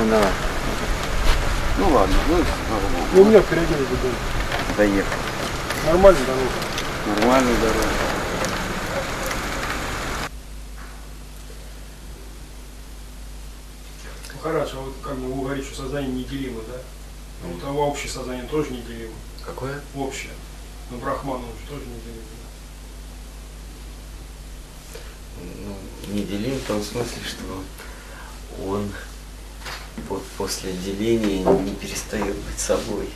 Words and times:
Виноват. 0.00 0.32
Ну 1.78 1.90
ладно, 1.90 2.16
ну 2.28 2.36
богу. 2.36 2.46
Ну, 3.14 3.22
у 3.22 3.24
меня 3.26 3.42
впереди 3.42 3.74
уже 3.74 3.84
дом. 3.84 4.14
Доехал. 4.76 5.16
Нормальная 5.84 6.24
дорога. 6.24 6.50
Нормальная 7.06 7.56
дорога. 7.56 7.86
Ну, 14.32 14.38
хорошо, 14.42 14.78
а 14.78 14.80
вот 14.84 14.94
как 15.02 15.18
бы 15.18 15.32
вы 15.34 15.42
говорите, 15.42 15.66
что 15.66 15.82
сознание 15.82 16.10
неделимо, 16.10 16.62
да? 16.62 16.78
Ну, 17.42 17.52
вот, 17.52 17.62
а 17.64 17.72
общее 17.72 18.10
сознание 18.10 18.44
тоже 18.44 18.70
неделимо. 18.70 19.12
Какое? 19.44 19.82
Общее. 19.94 20.32
Ну, 20.90 20.96
Брахман 20.96 21.36
он 21.36 21.42
же 21.42 21.68
тоже 21.68 21.82
неделимо. 21.82 22.24
Ну, 25.66 26.14
неделим 26.14 26.58
в 26.58 26.64
том 26.64 26.82
смысле, 26.82 27.22
что 27.22 28.64
он 28.66 28.90
по- 30.00 30.22
после 30.36 30.72
деления 30.72 31.44
не 31.44 31.74
перестает 31.74 32.36
быть 32.36 32.58
собой. 32.58 33.08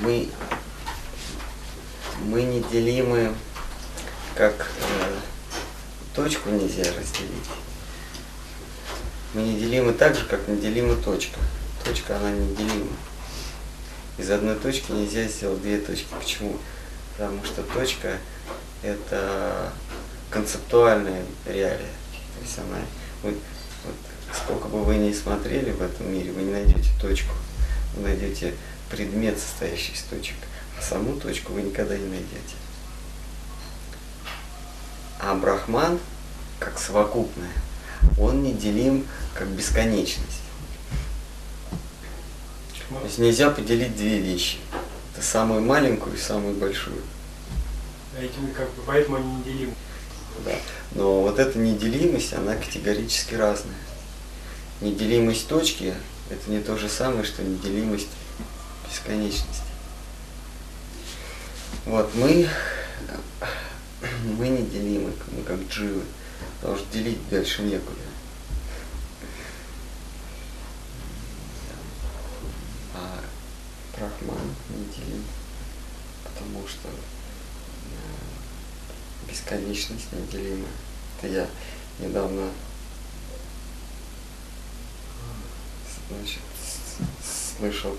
Мы, 0.00 0.28
мы 2.24 2.42
неделимы, 2.42 3.34
как 4.34 4.54
э, 4.80 5.16
точку 6.14 6.50
нельзя 6.50 6.84
разделить. 6.84 7.48
Мы 9.34 9.42
неделимы 9.42 9.92
так 9.92 10.14
же, 10.14 10.24
как 10.24 10.48
неделима 10.48 10.96
точка. 10.96 11.38
Точка, 11.84 12.16
она 12.16 12.30
неделима. 12.30 12.96
Из 14.18 14.30
одной 14.30 14.56
точки 14.56 14.92
нельзя 14.92 15.24
сделать 15.28 15.60
две 15.60 15.78
точки. 15.78 16.06
Почему? 16.18 16.56
Потому 17.16 17.44
что 17.44 17.62
точка– 17.62 18.18
это 18.82 19.72
концептуальная 20.30 21.24
реалия. 21.44 21.92
То 22.36 22.42
есть 22.42 22.58
она, 22.58 22.78
вы, 23.22 23.36
вот, 23.84 23.94
сколько 24.44 24.68
бы 24.68 24.82
вы 24.84 24.96
ни 24.96 25.12
смотрели 25.12 25.70
в 25.70 25.82
этом 25.82 26.12
мире, 26.12 26.32
вы 26.32 26.42
не 26.42 26.52
найдете 26.52 26.90
точку. 27.00 27.34
Вы 27.96 28.02
найдете 28.02 28.54
предмет, 28.90 29.38
состоящий 29.38 29.92
из 29.92 30.02
точек. 30.02 30.36
А 30.78 30.82
саму 30.82 31.18
точку 31.18 31.52
вы 31.52 31.62
никогда 31.62 31.96
не 31.96 32.06
найдете. 32.06 32.54
А 35.18 35.34
Брахман, 35.34 35.98
как 36.58 36.78
совокупное, 36.78 37.50
он 38.18 38.42
неделим 38.42 39.06
как 39.34 39.48
бесконечность. 39.48 40.42
То 42.88 43.04
есть 43.04 43.18
нельзя 43.18 43.50
поделить 43.50 43.96
две 43.96 44.18
вещи. 44.18 44.58
Это 45.12 45.24
самую 45.24 45.62
маленькую 45.62 46.14
и 46.14 46.18
самую 46.18 46.54
большую. 46.54 47.00
а 48.16 48.22
этим 48.22 48.52
как 48.52 48.68
бы, 48.74 48.82
поэтому 48.86 49.16
они 49.16 49.36
неделимы. 49.36 49.74
Да. 50.44 50.52
Но 50.92 51.22
вот 51.22 51.38
эта 51.38 51.58
неделимость, 51.58 52.34
она 52.34 52.54
категорически 52.54 53.34
разная. 53.34 53.74
Неделимость 54.80 55.48
точки– 55.48 55.94
это 56.30 56.50
не 56.50 56.60
то 56.60 56.76
же 56.76 56.88
самое, 56.88 57.24
что 57.24 57.42
неделимость 57.42 58.08
бесконечности. 58.86 59.62
Вот 61.86 62.14
мы, 62.14 62.46
мы 64.38 64.48
неделимы, 64.48 65.12
мы 65.32 65.42
как 65.44 65.60
дживы, 65.68 66.02
потому 66.60 66.76
что 66.76 66.86
делить 66.92 67.26
дальше 67.30 67.62
некуда. 67.62 68.00
А 72.94 73.20
Брахман 73.96 74.54
неделим, 74.68 75.24
потому 76.22 76.68
что 76.68 76.88
э, 76.88 76.92
бесконечность 79.30 80.12
неделима. 80.12 80.66
Это 81.18 81.28
я 81.28 81.48
недавно 81.98 82.50
значит, 86.10 86.40
слышал, 87.58 87.96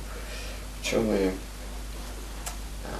ученые 0.81 1.33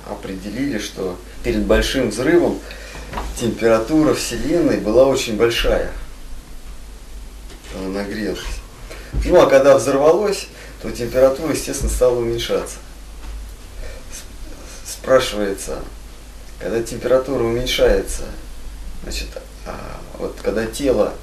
определили, 0.09 0.79
что 0.79 1.17
перед 1.43 1.65
большим 1.65 2.09
взрывом 2.09 2.59
температура 3.39 4.13
Вселенной 4.13 4.77
была 4.77 5.05
очень 5.05 5.37
большая. 5.37 5.91
Она 7.75 8.03
нагрелась. 8.03 8.39
Ну 9.25 9.41
а 9.41 9.47
когда 9.47 9.77
взорвалось, 9.77 10.47
то 10.81 10.91
температура, 10.91 11.53
естественно, 11.53 11.89
стала 11.89 12.17
уменьшаться. 12.17 12.77
Спрашивается, 14.85 15.79
когда 16.59 16.81
температура 16.81 17.43
уменьшается, 17.43 18.23
значит, 19.03 19.27
а, 19.65 19.99
вот 20.17 20.37
когда 20.41 20.65
тело, 20.65 21.13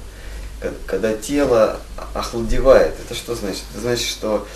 когда 0.85 1.13
тело 1.13 1.79
охладевает, 2.13 2.95
это 2.99 3.15
что 3.15 3.35
значит? 3.35 3.63
Это 3.71 3.81
значит, 3.81 4.07
что 4.07 4.47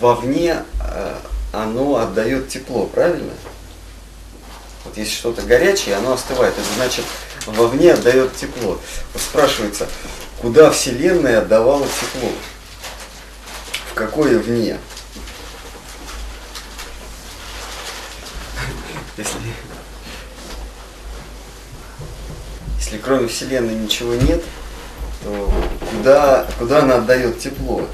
вовне 0.00 0.64
а, 0.80 1.20
оно 1.52 1.96
отдает 1.96 2.48
тепло, 2.48 2.86
правильно? 2.86 3.32
Вот 4.84 4.96
если 4.96 5.12
что-то 5.12 5.42
горячее, 5.42 5.96
оно 5.96 6.12
остывает. 6.12 6.54
Это 6.54 6.74
значит, 6.76 7.04
вовне 7.46 7.92
отдает 7.92 8.34
тепло. 8.34 8.80
Вот 9.12 9.22
спрашивается, 9.22 9.88
куда 10.40 10.70
Вселенная 10.70 11.40
отдавала 11.40 11.86
тепло? 11.86 12.30
В 13.90 13.94
какое 13.94 14.38
вне? 14.38 14.78
Если, 19.16 19.36
если 22.78 22.96
кроме 22.98 23.28
Вселенной 23.28 23.74
ничего 23.74 24.14
нет, 24.14 24.42
куда, 25.22 26.46
куда 26.58 26.82
она 26.82 26.96
отдает 26.96 27.38
тепло? 27.38 27.86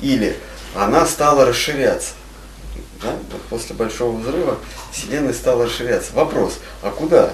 Или 0.00 0.36
она 0.74 1.06
стала 1.06 1.44
расширяться. 1.44 2.14
Да? 3.02 3.16
После 3.50 3.74
большого 3.74 4.16
взрыва 4.18 4.58
Вселенная 4.92 5.34
стала 5.34 5.66
расширяться. 5.66 6.12
Вопрос, 6.14 6.58
а 6.82 6.90
куда? 6.90 7.32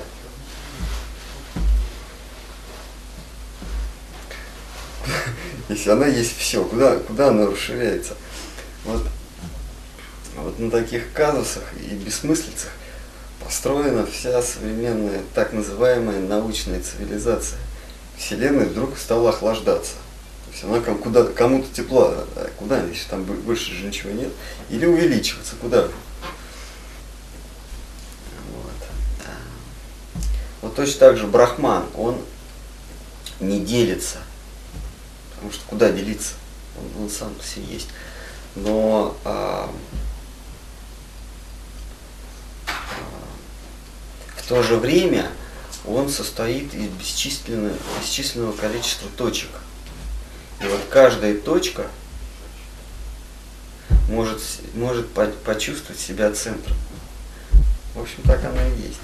Если 5.68 5.90
она 5.90 6.06
есть 6.06 6.36
все, 6.36 6.64
куда, 6.64 6.96
куда 6.96 7.28
она 7.28 7.46
расширяется? 7.46 8.14
Вот, 8.84 9.06
вот 10.36 10.58
на 10.58 10.70
таких 10.70 11.12
казусах 11.12 11.64
и 11.76 11.94
бессмыслицах 11.94 12.70
построена 13.44 14.06
вся 14.06 14.42
современная 14.42 15.20
так 15.34 15.52
называемая 15.52 16.20
научная 16.20 16.80
цивилизация. 16.80 17.58
Вселенная 18.18 18.66
вдруг 18.66 18.98
стала 18.98 19.30
охлаждаться. 19.30 19.94
То 20.46 20.52
есть 20.52 20.64
она 20.64 20.80
ком- 20.80 20.98
куда, 20.98 21.24
кому-то 21.24 21.72
тепла, 21.72 22.24
а 22.36 22.50
куда, 22.56 22.82
если 22.82 23.08
там 23.08 23.24
бо- 23.24 23.34
больше 23.34 23.72
же 23.72 23.86
ничего 23.86 24.10
нет, 24.10 24.32
или 24.70 24.86
увеличиваться, 24.86 25.54
куда? 25.60 25.82
Вот. 25.82 25.92
Вот 30.62 30.74
точно 30.74 30.98
так 31.00 31.16
же 31.16 31.26
Брахман, 31.26 31.84
он 31.94 32.20
не 33.38 33.60
делится. 33.60 34.18
Потому 35.34 35.52
что 35.52 35.62
куда 35.66 35.92
делиться? 35.92 36.34
Он, 36.76 37.04
он 37.04 37.10
сам 37.10 37.32
себе 37.40 37.66
есть. 37.74 37.88
Но 38.56 39.16
а, 39.24 39.70
а, 42.66 42.72
в 44.36 44.48
то 44.48 44.62
же 44.64 44.76
время 44.76 45.30
он 45.86 46.08
состоит 46.08 46.74
из 46.74 46.88
бесчисленного, 46.88 47.74
бесчисленного 48.00 48.52
количества 48.52 49.08
точек. 49.16 49.50
И 50.60 50.66
вот 50.66 50.80
каждая 50.90 51.34
точка 51.34 51.86
может, 54.08 54.40
может 54.74 55.08
по- 55.10 55.26
почувствовать 55.26 56.00
себя 56.00 56.32
центром. 56.32 56.76
В 57.94 58.02
общем, 58.02 58.22
так 58.24 58.44
оно 58.44 58.60
и 58.62 58.82
есть. 58.88 58.98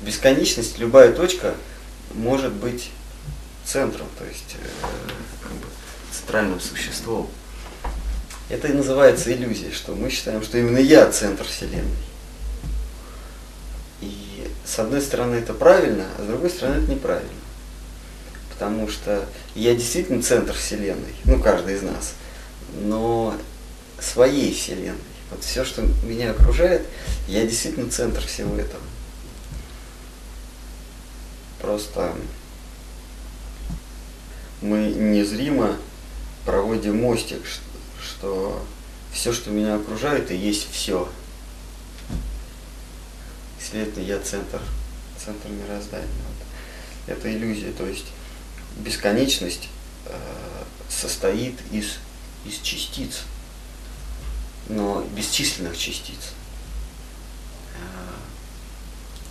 В 0.00 0.04
бесконечности 0.04 0.78
любая 0.78 1.12
точка 1.12 1.54
может 2.14 2.52
быть 2.52 2.90
центром, 3.64 4.06
то 4.18 4.24
есть 4.24 4.56
э, 4.62 4.68
как 5.42 5.52
бы 5.52 5.66
центральным 6.12 6.60
существом. 6.60 7.28
Это 8.48 8.68
и 8.68 8.72
называется 8.72 9.32
иллюзия, 9.32 9.72
что 9.72 9.94
мы 9.94 10.08
считаем, 10.08 10.42
что 10.42 10.58
именно 10.58 10.78
я 10.78 11.10
центр 11.10 11.44
Вселенной. 11.44 12.07
С 14.68 14.78
одной 14.78 15.00
стороны 15.00 15.36
это 15.36 15.54
правильно, 15.54 16.04
а 16.18 16.22
с 16.22 16.26
другой 16.26 16.50
стороны 16.50 16.82
это 16.82 16.90
неправильно. 16.90 17.30
Потому 18.50 18.86
что 18.88 19.26
я 19.54 19.74
действительно 19.74 20.22
центр 20.22 20.52
Вселенной, 20.52 21.14
ну 21.24 21.40
каждый 21.40 21.76
из 21.76 21.82
нас, 21.82 22.12
но 22.82 23.34
своей 23.98 24.52
Вселенной. 24.52 24.98
Вот 25.30 25.42
все, 25.42 25.64
что 25.64 25.82
меня 26.04 26.32
окружает, 26.32 26.86
я 27.28 27.46
действительно 27.46 27.90
центр 27.90 28.20
всего 28.26 28.56
этого. 28.56 28.82
Просто 31.62 32.14
мы 34.60 34.88
незримо 34.88 35.76
проводим 36.44 37.00
мостик, 37.00 37.40
что 38.02 38.62
все, 39.12 39.32
что 39.32 39.50
меня 39.50 39.76
окружает, 39.76 40.30
и 40.30 40.36
есть 40.36 40.70
все. 40.70 41.08
Следовательно, 43.68 44.04
я 44.04 44.18
центр, 44.20 44.60
центр 45.22 45.48
мироздания. 45.48 46.06
Вот. 46.06 47.14
Это 47.14 47.30
иллюзия, 47.30 47.72
то 47.72 47.86
есть 47.86 48.06
бесконечность 48.78 49.68
э, 50.06 50.16
состоит 50.88 51.54
из, 51.70 51.96
из 52.46 52.60
частиц, 52.60 53.24
но 54.68 55.02
бесчисленных 55.14 55.76
частиц. 55.76 56.32
А, 57.74 58.14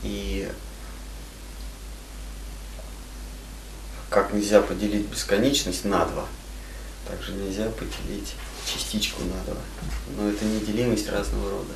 И 0.03 0.51
как 4.09 4.33
нельзя 4.33 4.61
поделить 4.61 5.07
бесконечность 5.07 5.85
на 5.85 6.05
два, 6.05 6.27
также 7.07 7.31
нельзя 7.33 7.69
поделить 7.69 8.35
частичку 8.65 9.23
на 9.23 9.43
два. 9.45 9.61
Но 10.15 10.29
это 10.29 10.45
неделимость 10.45 11.09
разного 11.09 11.49
рода. 11.49 11.73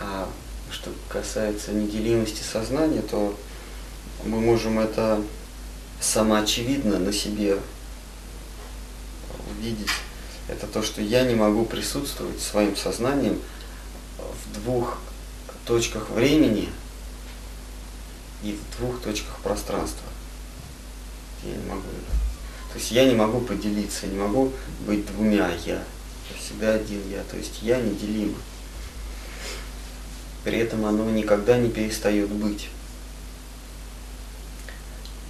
А 0.00 0.28
что 0.70 0.92
касается 1.08 1.72
неделимости 1.72 2.42
сознания, 2.42 3.02
то 3.02 3.36
мы 4.24 4.40
можем 4.40 4.78
это 4.78 5.22
самоочевидно 6.00 6.98
на 6.98 7.12
себе 7.12 7.58
увидеть. 9.50 9.90
Это 10.48 10.66
то, 10.66 10.82
что 10.82 11.02
я 11.02 11.24
не 11.24 11.34
могу 11.34 11.64
присутствовать 11.64 12.40
своим 12.40 12.76
сознанием 12.76 13.40
в 14.18 14.54
двух 14.60 14.98
точках 15.66 16.08
времени 16.10 16.70
и 18.42 18.52
в 18.52 18.78
двух 18.78 19.00
точках 19.02 19.38
пространства. 19.40 20.08
Я 21.44 21.54
не 21.54 21.68
могу. 21.68 21.82
То 22.72 22.78
есть 22.78 22.90
я 22.90 23.04
не 23.04 23.14
могу 23.14 23.40
поделиться, 23.40 24.06
не 24.06 24.18
могу 24.18 24.52
быть 24.86 25.06
двумя 25.06 25.50
я. 25.66 25.82
Я 26.30 26.38
всегда 26.38 26.74
один 26.74 27.02
я. 27.10 27.22
То 27.24 27.36
есть 27.36 27.62
я 27.62 27.80
неделим. 27.80 28.34
При 30.44 30.58
этом 30.58 30.86
оно 30.86 31.10
никогда 31.10 31.58
не 31.58 31.68
перестает 31.68 32.28
быть. 32.28 32.68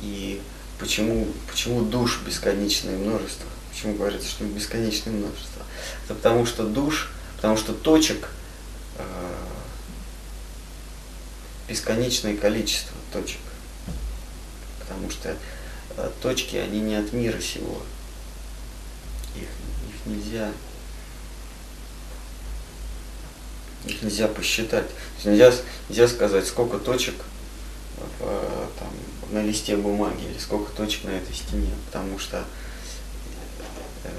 И 0.03 0.41
почему, 0.79 1.27
почему 1.51 1.83
душ 1.83 2.21
бесконечное 2.25 2.97
множество? 2.97 3.47
Почему 3.71 3.95
говорится, 3.95 4.29
что 4.29 4.45
бесконечное 4.45 5.13
множество? 5.13 5.63
Это 6.05 6.15
потому 6.15 6.47
что 6.47 6.65
душ, 6.65 7.11
потому 7.37 7.57
что 7.57 7.73
точек 7.73 8.29
э, 8.97 9.35
бесконечное 11.69 12.37
количество 12.37 12.97
точек. 13.13 13.41
Потому 14.81 15.11
что 15.11 15.37
э, 15.97 16.11
точки, 16.23 16.57
они 16.57 16.81
не 16.81 16.95
от 16.95 17.13
мира 17.13 17.41
сего. 17.41 17.83
Их, 19.37 19.43
их 19.43 20.07
нельзя 20.07 20.53
их 23.85 24.03
нельзя 24.03 24.29
посчитать. 24.29 24.87
Нельзя, 25.25 25.53
нельзя 25.89 26.09
сказать, 26.09 26.47
сколько 26.47 26.79
точек 26.79 27.15
в, 27.97 28.23
э, 28.23 28.67
там, 28.79 28.89
на 29.31 29.43
листе 29.43 29.77
бумаги 29.77 30.23
или 30.25 30.39
сколько 30.39 30.73
точек 30.73 31.05
на 31.05 31.11
этой 31.11 31.35
стене, 31.35 31.71
потому 31.87 32.19
что 32.19 32.45
э, 34.05 34.11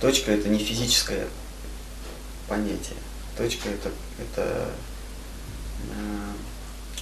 точка 0.00 0.32
это 0.32 0.48
не 0.48 0.58
физическое 0.58 1.26
понятие. 2.48 2.98
Точка 3.36 3.68
это, 3.68 3.90
это 4.18 4.68
э, 5.96 6.32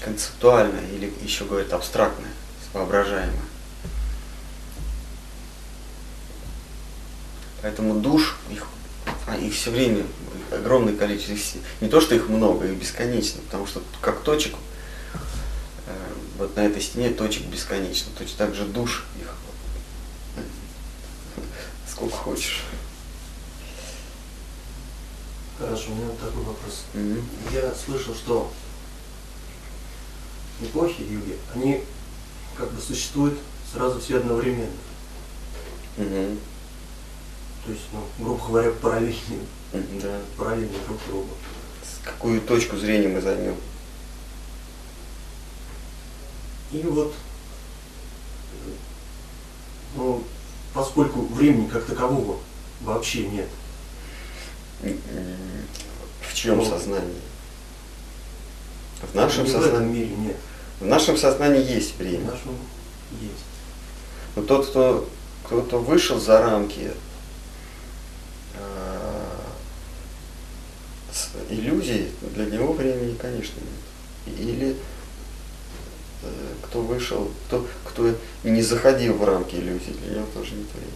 концептуальное 0.00 0.88
или 0.90 1.12
еще 1.22 1.44
говорят 1.44 1.72
абстрактное, 1.72 2.32
воображаемое. 2.72 3.50
Поэтому 7.62 8.00
душ, 8.00 8.36
их, 8.50 8.66
а 9.26 9.36
их 9.36 9.52
все 9.52 9.70
время 9.70 10.04
огромное 10.50 10.97
количество. 10.97 11.32
Их, 11.32 11.64
не 11.81 11.88
то, 11.88 12.00
что 12.00 12.14
их 12.14 12.29
много, 12.29 12.67
их 12.67 12.79
бесконечно, 12.79 13.41
потому 13.43 13.67
что 13.67 13.82
как 14.00 14.23
точек, 14.23 14.55
э, 15.87 15.93
вот 16.38 16.56
на 16.56 16.61
этой 16.61 16.82
стене 16.82 17.11
точек 17.11 17.47
бесконечно. 17.47 18.11
Точно 18.19 18.37
так 18.38 18.55
же 18.55 18.64
душ 18.64 19.05
их 19.20 19.35
сколько 21.91 22.17
хочешь. 22.17 22.62
Хорошо, 25.58 25.93
у 25.93 25.94
меня 25.94 26.08
такой 26.12 26.43
вопрос. 26.43 26.85
Мгм. 26.94 27.23
Я 27.52 27.75
слышал, 27.75 28.14
что 28.14 28.50
эпохи 30.62 31.02
юги, 31.02 31.37
они 31.55 31.82
как 32.56 32.70
бы 32.73 32.81
существуют 32.81 33.38
сразу 33.73 34.00
все 34.00 34.19
одновременно. 34.19 34.73
Мгм. 35.97 36.38
То 37.67 37.73
есть, 37.73 37.85
ну, 37.93 38.02
грубо 38.25 38.47
говоря, 38.47 38.70
параллельные, 38.73 39.47
Да. 39.72 40.19
параллельные 40.37 40.81
друг 40.87 40.99
другу. 41.08 41.28
С 41.84 42.05
какую 42.05 42.40
точку 42.40 42.76
зрения 42.76 43.08
мы 43.08 43.20
займем? 43.20 43.56
И 46.72 46.82
вот, 46.82 47.14
ну, 49.96 50.22
поскольку 50.72 51.22
времени 51.26 51.67
как 51.69 51.84
такового 51.84 52.38
вообще 52.81 53.26
нет, 53.26 53.49
В 54.82 56.34
чьем 56.34 56.58
Ну, 56.58 56.64
сознании? 56.64 57.20
В 59.02 59.14
нашем 59.14 59.44
ни 59.44 59.49
в 59.49 59.50
этом 59.52 59.62
сознании. 59.70 59.93
мире 59.93 60.14
нет. 60.16 60.37
В 60.78 60.84
нашем 60.87 61.16
сознании 61.16 61.62
есть 61.62 61.94
В 61.94 61.99
время. 61.99 62.25
нашем 62.31 62.56
есть. 63.20 63.44
Но 64.37 64.43
тот, 64.43 64.69
кто 64.69 65.08
кто-то 65.44 65.78
вышел 65.78 66.20
за 66.20 66.40
рамки 66.40 66.93
э, 68.55 69.00
с 71.12 71.30
иллюзий, 71.50 72.08
для 72.34 72.46
него 72.46 72.72
времени, 72.72 73.16
конечно, 73.16 73.60
нет. 73.60 74.38
Или 74.38 74.76
э, 76.22 76.28
кто 76.62 76.82
вышел, 76.82 77.30
кто, 77.46 77.66
кто 77.84 78.14
не 78.44 78.62
заходил 78.62 79.14
в 79.14 79.24
рамки 79.24 79.56
иллюзий, 79.56 79.92
для 80.04 80.16
него 80.16 80.26
тоже 80.34 80.54
нет 80.54 80.66
времени. 80.72 80.94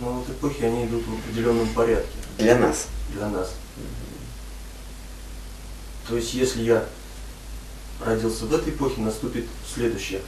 Но 0.00 0.12
вот 0.12 0.28
эпохи, 0.30 0.62
они 0.62 0.86
идут 0.86 1.04
в 1.06 1.14
определенном 1.14 1.68
порядке 1.74 2.08
Для 2.38 2.56
нас. 2.56 2.86
для 3.12 3.28
нас. 3.28 3.52
То 6.08 6.16
есть, 6.16 6.32
если 6.34 6.62
я 6.62 6.84
родился 8.04 8.46
в 8.46 8.54
этой 8.54 8.72
эпохе, 8.72 9.00
наступит 9.00 9.46
следующая. 9.74 10.22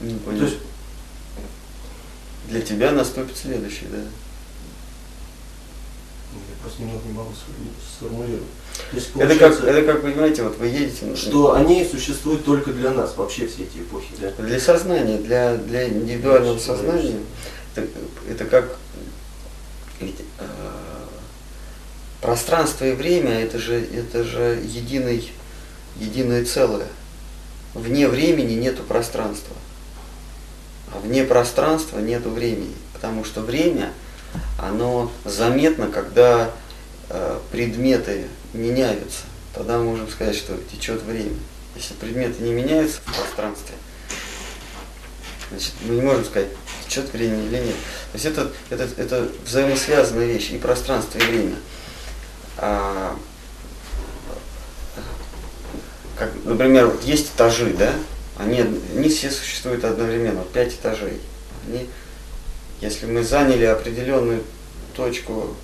Не 0.00 0.14
То 0.14 0.20
понял. 0.24 0.44
есть, 0.44 0.56
Для 2.48 2.60
тебя 2.60 2.90
наступит 2.92 3.36
следующий, 3.36 3.86
да. 3.86 4.02
Я 6.48 6.62
просто 6.62 6.82
немного 6.82 7.02
не 7.06 7.12
могу 7.12 7.30
сформулировать. 7.96 8.42
Есть, 8.92 9.10
Это 9.16 9.36
как, 9.36 9.60
это 9.60 9.82
как, 9.82 10.02
понимаете, 10.02 10.42
вот 10.42 10.56
вы 10.58 10.68
едете 10.68 11.16
что 11.16 11.54
они 11.54 11.84
существуют 11.84 12.44
только 12.44 12.72
для 12.72 12.90
нас, 12.90 13.16
вообще 13.16 13.46
все 13.46 13.64
эти 13.64 13.78
эпохи, 13.78 14.08
да? 14.20 14.30
Для 14.38 14.60
сознания, 14.60 15.18
для, 15.18 15.56
для 15.56 15.88
индивидуального 15.88 16.58
сознания, 16.58 17.18
это, 17.74 17.86
это 18.28 18.44
как 18.44 18.76
ведь, 20.00 20.20
э, 20.38 20.44
пространство 22.20 22.84
и 22.84 22.92
время 22.92 23.40
это 23.40 23.58
же, 23.58 23.80
это 23.80 24.24
же 24.24 24.60
единый, 24.64 25.30
единое 25.96 26.44
целое. 26.44 26.86
Вне 27.74 28.08
времени 28.08 28.54
нету 28.54 28.82
пространства. 28.82 29.56
А 30.92 31.00
вне 31.00 31.24
пространства 31.24 31.98
нету 31.98 32.30
времени. 32.30 32.74
Потому 32.92 33.24
что 33.24 33.40
время, 33.40 33.92
оно 34.58 35.10
заметно, 35.24 35.88
когда 35.88 36.50
э, 37.08 37.38
предметы 37.50 38.26
меняются. 38.52 39.22
Тогда 39.54 39.78
мы 39.78 39.84
можем 39.84 40.08
сказать, 40.10 40.36
что 40.36 40.56
течет 40.70 41.02
время. 41.02 41.36
Если 41.76 41.94
предметы 41.94 42.42
не 42.42 42.52
меняются 42.52 42.98
в 43.04 43.14
пространстве, 43.14 43.74
значит, 45.50 45.72
мы 45.82 45.94
не 45.94 46.02
можем 46.02 46.24
сказать, 46.24 46.48
течет 46.86 47.12
время 47.12 47.40
или 47.44 47.58
нет. 47.58 47.76
То 48.12 48.14
есть 48.14 48.24
это, 48.26 48.50
это, 48.70 48.88
это 48.96 49.28
взаимосвязанные 49.44 50.32
вещи, 50.32 50.52
и 50.52 50.58
пространство, 50.58 51.18
и 51.18 51.22
время. 51.22 51.56
А, 52.56 53.16
как, 56.16 56.32
например, 56.44 56.88
вот 56.88 57.04
есть 57.04 57.30
этажи, 57.34 57.74
да? 57.78 57.92
Они, 58.38 58.60
они 58.60 59.08
все 59.08 59.30
существуют 59.30 59.84
одновременно, 59.84 60.42
пять 60.52 60.74
этажей. 60.74 61.20
Они, 61.66 61.88
если 62.80 63.06
мы 63.06 63.22
заняли 63.22 63.64
определенную 63.64 64.42
точку 64.94 65.56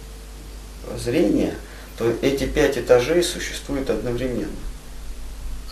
зрения, 0.97 1.55
то 1.99 2.13
эти 2.23 2.45
пять 2.45 2.77
этажей 2.79 3.23
существуют 3.23 3.91
одновременно. 3.91 4.49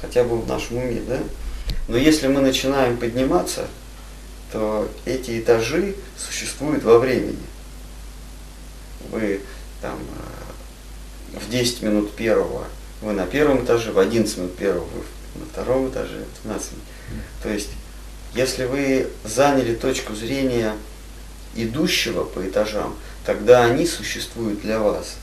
Хотя 0.00 0.24
бы 0.24 0.40
в 0.40 0.48
нашем 0.48 0.78
уме, 0.78 1.00
да? 1.06 1.18
Но 1.88 1.96
если 1.96 2.28
мы 2.28 2.40
начинаем 2.40 2.96
подниматься, 2.96 3.66
то 4.52 4.88
эти 5.04 5.40
этажи 5.40 5.96
существуют 6.16 6.84
во 6.84 6.98
времени. 6.98 7.38
Вы 9.10 9.40
там 9.80 9.98
э, 11.32 11.38
в 11.38 11.50
10 11.50 11.82
минут 11.82 12.14
первого 12.14 12.66
вы 13.02 13.12
на 13.12 13.26
первом 13.26 13.64
этаже, 13.64 13.90
в 13.90 13.98
11 13.98 14.38
минут 14.38 14.56
первого 14.56 14.84
вы 14.84 15.40
на 15.40 15.46
втором 15.46 15.88
этаже, 15.88 16.24
в 16.34 16.42
15 16.42 16.72
минут. 16.72 16.84
То 17.42 17.48
есть, 17.48 17.70
если 18.34 18.64
вы 18.64 19.08
заняли 19.24 19.74
точку 19.74 20.14
зрения 20.14 20.74
идущего 21.54 22.24
по 22.24 22.46
этажам, 22.46 22.96
тогда 23.24 23.64
они 23.64 23.86
существуют 23.86 24.62
для 24.62 24.78
вас. 24.78 25.16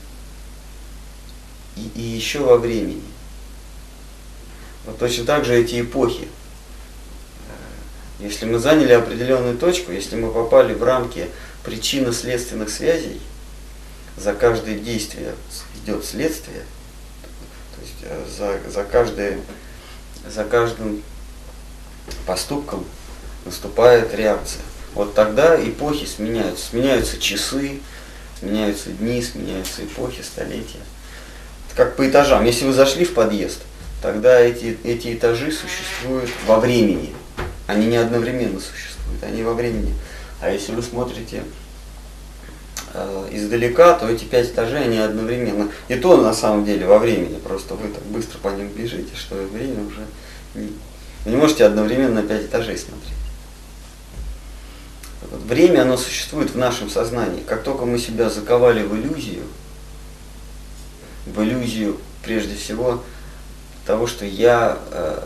И, 1.76 1.90
и 1.94 2.00
еще 2.00 2.40
во 2.40 2.56
времени. 2.56 3.02
Вот 4.86 4.98
точно 4.98 5.24
так 5.24 5.44
же 5.44 5.56
эти 5.56 5.80
эпохи. 5.80 6.28
Если 8.18 8.44
мы 8.44 8.58
заняли 8.58 8.92
определенную 8.92 9.56
точку, 9.56 9.92
если 9.92 10.16
мы 10.16 10.30
попали 10.30 10.74
в 10.74 10.82
рамки 10.82 11.28
причинно-следственных 11.64 12.68
связей, 12.68 13.20
за 14.16 14.34
каждое 14.34 14.78
действие 14.78 15.34
идет 15.82 16.04
следствие, 16.04 16.64
то 17.74 17.80
есть 17.80 17.94
э, 18.02 18.26
за, 18.36 18.70
за, 18.70 18.84
каждое, 18.84 19.38
за 20.28 20.44
каждым 20.44 21.02
поступком 22.26 22.84
наступает 23.46 24.14
реакция. 24.14 24.62
Вот 24.94 25.14
тогда 25.14 25.56
эпохи 25.62 26.06
сменяются. 26.06 26.66
Сменяются 26.66 27.18
часы, 27.18 27.80
сменяются 28.38 28.90
дни, 28.90 29.22
сменяются 29.22 29.84
эпохи, 29.84 30.22
столетия. 30.22 30.80
Это 31.68 31.76
как 31.76 31.96
по 31.96 32.08
этажам. 32.08 32.44
Если 32.44 32.64
вы 32.64 32.72
зашли 32.72 33.04
в 33.04 33.14
подъезд, 33.14 33.60
тогда 34.02 34.40
эти, 34.40 34.78
эти 34.84 35.14
этажи 35.14 35.52
существуют 35.52 36.30
во 36.46 36.58
времени. 36.58 37.14
Они 37.66 37.86
не 37.86 37.96
одновременно 37.96 38.58
существуют, 38.58 39.22
они 39.22 39.42
во 39.42 39.54
времени. 39.54 39.94
А 40.40 40.50
если 40.50 40.72
вы 40.72 40.82
смотрите 40.82 41.44
э, 42.94 43.28
издалека, 43.30 43.94
то 43.94 44.08
эти 44.08 44.24
пять 44.24 44.48
этажей, 44.48 44.84
они 44.84 44.98
одновременно. 44.98 45.70
И 45.88 45.94
то 45.94 46.16
на 46.16 46.34
самом 46.34 46.64
деле 46.64 46.86
во 46.86 46.98
времени. 46.98 47.38
Просто 47.38 47.74
вы 47.74 47.88
так 47.88 48.02
быстро 48.04 48.38
по 48.38 48.48
ним 48.48 48.68
бежите, 48.68 49.14
что 49.14 49.36
время 49.36 49.86
уже 49.86 50.04
не, 50.54 50.72
вы 51.24 51.30
не 51.30 51.36
можете 51.36 51.64
одновременно 51.64 52.22
пять 52.22 52.46
этажей 52.46 52.76
смотреть. 52.76 53.19
Время, 55.30 55.82
оно 55.82 55.96
существует 55.96 56.50
в 56.50 56.58
нашем 56.58 56.90
сознании. 56.90 57.42
Как 57.46 57.62
только 57.62 57.84
мы 57.84 57.98
себя 57.98 58.28
заковали 58.30 58.82
в 58.82 58.96
иллюзию, 58.96 59.44
в 61.24 61.40
иллюзию 61.40 61.98
прежде 62.24 62.56
всего 62.56 63.02
того, 63.86 64.08
что 64.08 64.24
я 64.24 64.78
э, 64.90 65.22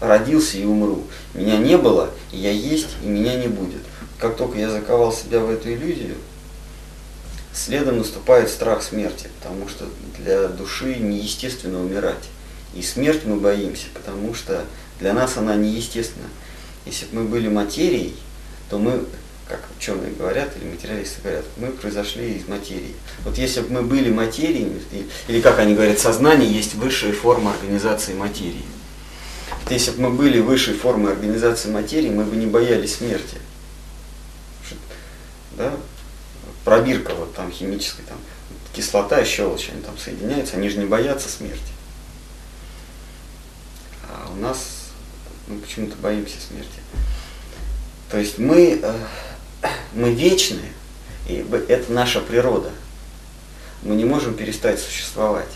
родился 0.00 0.58
и 0.58 0.64
умру. 0.64 1.04
Меня 1.32 1.58
не 1.58 1.78
было, 1.78 2.10
я 2.32 2.50
есть, 2.50 2.88
и 3.04 3.06
меня 3.06 3.36
не 3.36 3.46
будет. 3.46 3.82
Как 4.18 4.36
только 4.36 4.58
я 4.58 4.68
заковал 4.68 5.12
себя 5.12 5.40
в 5.40 5.50
эту 5.50 5.72
иллюзию, 5.72 6.16
следом 7.52 7.98
наступает 7.98 8.50
страх 8.50 8.82
смерти, 8.82 9.28
потому 9.40 9.68
что 9.68 9.86
для 10.18 10.48
души 10.48 10.96
неестественно 10.96 11.80
умирать. 11.80 12.24
И 12.74 12.82
смерть 12.82 13.22
мы 13.24 13.36
боимся, 13.36 13.86
потому 13.94 14.34
что 14.34 14.64
для 14.98 15.12
нас 15.12 15.36
она 15.36 15.54
неестественна. 15.54 16.26
Если 16.84 17.06
бы 17.06 17.22
мы 17.22 17.28
были 17.28 17.48
материей, 17.48 18.16
то 18.74 18.78
мы, 18.80 19.04
как 19.46 19.60
ученые 19.78 20.10
говорят, 20.10 20.50
или 20.56 20.68
материалисты 20.68 21.20
говорят, 21.22 21.44
мы 21.58 21.68
произошли 21.68 22.34
из 22.34 22.48
материи. 22.48 22.92
Вот 23.24 23.38
если 23.38 23.60
бы 23.60 23.70
мы 23.70 23.82
были 23.82 24.10
материей, 24.10 24.82
или 25.28 25.40
как 25.40 25.60
они 25.60 25.74
говорят, 25.74 26.00
сознание 26.00 26.52
есть 26.52 26.74
высшая 26.74 27.12
форма 27.12 27.52
организации 27.52 28.14
материи. 28.14 28.64
Вот 29.62 29.70
если 29.70 29.92
бы 29.92 30.08
мы 30.08 30.10
были 30.10 30.40
высшей 30.40 30.74
формой 30.74 31.12
организации 31.12 31.70
материи, 31.70 32.08
мы 32.10 32.24
бы 32.24 32.34
не 32.34 32.46
боялись 32.46 32.96
смерти. 32.96 33.38
Да? 35.52 35.72
Пробирка 36.64 37.14
вот 37.14 37.32
там 37.36 37.52
химическая, 37.52 38.04
там 38.06 38.18
кислота 38.72 39.24
щелочь, 39.24 39.68
они 39.72 39.82
там 39.82 39.96
соединяются, 39.98 40.56
они 40.56 40.68
же 40.68 40.78
не 40.78 40.86
боятся 40.86 41.28
смерти. 41.28 41.62
А 44.08 44.32
у 44.32 44.40
нас 44.40 44.88
мы 45.46 45.58
почему-то 45.60 45.94
боимся 45.98 46.40
смерти. 46.40 46.80
То 48.14 48.20
есть 48.20 48.38
мы, 48.38 48.78
э, 48.80 48.96
мы 49.92 50.14
вечны, 50.14 50.62
и 51.26 51.44
это 51.66 51.92
наша 51.92 52.20
природа. 52.20 52.70
Мы 53.82 53.96
не 53.96 54.04
можем 54.04 54.34
перестать 54.34 54.78
существовать. 54.78 55.48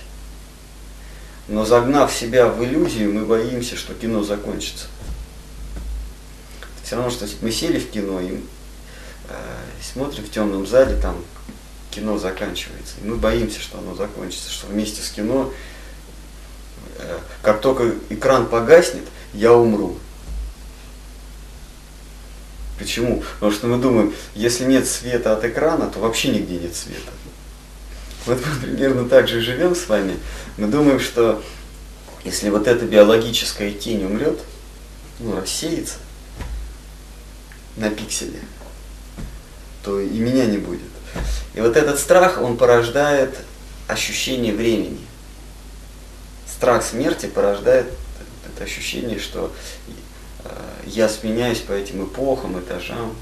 Но 1.46 1.64
загнав 1.64 2.12
себя 2.12 2.48
в 2.48 2.64
иллюзию, 2.64 3.14
мы 3.14 3.24
боимся, 3.24 3.76
что 3.76 3.94
кино 3.94 4.24
закончится. 4.24 4.88
Все 6.82 6.96
равно, 6.96 7.12
что 7.12 7.28
мы 7.42 7.52
сели 7.52 7.78
в 7.78 7.92
кино 7.92 8.20
и 8.20 8.40
э, 9.28 9.34
смотрим 9.80 10.24
в 10.24 10.30
темном 10.32 10.66
зале, 10.66 11.00
там 11.00 11.24
кино 11.92 12.18
заканчивается. 12.18 12.94
И 13.00 13.06
мы 13.06 13.18
боимся, 13.18 13.60
что 13.60 13.78
оно 13.78 13.94
закончится, 13.94 14.50
что 14.50 14.66
вместе 14.66 15.00
с 15.00 15.10
кино, 15.10 15.52
э, 16.98 17.18
как 17.40 17.60
только 17.60 17.94
экран 18.08 18.48
погаснет, 18.48 19.04
я 19.32 19.52
умру. 19.52 19.96
Почему? 22.78 23.24
Потому 23.34 23.52
что 23.52 23.66
мы 23.66 23.78
думаем, 23.78 24.14
если 24.34 24.64
нет 24.64 24.86
света 24.86 25.32
от 25.32 25.44
экрана, 25.44 25.90
то 25.90 25.98
вообще 25.98 26.28
нигде 26.28 26.58
нет 26.58 26.74
света. 26.74 27.10
Вот 28.26 28.38
мы 28.38 28.60
примерно 28.60 29.08
так 29.08 29.26
же 29.26 29.40
живем 29.40 29.74
с 29.74 29.88
вами. 29.88 30.16
Мы 30.56 30.68
думаем, 30.68 31.00
что 31.00 31.42
если 32.24 32.50
вот 32.50 32.66
эта 32.66 32.84
биологическая 32.84 33.72
тень 33.72 34.04
умрет, 34.04 34.38
ну, 35.18 35.36
рассеется 35.40 35.96
на 37.76 37.90
пикселе, 37.90 38.40
то 39.82 39.98
и 39.98 40.18
меня 40.18 40.46
не 40.46 40.58
будет. 40.58 40.82
И 41.54 41.60
вот 41.60 41.76
этот 41.76 41.98
страх, 41.98 42.40
он 42.40 42.56
порождает 42.56 43.36
ощущение 43.88 44.54
времени. 44.54 45.00
Страх 46.46 46.84
смерти 46.84 47.26
порождает 47.26 47.86
это 48.46 48.64
ощущение, 48.64 49.18
что 49.18 49.52
я 50.88 51.08
сменяюсь 51.08 51.60
по 51.60 51.72
этим 51.72 52.04
эпохам, 52.04 52.58
этажам. 52.58 53.14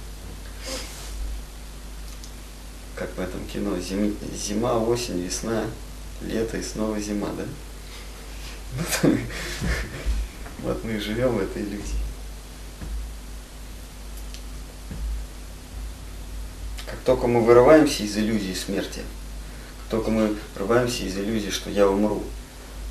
Как 2.94 3.14
в 3.16 3.20
этом 3.20 3.44
кино. 3.46 3.78
Зим, 3.78 4.16
зима, 4.34 4.78
осень, 4.78 5.22
весна, 5.22 5.64
лето 6.22 6.56
и 6.56 6.62
снова 6.62 6.98
зима, 7.00 7.28
да? 7.36 7.44
Вот, 10.60 10.82
мы 10.84 10.94
и 10.94 10.98
живем 10.98 11.36
в 11.36 11.38
этой 11.38 11.62
иллюзии. 11.62 11.98
Как 16.86 16.98
только 17.00 17.26
мы 17.26 17.44
вырываемся 17.44 18.02
из 18.02 18.16
иллюзии 18.16 18.54
смерти, 18.54 19.02
как 19.78 19.90
только 19.90 20.10
мы 20.10 20.36
вырываемся 20.54 21.04
из 21.04 21.16
иллюзии, 21.16 21.50
что 21.50 21.68
я 21.68 21.88
умру, 21.88 22.24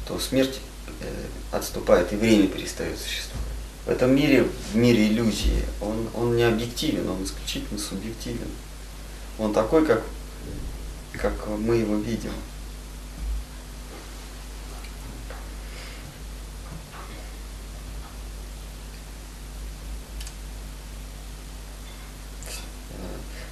то 0.08 0.20
смерть 0.20 0.60
э, 1.01 1.25
отступает 1.51 2.13
и 2.13 2.15
время 2.15 2.48
перестает 2.48 3.00
существовать. 3.00 3.44
В 3.85 3.89
этом 3.89 4.15
мире, 4.15 4.47
в 4.71 4.75
мире 4.75 5.07
иллюзии, 5.09 5.63
он, 5.79 6.09
он 6.15 6.35
не 6.35 6.43
объективен, 6.43 7.07
он 7.07 7.23
исключительно 7.23 7.79
субъективен. 7.79 8.49
Он 9.37 9.53
такой, 9.53 9.85
как, 9.85 10.03
как 11.13 11.33
мы 11.59 11.75
его 11.75 11.95
видим. 11.95 12.31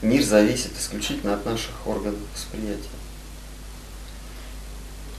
Мир 0.01 0.23
зависит 0.23 0.77
исключительно 0.77 1.35
от 1.35 1.45
наших 1.45 1.85
органов 1.85 2.19
восприятия. 2.33 2.89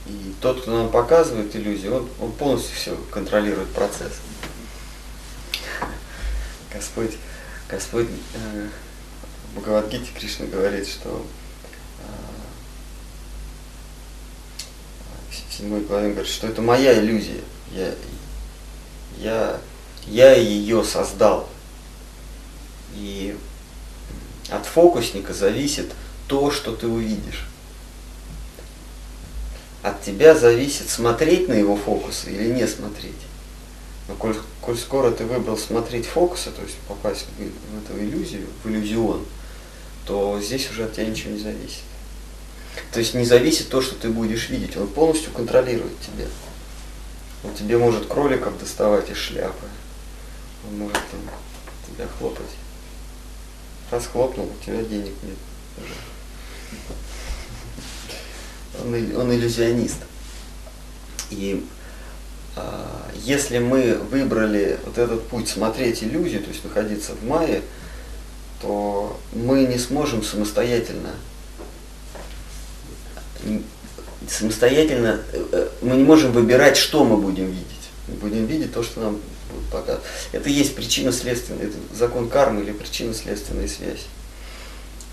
И 0.07 0.35
тот, 0.41 0.61
кто 0.61 0.71
нам 0.71 0.91
показывает 0.91 1.55
иллюзию, 1.55 1.95
он, 1.95 2.09
он 2.19 2.31
полностью 2.33 2.75
все 2.75 2.95
контролирует 3.11 3.69
процесс. 3.69 4.19
Господь, 6.75 7.17
Господь 7.69 8.07
э, 8.33 8.67
в 9.53 9.59
Бхагавадгите 9.59 10.11
Кришна 10.13 10.45
говорит, 10.45 10.87
что 10.87 11.25
э, 15.31 15.33
седьмой 15.51 15.81
главе 15.81 16.11
говорит, 16.11 16.31
что 16.31 16.47
это 16.47 16.61
моя 16.61 16.99
иллюзия. 16.99 17.41
Я, 17.71 17.93
я, 19.17 19.61
я 20.07 20.35
ее 20.35 20.83
создал. 20.83 21.49
И 22.95 23.35
от 24.49 24.65
фокусника 24.65 25.33
зависит 25.33 25.91
то, 26.27 26.51
что 26.51 26.75
ты 26.75 26.87
увидишь 26.87 27.45
от 29.85 30.01
тебя 30.01 30.33
зависит, 30.33 30.89
смотреть 30.89 31.47
на 31.47 31.53
его 31.53 31.75
фокусы 31.77 32.31
или 32.31 32.51
не 32.51 32.67
смотреть. 32.67 33.13
Но 34.07 34.15
коль, 34.15 34.35
коль 34.61 34.77
скоро 34.77 35.11
ты 35.11 35.25
выбрал 35.25 35.57
смотреть 35.57 36.05
фокусы, 36.05 36.51
то 36.51 36.61
есть 36.61 36.75
попасть 36.87 37.25
в, 37.37 37.41
эту 37.41 37.99
иллюзию, 37.99 38.47
в 38.63 38.69
иллюзион, 38.69 39.25
то 40.05 40.39
здесь 40.41 40.69
уже 40.69 40.85
от 40.85 40.93
тебя 40.93 41.07
ничего 41.07 41.31
не 41.31 41.39
зависит. 41.39 41.81
То 42.91 42.99
есть 42.99 43.13
не 43.13 43.25
зависит 43.25 43.69
то, 43.69 43.81
что 43.81 43.95
ты 43.95 44.09
будешь 44.09 44.49
видеть, 44.49 44.77
он 44.77 44.87
полностью 44.87 45.31
контролирует 45.31 45.99
тебя. 46.01 46.25
Он 47.43 47.53
тебе 47.53 47.77
может 47.77 48.07
кроликов 48.07 48.59
доставать 48.59 49.09
из 49.09 49.17
шляпы, 49.17 49.65
он 50.67 50.79
может 50.79 50.99
там, 51.11 51.21
тебя 51.87 52.07
хлопать. 52.17 52.45
Раз 53.91 54.07
хлопнул, 54.07 54.45
у 54.45 54.63
тебя 54.63 54.83
денег 54.83 55.13
нет 55.23 55.37
уже 55.77 55.93
он, 58.83 58.93
он 58.93 59.33
иллюзионист. 59.33 59.97
И 61.31 61.65
если 63.23 63.59
мы 63.59 63.95
выбрали 63.95 64.79
вот 64.85 64.97
этот 64.97 65.27
путь 65.27 65.49
смотреть 65.49 66.03
иллюзию, 66.03 66.41
то 66.41 66.49
есть 66.49 66.63
находиться 66.63 67.13
в 67.13 67.25
мае, 67.25 67.61
то 68.61 69.19
мы 69.33 69.65
не 69.65 69.77
сможем 69.77 70.23
самостоятельно 70.23 71.11
самостоятельно, 74.29 75.21
э, 75.33 75.69
мы 75.81 75.95
не 75.95 76.03
можем 76.03 76.31
выбирать, 76.31 76.77
что 76.77 77.03
мы 77.03 77.17
будем 77.17 77.47
видеть. 77.47 77.65
Будем 78.07 78.45
видеть 78.45 78.73
то, 78.73 78.83
что 78.83 79.01
нам 79.01 79.19
будет 79.51 79.71
показано. 79.71 80.03
Это 80.31 80.49
есть 80.49 80.75
причинно-следственный, 80.75 81.65
это 81.65 81.75
закон 81.93 82.29
кармы 82.29 82.61
или 82.61 82.71
причинно-следственная 82.71 83.67
связь. 83.67 84.05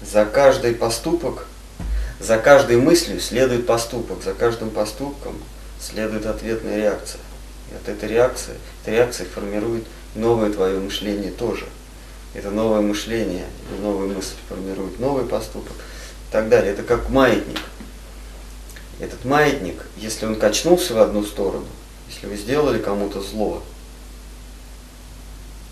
За 0.05 0.25
каждый 0.25 0.75
поступок, 0.75 1.47
за 2.21 2.39
каждой 2.39 2.77
мыслью 2.77 3.21
следует 3.21 3.67
поступок, 3.67 4.23
за 4.23 4.35
каждым 4.35 4.71
поступком 4.71 5.37
следует 5.81 6.27
ответная 6.27 6.77
реакция. 6.77 7.21
И 7.73 7.75
от 7.75 7.89
этой 7.89 8.09
реакции, 8.09 8.55
эта 8.83 8.93
реакция 8.93 9.27
формирует 9.27 9.87
новое 10.15 10.53
твое 10.53 10.79
мышление 10.79 11.31
тоже. 11.31 11.67
Это 12.35 12.51
новое 12.51 12.81
мышление, 12.81 13.47
новая 13.81 14.09
мысль 14.09 14.35
формирует 14.49 14.99
новый 14.99 15.25
поступок 15.25 15.73
и 15.73 16.33
так 16.33 16.49
далее. 16.49 16.73
Это 16.73 16.83
как 16.83 17.09
маятник. 17.09 17.61
Этот 19.01 19.25
маятник, 19.25 19.85
если 19.97 20.27
он 20.27 20.37
качнулся 20.37 20.95
в 20.95 20.99
одну 20.99 21.25
сторону, 21.25 21.67
если 22.09 22.27
вы 22.27 22.37
сделали 22.37 22.79
кому-то 22.79 23.21
зло, 23.21 23.63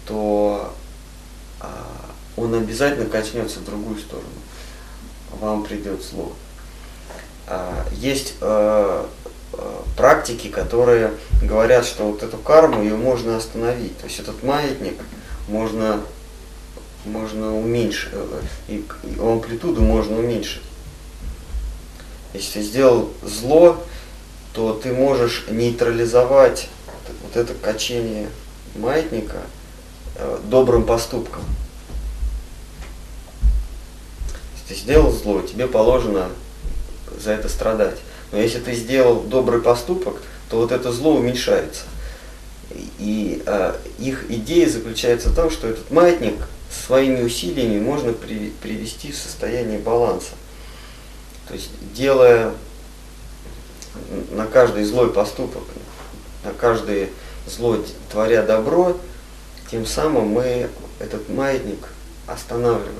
то 0.07 0.75
а, 1.61 2.11
он 2.37 2.54
обязательно 2.54 3.07
качнется 3.07 3.61
в 3.61 3.64
другую 3.64 3.99
сторону. 3.99 4.28
Вам 5.40 5.64
придет 5.64 6.02
зло. 6.02 6.33
А, 7.47 7.87
есть 7.92 8.35
а, 8.40 9.09
практики, 9.97 10.49
которые 10.49 11.12
говорят, 11.42 11.85
что 11.85 12.04
вот 12.04 12.23
эту 12.23 12.38
карму 12.38 12.83
ее 12.83 12.97
можно 12.97 13.37
остановить. 13.37 13.97
То 13.99 14.07
есть 14.07 14.19
этот 14.19 14.42
маятник 14.42 14.95
можно, 15.49 16.00
можно 17.04 17.57
уменьшить, 17.57 18.11
э, 18.12 18.40
и 18.69 18.85
амплитуду 19.21 19.83
можно 19.83 20.19
уменьшить. 20.19 20.62
Если 22.33 22.61
ты 22.61 22.62
сделал 22.62 23.11
зло, 23.23 23.85
то 24.54 24.73
ты 24.73 24.92
можешь 24.92 25.47
нейтрализовать 25.49 26.69
вот 27.23 27.37
это 27.37 27.54
качение 27.54 28.28
маятника 28.76 29.42
э, 30.16 30.38
добрым 30.45 30.85
поступком. 30.85 31.42
Если 34.54 34.75
ты 34.75 34.80
сделал 34.80 35.11
зло, 35.11 35.42
тебе 35.42 35.66
положено 35.66 36.28
за 37.19 37.33
это 37.33 37.49
страдать. 37.49 37.99
Но 38.32 38.38
если 38.38 38.60
ты 38.60 38.75
сделал 38.75 39.20
добрый 39.22 39.60
поступок, 39.60 40.22
то 40.49 40.58
вот 40.58 40.72
это 40.72 40.92
зло 40.92 41.16
уменьшается. 41.16 41.84
И 42.99 43.42
э, 43.44 43.76
их 43.99 44.30
идея 44.30 44.68
заключается 44.68 45.30
в 45.30 45.34
том, 45.34 45.50
что 45.50 45.66
этот 45.68 45.90
маятник 45.90 46.37
своими 46.70 47.22
усилиями 47.22 47.80
можно 47.80 48.12
при, 48.12 48.52
привести 48.62 49.10
в 49.10 49.16
состояние 49.16 49.78
баланса. 49.78 50.32
То 51.49 51.54
есть 51.54 51.70
делая 51.94 52.52
на 54.30 54.46
каждый 54.46 54.84
злой 54.84 55.12
поступок, 55.12 55.64
на 56.44 56.52
каждый 56.52 57.08
зло 57.46 57.78
творя 58.10 58.42
добро, 58.42 58.96
тем 59.70 59.84
самым 59.84 60.28
мы 60.28 60.68
этот 61.00 61.28
маятник 61.28 61.88
останавливаем. 62.26 62.94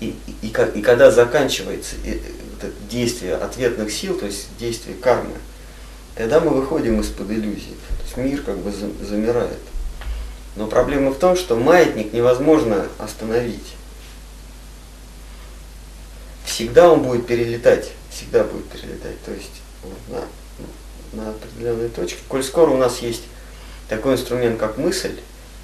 И, 0.00 0.14
и, 0.42 0.48
и, 0.48 0.82
когда 0.82 1.10
заканчивается 1.10 1.96
это 2.04 2.70
действие 2.90 3.36
ответных 3.36 3.90
сил, 3.92 4.18
то 4.18 4.26
есть 4.26 4.48
действие 4.58 4.96
кармы, 4.96 5.36
тогда 6.14 6.40
мы 6.40 6.50
выходим 6.50 7.00
из-под 7.00 7.30
иллюзии. 7.30 7.76
То 7.88 8.04
есть 8.04 8.16
мир 8.16 8.42
как 8.42 8.58
бы 8.58 8.72
замирает. 8.72 9.58
Но 10.56 10.66
проблема 10.66 11.10
в 11.10 11.18
том, 11.18 11.36
что 11.36 11.56
маятник 11.56 12.12
невозможно 12.12 12.86
остановить. 12.98 13.74
Всегда 16.44 16.90
он 16.90 17.02
будет 17.02 17.26
перелетать, 17.26 17.90
всегда 18.10 18.44
будет 18.44 18.64
перелетать. 18.68 19.20
То 19.24 19.32
есть 19.32 19.60
вот 19.82 20.24
на, 21.12 21.22
на 21.22 21.30
определенной 21.30 21.88
точке. 21.88 22.18
Коль 22.28 22.42
скоро 22.42 22.70
у 22.70 22.76
нас 22.78 23.00
есть 23.00 23.22
такой 23.88 24.14
инструмент, 24.14 24.58
как 24.58 24.78
мысль, 24.78 25.16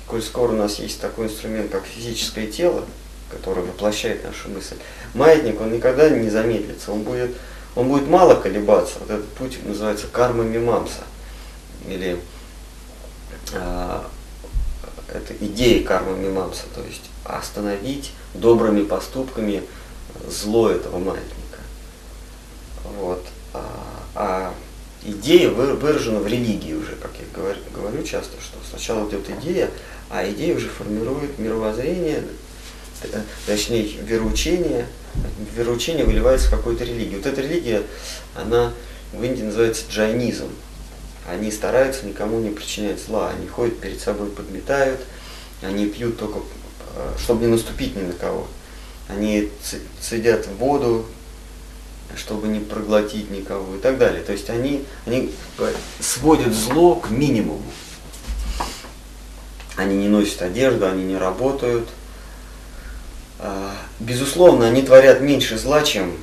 коль 0.07 0.23
скоро 0.23 0.53
у 0.53 0.57
нас 0.57 0.79
есть 0.79 1.01
такой 1.01 1.27
инструмент, 1.27 1.71
как 1.71 1.85
физическое 1.87 2.47
тело, 2.47 2.85
который 3.32 3.64
воплощает 3.64 4.25
нашу 4.25 4.50
мысль, 4.50 4.76
маятник, 5.14 5.60
он 5.60 5.73
никогда 5.73 6.08
не 6.10 6.28
замедлится, 6.28 6.92
он 6.92 7.02
будет, 7.02 7.34
он 7.75 7.88
будет 7.88 8.06
мало 8.06 8.34
колебаться. 8.34 8.99
Вот 9.00 9.10
этот 9.10 9.28
путь 9.30 9.58
называется 9.64 10.06
карма 10.06 10.45
мимамса. 10.45 11.02
Или 11.88 12.18
а, 13.54 14.06
это 15.08 15.34
идея 15.40 15.84
карма 15.84 16.12
мимамса, 16.12 16.64
то 16.75 16.82
есть 16.82 17.10
остановить 17.25 18.12
добрыми 18.34 18.84
поступками 18.84 19.62
зло 20.28 20.71
этого 20.71 20.99
маятника. 20.99 21.58
Вот. 22.99 23.25
А, 23.54 23.64
а 24.14 24.54
идея 25.04 25.50
выражена 25.50 26.21
в 26.21 26.26
религии 26.26 26.75
уже, 26.75 26.97
как 26.97 27.12
я 27.18 27.26
говорю, 27.34 27.60
говорю 27.75 28.02
часто, 28.04 28.40
что 28.40 28.58
сначала 28.68 29.08
идет 29.08 29.28
идея, 29.30 29.71
а 30.10 30.28
идея 30.30 30.56
уже 30.56 30.68
формирует 30.68 31.38
мировоззрение, 31.38 32.18
э, 32.18 32.23
точнее 33.47 33.82
вероучение, 33.82 34.86
вероучение 35.54 36.04
выливается 36.04 36.49
в 36.49 36.50
какую-то 36.50 36.84
религию. 36.84 37.19
Вот 37.19 37.26
эта 37.26 37.41
религия, 37.41 37.82
она 38.34 38.73
в 39.12 39.23
Индии 39.23 39.43
называется 39.43 39.84
джайнизм. 39.91 40.49
Они 41.28 41.50
стараются 41.50 42.06
никому 42.06 42.41
не 42.41 42.50
причинять 42.50 43.00
зла, 43.00 43.30
они 43.30 43.47
ходят 43.47 43.78
перед 43.78 44.00
собой, 44.00 44.28
подметают, 44.28 45.00
они 45.62 45.86
пьют 45.86 46.19
только, 46.19 46.41
э, 46.97 47.12
чтобы 47.23 47.45
не 47.45 47.52
наступить 47.52 47.95
ни 47.95 48.02
на 48.02 48.12
кого. 48.12 48.49
Они 49.08 49.50
цедят 50.00 50.49
воду, 50.58 51.06
чтобы 52.17 52.49
не 52.49 52.60
проглотить 52.60 53.30
никого 53.30 53.76
и 53.76 53.78
так 53.78 53.99
далее. 53.99 54.23
То 54.23 54.32
есть 54.32 54.50
они, 54.50 54.84
они 55.06 55.32
сводят 56.00 56.52
зло 56.52 56.97
к 56.97 57.10
минимуму. 57.10 57.62
Они 59.76 59.97
не 59.97 60.08
носят 60.08 60.43
одежду, 60.43 60.86
они 60.86 61.04
не 61.04 61.17
работают. 61.17 61.88
А, 63.43 63.75
безусловно, 64.00 64.67
они 64.67 64.83
творят 64.83 65.21
меньше 65.21 65.59
зла, 65.59 65.83
чем, 65.83 66.17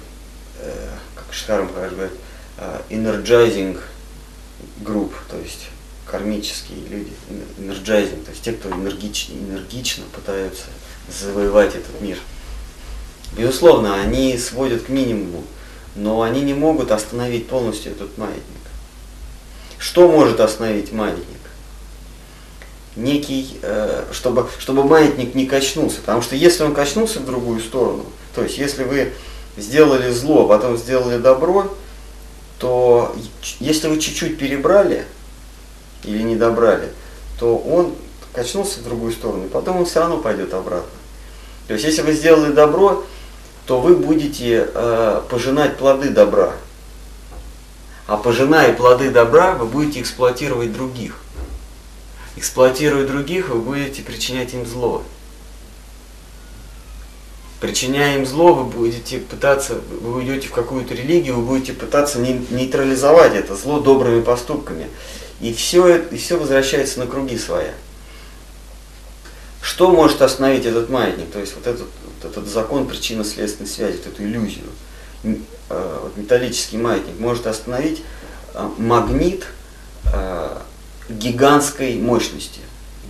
э, 0.59 0.87
как 1.15 1.31
Штарм 1.31 1.71
говорит, 1.71 2.11
э, 2.57 2.81
energizing 2.89 3.79
групп, 4.79 5.13
то 5.29 5.37
есть 5.37 5.67
кармические 6.05 6.79
люди, 6.89 7.11
energizing, 7.59 8.23
то 8.23 8.31
есть 8.31 8.41
те, 8.41 8.53
кто 8.53 8.69
энергично, 8.69 9.33
энергично 9.33 10.05
пытаются 10.15 10.63
завоевать 11.07 11.75
этот 11.75 12.01
мир. 12.01 12.17
Безусловно, 13.37 14.01
они 14.01 14.35
сводят 14.37 14.83
к 14.83 14.89
минимуму 14.89 15.43
но 15.95 16.21
они 16.21 16.41
не 16.41 16.53
могут 16.53 16.91
остановить 16.91 17.47
полностью 17.47 17.91
этот 17.91 18.17
маятник. 18.17 18.43
Что 19.77 20.07
может 20.09 20.39
остановить 20.39 20.91
маятник? 20.91 21.38
Некий, 22.99 23.57
э, 23.61 24.03
чтобы, 24.11 24.47
чтобы 24.59 24.83
маятник 24.83 25.33
не 25.33 25.45
качнулся, 25.45 26.01
потому 26.01 26.21
что 26.21 26.35
если 26.35 26.63
он 26.63 26.73
качнулся 26.73 27.19
в 27.19 27.25
другую 27.25 27.61
сторону, 27.61 28.05
то 28.35 28.43
есть 28.43 28.57
если 28.57 28.83
вы 28.83 29.13
сделали 29.55 30.11
зло, 30.11 30.43
а 30.43 30.47
потом 30.49 30.77
сделали 30.77 31.17
добро, 31.17 31.73
то 32.59 33.15
если 33.61 33.87
вы 33.87 34.01
чуть-чуть 34.01 34.37
перебрали 34.37 35.05
или 36.03 36.21
не 36.21 36.35
добрали, 36.35 36.89
то 37.39 37.57
он 37.57 37.95
качнулся 38.33 38.81
в 38.81 38.83
другую 38.83 39.13
сторону, 39.13 39.45
и 39.45 39.49
потом 39.49 39.77
он 39.77 39.85
все 39.85 40.01
равно 40.01 40.17
пойдет 40.17 40.53
обратно. 40.53 40.89
То 41.67 41.73
есть 41.75 41.85
если 41.85 42.01
вы 42.01 42.11
сделали 42.11 42.51
добро, 42.51 43.05
то 43.65 43.79
вы 43.79 43.95
будете 43.95 44.69
э, 44.73 45.21
пожинать 45.29 45.77
плоды 45.77 46.09
добра. 46.09 46.53
А 48.07 48.17
пожиная 48.17 48.73
плоды 48.73 49.09
добра, 49.09 49.53
вы 49.53 49.67
будете 49.67 50.01
эксплуатировать 50.01 50.73
других. 50.73 51.15
Эксплуатируя 52.39 53.05
других, 53.05 53.49
вы 53.49 53.59
будете 53.59 54.01
причинять 54.01 54.53
им 54.53 54.65
зло. 54.65 55.03
Причиняя 57.59 58.17
им 58.17 58.25
зло, 58.25 58.53
вы 58.53 58.63
будете 58.63 59.19
пытаться, 59.19 59.81
вы 60.01 60.15
уйдете 60.15 60.47
в 60.47 60.53
какую-то 60.53 60.93
религию, 60.93 61.35
вы 61.35 61.41
будете 61.45 61.73
пытаться 61.73 62.17
нейтрализовать 62.17 63.35
это 63.35 63.57
зло 63.57 63.81
добрыми 63.81 64.21
поступками. 64.21 64.87
И 65.41 65.53
все, 65.53 65.97
и 65.97 66.15
все 66.15 66.37
возвращается 66.39 66.99
на 66.99 67.07
круги 67.07 67.37
своя. 67.37 67.73
Что 69.61 69.91
может 69.91 70.21
остановить 70.21 70.65
этот 70.65 70.89
маятник? 70.89 71.29
То 71.31 71.39
есть 71.39 71.53
вот 71.55 71.67
этот, 71.67 71.89
вот 72.23 72.31
этот 72.31 72.47
закон 72.47 72.87
причинно-следственной 72.87 73.67
связи, 73.67 73.97
вот 73.97 74.13
эту 74.13 74.23
иллюзию. 74.23 74.63
Э, 75.25 75.99
вот 76.03 76.15
металлический 76.15 76.77
маятник 76.77 77.19
может 77.19 77.47
остановить 77.47 78.01
э, 78.53 78.69
магнит 78.77 79.45
э, 80.13 80.59
гигантской 81.09 81.95
мощности, 81.95 82.61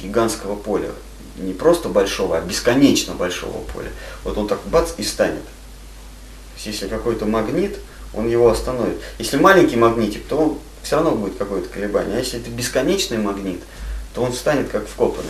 гигантского 0.01 0.55
поля. 0.55 0.91
Не 1.37 1.53
просто 1.53 1.89
большого, 1.89 2.37
а 2.37 2.41
бесконечно 2.41 3.13
большого 3.13 3.59
поля. 3.73 3.91
Вот 4.23 4.37
он 4.37 4.47
так 4.47 4.59
бац 4.65 4.91
и 4.97 5.03
станет. 5.03 5.43
То 5.43 6.55
есть 6.55 6.65
если 6.67 6.87
какой-то 6.87 7.25
магнит, 7.25 7.77
он 8.13 8.27
его 8.27 8.49
остановит. 8.49 8.99
Если 9.19 9.37
маленький 9.37 9.77
магнитик, 9.77 10.25
то 10.25 10.37
он 10.37 10.59
все 10.83 10.95
равно 10.95 11.11
будет 11.11 11.37
какое-то 11.37 11.69
колебание. 11.69 12.17
А 12.17 12.19
если 12.19 12.39
это 12.39 12.49
бесконечный 12.49 13.17
магнит, 13.17 13.61
то 14.13 14.23
он 14.23 14.33
станет 14.33 14.69
как 14.69 14.87
вкопанный 14.87 15.29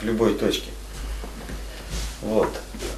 в 0.00 0.04
любой 0.04 0.34
точке. 0.34 0.70
Вот. 2.22 2.50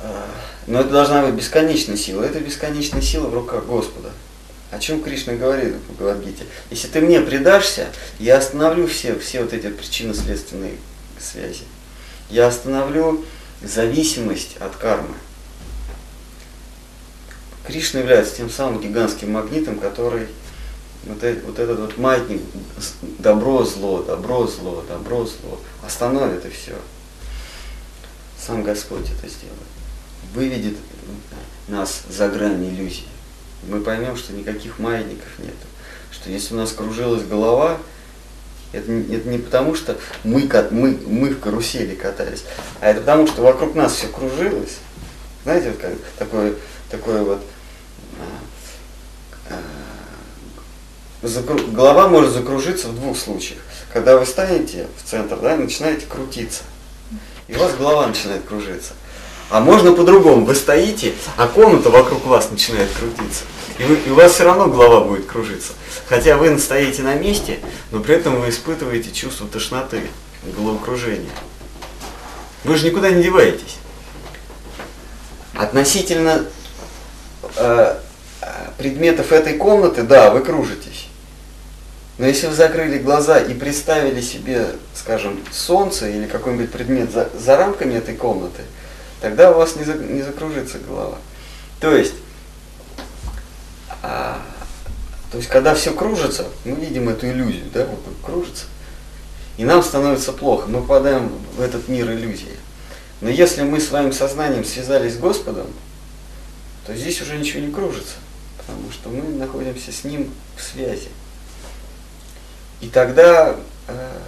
А, 0.02 0.26
но 0.66 0.80
это 0.80 0.90
должна 0.90 1.24
быть 1.26 1.34
бесконечная 1.34 1.96
сила. 1.96 2.22
Это 2.22 2.40
бесконечная 2.40 3.02
сила 3.02 3.28
в 3.28 3.34
руках 3.34 3.64
Господа. 3.66 4.10
О 4.72 4.78
чем 4.78 5.02
Кришна 5.02 5.34
говорит 5.34 5.74
в 5.74 5.92
Бхагавадгите? 5.92 6.46
Если 6.70 6.88
ты 6.88 7.02
мне 7.02 7.20
предашься, 7.20 7.88
я 8.18 8.38
остановлю 8.38 8.86
все, 8.86 9.18
все 9.18 9.42
вот 9.42 9.52
эти 9.52 9.68
причинно-следственные 9.68 10.76
связи. 11.20 11.64
Я 12.30 12.46
остановлю 12.46 13.22
зависимость 13.62 14.56
от 14.60 14.74
кармы. 14.76 15.14
Кришна 17.66 18.00
является 18.00 18.34
тем 18.34 18.48
самым 18.48 18.80
гигантским 18.80 19.32
магнитом, 19.32 19.78
который 19.78 20.26
вот, 21.04 21.22
э- 21.22 21.42
вот 21.44 21.58
этот 21.58 21.78
вот 21.78 21.98
маятник 21.98 22.40
добро-зло, 23.18 24.02
добро-зло, 24.02 24.82
добро-зло 24.88 25.60
остановит 25.84 26.46
и 26.46 26.48
все. 26.48 26.76
Сам 28.40 28.62
Господь 28.62 29.04
это 29.04 29.28
сделает. 29.28 29.60
Выведет 30.34 30.78
нас 31.68 32.04
за 32.08 32.30
грань 32.30 32.66
иллюзии. 32.66 33.11
Мы 33.68 33.80
поймем, 33.80 34.16
что 34.16 34.32
никаких 34.32 34.78
маятников 34.78 35.38
нет. 35.38 35.54
Что 36.10 36.30
если 36.30 36.54
у 36.54 36.58
нас 36.58 36.72
кружилась 36.72 37.24
голова, 37.24 37.78
это, 38.72 38.90
это 38.90 39.28
не 39.28 39.38
потому, 39.38 39.74
что 39.74 39.96
мы, 40.24 40.48
мы, 40.70 40.98
мы 41.06 41.30
в 41.30 41.40
карусели 41.40 41.94
катались, 41.94 42.44
а 42.80 42.88
это 42.88 43.00
потому, 43.00 43.26
что 43.26 43.42
вокруг 43.42 43.74
нас 43.74 43.94
все 43.94 44.08
кружилось. 44.08 44.78
Знаете, 45.44 45.70
вот 45.70 45.78
как, 45.78 45.92
такое, 46.18 46.54
такое 46.90 47.22
вот 47.22 47.42
а, 49.50 49.54
а, 51.22 51.26
закру- 51.26 51.70
голова 51.72 52.08
может 52.08 52.32
закружиться 52.32 52.88
в 52.88 52.94
двух 52.94 53.18
случаях. 53.18 53.60
Когда 53.92 54.16
вы 54.16 54.24
станете 54.24 54.86
в 55.02 55.08
центр, 55.08 55.38
да, 55.38 55.56
начинаете 55.56 56.06
крутиться. 56.06 56.62
И 57.48 57.54
у 57.54 57.58
вас 57.58 57.74
голова 57.74 58.06
начинает 58.06 58.44
кружиться. 58.44 58.94
А 59.52 59.60
можно 59.60 59.92
по-другому. 59.92 60.46
Вы 60.46 60.54
стоите, 60.54 61.12
а 61.36 61.46
комната 61.46 61.90
вокруг 61.90 62.24
вас 62.24 62.50
начинает 62.50 62.88
крутиться. 62.90 63.44
И, 63.78 63.84
вы- 63.84 63.96
и 64.06 64.10
у 64.10 64.14
вас 64.14 64.32
все 64.32 64.44
равно 64.44 64.66
голова 64.68 65.00
будет 65.04 65.26
кружиться. 65.26 65.74
Хотя 66.08 66.38
вы 66.38 66.58
стоите 66.58 67.02
на 67.02 67.14
месте, 67.16 67.60
но 67.90 68.00
при 68.00 68.14
этом 68.14 68.40
вы 68.40 68.48
испытываете 68.48 69.10
чувство 69.12 69.46
тошноты, 69.46 70.00
головокружения. 70.56 71.28
Вы 72.64 72.76
же 72.76 72.86
никуда 72.88 73.10
не 73.10 73.22
деваетесь. 73.22 73.76
Относительно 75.54 76.46
э, 77.56 77.96
предметов 78.78 79.32
этой 79.32 79.58
комнаты, 79.58 80.02
да, 80.02 80.30
вы 80.30 80.40
кружитесь. 80.40 81.08
Но 82.16 82.26
если 82.26 82.46
вы 82.46 82.54
закрыли 82.54 82.96
глаза 82.96 83.38
и 83.38 83.52
представили 83.52 84.22
себе, 84.22 84.68
скажем, 84.94 85.38
солнце 85.52 86.08
или 86.08 86.26
какой-нибудь 86.26 86.70
предмет 86.72 87.12
за, 87.12 87.28
за 87.38 87.58
рамками 87.58 87.94
этой 87.94 88.14
комнаты, 88.16 88.62
тогда 89.22 89.52
у 89.52 89.54
вас 89.54 89.76
не, 89.76 89.84
за- 89.84 89.94
не 89.94 90.20
закружится 90.20 90.78
голова. 90.80 91.16
То 91.80 91.94
есть, 91.96 92.14
а, 94.02 94.42
то 95.30 95.38
есть, 95.38 95.48
когда 95.48 95.74
все 95.74 95.92
кружится, 95.92 96.46
мы 96.64 96.72
видим 96.74 97.08
эту 97.08 97.28
иллюзию, 97.28 97.64
да, 97.72 97.86
вот 97.86 98.00
кружится, 98.22 98.64
и 99.56 99.64
нам 99.64 99.82
становится 99.82 100.32
плохо, 100.32 100.66
мы 100.68 100.80
попадаем 100.80 101.28
в 101.56 101.60
этот 101.60 101.88
мир 101.88 102.10
иллюзии. 102.10 102.56
Но 103.20 103.28
если 103.30 103.62
мы 103.62 103.80
своим 103.80 104.12
сознанием 104.12 104.64
связались 104.64 105.14
с 105.14 105.18
Господом, 105.18 105.68
то 106.84 106.94
здесь 106.96 107.22
уже 107.22 107.38
ничего 107.38 107.60
не 107.60 107.72
кружится, 107.72 108.16
потому 108.58 108.90
что 108.90 109.08
мы 109.08 109.22
находимся 109.38 109.92
с 109.92 110.02
Ним 110.02 110.34
в 110.56 110.62
связи. 110.62 111.08
И 112.80 112.88
тогда 112.88 113.54
э, 113.86 114.18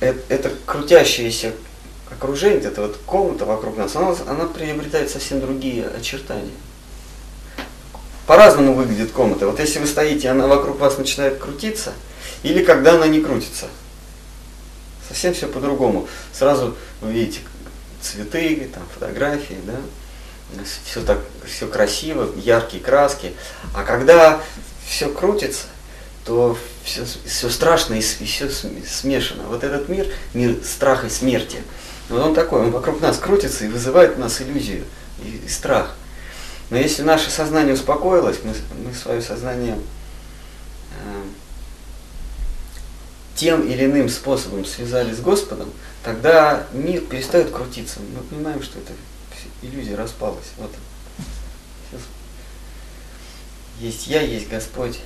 э- 0.00 0.20
это 0.30 0.50
крутящееся 0.64 1.52
окружение, 2.10 2.60
эта 2.60 2.82
вот 2.82 2.98
комната 3.06 3.44
вокруг 3.44 3.76
нас, 3.76 3.94
она, 3.96 4.14
она 4.26 4.46
приобретает 4.46 5.10
совсем 5.10 5.40
другие 5.40 5.86
очертания. 5.86 6.50
По-разному 8.26 8.74
выглядит 8.74 9.10
комната. 9.10 9.46
Вот 9.46 9.58
если 9.58 9.78
вы 9.80 9.86
стоите, 9.86 10.28
она 10.28 10.46
вокруг 10.46 10.78
вас 10.78 10.98
начинает 10.98 11.38
крутиться, 11.38 11.92
или 12.42 12.64
когда 12.64 12.94
она 12.94 13.06
не 13.06 13.20
крутится. 13.20 13.66
Совсем 15.08 15.34
все 15.34 15.48
по-другому. 15.48 16.08
Сразу 16.32 16.76
вы 17.00 17.12
видите 17.12 17.40
цветы, 18.00 18.70
там, 18.72 18.84
фотографии, 18.94 19.58
да, 19.64 19.74
все 20.84 21.02
так, 21.02 21.18
все 21.44 21.66
красиво, 21.66 22.28
яркие 22.36 22.82
краски. 22.82 23.32
А 23.74 23.82
когда 23.82 24.40
все 24.86 25.08
крутится, 25.08 25.66
то 26.24 26.56
все, 26.84 27.04
все 27.26 27.48
страшно 27.48 27.94
и, 27.94 28.00
все 28.00 28.48
смешано. 28.50 29.44
Вот 29.44 29.64
этот 29.64 29.88
мир, 29.88 30.06
мир 30.34 30.56
страха 30.64 31.06
и 31.06 31.10
смерти, 31.10 31.62
вот 32.10 32.22
он 32.22 32.34
такой, 32.34 32.62
он 32.62 32.72
вокруг 32.72 33.00
нас 33.00 33.18
крутится 33.18 33.64
и 33.64 33.68
вызывает 33.68 34.16
у 34.16 34.20
нас 34.20 34.40
иллюзию 34.42 34.84
и, 35.22 35.42
и 35.46 35.48
страх. 35.48 35.94
Но 36.68 36.76
если 36.76 37.02
наше 37.02 37.30
сознание 37.30 37.74
успокоилось, 37.74 38.40
мы, 38.44 38.52
мы 38.84 38.94
свое 38.94 39.22
сознание 39.22 39.78
э, 40.98 41.22
тем 43.36 43.62
или 43.62 43.86
иным 43.86 44.08
способом 44.08 44.64
связались 44.64 45.18
с 45.18 45.20
Господом, 45.20 45.70
тогда 46.04 46.66
мир 46.72 47.00
перестает 47.02 47.50
крутиться. 47.50 48.00
Мы 48.00 48.22
понимаем, 48.22 48.62
что 48.62 48.78
это 48.78 48.92
иллюзия 49.62 49.94
распалась. 49.94 50.50
Вот. 50.58 50.70
Есть 53.78 54.08
я, 54.08 54.20
есть 54.20 54.48
Господь. 54.48 55.00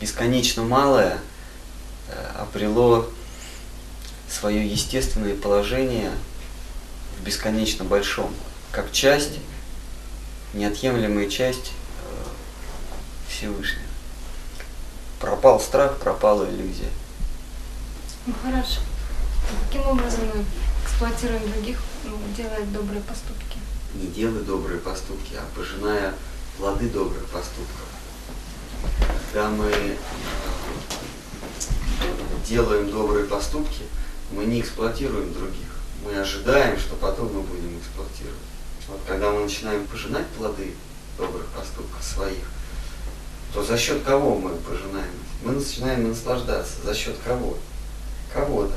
Бесконечно 0.00 0.62
малое 0.62 1.18
э, 2.08 2.26
обрело 2.38 3.08
свое 4.30 4.66
естественное 4.66 5.34
положение 5.34 6.10
в 7.18 7.24
бесконечно 7.24 7.84
большом, 7.84 8.32
как 8.72 8.92
часть, 8.92 9.38
неотъемлемая 10.54 11.28
часть 11.28 11.72
э, 11.72 13.28
Всевышнего. 13.28 13.82
Пропал 15.20 15.60
страх, 15.60 15.98
пропала 15.98 16.44
иллюзия. 16.48 16.90
Ну 18.26 18.34
хорошо. 18.42 18.80
Каким 19.66 19.86
образом 19.88 20.20
мы 20.34 20.44
эксплуатируем 20.84 21.50
других, 21.50 21.80
ну, 22.04 22.18
делая 22.36 22.64
добрые 22.66 23.00
поступки? 23.00 23.58
Не 23.94 24.06
делай 24.08 24.42
добрые 24.42 24.78
поступки, 24.78 25.34
а 25.34 25.44
пожиная 25.56 26.12
плоды 26.58 26.88
добрых 26.88 27.24
поступков. 27.26 27.86
Когда 29.32 29.48
мы 29.48 29.70
э, 29.70 29.96
делаем 32.46 32.90
добрые 32.90 33.26
поступки, 33.26 33.82
мы 34.32 34.44
не 34.44 34.60
эксплуатируем 34.60 35.32
других. 35.32 35.66
Мы 36.04 36.18
ожидаем, 36.18 36.78
что 36.78 36.94
потом 36.96 37.32
мы 37.32 37.42
будем 37.42 37.78
эксплуатировать. 37.78 38.36
Вот 38.88 39.00
когда 39.06 39.30
мы 39.30 39.42
начинаем 39.42 39.86
пожинать 39.86 40.26
плоды 40.28 40.72
добрых 41.18 41.46
поступков 41.46 42.02
своих, 42.02 42.44
то 43.52 43.62
за 43.62 43.76
счет 43.76 44.02
кого 44.02 44.38
мы 44.38 44.50
пожинаем? 44.56 45.10
Мы 45.42 45.52
начинаем 45.52 46.08
наслаждаться. 46.08 46.74
За 46.84 46.94
счет 46.94 47.16
кого? 47.24 47.56
Кого-то. 48.32 48.74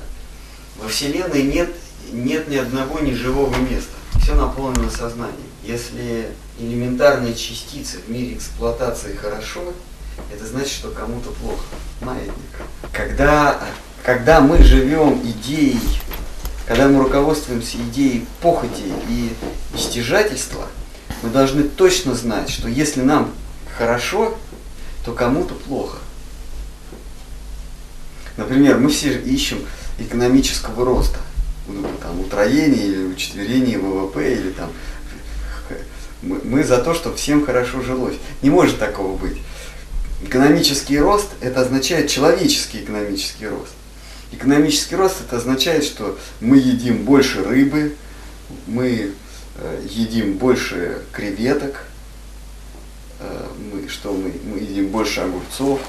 Во 0.77 0.87
Вселенной 0.87 1.43
нет, 1.43 1.69
нет 2.11 2.47
ни 2.47 2.55
одного 2.55 2.99
неживого 2.99 3.55
места. 3.57 3.93
Все 4.21 4.35
наполнено 4.35 4.89
сознанием. 4.89 5.37
Если 5.63 6.29
элементарные 6.59 7.35
частицы 7.35 7.99
в 7.99 8.09
мире 8.09 8.35
эксплуатации 8.35 9.15
хорошо, 9.15 9.73
это 10.33 10.45
значит, 10.45 10.71
что 10.71 10.91
кому-то 10.91 11.31
плохо. 11.31 11.63
Маятник. 12.01 12.33
Когда, 12.91 13.61
когда 14.03 14.41
мы 14.41 14.63
живем 14.63 15.21
идеей, 15.23 15.79
когда 16.65 16.87
мы 16.87 17.03
руководствуемся 17.03 17.77
идеей 17.77 18.25
похоти 18.41 18.91
и 19.09 19.33
стяжательства, 19.77 20.67
мы 21.21 21.29
должны 21.29 21.63
точно 21.63 22.15
знать, 22.15 22.49
что 22.49 22.67
если 22.67 23.01
нам 23.01 23.31
хорошо, 23.77 24.37
то 25.05 25.13
кому-то 25.13 25.53
плохо. 25.53 25.97
Например, 28.37 28.77
мы 28.77 28.89
все 28.89 29.19
ищем 29.19 29.59
экономического 29.99 30.85
роста, 30.85 31.19
ну, 31.67 31.85
там, 32.01 32.19
утроения 32.21 32.85
или 32.85 33.03
учетверения 33.03 33.77
ВВП, 33.77 34.33
или 34.33 34.51
там 34.51 34.71
мы, 36.23 36.39
мы 36.43 36.63
за 36.63 36.77
то, 36.79 36.93
чтобы 36.93 37.17
всем 37.17 37.45
хорошо 37.45 37.81
жилось. 37.81 38.15
Не 38.41 38.49
может 38.49 38.79
такого 38.79 39.15
быть. 39.15 39.37
Экономический 40.23 40.99
рост 40.99 41.27
это 41.41 41.61
означает 41.61 42.09
человеческий 42.09 42.79
экономический 42.79 43.47
рост. 43.47 43.73
Экономический 44.31 44.95
рост 44.95 45.17
это 45.21 45.37
означает, 45.37 45.83
что 45.83 46.17
мы 46.39 46.57
едим 46.57 47.03
больше 47.03 47.43
рыбы, 47.43 47.95
мы 48.65 49.11
э, 49.57 49.87
едим 49.89 50.37
больше 50.37 51.03
креветок, 51.11 51.83
э, 53.19 53.47
мы, 53.71 53.89
что 53.89 54.13
мы, 54.13 54.33
мы 54.45 54.59
едим 54.59 54.87
больше 54.87 55.21
огурцов, 55.21 55.81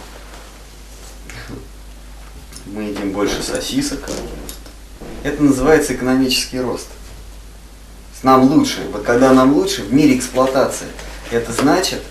мы 2.66 2.84
едим 2.84 3.12
больше 3.12 3.42
сосисок. 3.42 4.00
Это 5.22 5.42
называется 5.42 5.94
экономический 5.94 6.60
рост. 6.60 6.88
Нам 8.22 8.44
лучше. 8.44 8.86
Вот 8.92 9.02
когда 9.02 9.32
нам 9.32 9.52
лучше 9.52 9.82
в 9.82 9.92
мире 9.92 10.16
эксплуатации, 10.16 10.86
это 11.30 11.52
значит, 11.52 12.02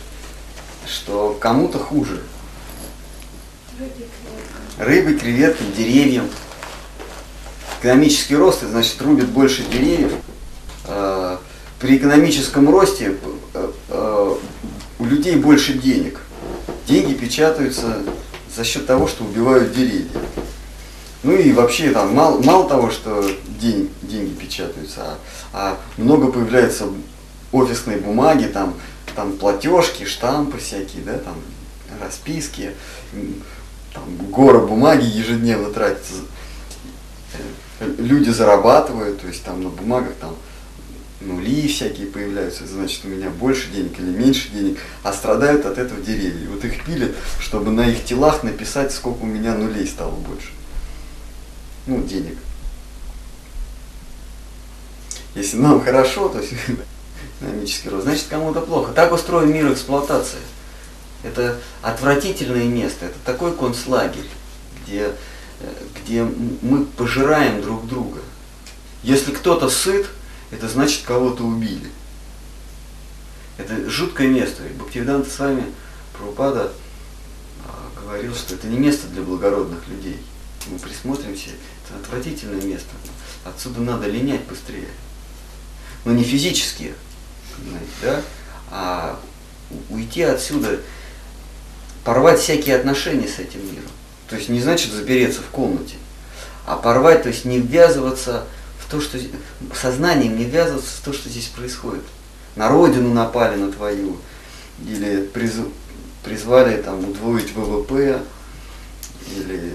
что 0.86 1.38
кому-то 1.40 1.80
хуже. 1.80 2.22
Рыбы, 4.82 5.14
креветкам, 5.14 5.72
деревьям. 5.74 6.28
Экономический 7.80 8.36
рост, 8.36 8.64
значит 8.64 9.00
рубят 9.00 9.30
больше 9.30 9.64
деревьев. 9.64 10.12
При 11.80 11.98
экономическом 11.98 12.68
росте 12.68 13.16
людей 15.00 15.36
больше 15.36 15.74
денег. 15.74 16.20
Деньги 16.88 17.14
печатаются 17.14 18.00
за 18.56 18.64
счет 18.64 18.88
того, 18.88 19.08
что 19.08 19.24
убивают 19.24 19.72
деревья. 19.72 20.10
Ну 21.22 21.34
и 21.34 21.54
вообще 21.54 21.92
там 21.92 22.16
мало, 22.16 22.42
мало 22.42 22.68
того, 22.68 22.90
что 22.90 23.24
день, 23.60 23.88
деньги 24.02 24.34
печатаются, 24.34 25.02
а, 25.04 25.18
а 25.54 25.78
много 25.98 26.32
появляется 26.32 26.88
офисной 27.52 27.98
бумаги, 27.98 28.46
там, 28.46 28.74
там 29.16 29.34
платежки, 29.34 30.06
штампы 30.06 30.58
всякие, 30.58 31.04
да, 31.04 31.20
там 31.20 31.36
расписки, 32.02 32.72
гора 34.32 34.60
бумаги 34.60 35.06
ежедневно 35.06 35.72
тратится. 35.72 36.14
Люди 37.80 38.30
зарабатывают, 38.30 39.22
то 39.22 39.28
есть 39.28 39.44
там 39.44 39.64
на 39.64 39.70
бумагах 39.70 40.14
там 40.20 40.36
нули 41.22 41.68
всякие 41.68 42.08
появляются, 42.08 42.68
значит 42.68 43.06
у 43.06 43.08
меня 43.08 43.30
больше 43.30 43.70
денег 43.72 44.00
или 44.00 44.10
меньше 44.10 44.50
денег, 44.50 44.80
а 45.04 45.14
страдают 45.14 45.66
от 45.66 45.78
этого 45.78 46.02
деревья. 46.02 46.50
Вот 46.50 46.64
их 46.66 46.84
пилят, 46.86 47.12
чтобы 47.40 47.72
на 47.72 47.88
их 47.88 48.04
телах 48.06 48.44
написать, 48.44 48.92
сколько 48.92 49.24
у 49.24 49.28
меня 49.28 49.56
нулей 49.56 49.88
стало 49.88 50.12
больше. 50.12 50.50
Ну, 51.88 52.04
денег. 52.04 52.38
Если 55.36 55.58
нам 55.58 55.84
хорошо, 55.84 56.30
то 56.30 56.40
есть 56.40 56.54
экономический 57.40 57.90
рост, 57.90 58.04
значит 58.04 58.26
кому-то 58.30 58.62
плохо. 58.62 58.92
Так 58.94 59.12
устроен 59.12 59.52
мир 59.52 59.72
эксплуатации. 59.72 60.40
Это 61.24 61.60
отвратительное 61.82 62.66
место, 62.66 63.06
это 63.06 63.18
такой 63.26 63.56
концлагерь, 63.56 64.28
где, 64.82 65.14
э, 65.60 65.74
где 66.02 66.24
мы 66.24 66.86
пожираем 66.86 67.62
друг 67.62 67.88
друга. 67.88 68.22
Если 69.04 69.32
кто-то 69.32 69.70
сыт, 69.70 70.08
это 70.52 70.68
значит 70.68 71.04
кого-то 71.06 71.44
убили. 71.44 71.90
Это 73.58 73.90
жуткое 73.90 74.28
место. 74.28 74.66
И 74.66 74.74
Бхактивиданта 74.74 75.30
с 75.30 75.40
вами 75.40 75.66
Прабхупада 76.14 76.72
а, 77.66 78.02
говорил, 78.02 78.36
что 78.36 78.56
это 78.56 78.68
не 78.68 78.78
место 78.78 79.08
для 79.08 79.22
благородных 79.22 79.88
людей. 79.88 80.18
Мы 80.68 80.78
присмотримся, 80.78 81.50
это 81.86 81.98
отвратительное 82.00 82.62
место. 82.62 82.90
Отсюда 83.46 83.82
надо 83.82 84.08
линять 84.08 84.44
быстрее. 84.46 84.90
Но 86.06 86.12
не 86.14 86.24
физически, 86.24 86.94
понимаете, 87.56 87.90
да? 88.02 88.22
а 88.70 89.20
уйти 89.90 90.22
отсюда, 90.22 90.80
порвать 92.04 92.40
всякие 92.40 92.76
отношения 92.76 93.28
с 93.28 93.40
этим 93.40 93.62
миром. 93.72 93.90
То 94.30 94.36
есть 94.36 94.50
не 94.50 94.62
значит 94.62 94.92
запереться 94.92 95.42
в 95.42 95.48
комнате, 95.52 95.96
а 96.66 96.76
порвать, 96.78 97.24
то 97.24 97.30
есть 97.30 97.46
не 97.46 97.60
ввязываться 97.60 98.46
в 98.80 98.90
то, 98.90 99.02
что 99.02 99.18
сознанием 99.80 100.38
не 100.38 100.46
ввязываться 100.46 100.90
в 100.98 101.06
то, 101.06 101.14
что 101.14 101.30
здесь 101.30 101.48
происходит. 101.48 102.04
На 102.56 102.70
родину 102.70 103.14
напали 103.14 103.58
на 103.58 103.72
твою, 103.72 104.18
или 104.86 105.28
призу- 105.34 105.72
призвали 106.24 106.82
там 106.82 107.00
удвоить 107.10 107.54
ВВП, 107.56 108.22
или 109.36 109.74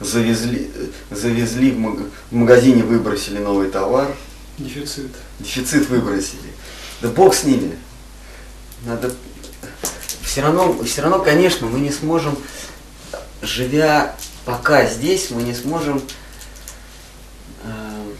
завезли, 0.00 0.70
завезли 1.10 1.70
в, 1.70 1.78
маг- 1.78 2.10
в 2.30 2.34
магазине, 2.34 2.82
выбросили 2.82 3.38
новый 3.38 3.70
товар, 3.70 4.14
Дефицит. 4.58 5.10
дефицит 5.38 5.88
выбросили. 5.88 6.40
Да 7.02 7.08
бог 7.08 7.34
с 7.34 7.44
ними. 7.44 7.76
Надо 8.84 9.12
все 10.24 10.42
равно, 10.42 10.82
все 10.84 11.02
равно, 11.02 11.20
конечно, 11.20 11.66
мы 11.66 11.80
не 11.80 11.90
сможем, 11.90 12.38
живя 13.42 14.16
пока 14.44 14.86
здесь, 14.86 15.30
мы 15.30 15.42
не 15.42 15.54
сможем 15.54 16.02
э, 17.64 18.12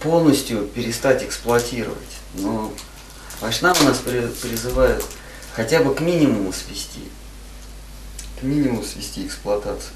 полностью 0.00 0.66
перестать 0.66 1.22
эксплуатировать. 1.24 1.98
Но 2.34 2.72
Вайшнавы 3.40 3.84
нас 3.84 3.98
при- 3.98 4.26
призывают 4.26 5.04
хотя 5.54 5.82
бы 5.82 5.94
к 5.94 6.00
минимуму 6.00 6.52
свести. 6.52 7.00
К 8.38 8.44
минимуму 8.44 8.84
свести 8.84 9.26
эксплуатацию. 9.26 9.92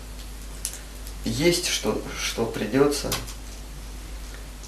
Есть 1.24 1.68
что, 1.68 2.00
что 2.20 2.46
придется 2.46 3.10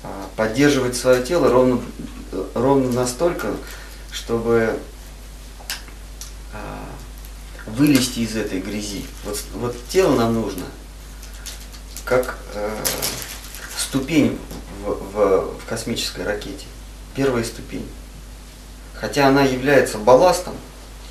а, 0.02 0.28
поддерживать 0.36 0.96
свое 0.96 1.24
тело 1.24 1.48
ровно, 1.48 1.80
ровно 2.54 2.92
настолько, 2.92 3.56
чтобы 4.12 4.78
а, 6.52 6.84
вылезти 7.66 8.20
из 8.20 8.36
этой 8.36 8.60
грязи. 8.60 9.04
Вот, 9.24 9.38
вот 9.54 9.76
тело 9.88 10.16
нам 10.16 10.34
нужно 10.34 10.64
как 12.04 12.38
э, 12.54 12.70
ступень 13.76 14.38
в, 14.82 14.90
в- 14.92 15.58
в 15.60 15.64
космической 15.68 16.24
ракете. 16.24 16.64
Первая 17.14 17.44
ступень. 17.44 17.86
Хотя 18.94 19.28
она 19.28 19.42
является 19.42 19.98
балластом, 19.98 20.54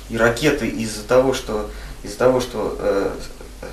и 0.08 0.16
ракеты 0.16 0.66
из-за 0.66 1.04
того, 1.04 1.34
что 1.34 1.70
из-за 2.02 2.16
того, 2.18 2.40
что 2.40 2.76
э, 2.80 3.16
э, 3.62 3.66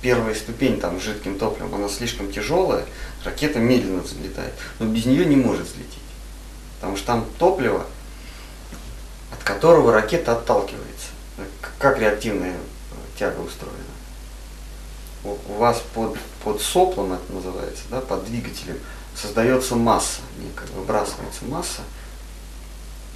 первая 0.00 0.34
ступень 0.34 0.78
там 0.80 1.00
жидким 1.00 1.38
топливом, 1.38 1.74
она 1.74 1.88
слишком 1.88 2.30
тяжелая, 2.30 2.84
ракета 3.24 3.58
медленно 3.58 4.02
взлетает, 4.02 4.52
но 4.78 4.86
без 4.86 5.06
нее 5.06 5.24
не 5.24 5.36
может 5.36 5.66
взлететь. 5.66 5.98
Потому 6.76 6.96
что 6.96 7.06
там 7.06 7.26
топливо, 7.38 7.84
которого 9.48 9.92
ракета 9.92 10.32
отталкивается. 10.32 11.08
Как 11.78 11.98
реактивная 11.98 12.52
э, 12.52 13.18
тяга 13.18 13.40
устроена. 13.40 13.76
У 15.24 15.54
вас 15.54 15.82
под, 15.94 16.18
под 16.44 16.60
соплом 16.60 17.14
это 17.14 17.32
называется, 17.32 17.82
да, 17.90 18.00
под 18.00 18.26
двигателем, 18.26 18.78
создается 19.16 19.74
масса, 19.74 20.20
некая, 20.38 20.70
выбрасывается 20.76 21.44
масса, 21.46 21.80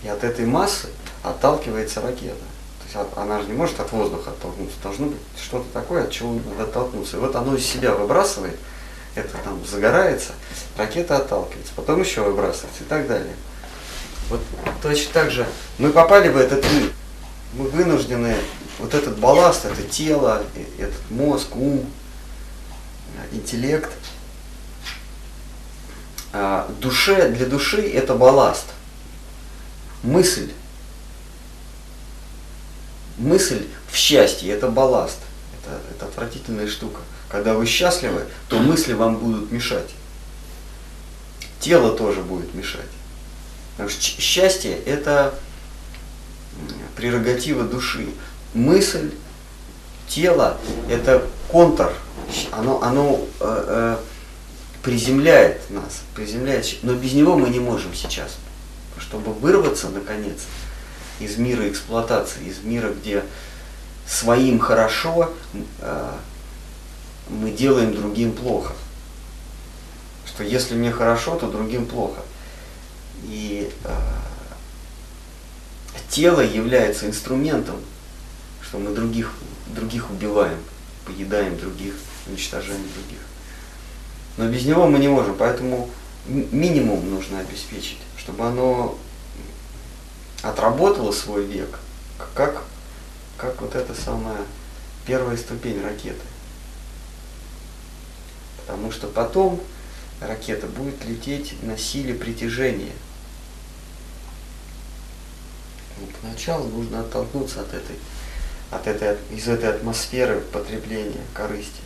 и 0.03 0.09
от 0.09 0.25
этой 0.25 0.47
массы 0.47 0.89
отталкивается 1.23 2.01
ракета. 2.01 2.35
То 2.35 2.99
есть 2.99 3.13
она 3.17 3.41
же 3.41 3.49
не 3.49 3.53
может 3.53 3.79
от 3.79 3.93
воздуха 3.93 4.31
оттолкнуться, 4.31 4.77
должно 4.83 5.07
быть 5.09 5.19
что-то 5.41 5.67
такое, 5.73 6.05
от 6.05 6.11
чего 6.11 6.33
надо 6.33 6.65
оттолкнуться. 6.65 7.19
И 7.19 7.21
вот 7.21 7.37
оно 7.37 7.55
из 7.55 7.67
себя 7.67 7.95
выбрасывает, 7.95 8.59
это 9.15 9.37
там 9.45 9.63
загорается, 9.67 10.33
ракета 10.77 11.19
отталкивается, 11.19 11.73
потом 11.77 12.01
еще 12.01 12.23
выбрасывается 12.23 12.83
и 12.83 12.87
так 12.87 13.07
далее. 13.07 13.35
Вот 14.33 14.41
точно 14.81 15.13
так 15.13 15.31
же 15.31 15.47
мы 15.77 15.91
попали 15.91 16.31
в 16.31 16.39
этот 16.39 16.65
мир, 16.73 16.91
мы 17.53 17.69
вынуждены 17.69 18.35
вот 18.79 18.95
этот 18.95 19.19
балласт, 19.19 19.67
это 19.67 19.83
тело, 19.83 20.43
этот 20.79 21.11
мозг, 21.11 21.55
ум, 21.55 21.85
э, 23.19 23.37
интеллект, 23.37 23.91
а, 26.33 26.67
душе, 26.81 27.29
для 27.29 27.45
души 27.45 27.83
это 27.83 28.15
балласт. 28.15 28.65
Мысль. 30.03 30.51
Мысль 33.19 33.67
в 33.91 33.97
счастье 33.97 34.51
это 34.51 34.69
балласт. 34.69 35.19
Это, 35.61 35.79
это 35.95 36.07
отвратительная 36.07 36.69
штука. 36.69 37.03
Когда 37.29 37.53
вы 37.53 37.67
счастливы, 37.67 38.25
то 38.49 38.59
мысли 38.59 38.95
вам 38.95 39.19
будут 39.19 39.53
мешать. 39.53 39.91
Тело 41.61 41.95
тоже 41.95 42.23
будет 42.23 42.55
мешать. 42.55 42.89
Счастье 43.89 44.77
это 44.85 45.35
прерогатива 46.97 47.65
души. 47.65 48.09
Мысль, 48.55 49.13
тело 50.09 50.59
это 50.91 51.27
контур. 51.49 51.93
Щ- 52.33 52.49
Оно, 52.53 52.83
оно 52.83 53.21
э, 53.41 53.65
э, 53.69 53.97
приземляет 54.83 55.69
нас, 55.71 56.03
приземляет, 56.15 56.67
но 56.83 56.95
без 56.95 57.13
него 57.15 57.37
мы 57.37 57.49
не 57.49 57.61
можем 57.61 57.95
сейчас. 57.95 58.37
Чтобы 58.99 59.33
вырваться, 59.33 59.89
наконец, 59.89 60.41
из 61.19 61.37
мира 61.39 61.69
эксплуатации, 61.69 62.45
из 62.47 62.59
мира, 62.59 62.91
где 62.91 63.25
своим 64.07 64.59
хорошо, 64.59 65.33
э, 65.81 66.11
мы 67.31 67.51
делаем 67.51 67.95
другим 67.95 68.33
плохо. 68.33 68.75
Что 70.27 70.45
если 70.45 70.75
мне 70.75 70.91
хорошо, 70.93 71.37
то 71.37 71.51
другим 71.51 71.87
плохо. 71.87 72.21
И 73.25 73.73
э, 73.85 73.97
тело 76.09 76.41
является 76.41 77.07
инструментом, 77.07 77.77
что 78.63 78.79
мы 78.79 78.95
других, 78.95 79.33
других 79.69 80.11
убиваем, 80.11 80.59
поедаем 81.07 81.59
других, 81.59 81.95
уничтожаем 82.27 82.83
других. 82.95 83.21
Но 84.37 84.49
без 84.49 84.65
него 84.65 84.87
мы 84.89 84.99
не 84.99 85.09
можем, 85.09 85.37
поэтому 85.37 85.91
минимум 86.27 87.11
нужно 87.11 87.41
обеспечить, 87.41 87.99
чтобы 88.17 88.47
оно 88.47 88.99
отработало 90.43 91.13
свой 91.13 91.45
век, 91.45 91.79
как, 92.35 92.65
как 93.37 93.61
вот 93.61 93.75
эта 93.75 93.95
самая 93.95 94.43
первая 95.07 95.37
ступень 95.37 95.83
ракеты. 95.83 96.25
Потому 98.59 98.91
что 98.93 99.09
потом 99.09 99.61
ракета 100.21 100.67
будет 100.67 101.05
лететь 101.05 101.61
на 101.63 101.77
силе 101.77 102.15
притяжения. 102.15 102.93
Поначалу 106.23 106.69
нужно 106.69 107.01
оттолкнуться 107.01 107.63
от 107.63 107.75
этой, 107.75 107.97
от 108.71 108.87
этой, 108.87 109.19
из 109.37 109.49
этой 109.49 109.71
атмосферы 109.71 110.41
потребления, 110.41 111.21
корысти. 111.35 111.83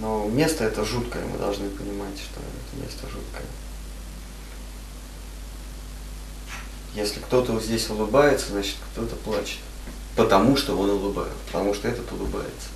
Но 0.00 0.26
место 0.26 0.64
это 0.64 0.84
жуткое, 0.84 1.24
мы 1.24 1.38
должны 1.38 1.70
понимать, 1.70 2.16
что 2.18 2.40
это 2.40 2.84
место 2.84 3.08
жуткое. 3.08 3.46
Если 6.94 7.20
кто-то 7.20 7.52
вот 7.52 7.62
здесь 7.62 7.88
улыбается, 7.88 8.50
значит 8.50 8.76
кто-то 8.92 9.16
плачет. 9.16 9.60
Потому 10.14 10.56
что 10.56 10.76
он 10.76 10.90
улыбается, 10.90 11.38
потому 11.46 11.72
что 11.72 11.88
этот 11.88 12.12
улыбается. 12.12 12.68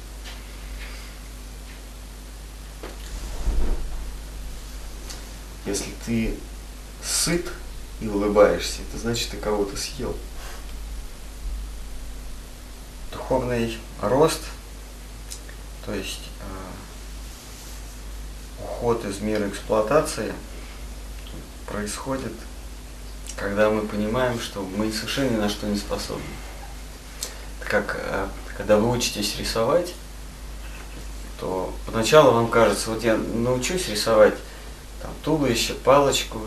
Если 5.66 5.90
ты 6.06 6.34
сыт 7.02 7.50
и 8.00 8.08
улыбаешься, 8.08 8.82
это 8.88 8.98
значит 8.98 9.30
ты 9.30 9.36
кого-то 9.36 9.76
съел. 9.76 10.14
Духовный 13.12 13.78
рост, 14.00 14.40
то 15.86 15.94
есть 15.94 16.20
э, 16.40 16.44
уход 18.64 19.04
из 19.04 19.20
мира 19.20 19.48
эксплуатации 19.48 20.32
происходит, 21.66 22.32
когда 23.36 23.70
мы 23.70 23.86
понимаем, 23.86 24.40
что 24.40 24.62
мы 24.62 24.92
совершенно 24.92 25.30
ни 25.30 25.36
на 25.36 25.48
что 25.48 25.66
не 25.66 25.76
способны. 25.76 26.24
Это 27.60 27.70
как 27.70 27.96
э, 27.98 28.28
когда 28.56 28.76
вы 28.78 28.90
учитесь 28.90 29.36
рисовать, 29.38 29.94
то 31.40 31.74
поначалу 31.86 32.32
вам 32.32 32.48
кажется, 32.48 32.90
вот 32.90 33.02
я 33.02 33.16
научусь 33.16 33.88
рисовать 33.88 34.34
там, 35.02 35.12
туловище, 35.22 35.74
палочку, 35.74 36.40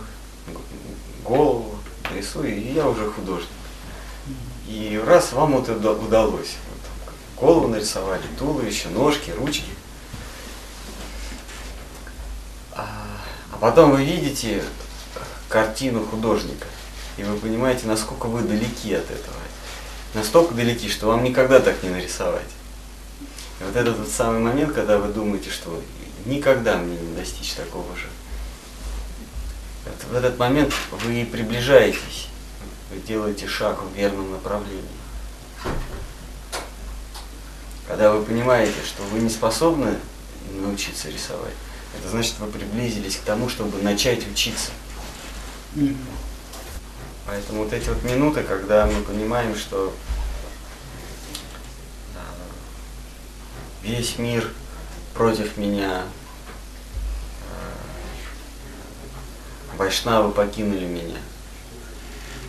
голову, 1.28 1.76
рисую, 2.16 2.56
и 2.56 2.74
я 2.74 2.88
уже 2.88 3.10
художник. 3.12 3.50
И 4.68 5.02
раз 5.06 5.34
вам 5.34 5.58
это 5.58 5.74
удалось. 5.74 6.56
Вот, 6.70 7.14
голову 7.40 7.68
нарисовали, 7.68 8.24
туловище, 8.38 8.90
ножки, 8.90 9.32
ручки. 9.32 9.72
А, 12.74 12.86
а 13.54 13.58
потом 13.58 13.92
вы 13.92 14.04
видите 14.04 14.64
картину 15.50 16.06
художника, 16.06 16.68
и 17.18 17.24
вы 17.24 17.38
понимаете, 17.38 17.88
насколько 17.88 18.28
вы 18.28 18.42
далеки 18.42 18.94
от 18.94 19.10
этого. 19.10 19.36
Настолько 20.14 20.54
далеки, 20.54 20.90
что 20.90 21.08
вам 21.08 21.24
никогда 21.24 21.60
так 21.60 21.84
не 21.84 21.90
нарисовать. 21.90 22.48
И 23.60 23.64
вот 23.64 23.76
этот 23.76 23.98
вот 23.98 24.10
самый 24.10 24.40
момент, 24.40 24.74
когда 24.74 24.98
вы 24.98 25.12
думаете, 25.12 25.50
что 25.50 25.82
никогда 26.26 26.78
мне 26.78 26.98
не 26.98 27.16
достичь 27.16 27.54
такого 27.54 27.96
же. 27.96 28.08
В 30.10 30.16
этот 30.16 30.38
момент 30.38 30.74
вы 30.92 31.26
приближаетесь, 31.26 32.28
вы 32.92 33.00
делаете 33.00 33.48
шаг 33.48 33.82
в 33.84 33.96
верном 33.96 34.32
направлении. 34.32 34.84
Когда 37.88 38.12
вы 38.12 38.24
понимаете, 38.24 38.76
что 38.86 39.04
вы 39.04 39.20
не 39.20 39.30
способны 39.30 39.98
научиться 40.52 41.10
рисовать, 41.10 41.54
это 41.98 42.10
значит, 42.10 42.38
вы 42.40 42.48
приблизились 42.48 43.18
к 43.18 43.22
тому, 43.22 43.50
чтобы 43.50 43.82
начать 43.82 44.28
учиться. 44.28 44.72
Поэтому 47.26 47.64
вот 47.64 47.74
эти 47.74 47.90
вот 47.90 48.04
минуты, 48.04 48.44
когда 48.44 48.86
мы 48.86 49.02
понимаем, 49.04 49.56
что 49.56 49.94
весь 53.84 54.18
мир 54.18 54.50
против 55.14 55.58
меня, 55.58 56.04
Вайшнавы 59.78 60.32
покинули 60.32 60.86
меня. 60.86 61.20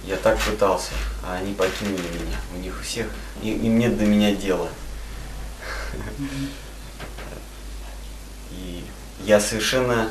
Я 0.04 0.16
так 0.16 0.38
пытался, 0.40 0.92
а 1.22 1.34
они 1.34 1.52
покинули 1.52 2.00
меня. 2.00 2.38
У 2.54 2.58
них 2.58 2.74
у 2.80 2.82
всех, 2.82 3.06
им 3.42 3.78
нет 3.78 3.98
до 3.98 4.06
меня 4.06 4.34
дела. 4.34 4.70
И 8.50 8.82
я 9.24 9.38
совершенно, 9.40 10.10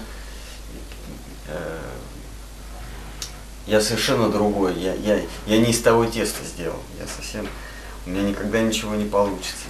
э, 1.47 1.80
я 3.65 3.82
совершенно 3.82 4.30
другой. 4.30 4.75
Я, 4.75 4.93
я, 4.93 5.19
я 5.47 5.58
не 5.58 5.71
из 5.71 5.82
того 5.82 6.06
теста 6.06 6.45
сделал. 6.45 6.80
Я 6.99 7.08
совсем, 7.08 7.47
у 8.06 8.12
меня 8.12 8.21
никогда 8.21 8.62
ничего 8.62 8.93
не 8.93 9.06
получится. 9.06 9.65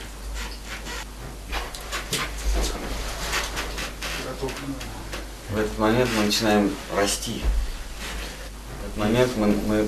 В 5.49 5.57
этот 5.57 5.77
момент 5.77 6.09
мы 6.17 6.25
начинаем 6.25 6.75
расти. 6.95 7.41
В 8.81 8.85
этот 8.85 8.97
момент 8.97 9.31
мы, 9.37 9.47
мы 9.47 9.75
э, 9.75 9.87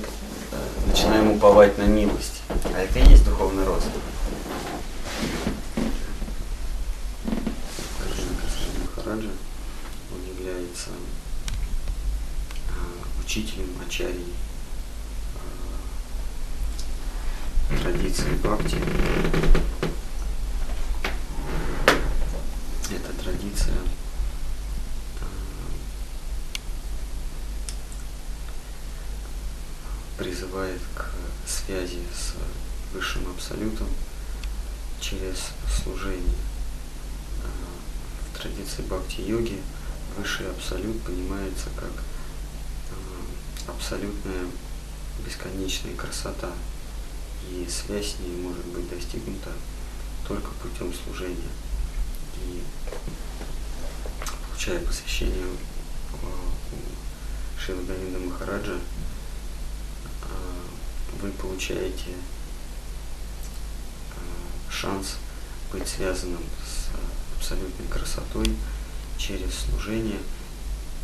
начинаем 0.88 1.32
уповать 1.32 1.78
на 1.78 1.84
милость. 1.84 2.42
А 2.74 2.80
это 2.80 3.00
и 3.00 3.10
есть 3.10 3.26
духовный 3.26 3.66
рост. 3.66 3.88
Махараджа, 8.96 9.30
он 10.14 10.38
является 10.38 10.92
э, 12.70 13.22
учителем, 13.24 13.70
ачарьей 13.86 14.34
э, 17.70 17.78
традиции 17.82 18.32
бхакти. 18.42 18.78
Эта 22.92 23.14
традиция 23.24 23.76
призывает 30.20 30.82
к 30.96 31.10
связи 31.48 32.02
с 32.14 32.34
Высшим 32.94 33.30
Абсолютом 33.32 33.88
через 35.00 35.38
служение. 35.82 36.36
А, 37.42 37.48
в 38.34 38.38
традиции 38.38 38.82
бхакти-йоги 38.82 39.62
Высший 40.18 40.52
Абсолют 40.52 41.02
понимается 41.04 41.68
как 41.78 41.92
а, 42.92 43.72
абсолютная 43.72 44.48
бесконечная 45.26 45.96
красота. 45.96 46.52
И 47.50 47.66
связь 47.70 48.16
с 48.16 48.20
ней 48.20 48.36
может 48.42 48.66
быть 48.66 48.90
достигнута 48.90 49.52
только 50.28 50.50
путем 50.62 50.94
служения. 50.94 51.50
И 52.46 52.62
получая 54.50 54.80
посвящение 54.82 55.46
а, 56.12 56.28
у 56.28 57.60
Шила 57.60 57.82
Махараджа, 58.26 58.80
вы 61.22 61.32
получаете 61.32 62.12
э, 64.12 64.72
шанс 64.72 65.18
быть 65.72 65.88
связанным 65.88 66.42
с 66.66 66.90
абсолютной 67.38 67.88
красотой 67.88 68.56
через 69.18 69.54
служение 69.54 70.20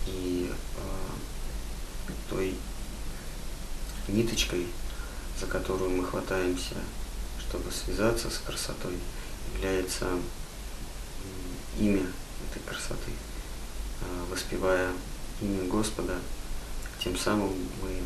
и 0.07 0.51
э, 0.51 2.11
той 2.29 2.55
ниточкой, 4.07 4.67
за 5.39 5.47
которую 5.47 5.91
мы 5.91 6.05
хватаемся, 6.05 6.75
чтобы 7.39 7.71
связаться 7.71 8.29
с 8.29 8.37
красотой, 8.37 8.97
является 9.55 10.07
имя 11.77 12.05
этой 12.49 12.61
красоты. 12.65 13.11
Э, 14.01 14.05
воспевая 14.31 14.91
имя 15.41 15.63
Господа, 15.67 16.15
тем 17.03 17.17
самым 17.17 17.53
мы 17.81 17.99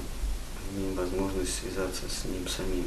возможность 0.95 1.59
связаться 1.59 2.03
с 2.09 2.25
ним 2.25 2.47
самим. 2.47 2.85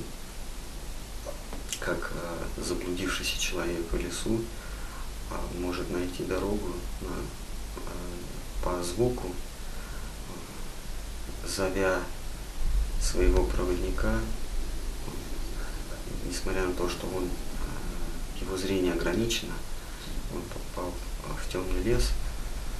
Как 1.80 2.12
э, 2.14 2.61
заблудившийся 2.62 3.40
человек 3.40 3.85
в 3.90 3.96
лесу 3.96 4.40
э, 5.30 5.35
может 5.58 5.90
найти 5.90 6.24
дорогу 6.24 6.72
на, 7.00 7.14
э, 7.76 7.82
по 8.62 8.82
звуку, 8.82 9.28
э, 11.44 11.48
зовя 11.48 12.00
своего 13.00 13.44
проводника, 13.44 14.14
несмотря 16.28 16.66
на 16.66 16.72
то, 16.72 16.88
что 16.88 17.06
он, 17.08 17.24
э, 17.24 17.28
его 18.40 18.56
зрение 18.56 18.92
ограничено, 18.92 19.54
он 20.32 20.42
попал 20.42 20.92
в 21.42 21.52
темный 21.52 21.82
лес, 21.82 22.11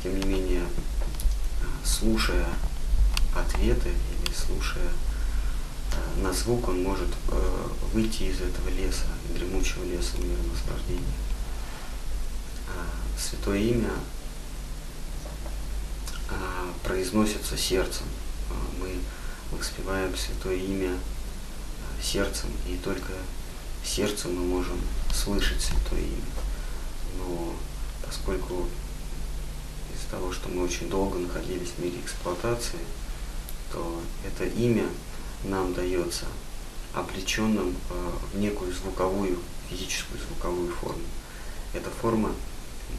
тем 0.03 0.18
не 0.18 0.24
менее, 0.24 0.62
э, 0.62 1.64
слушая 1.84 2.47
ответы 3.34 3.90
или 4.33 4.39
слушая 4.39 4.89
э, 5.93 6.22
на 6.22 6.33
звук, 6.33 6.68
он 6.68 6.83
может 6.83 7.09
э, 7.28 7.68
выйти 7.93 8.24
из 8.24 8.41
этого 8.41 8.68
леса, 8.70 9.07
дремучего 9.35 9.85
леса 9.85 10.16
мира 10.18 10.41
наслаждения. 10.53 11.14
А 12.68 13.20
святое 13.20 13.59
имя 13.59 13.91
а, 16.30 16.72
произносится 16.85 17.57
сердцем. 17.57 18.07
А 18.51 18.55
мы 18.80 18.95
воспеваем 19.57 20.16
святое 20.16 20.57
имя 20.57 20.97
сердцем, 22.03 22.49
и 22.66 22.76
только 22.76 23.12
сердцем 23.85 24.35
мы 24.35 24.45
можем 24.45 24.80
слышать 25.14 25.61
святое 25.61 26.01
имя. 26.01 26.33
Но 27.18 27.55
поскольку 28.05 28.66
из-за 29.95 30.09
того, 30.11 30.33
что 30.33 30.49
мы 30.49 30.64
очень 30.64 30.89
долго 30.89 31.18
находились 31.18 31.72
в 31.76 31.78
мире 31.78 32.01
эксплуатации, 32.01 32.78
то 33.73 34.01
это 34.25 34.45
имя 34.45 34.87
нам 35.45 35.73
дается 35.75 36.27
облеченным 36.93 37.75
э, 37.91 38.11
в 38.33 38.39
некую 38.39 38.73
звуковую, 38.73 39.39
физическую 39.68 40.20
звуковую 40.20 40.73
форму. 40.73 41.03
Эта 41.73 41.91
форма 41.91 42.33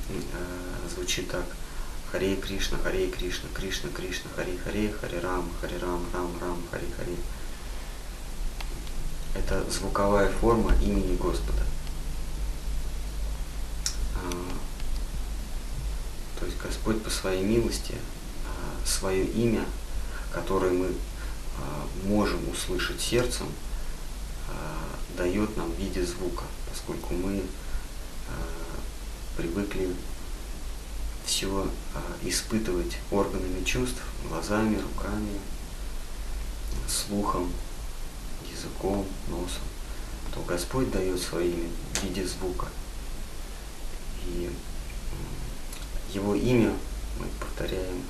э, 0.10 0.90
звучит 0.94 1.30
так. 1.30 1.46
Харе 2.12 2.36
Кришна, 2.36 2.78
Харе 2.78 3.08
Кришна, 3.10 3.50
Кришна 3.54 3.90
Кришна, 3.90 4.30
Харе 4.36 4.58
Харе, 4.58 4.94
Харе 4.94 5.20
Рам, 5.20 5.50
Харе 5.62 5.78
Рам, 5.78 6.06
Рам 6.14 6.32
Рам, 6.42 6.58
Харе 6.72 6.88
Харе. 6.96 7.16
это 9.36 9.70
звуковая 9.70 10.30
форма 10.30 10.74
имени 10.82 11.16
Господа. 11.16 11.64
А, 14.16 14.32
то 16.40 16.46
есть 16.46 16.58
Господь 16.62 17.02
по 17.04 17.10
своей 17.10 17.44
милости 17.44 17.96
а, 18.46 18.88
свое 18.88 19.26
имя, 19.26 19.66
которое 20.34 20.72
мы 20.72 20.88
а, 21.58 21.88
можем 22.06 22.50
услышать 22.50 23.00
сердцем, 23.02 23.48
дает 25.18 25.56
нам 25.58 25.72
в 25.72 25.80
виде 25.80 26.04
звука, 26.04 26.44
поскольку 26.70 27.14
мы 27.14 27.44
привыкли 29.38 29.90
все 31.26 31.68
испытывать 32.24 32.98
органами 33.12 33.64
чувств, 33.64 34.02
глазами, 34.28 34.80
руками, 34.82 35.40
слухом, 36.88 37.52
языком, 38.52 39.06
носом, 39.28 39.64
то 40.34 40.42
Господь 40.42 40.92
дает 40.92 41.22
свое 41.22 41.52
имя 41.52 41.70
в 41.94 42.04
виде 42.04 42.26
звука. 42.26 42.68
И 44.26 44.50
Его 46.14 46.36
имя 46.36 46.74
мы 47.20 47.28
повторяем, 47.40 48.04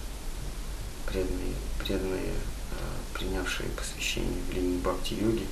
преданные, 1.06 1.56
преданные 1.84 2.34
принявшие 3.14 3.70
посвящение 3.70 4.42
в 4.50 4.54
линии 4.54 4.80
Бхакти-йоги, 4.80 5.48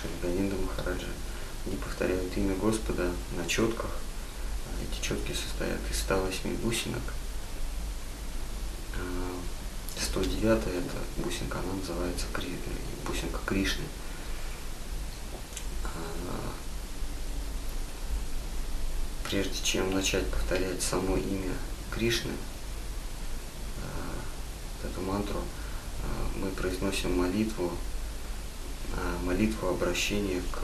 Шриганинда 0.00 0.56
Махараджа, 0.56 1.08
они 1.66 1.76
повторяют 1.76 2.36
имя 2.36 2.54
Господа 2.56 3.10
на 3.36 3.46
четках. 3.46 3.90
Эти 4.82 5.02
четки 5.02 5.32
состоят 5.32 5.80
из 5.90 6.00
108 6.00 6.56
бусинок. 6.56 7.02
109 10.00 10.44
это 10.44 10.98
бусинка, 11.16 11.58
она 11.60 11.72
называется 11.74 12.26
бусинка 13.04 13.40
Кришны. 13.46 13.84
прежде 19.28 19.58
чем 19.64 19.92
начать 19.92 20.30
повторять 20.30 20.80
само 20.80 21.16
имя 21.16 21.54
Кришны, 21.90 22.30
эту 24.84 25.00
мантру, 25.00 25.38
э, 25.38 26.38
мы 26.40 26.48
произносим 26.50 27.18
молитву, 27.18 27.72
э, 28.96 29.24
молитву 29.24 29.68
обращения 29.68 30.42
к 30.52 30.60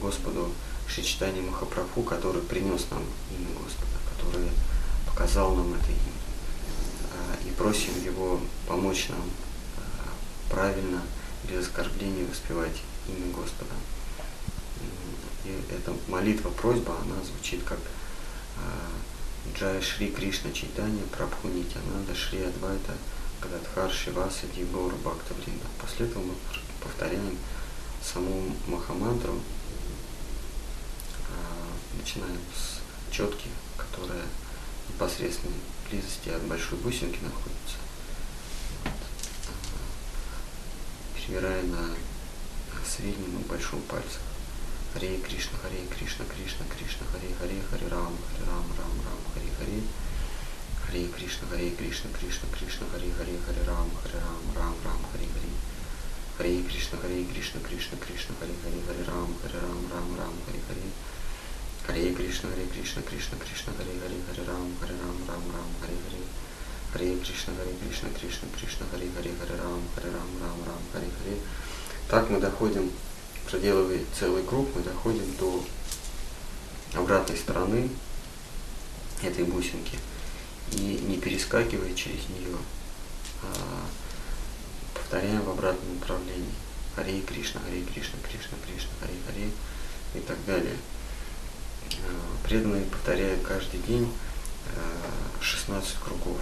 Господу 0.00 0.50
Шичтани 0.88 1.40
Махапрабху, 1.40 2.02
который 2.02 2.42
принес 2.42 2.86
нам 2.90 3.02
имя 3.30 3.48
Господа, 3.62 3.96
который 4.14 4.48
показал 5.06 5.54
нам 5.54 5.74
это 5.74 5.86
имя. 5.90 6.12
И 7.46 7.50
просим 7.54 7.92
его 8.04 8.40
помочь 8.66 9.08
нам 9.08 9.22
правильно, 10.50 11.02
без 11.48 11.66
оскорбления 11.66 12.26
воспевать 12.26 12.76
имя 13.08 13.32
Господа. 13.32 13.74
И 15.44 15.50
эта 15.70 15.92
молитва, 16.08 16.50
просьба, 16.50 16.94
она 17.02 17.16
звучит 17.24 17.62
как 17.64 17.78
Джая 19.50 19.80
Шри 19.82 20.10
Кришна 20.10 20.52
Чайтанья 20.52 21.02
Прабху 21.06 21.48
Нитянанда 21.48 22.14
Шри 22.14 22.42
Адвайта 22.42 22.92
Гададхар 23.40 23.90
Шиваса 23.90 24.46
Дигора 24.54 24.94
Бхакта 24.96 25.34
Вринда. 25.34 25.66
После 25.80 26.06
этого 26.06 26.22
мы 26.22 26.34
повторяем 26.80 27.36
саму 28.02 28.54
Махамантру, 28.68 29.40
а, 31.28 31.98
начинаем 31.98 32.38
с 32.54 33.12
четки, 33.12 33.48
которая 33.76 34.22
в 34.86 34.94
непосредственной 34.94 35.56
близости 35.90 36.28
от 36.28 36.42
большой 36.42 36.78
бусинки 36.78 37.18
находится. 37.22 37.76
Вот. 38.84 38.92
Перебирая 41.16 41.62
на 41.64 41.96
среднем 42.86 43.40
и 43.40 43.48
большом 43.48 43.80
пальцах. 43.82 44.20
Харе 44.92 45.16
Кришна, 45.24 45.56
Харе 45.62 45.86
Кришна, 45.88 46.26
Кришна, 46.26 46.66
Кришна, 46.68 47.06
Харе 47.10 47.32
Харе, 47.40 47.56
Харе 47.70 47.88
Рам, 47.88 48.12
Харе 48.28 48.44
Рам, 48.44 48.66
Рам, 48.76 48.96
Рам, 49.08 49.20
Харе 49.32 49.48
Харе. 49.56 49.80
Харе 50.84 51.08
Кришна, 51.08 51.48
Харе 51.48 51.70
Кришна, 51.70 52.10
Кришна, 52.12 52.46
Кришна, 52.52 52.84
Харе 52.92 53.08
Харе, 53.16 53.38
Харе 53.40 53.64
Рам, 53.64 53.88
Харе 54.02 54.20
Рам, 54.20 54.44
Рам, 54.52 54.76
Рам, 54.84 55.00
Харе 55.08 55.28
Харе. 55.32 55.52
Харе 56.36 56.62
Кришна, 56.68 56.98
Харе 57.00 57.24
Кришна, 57.24 57.60
Кришна, 57.64 57.96
Кришна, 58.04 58.34
Харе 58.36 58.52
Харе, 58.60 58.80
Харе 58.84 59.04
Рам, 59.08 59.32
Харе 59.40 59.58
Рам, 59.64 59.80
Рам, 59.92 60.10
Рам, 60.20 60.36
Харе 60.44 60.60
Харе. 60.68 60.88
Харе 61.86 62.12
Кришна, 62.12 62.50
Харе 62.52 62.66
Кришна, 62.68 63.02
Кришна, 63.08 63.36
Кришна, 63.40 63.72
Харе 63.72 63.94
Харе, 63.96 64.18
Харе 64.28 64.44
Рам, 64.44 64.68
Харе 64.76 64.96
Рам, 65.00 65.18
Рам, 65.24 65.44
Рам, 65.56 65.70
Харе 65.80 65.96
Харе. 66.04 66.22
Харе 66.92 67.16
Кришна, 67.16 67.50
Харе 67.56 67.72
Кришна, 67.80 68.08
Кришна, 68.12 68.46
Кришна, 68.52 68.84
Харе 68.92 69.08
Харе, 69.16 69.32
Харе 69.40 69.56
Рам, 69.56 69.82
Харе 69.96 70.10
Рам, 70.12 70.30
Рам, 70.44 70.58
Рам, 70.68 70.82
Харе 70.92 71.08
Харе. 71.16 71.36
Так 72.12 72.28
мы 72.28 72.40
доходим 72.40 72.92
проделывая 73.50 74.00
целый 74.18 74.42
круг, 74.42 74.68
мы 74.74 74.82
доходим 74.82 75.34
до 75.36 75.64
обратной 76.94 77.36
стороны 77.36 77.88
этой 79.22 79.44
бусинки 79.44 79.98
и 80.72 81.00
не 81.06 81.18
перескакивая 81.18 81.94
через 81.94 82.28
нее, 82.28 82.56
а 83.42 83.86
повторяем 84.94 85.42
в 85.42 85.50
обратном 85.50 85.94
направлении. 85.98 86.54
Харе 86.94 87.20
Кришна, 87.22 87.60
Харе 87.60 87.82
Кришна, 87.82 88.18
Кришна, 88.22 88.58
Кришна, 88.66 88.90
Харе 89.00 89.14
Харе 89.26 89.50
и 90.14 90.20
так 90.20 90.36
далее. 90.44 90.76
А, 92.06 92.46
преданные 92.46 92.84
повторяют 92.84 93.42
каждый 93.42 93.80
день 93.80 94.12
16 95.40 95.96
а, 95.96 96.04
кругов 96.04 96.40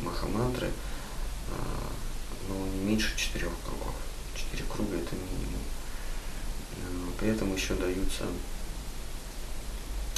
Махамантры, 0.00 0.70
а, 1.50 1.92
но 2.48 2.66
не 2.66 2.80
меньше 2.80 3.16
четырех 3.16 3.52
кругов. 3.64 3.94
4 4.52 4.64
круга 4.68 4.96
это 4.96 5.14
минимум. 5.16 5.62
Э, 6.76 7.18
при 7.18 7.28
этом 7.30 7.54
еще 7.54 7.74
даются, 7.74 8.24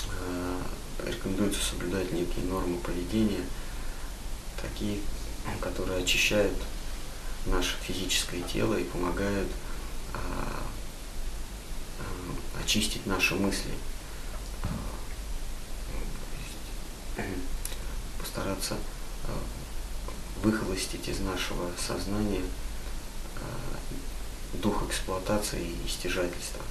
э, 0.09 0.63
рекомендуется 1.07 1.65
соблюдать 1.65 2.13
некие 2.13 2.45
нормы 2.47 2.79
поведения, 2.79 3.45
такие, 4.61 4.99
которые 5.61 6.03
очищают 6.03 6.55
наше 7.47 7.77
физическое 7.83 8.41
тело 8.43 8.75
и 8.75 8.85
помогают 8.85 9.49
а, 10.15 10.63
а, 12.01 12.63
очистить 12.63 13.05
наши 13.07 13.35
мысли. 13.35 13.71
Постараться 18.19 18.77
выхолостить 20.43 21.07
из 21.09 21.21
нашего 21.21 21.71
сознания 21.79 22.43
дух 24.63 24.85
эксплуатации 24.89 25.67
и 25.85 25.89
стяжательства. 25.89 26.63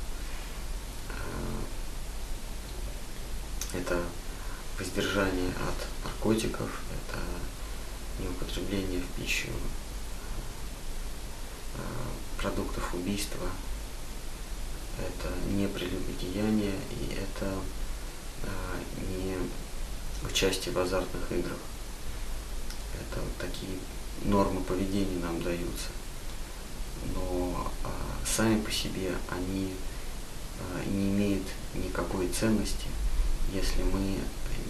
Э, 3.73 3.77
это 3.77 4.01
воздержание 4.77 5.49
от 5.49 6.05
наркотиков, 6.05 6.81
это 6.91 7.19
неупотребление 8.19 9.01
в 9.01 9.07
пищу 9.19 9.49
э, 11.75 11.79
продуктов 12.39 12.93
убийства, 12.93 13.47
это 14.99 15.34
не 15.49 15.67
прелюбодеяние 15.67 16.75
и 16.91 17.13
это 17.13 17.55
э, 18.43 18.47
не 19.09 19.38
участие 20.27 20.73
в 20.73 20.79
азартных 20.79 21.31
играх. 21.31 21.57
Это 22.93 23.19
вот 23.21 23.38
такие 23.38 23.79
нормы 24.23 24.61
поведения 24.61 25.19
нам 25.19 25.41
даются 25.41 25.89
сами 28.36 28.59
по 28.61 28.71
себе 28.71 29.11
они 29.29 29.73
а, 30.59 30.89
не 30.89 31.09
имеют 31.09 31.43
никакой 31.75 32.27
ценности, 32.29 32.88
если 33.53 33.84
мы 33.84 33.99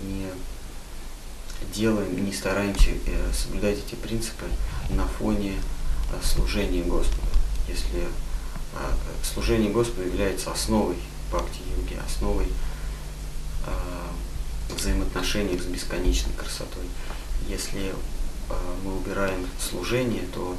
не 0.04 0.28
делаем, 1.74 2.26
не 2.26 2.34
стараемся 2.34 2.90
э, 3.06 3.32
соблюдать 3.34 3.78
эти 3.78 3.96
принципы 3.96 4.46
на 4.90 5.08
фоне 5.08 5.54
а, 6.12 6.20
служения 6.26 6.84
Господу. 6.84 7.28
Если 7.68 8.08
служение 9.24 9.72
Господу 9.72 10.02
является 10.02 10.52
основой 10.52 10.98
бхакти-йоги, 11.30 11.96
основой 12.04 12.48
взаимоотношений 14.76 15.60
с 15.60 15.66
бесконечной 15.66 16.34
красотой. 16.34 16.86
Если 17.48 17.94
мы 18.84 18.98
убираем 18.98 19.48
служение, 19.60 20.24
то 20.34 20.58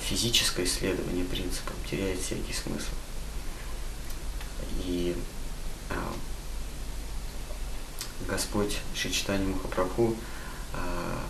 физическое 0.00 0.64
исследование 0.64 1.24
принципов 1.24 1.74
теряет 1.90 2.20
всякий 2.20 2.52
смысл. 2.52 2.90
И 4.84 5.16
а, 5.90 6.12
Господь 8.28 8.78
Шичтани 8.94 9.46
Махапрабху 9.46 10.14
а, 10.74 11.20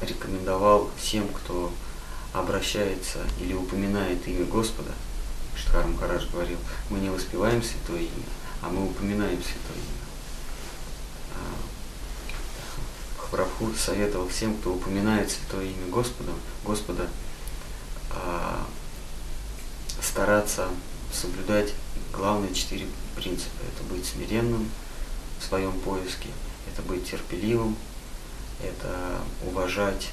рекомендовал 0.00 0.90
всем, 0.96 1.28
кто 1.28 1.72
обращается 2.32 3.18
или 3.40 3.52
упоминает 3.52 4.26
имя 4.26 4.46
Господа, 4.46 4.92
Штхар 5.56 5.86
Махарадж 5.86 6.26
говорил, 6.32 6.58
мы 6.88 6.98
не 6.98 7.10
воспеваем 7.10 7.62
святое 7.62 8.00
имя, 8.00 8.26
а 8.62 8.70
мы 8.70 8.86
упоминаем 8.86 9.42
святое 9.42 9.76
имя. 9.76 10.02
Махапрабху 13.32 13.74
советовал 13.74 14.28
всем, 14.28 14.56
кто 14.56 14.74
упоминает 14.74 15.30
святое 15.30 15.64
имя 15.64 15.86
Господа, 15.90 16.32
Господа, 16.64 17.08
стараться 20.00 20.68
соблюдать 21.12 21.72
главные 22.12 22.54
четыре 22.54 22.86
принципа. 23.16 23.62
Это 23.74 23.82
быть 23.92 24.04
смиренным 24.04 24.68
в 25.40 25.44
своем 25.44 25.72
поиске, 25.80 26.28
это 26.70 26.82
быть 26.82 27.08
терпеливым, 27.10 27.76
это 28.62 29.20
уважать 29.46 30.10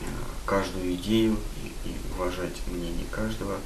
э, 0.00 0.04
каждую 0.44 0.94
идею 0.94 1.38
и, 1.62 1.88
и 1.88 1.96
уважать 2.14 2.54
мнение 2.66 3.06
каждого, 3.10 3.58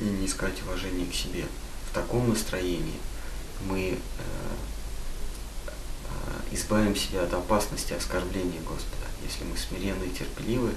и 0.00 0.04
не 0.04 0.26
искать 0.26 0.62
уважения 0.62 1.06
к 1.06 1.14
себе. 1.14 1.44
В 1.90 1.94
таком 1.94 2.28
настроении 2.28 2.98
мы 3.66 3.80
э, 3.80 3.98
э, 5.66 6.54
избавим 6.54 6.96
себя 6.96 7.22
от 7.24 7.34
опасности 7.34 7.92
оскорбления 7.92 8.60
Господа. 8.60 9.06
Если 9.24 9.44
мы 9.44 9.56
смиренны 9.56 10.04
и 10.04 10.10
терпеливы, 10.10 10.72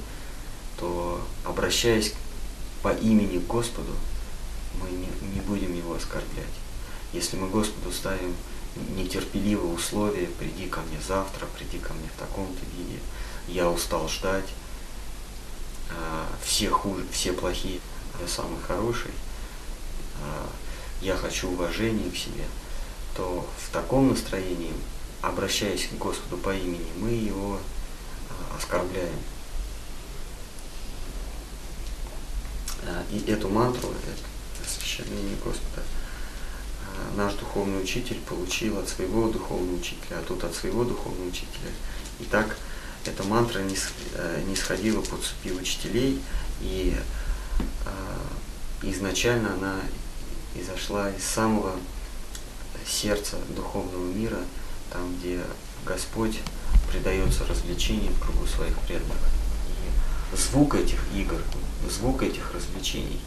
то 0.80 1.22
обращаясь 1.44 2.14
по 2.82 2.94
имени 2.94 3.40
к 3.40 3.48
Господу, 3.48 3.94
мы 4.82 4.90
не, 4.90 5.10
не 5.34 5.42
будем 5.42 5.76
его 5.76 5.96
оскорблять. 5.96 6.46
Если 7.12 7.38
мы 7.38 7.50
Господу 7.50 7.92
ставим 7.92 8.36
нетерпеливые 8.96 9.74
условия, 9.74 10.28
приди 10.28 10.68
ко 10.68 10.80
мне 10.82 11.00
завтра, 11.06 11.48
приди 11.58 11.80
ко 11.80 11.94
мне 11.94 12.10
в 12.16 12.20
таком-то 12.20 12.66
виде, 12.78 13.00
я 13.48 13.70
устал 13.70 14.08
ждать, 14.08 14.48
а, 15.92 16.28
все 16.44 16.70
хуже, 16.70 17.06
все 17.12 17.34
плохие, 17.34 17.80
а 18.14 18.22
я 18.22 18.28
самый 18.28 18.62
хороший, 18.62 19.12
а, 20.22 20.48
я 21.02 21.16
хочу 21.16 21.50
уважения 21.50 22.10
к 22.10 22.16
себе, 22.16 22.46
то 23.16 23.46
в 23.58 23.74
таком 23.74 24.10
настроении, 24.10 24.74
обращаясь 25.22 25.88
к 25.88 25.98
Господу 25.98 26.38
по 26.38 26.56
имени, 26.56 26.88
мы 26.98 27.10
его 27.10 27.60
оскорбляем. 28.56 29.20
И 33.12 33.30
эту 33.30 33.50
мантру, 33.50 33.90
это 33.90 34.70
священное 34.70 35.36
Господа, 35.44 35.84
наш 37.16 37.34
духовный 37.36 37.82
учитель 37.82 38.20
получил 38.28 38.78
от 38.78 38.88
своего 38.88 39.30
духовного 39.30 39.76
учителя, 39.76 40.20
а 40.20 40.24
тут 40.28 40.44
от 40.44 40.56
своего 40.56 40.84
духовного 40.84 41.28
учителя. 41.28 41.72
И 42.20 42.24
так 42.26 42.58
эта 43.06 43.24
мантра 43.24 43.60
не, 43.62 43.76
э, 44.14 44.56
сходила 44.56 45.02
по 45.02 45.18
цепи 45.18 45.52
учителей, 45.54 46.22
и 46.62 46.96
э, 47.86 48.90
изначально 48.90 49.54
она 49.54 49.80
изошла 50.56 51.10
из 51.10 51.24
самого 51.24 51.76
сердца 52.86 53.38
духовного 53.56 54.12
мира, 54.12 54.40
там, 54.92 55.16
где 55.18 55.42
Господь 55.86 56.40
предается 56.92 57.46
развлечениям 57.46 58.14
кругу 58.16 58.46
своих 58.48 58.78
преданных. 58.80 59.18
И 60.34 60.36
звук 60.36 60.76
этих 60.76 61.00
игр, 61.16 61.42
звук 61.88 62.24
этих 62.24 62.54
развлечений 62.54 63.20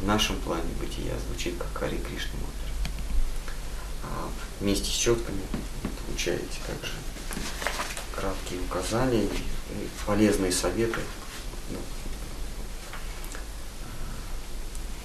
в 0.00 0.06
нашем 0.06 0.36
плане 0.40 0.70
бытия 0.80 1.14
звучит 1.28 1.54
как 1.58 1.68
Хари 1.74 1.98
Кришна 1.98 2.40
а 4.04 4.28
вместе 4.60 4.86
с 4.86 4.94
четками 4.94 5.42
получаете 6.06 6.58
также 6.66 6.92
краткие 8.14 8.60
указания 8.60 9.24
и 9.24 9.88
полезные 10.06 10.52
советы 10.52 11.00
ну, 11.70 11.78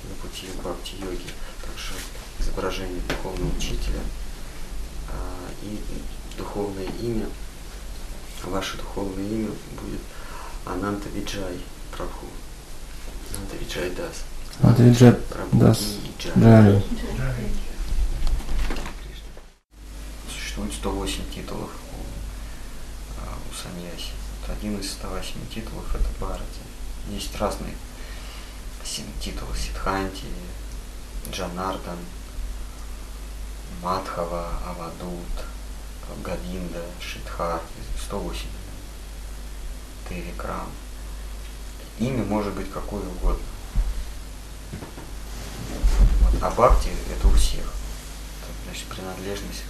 на 0.09 0.15
пути 0.21 0.47
бхакти-йоги. 0.57 1.29
Также 1.65 1.93
изображение 2.39 3.01
духовного 3.09 3.55
учителя 3.57 4.01
а, 5.09 5.49
и 5.63 5.79
духовное 6.37 6.87
имя. 7.01 7.27
Ваше 8.43 8.77
духовное 8.77 9.25
имя 9.25 9.51
будет 9.81 10.01
Ананта 10.65 11.09
Виджай 11.09 11.59
Прабху. 11.91 12.27
Виджай 13.59 13.89
Дас. 13.91 14.23
Виджай 14.77 15.15
Дас. 15.53 15.97
Джай. 16.37 16.83
Существует 20.29 20.73
108 20.73 21.23
титулов 21.33 21.69
у, 21.69 23.21
а, 23.21 23.37
у 23.49 23.53
саньяси. 23.53 24.11
Вот 24.41 24.57
один 24.57 24.79
из 24.79 24.91
108 24.91 25.33
титулов 25.53 25.93
это 25.93 26.05
Бхарати. 26.19 26.43
Есть 27.09 27.35
разные 27.37 27.73
титулы 29.21 29.55
Сидханти, 29.55 30.25
Джанардан, 31.31 31.97
Мадхава, 33.81 34.49
Авадут, 34.65 35.45
Гавинда, 36.23 36.83
Шидхар, 36.99 37.61
108. 38.05 38.47
Тевикрам. 40.09 40.69
Имя 41.99 42.23
может 42.23 42.53
быть 42.53 42.71
какое 42.71 43.01
угодно. 43.01 43.43
Вот. 46.21 46.43
А 46.43 46.49
бхакти 46.51 46.89
это 47.11 47.27
у 47.27 47.31
всех. 47.31 47.61
Это, 47.61 48.51
значит, 48.65 48.85
принадлежность 48.87 49.63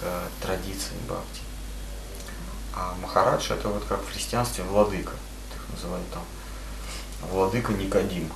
к 0.00 0.44
традиции 0.44 0.94
бхакти. 1.06 1.42
А 2.74 2.96
Махарадж 3.00 3.52
это 3.52 3.68
вот 3.68 3.84
как 3.84 4.02
в 4.02 4.10
христианстве 4.10 4.64
владыка. 4.64 5.12
Их 5.54 5.74
называют 5.74 6.10
там 6.10 6.24
владыка 7.30 7.72
Никодим. 7.72 8.32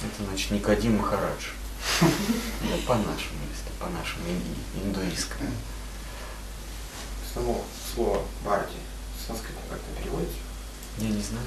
Это 0.00 0.24
значит 0.24 0.50
Никодим 0.50 0.98
Махарадж. 0.98 1.48
Ну, 2.62 2.78
по-нашему, 2.86 3.40
если 3.50 3.72
по-нашему, 3.78 4.24
индуистскому. 4.76 5.50
Само 7.34 7.64
слово 7.94 8.22
Барди 8.44 8.76
с 9.20 9.26
санскрита 9.26 9.58
как-то 9.68 10.00
переводится? 10.00 10.38
Я 10.98 11.08
не 11.08 11.22
знаю. 11.22 11.44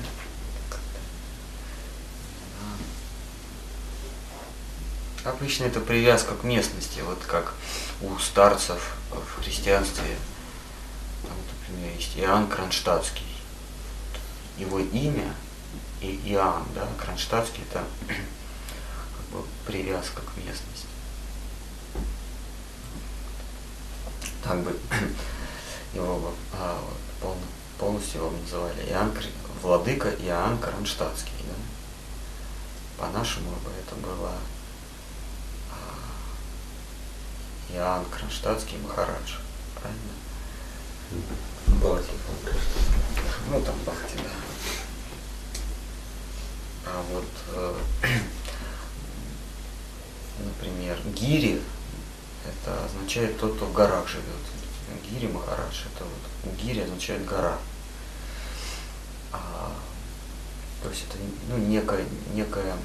Обычно 5.25 5.65
это 5.65 5.79
привязка 5.79 6.35
к 6.35 6.43
местности, 6.43 6.99
вот 6.99 7.17
как 7.25 7.55
у 8.01 8.15
старцев 8.19 8.95
в 9.09 9.41
христианстве, 9.41 10.17
там, 11.23 11.33
например, 11.67 11.95
есть 11.95 12.15
Иоанн 12.15 12.47
Кронштадтский. 12.47 13.25
Его 14.57 14.79
имя 14.79 15.33
и 15.99 16.21
Иоанн, 16.25 16.65
да, 16.75 16.87
Кронштадтский 17.03 17.63
это 17.71 17.83
как 18.07 19.25
бы 19.31 19.45
привязка 19.65 20.21
к 20.21 20.37
местности. 20.37 20.87
Так 24.43 24.59
бы 24.61 24.77
его 25.95 26.35
а, 26.53 26.79
вот, 27.21 27.37
полностью 27.79 28.21
его 28.21 28.31
называли 28.31 28.89
Иоанн, 28.91 29.11
владыка 29.63 30.09
Иоанн 30.09 30.59
Кронштадтский. 30.59 31.33
Да? 31.47 31.74
По-нашему 32.97 33.51
бы 33.51 33.71
это 33.79 33.95
было 33.95 34.33
Иоанн 37.75 38.05
Кронштадтский 38.05 38.77
Махарадж. 38.77 39.33
Правильно? 39.75 40.13
Бхакти. 41.67 42.11
Ну 43.49 43.61
там 43.61 43.75
Бхакти, 43.85 44.17
да. 44.17 44.29
А 46.85 47.01
вот, 47.11 47.25
э, 47.53 47.75
например, 50.39 50.97
Гири, 51.07 51.61
это 52.45 52.85
означает 52.85 53.39
тот, 53.39 53.55
кто 53.55 53.65
в 53.65 53.73
горах 53.73 54.07
живет. 54.07 54.25
Гири 55.09 55.27
Махарадж, 55.27 55.83
это 55.93 56.05
вот, 56.05 56.53
Гири 56.55 56.81
означает 56.81 57.25
гора. 57.25 57.57
А, 59.31 59.71
то 60.85 60.91
есть 60.91 61.05
это 61.09 61.17
ну, 61.49 61.57
некая, 61.57 62.05
некая 62.35 62.77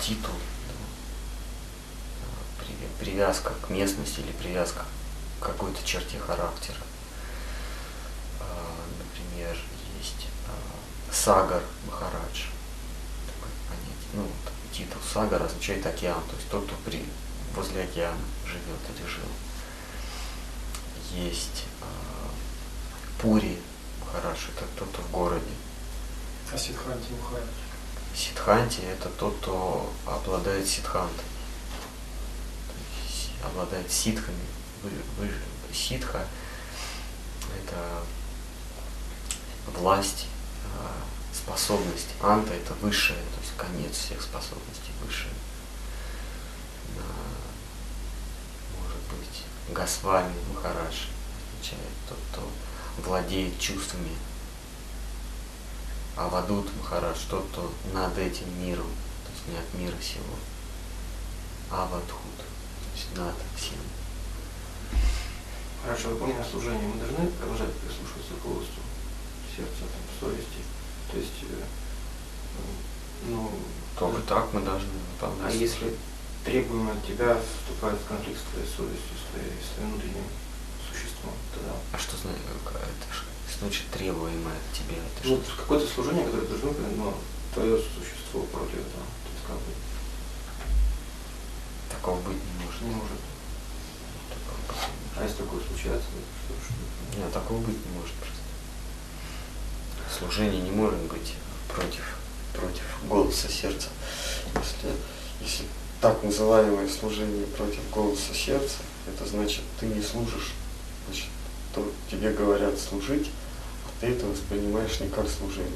титул, 0.00 0.34
привязка 2.98 3.52
к 3.60 3.68
местности 3.68 4.20
или 4.20 4.32
привязка 4.32 4.86
к 5.38 5.44
какой-то 5.44 5.84
черте 5.84 6.18
характера. 6.18 6.78
А, 8.40 8.74
например, 8.98 9.54
есть 9.98 10.28
а, 10.46 11.12
Сагар 11.12 11.62
Махарадж. 11.86 12.46
Такое 13.26 13.52
понятие. 13.68 14.10
Ну, 14.14 14.26
титул 14.72 15.02
Сагар 15.12 15.42
означает 15.42 15.84
океан, 15.84 16.22
то 16.22 16.36
есть 16.36 16.48
тот, 16.48 16.64
кто 16.64 16.74
при, 16.86 17.04
возле 17.54 17.82
океана 17.82 18.16
живет 18.46 18.80
или 18.96 19.06
жил. 19.06 19.28
Есть 21.12 21.64
э, 21.82 21.84
Пури 23.20 23.58
Махарадж, 24.12 24.38
это 24.56 24.64
тот, 24.76 24.88
кто 24.88 25.02
в 25.02 25.10
городе. 25.10 25.44
А 26.52 26.58
Сидханти 26.58 27.12
Махарадж? 27.12 27.46
Сидханти 28.14 28.80
это 28.80 29.08
тот, 29.10 29.36
кто 29.38 29.92
обладает 30.06 30.66
сидхантой 30.66 31.24
обладает 33.42 33.90
ситхами. 33.90 34.44
Ситха– 35.72 36.26
это 37.62 38.02
власть, 39.78 40.26
а, 40.78 40.92
способность. 41.32 42.08
Анта– 42.20 42.54
это 42.54 42.74
высшее, 42.74 43.18
то 43.18 43.40
есть 43.40 43.56
конец 43.56 43.96
всех 43.96 44.20
способностей, 44.22 44.92
высшее. 45.04 45.32
Может 48.82 48.98
быть, 49.10 49.44
Госвами 49.74 50.34
Махарадж 50.52 51.06
означает 51.52 51.92
тот, 52.08 52.18
кто 52.32 52.50
владеет 53.00 53.58
чувствами. 53.58 54.10
Авадут 56.16 56.68
Махарадж, 56.76 57.18
тот, 57.28 57.46
кто 57.50 57.72
над 57.92 58.16
этим 58.18 58.46
миром, 58.62 58.86
то 59.24 59.30
есть 59.32 59.46
не 59.48 59.56
от 59.56 59.74
мира 59.74 59.96
сего. 60.02 60.34
Авадхут, 61.70 62.36
то 62.36 62.90
есть 62.94 63.16
над 63.16 63.34
всем. 63.56 63.78
Хорошо, 65.82 66.10
выполняя 66.10 66.44
служение, 66.44 66.88
мы 66.88 67.00
должны 67.00 67.26
продолжать 67.30 67.72
прислушиваться 67.74 68.34
к 68.38 68.42
голосу 68.44 68.80
сердца, 69.56 69.80
там, 69.80 70.28
совести. 70.28 70.60
То 71.10 71.16
есть, 71.16 71.42
э, 71.42 71.64
ну, 73.26 73.50
Только 73.98 74.20
так 74.22 74.52
мы 74.52 74.60
должны 74.60 74.88
а 75.20 75.26
выполнять. 75.26 75.54
если 75.54 75.94
требуемое 76.44 76.94
от 76.94 77.06
тебя 77.06 77.36
вступает 77.40 77.98
в 77.98 78.08
конфликт 78.08 78.40
с 78.40 78.52
твоей 78.52 78.66
совестью, 78.66 79.16
с 79.16 79.30
твоей, 79.32 79.52
с 79.60 79.78
внутренним 79.78 80.24
А 81.92 81.98
что 81.98 82.16
значит, 82.16 82.40
это 82.66 83.14
ж- 83.14 83.24
значит 83.58 83.82
требуемое 83.90 84.54
от 84.56 84.76
тебя? 84.76 84.96
Это 84.96 85.28
Ну, 85.28 85.42
что? 85.42 85.56
какое-то 85.56 85.86
служение, 85.86 86.24
которое 86.24 86.46
должно 86.46 86.70
быть, 86.70 86.96
но 86.96 87.14
твое 87.54 87.76
существо 87.78 88.42
против 88.52 88.74
этого. 88.74 89.04
То 89.04 89.30
есть 89.34 89.44
как 89.46 89.56
бы 89.56 89.72
Такого 91.90 92.16
быть 92.20 92.36
не 92.36 92.64
может. 92.64 92.80
не 92.82 92.90
может. 92.94 93.10
Не 93.10 94.36
может. 94.46 94.88
А 95.16 95.22
если 95.24 95.36
такое 95.42 95.60
случается, 95.60 96.06
то 96.48 96.54
что, 96.54 96.54
что? 96.64 97.18
Нет, 97.20 97.32
такого 97.32 97.58
быть 97.58 97.84
не 97.84 97.92
может 97.98 98.14
просто. 98.14 98.40
Служение 100.18 100.62
не 100.62 100.70
может 100.70 100.98
быть 101.00 101.34
против, 101.68 102.16
против 102.54 102.82
голоса 103.08 103.48
сердца. 103.48 103.88
Если, 104.54 104.96
если 105.40 105.64
так 106.00 106.22
называемое 106.22 106.88
служение 106.88 107.46
против 107.46 107.88
голоса 107.90 108.32
сердца, 108.34 108.76
это 109.06 109.26
значит, 109.28 109.62
ты 109.78 109.86
не 109.86 110.00
служишь. 110.02 110.52
Значит, 111.10 111.26
то 111.74 111.92
тебе 112.08 112.30
говорят 112.30 112.78
служить, 112.78 113.30
а 113.84 114.00
ты 114.00 114.12
это 114.12 114.26
воспринимаешь 114.26 115.00
не 115.00 115.08
как 115.08 115.28
служение. 115.28 115.72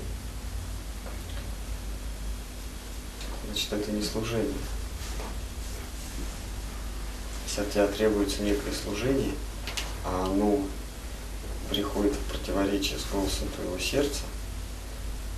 Значит, 3.46 3.72
это 3.72 3.90
не 3.90 4.02
служение. 4.02 4.54
Если 7.48 7.62
от 7.62 7.72
тебя 7.72 7.88
требуется 7.88 8.42
некое 8.42 8.72
служение, 8.72 9.32
а 10.04 10.26
оно 10.26 10.60
приходит 11.68 12.12
в 12.12 12.30
противоречие 12.30 12.98
с 12.98 13.12
голосом 13.12 13.48
твоего 13.56 13.78
сердца, 13.78 14.22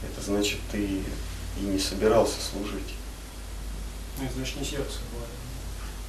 это 0.03 0.21
значит, 0.21 0.61
ты 0.71 1.03
и 1.59 1.61
не 1.61 1.79
собирался 1.79 2.37
служить. 2.43 2.95
Ну, 4.19 4.27
это 4.27 4.35
значит 4.35 4.57
не 4.57 4.65
сердце 4.65 4.99
говорит. 5.11 5.37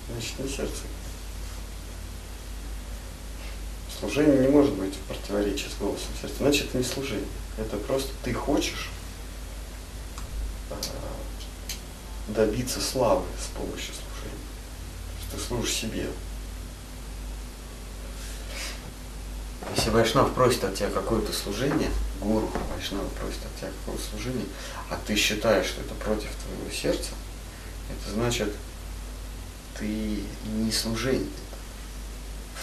Значит, 0.10 0.40
не 0.40 0.50
сердце. 0.50 0.82
Служение 4.00 4.40
не 4.40 4.48
может 4.50 4.74
быть 4.74 4.94
в 4.94 5.00
противоречии 5.08 5.68
с 5.68 5.80
голосом 5.80 6.10
сердца. 6.22 6.36
Значит, 6.40 6.68
это 6.70 6.78
не 6.78 6.84
служение. 6.84 7.28
Это 7.58 7.78
просто 7.78 8.12
ты 8.24 8.32
хочешь 8.32 8.90
а, 10.70 10.76
добиться 12.28 12.80
славы 12.80 13.26
с 13.42 13.48
помощью 13.58 13.94
служения. 13.96 14.46
Ты 15.32 15.40
служишь 15.40 15.74
себе. 15.74 16.08
Если 19.76 19.90
Вайшнав 19.90 20.32
просит 20.34 20.64
от 20.64 20.76
тебя 20.76 20.90
какое-то 20.92 21.34
служение, 21.34 21.90
гуру 22.22 22.50
Вайшнава 22.74 23.08
просит 23.20 23.40
от 23.46 23.60
тебя 23.60 23.72
какое-то 23.80 24.10
служение, 24.12 24.46
а 24.90 25.00
ты 25.08 25.16
считаешь, 25.16 25.66
что 25.66 25.82
это 25.82 25.96
против 25.96 26.30
твоего 26.36 26.72
сердца, 26.72 27.12
это 27.90 28.14
значит, 28.14 28.54
ты 29.78 30.22
не 30.46 30.72
служение. 30.72 31.28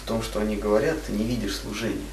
В 0.04 0.06
том, 0.06 0.22
что 0.22 0.40
они 0.40 0.56
говорят, 0.56 1.02
ты 1.06 1.12
не 1.12 1.24
видишь 1.24 1.56
служения. 1.56 2.04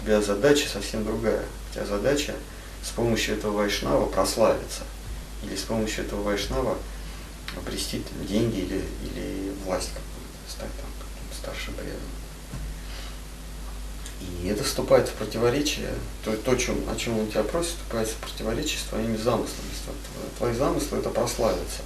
У 0.00 0.04
тебя 0.04 0.20
задача 0.20 0.68
совсем 0.68 1.04
другая. 1.04 1.44
У 1.70 1.74
тебя 1.74 1.86
задача 1.86 2.34
с 2.84 2.90
помощью 2.90 3.36
этого 3.36 3.58
вайшнава 3.58 4.06
прославиться. 4.06 4.82
Или 5.44 5.54
с 5.54 5.62
помощью 5.62 6.04
этого 6.04 6.22
вайшнава 6.22 6.76
обрести 7.56 8.00
там, 8.00 8.26
деньги 8.26 8.58
или, 8.58 8.84
или 9.04 9.52
власть 9.64 9.90
какую-то, 9.90 10.50
стать 10.50 10.70
там 10.80 10.90
старшим 11.40 11.74
преданным. 11.74 12.00
И 14.42 14.48
это 14.48 14.64
вступает 14.64 15.08
в 15.08 15.12
противоречие, 15.12 15.90
то, 16.24 16.36
то 16.36 16.56
чем, 16.56 16.76
о 16.90 16.96
чем 16.96 17.20
он 17.20 17.28
тебя 17.30 17.44
просит, 17.44 17.70
вступает 17.70 18.08
в 18.08 18.16
противоречие 18.16 18.80
с 18.80 18.88
твоими 18.88 19.16
замыслами. 19.16 19.70
Тво- 19.86 20.38
Твои 20.38 20.54
замыслы 20.54 20.98
это 20.98 21.10
прославиться. 21.10 21.82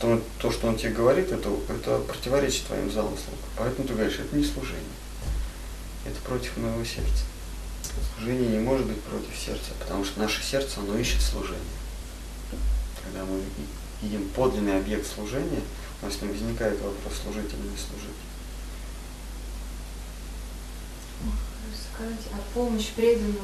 То, 0.00 0.22
то, 0.38 0.52
что 0.52 0.68
он 0.68 0.76
тебе 0.76 0.90
говорит, 0.90 1.32
это, 1.32 1.50
это 1.68 1.98
противоречит 2.00 2.66
твоим 2.66 2.90
замыслам. 2.90 3.34
Поэтому 3.56 3.86
ты 3.88 3.94
говоришь, 3.94 4.18
это 4.20 4.36
не 4.36 4.44
служение. 4.44 4.84
Это 6.04 6.20
против 6.20 6.56
моего 6.56 6.84
сердца. 6.84 7.24
Служение 8.16 8.48
не 8.48 8.58
может 8.60 8.86
быть 8.86 9.00
против 9.02 9.36
сердца, 9.36 9.70
потому 9.80 10.04
что 10.04 10.20
наше 10.20 10.42
сердце, 10.42 10.80
оно 10.80 10.96
ищет 10.96 11.20
служение. 11.20 11.58
Когда 13.02 13.24
мы 13.24 13.38
ви- 13.40 14.02
видим 14.02 14.28
подлинный 14.28 14.78
объект 14.78 15.06
служения, 15.12 15.62
у 16.00 16.06
нас 16.06 16.20
не 16.22 16.28
возникает 16.28 16.80
вопрос, 16.80 17.14
служить 17.22 17.52
или 17.52 17.68
не 17.68 17.76
служить. 17.76 18.18
Скажите, 21.92 22.28
а 22.32 22.54
помощь 22.54 22.90
преданному 22.94 23.38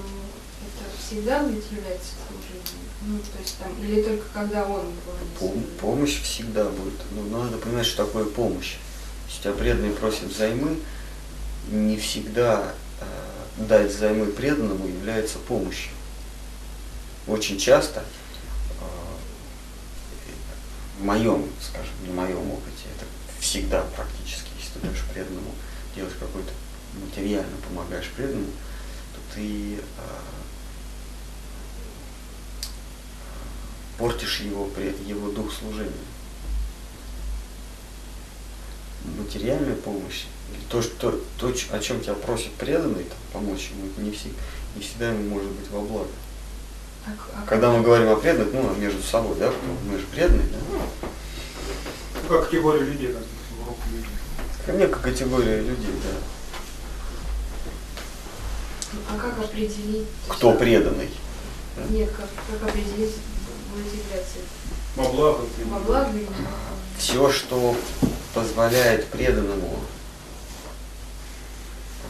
это 0.63 1.05
всегда 1.05 1.43
будет 1.43 1.65
являться 1.73 2.13
служением? 2.29 2.84
Ну, 3.07 3.19
то 3.19 3.39
есть 3.39 3.59
там, 3.59 3.71
или 3.83 4.03
только 4.03 4.25
когда 4.33 4.65
он 4.67 4.87
Пом- 5.39 5.67
помощь 5.79 6.23
всегда 6.23 6.65
будет. 6.65 7.01
Но 7.13 7.39
надо 7.39 7.59
понимать, 7.59 7.87
что 7.87 8.07
такое 8.07 8.25
помощь. 8.25 8.77
Если 9.29 9.43
тебя 9.43 9.53
преданные 9.53 9.93
просят 9.93 10.25
взаймы, 10.25 10.79
не 11.71 11.99
всегда 11.99 12.73
э, 13.01 13.05
дать 13.69 13.93
взаймы 13.93 14.27
преданному 14.27 14.87
является 14.87 15.39
помощью. 15.39 15.91
Очень 17.27 17.59
часто, 17.59 18.01
э, 18.01 18.85
в 20.99 21.05
моем, 21.05 21.47
скажем, 21.61 21.93
на 22.07 22.13
моем 22.13 22.51
опыте, 22.51 22.85
это 22.97 23.05
всегда 23.41 23.83
практически, 23.97 24.49
если 24.59 24.79
ты 24.79 24.87
даешь 24.87 25.05
преданному, 25.13 25.55
делаешь 25.95 26.17
какой-то 26.19 26.53
материально 27.05 27.57
помогаешь 27.69 28.09
преданному, 28.17 28.53
то 29.15 29.35
ты 29.35 29.77
э, 29.77 29.79
портишь 33.99 34.41
его, 34.41 34.69
его 35.07 35.31
дух 35.31 35.53
служения. 35.53 35.93
Материальная 39.19 39.77
помощь, 39.77 40.25
или 40.51 40.61
то, 40.69 40.81
что, 40.81 41.21
то, 41.39 41.53
о 41.71 41.79
чем 41.79 42.01
тебя 42.01 42.15
просит 42.15 42.53
преданный, 42.53 43.05
там, 43.05 43.19
помочь 43.33 43.71
ему, 43.71 43.87
это 43.91 44.01
не, 44.01 44.11
все, 44.11 44.31
не 44.77 44.83
всегда 44.83 45.11
ему 45.11 45.29
может 45.29 45.51
быть 45.51 45.71
во 45.71 45.81
благо. 45.81 46.09
А 47.07 47.11
а 47.35 47.47
Когда 47.47 47.71
мы 47.71 47.83
говорим 47.83 48.09
о 48.09 48.17
преданных, 48.17 48.55
ну, 48.55 48.75
между 48.77 49.03
собой, 49.03 49.37
да, 49.39 49.53
мы 49.87 49.99
же 49.99 50.07
преданные, 50.07 50.49
да? 50.49 50.59
Ну, 52.23 52.29
как 52.29 52.47
категория 52.47 52.85
людей, 52.85 53.13
как 53.13 53.23
группа 53.63 53.87
людей. 53.93 54.11
Ко 54.65 54.73
мне 54.73 54.87
как 54.87 55.03
категория 55.03 55.61
людей, 55.61 55.93
да. 56.03 56.19
А 59.11 59.19
как 59.19 59.39
определить? 59.39 60.07
Кто 60.29 60.55
преданный? 60.55 61.11
Нет, 61.91 62.11
как, 62.17 62.29
как 62.51 62.71
определить, 62.71 63.17
Во 64.97 65.09
благо. 65.11 65.43
Все, 66.99 67.31
что 67.31 67.77
позволяет 68.33 69.07
преданному 69.09 69.81
э, 72.03 72.07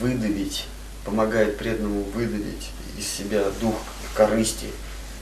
выдавить, 0.00 0.66
помогает 1.04 1.56
преданному 1.58 2.02
выдавить 2.14 2.70
из 2.98 3.08
себя 3.08 3.44
дух 3.60 3.76
корысти 4.14 4.66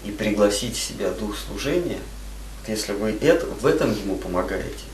и 0.04 0.10
пригласить 0.10 0.76
в 0.76 0.82
себя 0.82 1.10
дух 1.10 1.36
служения, 1.36 2.00
если 2.66 2.92
вы 2.92 3.16
это, 3.20 3.46
в 3.46 3.66
этом 3.66 3.92
ему 3.92 4.16
помогаете, 4.16 4.84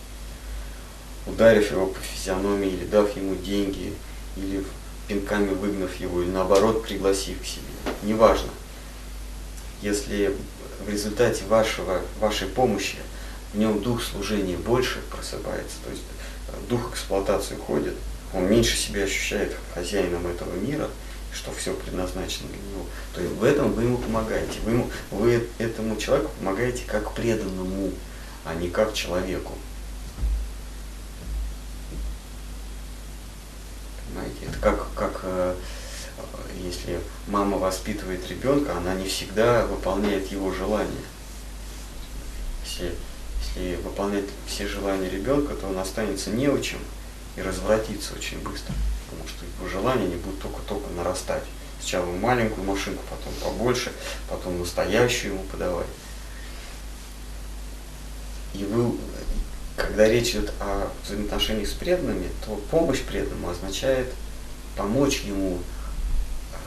ударив 1.27 1.71
его 1.71 1.87
по 1.87 2.01
физиономии 2.01 2.69
или 2.69 2.85
дав 2.85 3.15
ему 3.17 3.35
деньги, 3.35 3.95
или 4.37 4.65
пинками 5.09 5.55
выгнав 5.55 5.95
его, 6.01 6.23
или 6.23 6.31
наоборот 6.31 6.85
пригласив 6.85 7.41
к 7.41 7.47
себе, 7.47 7.63
неважно. 8.03 8.51
Если 9.83 10.35
в 10.85 10.89
результате 10.89 11.45
вашего, 11.45 12.01
вашей 12.21 12.49
помощи 12.49 12.97
в 13.53 13.59
нем 13.59 13.81
дух 13.83 14.03
служения 14.03 14.57
больше 14.57 15.01
просыпается, 15.11 15.77
то 15.85 15.91
есть 15.91 16.03
э, 16.49 16.53
дух 16.69 16.93
эксплуатации 16.93 17.55
уходит, 17.55 17.95
он 18.33 18.49
меньше 18.51 18.77
себя 18.77 19.05
ощущает 19.05 19.57
хозяином 19.75 20.27
этого 20.27 20.55
мира, 20.55 20.89
что 21.33 21.53
все 21.53 21.75
предназначено 21.75 22.49
для 22.49 22.59
него, 22.59 22.87
то 23.15 23.21
и 23.21 23.27
в 23.27 23.45
этом 23.45 23.73
вы 23.73 23.85
ему 23.85 23.99
помогаете. 23.99 24.59
Вы, 24.65 24.73
ему, 24.73 24.91
вы 25.11 25.47
этому 25.59 25.97
человеку 25.97 26.31
помогаете 26.39 26.85
как 26.87 27.13
преданному, 27.13 27.93
а 28.45 28.55
не 28.55 28.69
как 28.69 28.95
человеку. 28.95 29.53
Понимаете, 34.09 34.37
это 34.49 34.59
как, 34.59 34.87
как 34.95 35.21
э, 35.25 35.55
если 36.65 37.01
мама 37.27 37.59
воспитывает 37.59 38.29
ребенка, 38.29 38.77
она 38.77 38.95
не 38.95 39.07
всегда 39.09 39.67
выполняет 39.67 40.31
его 40.31 40.53
желания. 40.53 40.91
Если, 42.65 42.95
если 43.41 43.77
выполнять 43.77 44.25
все 44.47 44.67
желания 44.67 45.09
ребенка, 45.09 45.55
то 45.55 45.67
он 45.69 45.79
останется 45.79 46.31
неучим 46.31 46.79
и 47.37 47.43
развратится 47.43 48.15
очень 48.15 48.39
быстро. 48.39 48.75
потому 49.09 49.29
что 49.29 49.45
его 49.45 49.69
желания 49.69 50.05
они 50.05 50.17
будут 50.17 50.41
только-только 50.41 50.91
нарастать. 50.91 51.43
Сначала 51.81 52.07
маленькую 52.07 52.65
машинку, 52.65 53.03
потом 53.11 53.33
побольше, 53.43 53.93
потом 54.29 54.59
настоящую 54.59 55.35
ему 55.35 55.45
подавать. 55.45 55.87
И 58.55 58.65
вы, 58.65 58.97
когда 59.77 60.09
речь 60.09 60.31
идет 60.31 60.53
о 60.59 60.89
взаимоотношениях 61.05 61.69
с 61.69 61.73
преданными, 61.73 62.31
то 62.45 62.57
помощь 62.71 63.03
преданному 63.03 63.51
означает 63.51 64.13
помочь 64.77 65.21
ему 65.21 65.59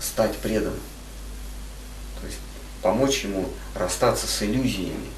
стать 0.02 0.38
преданным. 0.38 0.80
То 2.20 2.28
есть 2.28 2.40
помочь 2.82 3.24
ему 3.24 3.50
расстаться 3.76 4.28
с 4.28 4.44
иллюзиями, 4.44 5.10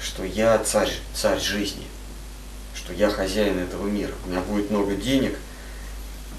что 0.00 0.24
я 0.24 0.58
царь, 0.58 0.92
царь 1.14 1.40
жизни, 1.40 1.86
что 2.74 2.92
я 2.92 3.10
хозяин 3.10 3.58
этого 3.58 3.86
мира, 3.86 4.12
у 4.24 4.30
меня 4.30 4.40
будет 4.40 4.70
много 4.70 4.94
денег, 4.94 5.38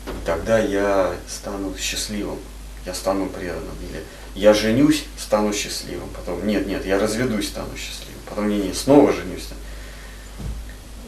и 0.05 0.25
тогда 0.25 0.59
я 0.59 1.15
стану 1.27 1.75
счастливым, 1.77 2.39
я 2.85 2.93
стану 2.93 3.29
преданным. 3.29 3.75
Или 3.89 4.03
я 4.35 4.53
женюсь, 4.53 5.05
стану 5.17 5.53
счастливым, 5.53 6.09
потом 6.09 6.45
нет, 6.45 6.67
нет, 6.67 6.85
я 6.85 6.99
разведусь, 6.99 7.47
стану 7.47 7.75
счастливым, 7.77 8.21
потом 8.27 8.49
не, 8.49 8.57
не, 8.57 8.73
снова 8.73 9.13
женюсь. 9.13 9.47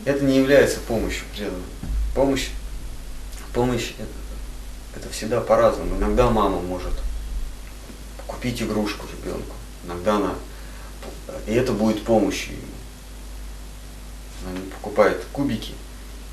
Это 0.05 0.23
не 0.23 0.37
является 0.37 0.79
помощью 0.79 1.25
преданным. 1.35 1.63
Помощь, 2.13 2.49
помощь 3.53 3.93
это, 3.97 4.07
это 4.95 5.09
всегда 5.09 5.41
по-разному. 5.41 5.97
Иногда 5.97 6.29
мама 6.29 6.59
может 6.59 6.93
купить 8.27 8.61
игрушку 8.61 9.05
ребенку, 9.11 9.55
иногда 9.85 10.15
она, 10.15 10.35
и 11.47 11.53
это 11.53 11.71
будет 11.71 12.03
помощью 12.03 12.53
ему. 12.53 12.65
Она 14.47 14.59
покупает 14.75 15.23
кубики, 15.31 15.73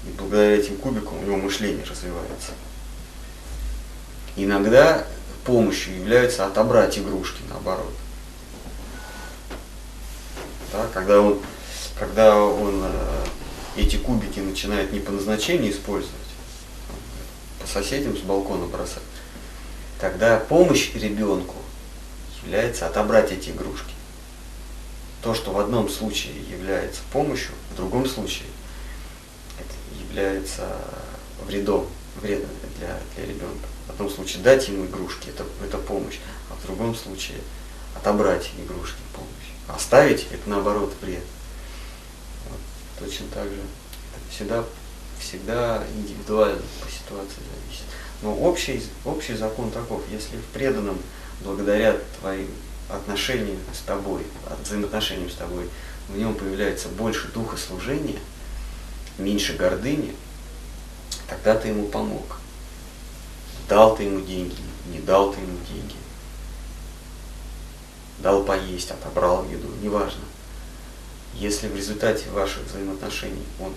и 0.06 0.10
благодаря 0.18 0.56
этим 0.56 0.76
кубикам 0.76 1.18
у 1.18 1.22
него 1.22 1.36
мышление 1.36 1.84
развивается. 1.84 2.52
Иногда 4.36 5.06
помощью 5.44 5.96
является 5.96 6.46
отобрать 6.46 6.98
игрушки, 6.98 7.40
наоборот. 7.48 7.92
Да, 10.72 10.86
когда 10.92 11.20
он, 11.20 11.38
когда 11.98 12.36
он 12.36 12.82
э, 12.84 13.24
эти 13.76 13.96
кубики 13.96 14.40
начинает 14.40 14.92
не 14.92 15.00
по 15.00 15.12
назначению 15.12 15.72
использовать, 15.72 16.14
по 17.62 17.68
соседям 17.68 18.16
с 18.16 18.20
балкона 18.20 18.66
бросать, 18.66 19.02
тогда 20.00 20.38
помощь 20.38 20.92
ребенку 20.94 21.54
является 22.42 22.86
отобрать 22.86 23.32
эти 23.32 23.50
игрушки. 23.50 23.92
То, 25.22 25.34
что 25.34 25.52
в 25.52 25.58
одном 25.60 25.88
случае 25.88 26.34
является 26.50 27.00
помощью, 27.12 27.52
в 27.72 27.76
другом 27.76 28.06
случае 28.08 28.48
это 29.58 30.02
является 30.04 30.76
вредом, 31.46 31.86
вредом 32.20 32.50
для, 32.78 32.98
для 33.14 33.26
ребенка. 33.26 33.68
В 33.86 33.90
одном 33.90 34.10
случае 34.10 34.42
дать 34.42 34.66
ему 34.68 34.86
игрушки 34.86 35.28
это, 35.28 35.44
это 35.64 35.78
помощь, 35.78 36.18
а 36.50 36.54
в 36.54 36.66
другом 36.66 36.96
случае 36.96 37.38
отобрать 37.94 38.50
игрушки 38.58 38.98
помощь. 39.14 39.30
Оставить 39.68 40.26
это 40.32 40.50
наоборот 40.50 40.92
вред. 41.00 41.22
Вот, 42.50 43.06
точно 43.06 43.26
так 43.32 43.44
же. 43.44 43.60
Всегда, 44.30 44.64
всегда 45.22 45.82
индивидуально 45.96 46.62
по 46.80 46.90
ситуации 46.90 47.40
зависит. 47.40 47.84
Но 48.22 48.34
общий, 48.34 48.82
общий 49.04 49.34
закон 49.34 49.70
таков, 49.70 50.02
если 50.10 50.36
в 50.36 50.44
преданном 50.46 50.98
благодаря 51.42 51.96
твоим 52.20 52.48
отношениям 52.88 53.58
с 53.72 53.80
тобой, 53.84 54.22
взаимоотношениям 54.62 55.30
с 55.30 55.34
тобой, 55.34 55.68
в 56.08 56.16
нем 56.16 56.34
появляется 56.34 56.88
больше 56.88 57.28
духа 57.28 57.56
служения, 57.56 58.18
меньше 59.18 59.54
гордыни, 59.54 60.14
тогда 61.28 61.56
ты 61.56 61.68
ему 61.68 61.86
помог. 61.86 62.38
Дал 63.68 63.96
ты 63.96 64.04
ему 64.04 64.20
деньги, 64.20 64.56
не 64.86 65.00
дал 65.00 65.32
ты 65.32 65.40
ему 65.40 65.58
деньги. 65.68 65.96
Дал 68.18 68.44
поесть, 68.44 68.90
отобрал 68.90 69.44
еду, 69.48 69.68
неважно. 69.80 70.22
Если 71.34 71.68
в 71.68 71.76
результате 71.76 72.28
ваших 72.30 72.64
взаимоотношений 72.66 73.44
он 73.58 73.72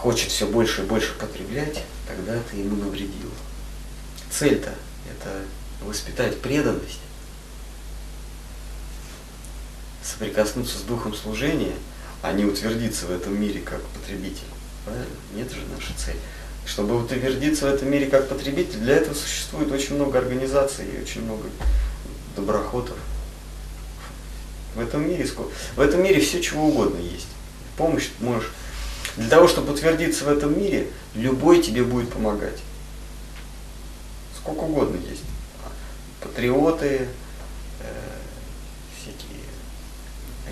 хочет 0.00 0.30
все 0.30 0.46
больше 0.46 0.82
и 0.82 0.86
больше 0.86 1.12
потреблять, 1.14 1.84
тогда 2.08 2.38
ты 2.50 2.56
ему 2.56 2.76
навредил. 2.76 3.30
Цель-то 4.30 4.74
это 5.10 5.42
воспитать 5.82 6.40
преданность, 6.40 7.00
соприкоснуться 10.02 10.78
с 10.78 10.82
духом 10.82 11.14
служения, 11.14 11.74
а 12.22 12.32
не 12.32 12.44
утвердиться 12.46 13.06
в 13.06 13.10
этом 13.10 13.38
мире 13.38 13.60
как 13.60 13.82
потребитель. 13.88 14.48
Правильно? 14.84 15.06
Нет 15.34 15.50
же 15.50 15.58
наша 15.74 15.92
цель. 15.98 16.16
Чтобы 16.66 16.96
утвердиться 16.96 17.66
в 17.66 17.74
этом 17.74 17.90
мире 17.90 18.06
как 18.06 18.28
потребитель, 18.28 18.78
для 18.78 18.96
этого 18.96 19.14
существует 19.14 19.70
очень 19.70 19.96
много 19.96 20.18
организаций 20.18 20.86
и 20.86 21.02
очень 21.02 21.22
много 21.24 21.44
доброхотов. 22.36 22.96
В 24.74 24.80
этом 24.80 25.06
мире, 25.06 25.26
в 25.76 25.80
этом 25.80 26.02
мире 26.02 26.20
все 26.20 26.40
чего 26.40 26.68
угодно 26.68 26.98
есть. 27.00 27.26
Помощь 27.76 28.08
можешь. 28.20 28.50
Для 29.16 29.28
того, 29.28 29.48
чтобы 29.48 29.72
утвердиться 29.72 30.24
в 30.24 30.28
этом 30.28 30.58
мире, 30.58 30.88
любой 31.14 31.62
тебе 31.62 31.82
будет 31.82 32.12
помогать. 32.12 32.58
Сколько 34.36 34.60
угодно 34.60 34.96
есть. 34.96 35.22
Патриоты, 36.20 37.08
э, 37.80 38.10
всякие 39.00 39.40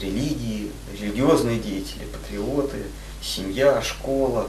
религии, 0.01 0.71
религиозные 0.93 1.59
деятели, 1.59 2.05
патриоты, 2.05 2.79
семья, 3.23 3.81
школа, 3.83 4.49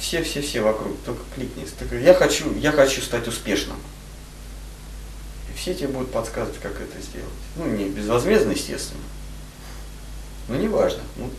все-все-все 0.00 0.62
вокруг, 0.62 0.96
только 1.04 1.22
кликни. 1.34 1.66
Я 2.02 2.14
хочу, 2.14 2.54
я 2.58 2.72
хочу 2.72 3.00
стать 3.02 3.28
успешным. 3.28 3.76
И 5.52 5.56
все 5.56 5.74
тебе 5.74 5.88
будут 5.88 6.10
подсказывать, 6.10 6.60
как 6.60 6.72
это 6.80 7.00
сделать. 7.00 7.28
Ну, 7.56 7.66
не 7.66 7.88
безвозмездно, 7.90 8.52
естественно. 8.52 9.02
Но 10.48 10.56
не 10.56 10.68
важно. 10.68 11.02
Ну, 11.16 11.30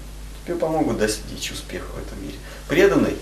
тебе 0.46 0.56
помогут 0.56 0.98
достичь 0.98 1.52
успеха 1.52 1.88
в 1.94 2.00
этом 2.00 2.22
мире. 2.24 2.38
Преданный, 2.68 3.18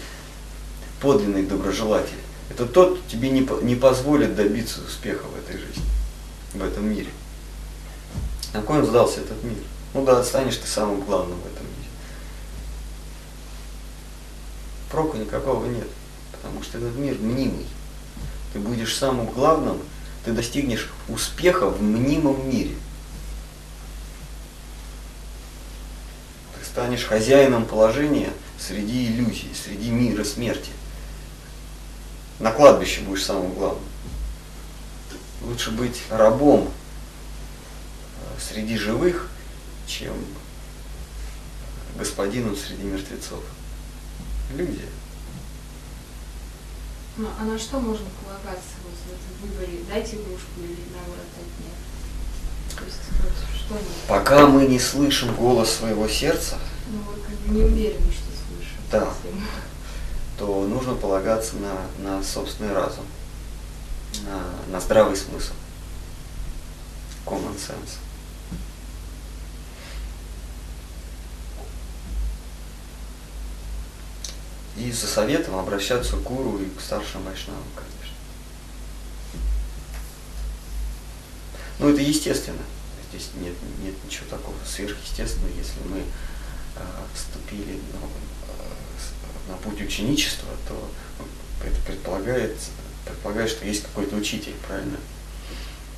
подлинный 1.01 1.45
доброжелатель, 1.45 2.13
это 2.49 2.65
тот, 2.65 2.99
кто 2.99 3.09
тебе 3.09 3.29
не, 3.29 3.47
не 3.63 3.75
позволит 3.75 4.35
добиться 4.35 4.81
успеха 4.85 5.23
в 5.23 5.37
этой 5.37 5.59
жизни, 5.59 5.85
в 6.53 6.63
этом 6.63 6.89
мире. 6.89 7.09
На 8.53 8.61
кой 8.61 8.79
он 8.79 8.85
сдался 8.85 9.21
этот 9.21 9.43
мир? 9.43 9.57
Ну 9.93 10.03
да, 10.05 10.23
станешь 10.23 10.57
ты 10.57 10.67
самым 10.67 11.01
главным 11.01 11.37
в 11.39 11.45
этом 11.45 11.65
мире. 11.65 11.79
проку 14.89 15.17
никакого 15.17 15.65
нет, 15.65 15.87
потому 16.31 16.63
что 16.63 16.77
этот 16.77 16.95
мир 16.95 17.15
мнимый. 17.19 17.65
Ты 18.53 18.59
будешь 18.59 18.95
самым 18.95 19.27
главным, 19.27 19.79
ты 20.25 20.31
достигнешь 20.31 20.89
успеха 21.07 21.69
в 21.69 21.81
мнимом 21.81 22.49
мире. 22.49 22.75
Ты 26.57 26.65
станешь 26.79 27.03
хозяином 27.03 27.65
положения 27.65 28.31
среди 28.57 29.07
иллюзий, 29.07 29.53
среди 29.53 29.91
мира 29.91 30.23
смерти. 30.23 30.71
На 32.39 32.53
кладбище 32.53 33.01
будешь 33.01 33.25
самым 33.25 33.51
главным. 33.51 33.83
Лучше 35.41 35.71
быть 35.71 36.01
рабом 36.09 36.69
э, 36.69 38.39
среди 38.39 38.77
живых, 38.77 39.29
чем 39.87 40.13
господином 41.97 42.55
среди 42.55 42.83
мертвецов 42.83 43.43
люди. 44.55 44.85
Ну, 47.17 47.27
а 47.37 47.43
на 47.43 47.59
что 47.59 47.81
можно 47.81 48.07
полагаться 48.23 48.75
вот 48.85 48.93
в 48.93 49.07
этом 49.09 49.49
выборе? 49.49 49.83
Дать 49.93 50.13
игрушку 50.13 50.61
или 50.61 50.77
наоборот 50.93 51.27
нет? 51.59 51.78
То 52.79 52.85
есть 52.85 52.99
вот 53.21 53.31
что 53.55 53.73
нет? 53.73 53.83
Пока 54.07 54.47
мы 54.47 54.65
не 54.65 54.79
слышим 54.79 55.35
голос 55.35 55.71
своего 55.71 56.07
сердца, 56.07 56.57
ну, 56.87 56.99
вот, 56.99 57.21
как 57.21 57.35
бы 57.35 57.53
не 57.53 57.63
уверены, 57.63 58.11
что 58.11 58.25
слышим. 58.47 58.77
Да. 58.91 59.13
то 60.37 60.65
нужно 60.65 60.95
полагаться 60.95 61.55
на, 61.57 61.75
на 61.97 62.23
собственный 62.23 62.73
разум, 62.73 63.05
на, 64.23 64.71
на 64.71 64.79
здравый 64.79 65.15
смысл, 65.15 65.53
common 67.25 67.55
sense. 67.55 67.97
И 74.77 74.91
за 74.93 75.07
советом 75.07 75.57
обращаться 75.57 76.15
к 76.15 76.23
гуру 76.23 76.57
и 76.59 76.69
к 76.69 76.79
старшим 76.79 77.23
вайшнавам, 77.23 77.61
конечно. 77.75 77.98
Ну, 81.79 81.89
это 81.89 82.01
естественно. 82.01 82.61
Здесь 83.09 83.29
нет, 83.35 83.53
нет 83.81 83.95
ничего 84.05 84.25
такого 84.29 84.55
сверхъестественного, 84.65 85.51
если 85.57 85.79
мы 85.85 85.99
э, 85.99 86.81
вступили 87.15 87.79
ну, 87.93 88.07
э, 88.49 89.51
на 89.51 89.57
путь 89.57 89.81
ученичества, 89.81 90.49
то 90.67 90.91
это 91.65 91.79
предполагает, 91.85 92.55
предполагает, 93.05 93.49
что 93.49 93.65
есть 93.65 93.83
какой-то 93.83 94.17
учитель, 94.17 94.53
правильно? 94.67 94.97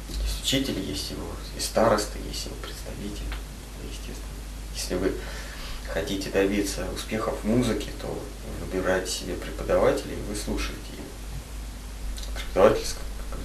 Есть 0.10 0.44
учитель, 0.44 0.80
есть 0.80 1.12
его, 1.12 1.28
есть 1.56 1.68
староста, 1.68 2.18
есть 2.32 2.46
его 2.46 2.56
представитель, 2.62 3.34
естественно. 3.90 4.32
Если 4.76 4.96
вы 4.96 5.14
хотите 5.92 6.30
добиться 6.30 6.88
успехов 6.94 7.40
в 7.42 7.48
музыке, 7.48 7.90
то 8.02 8.24
выбирайте 8.62 9.12
себе 9.12 9.34
преподавателя 9.34 10.14
и 10.14 10.30
вы 10.30 10.36
слушаете 10.36 10.94
его. 10.94 11.08
Преподаватель 12.36 12.86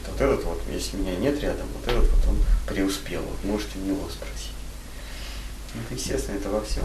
вот 0.08 0.20
этот 0.20 0.44
вот, 0.44 0.60
если 0.70 0.96
меня 0.96 1.16
нет 1.16 1.40
рядом, 1.40 1.66
вот 1.74 1.86
этот 1.86 2.10
вот 2.10 2.28
он 2.28 2.38
преуспел, 2.66 3.22
вот 3.22 3.44
можете 3.44 3.78
у 3.78 3.82
него 3.82 4.08
спросить. 4.08 4.52
Ну, 5.74 5.80
Это 5.82 5.94
естественно, 5.94 6.36
это 6.36 6.48
во 6.50 6.64
всем. 6.64 6.84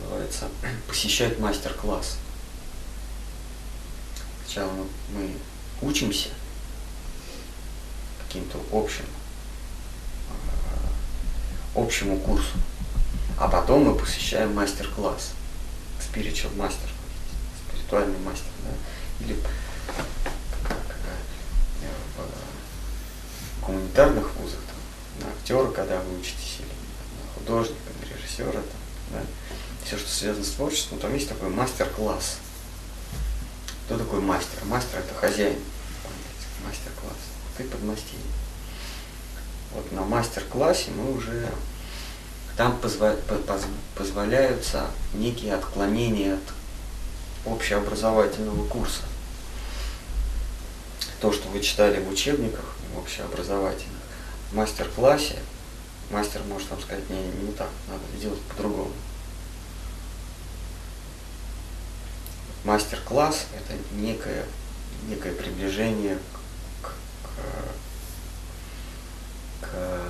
Называется 0.00 0.48
посещать 0.88 1.38
мастер-класс. 1.38 2.18
Сначала 4.44 4.70
мы, 4.72 4.86
мы 5.14 5.30
учимся 5.80 6.28
каким-то 8.26 8.58
общим, 8.72 9.04
э, 10.28 11.80
общему 11.80 12.18
курсу, 12.18 12.56
а 13.38 13.48
потом 13.48 13.84
мы 13.84 13.94
посещаем 13.94 14.54
мастер-класс, 14.54 15.32
spiritual 16.00 16.54
мастер, 16.56 16.88
спиритуальный 17.68 18.18
мастер, 18.20 18.48
да, 18.64 19.24
или 19.24 19.36
как, 19.86 20.06
э, 20.68 22.24
в 23.60 23.64
гуманитарных 23.92 24.34
вузах, 24.36 24.60
там, 24.66 25.28
на 25.28 25.34
актера, 25.34 25.70
когда 25.70 26.00
вы 26.00 26.18
учитесь, 26.18 26.58
или 26.60 26.66
на 26.66 27.34
художника, 27.34 27.80
на 28.00 28.14
режиссера, 28.14 28.52
там, 28.52 28.62
да, 29.12 29.20
все, 29.84 29.98
что 29.98 30.08
связано 30.08 30.44
с 30.44 30.50
творчеством, 30.50 30.98
там 30.98 31.14
есть 31.14 31.28
такой 31.28 31.50
мастер-класс. 31.50 32.38
Кто 33.84 33.98
такой 33.98 34.20
мастер? 34.20 34.64
Мастер 34.64 35.00
это 35.00 35.14
хозяин. 35.14 35.58
Мастер-класс. 36.64 37.16
Ты 37.56 37.64
подмастерье. 37.64 38.20
Вот 39.74 39.90
на 39.92 40.02
мастер-классе 40.02 40.90
мы 40.96 41.12
уже 41.12 41.50
там 42.56 42.78
позволяются 43.96 44.86
некие 45.14 45.54
отклонения 45.54 46.34
от 46.34 47.52
общеобразовательного 47.52 48.66
курса. 48.68 49.02
То, 51.20 51.32
что 51.32 51.48
вы 51.48 51.60
читали 51.60 52.00
в 52.00 52.08
учебниках 52.10 52.76
общеобразовательных, 52.96 54.02
в 54.50 54.54
мастер-классе 54.54 55.38
мастер 56.12 56.42
может 56.48 56.70
вам 56.70 56.80
сказать, 56.80 57.08
не, 57.10 57.16
не 57.46 57.52
так, 57.52 57.70
надо 57.88 58.02
сделать 58.16 58.40
по-другому. 58.42 58.92
Мастер-класс– 62.64 63.46
это 63.56 63.74
некое, 63.96 64.44
некое 65.08 65.32
приближение 65.32 66.18
к, 66.82 66.92
к, 69.62 69.66
к 69.66 70.04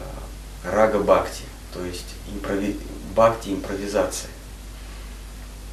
рага-бхакти, 0.64 1.45
то 1.72 1.83
есть 1.85 2.14
импрови, 2.30 2.78
бхакти 3.14 3.51
импровизации. 3.55 4.28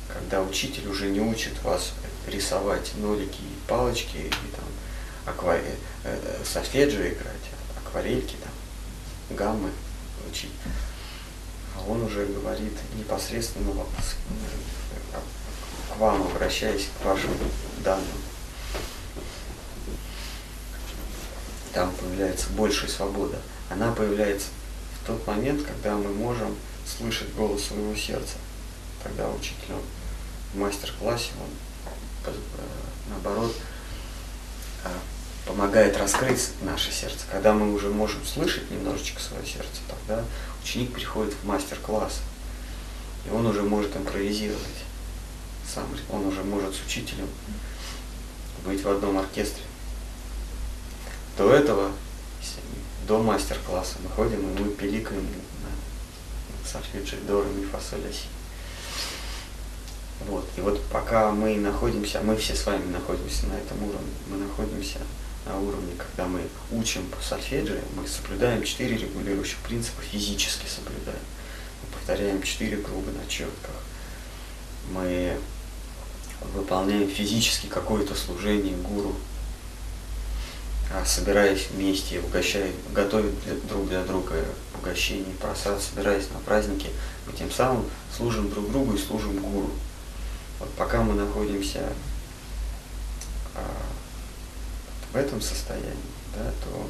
Когда 0.07 0.41
учитель 0.41 0.87
уже 0.87 1.09
не 1.09 1.19
учит 1.19 1.61
вас 1.63 1.91
рисовать 2.27 2.93
нолики 2.95 3.41
и 3.41 3.67
палочки, 3.67 4.17
и 4.17 4.55
там 4.55 4.65
аква... 5.29 5.57
э, 6.03 6.43
сольфеджио 6.45 7.07
играть, 7.07 7.49
акварельки, 7.77 8.35
там, 8.35 9.37
гаммы 9.37 9.71
учить. 10.29 10.51
А 11.75 11.89
он 11.89 12.03
уже 12.03 12.25
говорит 12.25 12.73
непосредственно 12.95 13.71
к 15.93 15.97
вам, 15.97 16.23
обращаясь 16.23 16.87
к 16.99 17.05
вашим 17.05 17.31
данным. 17.83 18.05
Там 21.73 21.93
появляется 21.93 22.49
большая 22.51 22.89
свобода. 22.89 23.37
Она 23.69 23.91
появляется 23.91 24.47
в 25.01 25.07
тот 25.07 25.25
момент, 25.27 25.65
когда 25.65 25.95
мы 25.95 26.09
можем 26.09 26.55
слышать 26.85 27.33
голос 27.35 27.65
своего 27.65 27.95
сердца. 27.95 28.35
Тогда 29.03 29.29
учитель, 29.29 29.73
он 29.73 29.81
в 30.53 30.57
мастер-классе, 30.57 31.29
он 31.39 32.33
э, 32.33 32.35
наоборот 33.09 33.55
э, 34.83 34.89
помогает 35.49 35.97
раскрыть 35.97 36.51
наше 36.61 36.91
сердце. 36.91 37.25
Когда 37.31 37.53
мы 37.53 37.73
уже 37.73 37.89
можем 37.89 38.23
слышать 38.23 38.69
немножечко 38.69 39.19
свое 39.19 39.43
сердце, 39.43 39.81
тогда 39.87 40.23
ученик 40.63 40.93
приходит 40.93 41.33
в 41.33 41.45
мастер-класс. 41.47 42.21
И 43.25 43.31
он 43.31 43.47
уже 43.47 43.63
может 43.63 43.97
импровизировать. 43.97 44.61
Сам 45.73 45.85
он 46.11 46.27
уже 46.27 46.43
может 46.43 46.75
с 46.75 46.85
учителем 46.85 47.27
быть 48.63 48.83
в 48.83 48.89
одном 48.89 49.17
оркестре. 49.17 49.63
До 51.35 51.51
этого, 51.51 51.91
до 53.07 53.17
мастер-класса 53.23 53.95
мы 54.03 54.09
ходим 54.11 54.41
и 54.41 54.61
мы 54.61 54.69
пиликаем 54.69 55.25
на 55.63 56.69
сольфеджио 56.69 57.17
до, 57.27 57.43
ми. 57.43 57.65
Вот. 60.27 60.45
И 60.57 60.61
вот 60.61 60.83
пока 60.91 61.31
мы 61.31 61.55
находимся, 61.55 62.21
мы 62.21 62.35
все 62.35 62.55
с 62.55 62.65
вами 62.67 62.91
находимся 62.91 63.47
на 63.47 63.53
этом 63.53 63.81
уровне, 63.81 64.11
мы 64.27 64.37
находимся 64.37 64.99
на 65.49 65.59
уровне, 65.59 65.93
когда 65.97 66.27
мы 66.29 66.41
учим 66.71 67.05
по 67.07 67.21
сольфеджио, 67.21 67.79
мы 67.95 68.07
соблюдаем 68.07 68.63
четыре 68.63 68.97
регулирующих 68.97 69.57
принципа, 69.59 70.01
физически 70.01 70.67
соблюдаем. 70.67 71.19
Мы 71.81 71.89
повторяем 71.91 72.41
четыре 72.43 72.77
круга 72.77 73.11
на 73.11 73.27
четках. 73.27 73.75
Мы 74.91 75.37
выполняем 76.53 77.09
физически 77.09 77.67
какое-то 77.67 78.15
служение 78.15 78.75
гуру, 78.77 79.15
а 80.93 81.03
собираясь 81.05 81.67
вместе, 81.71 82.19
угощая, 82.19 82.71
готовят 82.93 83.33
для- 83.43 83.55
друг 83.55 83.87
для 83.89 84.03
друга 84.03 84.45
угощение, 84.79 85.33
просад, 85.41 85.81
собираясь 85.81 86.29
на 86.31 86.39
праздники, 86.39 86.89
мы 87.25 87.33
тем 87.33 87.51
самым 87.51 87.85
служим 88.15 88.49
друг 88.49 88.71
другу 88.71 88.93
и 88.93 88.97
служим 88.97 89.37
гуру. 89.39 89.69
Вот 90.59 90.69
пока 90.73 91.01
мы 91.01 91.13
находимся 91.13 91.91
а, 93.55 93.61
в 95.11 95.15
этом 95.15 95.41
состоянии, 95.41 95.93
да, 96.35 96.51
то 96.63 96.89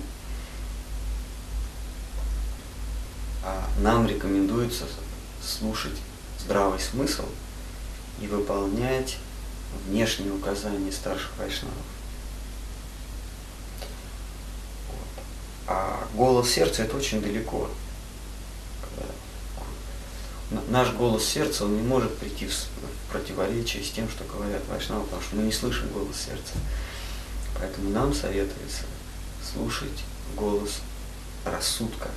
а, 3.44 3.68
нам 3.80 4.08
рекомендуется 4.08 4.86
слушать 5.42 5.98
здравый 6.40 6.80
смысл 6.80 7.26
и 8.22 8.28
выполнять 8.28 9.18
внешние 9.88 10.34
указания 10.34 10.92
старших 10.92 11.32
вайшнавов. 11.38 11.78
Вот. 14.88 15.24
А 15.68 16.08
голос 16.14 16.50
сердца 16.50 16.84
это 16.84 16.98
очень 16.98 17.22
далеко. 17.22 17.70
Наш 20.70 20.92
голос 20.94 21.26
сердца, 21.26 21.66
он 21.66 21.76
не 21.76 21.84
может 21.84 22.18
прийти 22.18 22.48
в 22.48 23.12
противоречие 23.12 23.84
с 23.84 23.92
тем, 23.92 24.10
что 24.10 24.24
говорят 24.24 24.64
вайшнавы, 24.68 25.04
потому 25.04 25.22
что 25.22 25.36
мы 25.36 25.44
не 25.44 25.52
слышим 25.52 25.88
голос 25.90 26.16
сердца. 26.18 26.54
Поэтому 27.58 27.90
нам 27.90 28.14
советуется 28.14 28.84
слушать 29.42 30.04
голос 30.36 30.80
рассудка. 31.46 32.10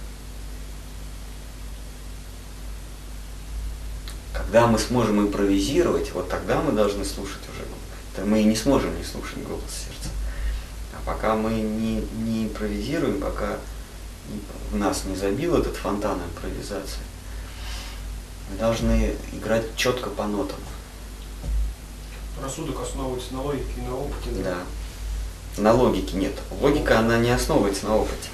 Когда 4.33 4.67
мы 4.67 4.79
сможем 4.79 5.21
импровизировать, 5.21 6.13
вот 6.13 6.29
тогда 6.29 6.63
мы 6.63 6.73
должны 6.73 7.05
слушать 7.05 7.43
уже. 7.53 7.65
Это 8.15 8.27
мы 8.27 8.41
и 8.43 8.45
не 8.45 8.57
сможем 8.57 8.97
не 8.97 9.05
слушать 9.05 9.43
голос 9.43 9.63
сердца. 9.71 10.11
А 10.95 11.01
пока 11.05 11.35
мы 11.35 11.53
не, 11.53 12.01
не 12.19 12.45
импровизируем, 12.45 13.21
пока 13.21 13.59
в 14.71 14.77
нас 14.77 15.05
не 15.05 15.17
забил 15.17 15.57
этот 15.57 15.77
фонтан 15.77 16.19
импровизации, 16.23 17.01
мы 18.51 18.59
должны 18.59 19.17
играть 19.33 19.75
четко 19.77 20.11
по 20.11 20.27
нотам. 20.27 20.61
Рассудок 22.43 22.81
основывается 22.81 23.35
на 23.35 23.43
логике 23.43 23.73
и 23.79 23.81
на 23.83 23.97
опыте. 23.97 24.31
Да. 24.43 24.59
На 25.59 25.73
логике 25.73 26.17
нет. 26.17 26.33
Логика, 26.61 26.99
она 26.99 27.19
не 27.19 27.31
основывается 27.31 27.87
на 27.87 27.97
опыте. 27.97 28.29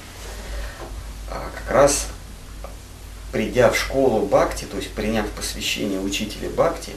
А 1.29 1.49
как 1.53 1.71
раз 1.71 2.07
придя 3.31 3.69
в 3.69 3.77
школу 3.77 4.25
Бхакти, 4.25 4.65
то 4.65 4.77
есть 4.77 4.91
приняв 4.91 5.29
посвящение 5.29 5.99
учителя 5.99 6.49
Бхакти, 6.49 6.93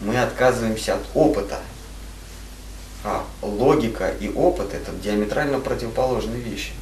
мы 0.00 0.20
отказываемся 0.20 0.96
от 0.96 1.02
опыта. 1.14 1.60
А 3.04 3.24
логика 3.40 4.10
и 4.10 4.28
опыт 4.28 4.74
это 4.74 4.92
диаметрально 4.92 5.58
противоположные 5.60 6.40
вещи. 6.40 6.72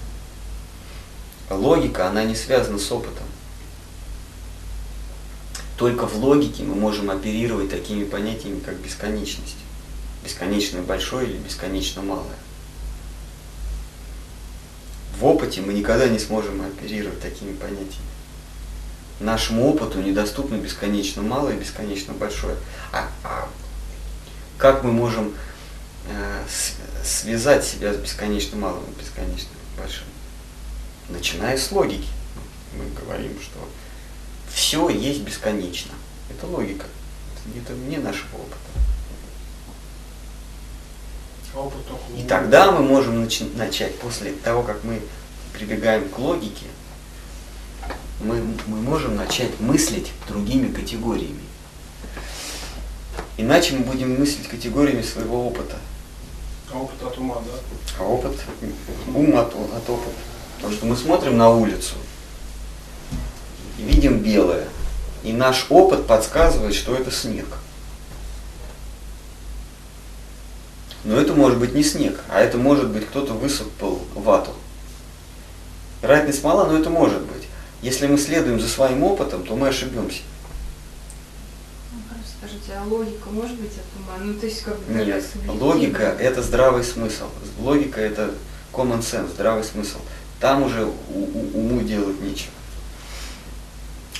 Логика, 1.49 2.09
она 2.09 2.24
не 2.24 2.35
связана 2.35 2.78
с 2.78 2.91
опытом. 2.93 3.26
Только 5.76 6.07
в 6.07 6.16
логике 6.16 6.62
мы 6.62 6.74
можем 6.74 7.11
оперировать 7.11 7.70
такими 7.70 8.05
понятиями, 8.05 8.61
как 8.61 8.76
бесконечность. 8.76 9.57
Бесконечно 10.22 10.83
большое 10.83 11.26
или 11.26 11.39
бесконечно 11.39 12.03
малое. 12.03 12.37
В 15.21 15.27
опыте 15.27 15.61
мы 15.61 15.75
никогда 15.75 16.09
не 16.09 16.18
сможем 16.18 16.62
оперировать 16.62 17.21
такими 17.21 17.53
понятиями. 17.53 18.09
Нашему 19.21 19.68
опыту 19.68 20.01
недоступно 20.01 20.57
бесконечно 20.57 21.21
малое 21.21 21.57
и 21.57 21.61
бесконечно 21.61 22.14
большое. 22.14 22.57
А, 22.91 23.07
а 23.23 23.47
как 24.57 24.83
мы 24.83 24.93
можем 24.93 25.35
э, 26.09 26.45
связать 27.05 27.66
себя 27.66 27.93
с 27.93 27.99
бесконечно 27.99 28.57
малым 28.57 28.83
и 28.85 28.99
бесконечно 28.99 29.51
большим? 29.77 30.05
Начиная 31.11 31.59
с 31.59 31.71
логики. 31.71 32.09
Мы 32.75 32.87
говорим, 33.05 33.39
что 33.43 33.68
все 34.51 34.89
есть 34.89 35.21
бесконечно. 35.21 35.93
Это 36.31 36.47
логика. 36.47 36.87
Это 37.55 37.75
не 37.75 37.99
нашего 37.99 38.37
опыта. 38.37 38.57
И 42.16 42.22
тогда 42.22 42.70
мы 42.70 42.82
можем 42.82 43.28
начать, 43.57 43.98
после 43.98 44.32
того, 44.32 44.62
как 44.62 44.84
мы 44.84 45.01
прибегаем 45.53 46.09
к 46.09 46.18
логике, 46.18 46.66
мы, 48.20 48.42
мы 48.66 48.76
можем 48.82 49.16
начать 49.16 49.59
мыслить 49.61 50.12
другими 50.28 50.72
категориями. 50.72 51.42
Иначе 53.36 53.74
мы 53.74 53.84
будем 53.84 54.18
мыслить 54.18 54.48
категориями 54.48 55.03
своего 55.03 55.46
опыта. 55.46 55.78
А 56.72 56.78
опыт 56.78 57.03
от 57.03 57.18
ума, 57.18 57.36
да? 57.36 57.53
А 57.98 58.05
опыт, 58.05 58.38
ум 59.14 59.36
от, 59.36 59.48
от 59.48 59.90
опыта. 59.90 60.16
Потому 60.57 60.74
что 60.74 60.86
мы 60.86 60.96
смотрим 60.96 61.36
на 61.38 61.51
улицу 61.51 61.94
и 63.78 63.82
видим 63.82 64.18
белое. 64.18 64.68
И 65.24 65.32
наш 65.32 65.66
опыт 65.70 66.07
подсказывает, 66.07 66.74
что 66.74 66.94
это 66.94 67.11
снег. 67.11 67.46
Но 71.05 71.16
это 71.16 71.32
может 71.32 71.59
быть 71.59 71.74
не 71.74 71.82
снег, 71.82 72.20
а 72.28 72.40
это 72.40 72.59
может 72.59 72.88
быть 72.90 73.07
кто-то 73.07 73.32
высыпал 73.32 74.03
вату. 74.14 74.53
Вероятность 76.03 76.42
мала, 76.44 76.66
но 76.66 76.78
это 76.78 76.90
может 76.90 77.22
быть. 77.22 77.46
Если 77.82 78.07
мы 78.07 78.18
следуем 78.18 78.61
за 78.61 78.68
своим 78.68 79.03
опытом, 79.03 79.42
то 79.44 79.57
мы 79.57 79.68
ошибемся. 79.68 80.20
Ну, 81.92 81.98
Скажите, 82.38 82.72
а 82.78 82.84
логика 82.86 83.28
может 83.30 83.57
быть 83.59 83.72
от 83.72 84.01
ума? 84.01 84.16
Ну, 84.22 84.34
то 84.34 84.46
есть 84.46 84.62
как 84.62 84.78
бы 84.78 84.92
Нет, 84.92 85.24
логика– 85.48 86.03
это 86.20 86.42
здравый 86.42 86.84
смысл. 86.84 87.24
Логика– 87.59 88.01
это 88.03 88.30
common 88.72 89.01
sense, 89.01 89.30
здравый 89.30 89.64
смысл. 89.64 89.98
Там 90.38 90.62
уже 90.62 90.84
у- 90.84 90.90
у- 91.14 91.51
уму 91.59 91.80
делать 91.82 92.20
нечего. 92.20 92.53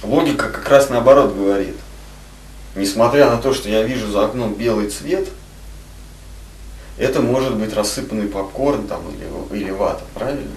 Логика 0.02 0.48
как 0.48 0.68
раз 0.68 0.88
наоборот 0.88 1.34
говорит. 1.34 1.76
Несмотря 2.74 3.30
на 3.30 3.38
то, 3.38 3.52
что 3.52 3.68
я 3.68 3.82
вижу 3.82 4.10
за 4.10 4.26
окном 4.26 4.54
белый 4.54 4.88
цвет, 4.88 5.28
это 7.01 7.22
может 7.22 7.57
быть 7.57 7.72
рассыпанный 7.72 8.28
попкорн 8.28 8.86
там, 8.86 9.03
или, 9.11 9.59
или 9.59 9.70
вата, 9.70 10.05
правильно? 10.14 10.53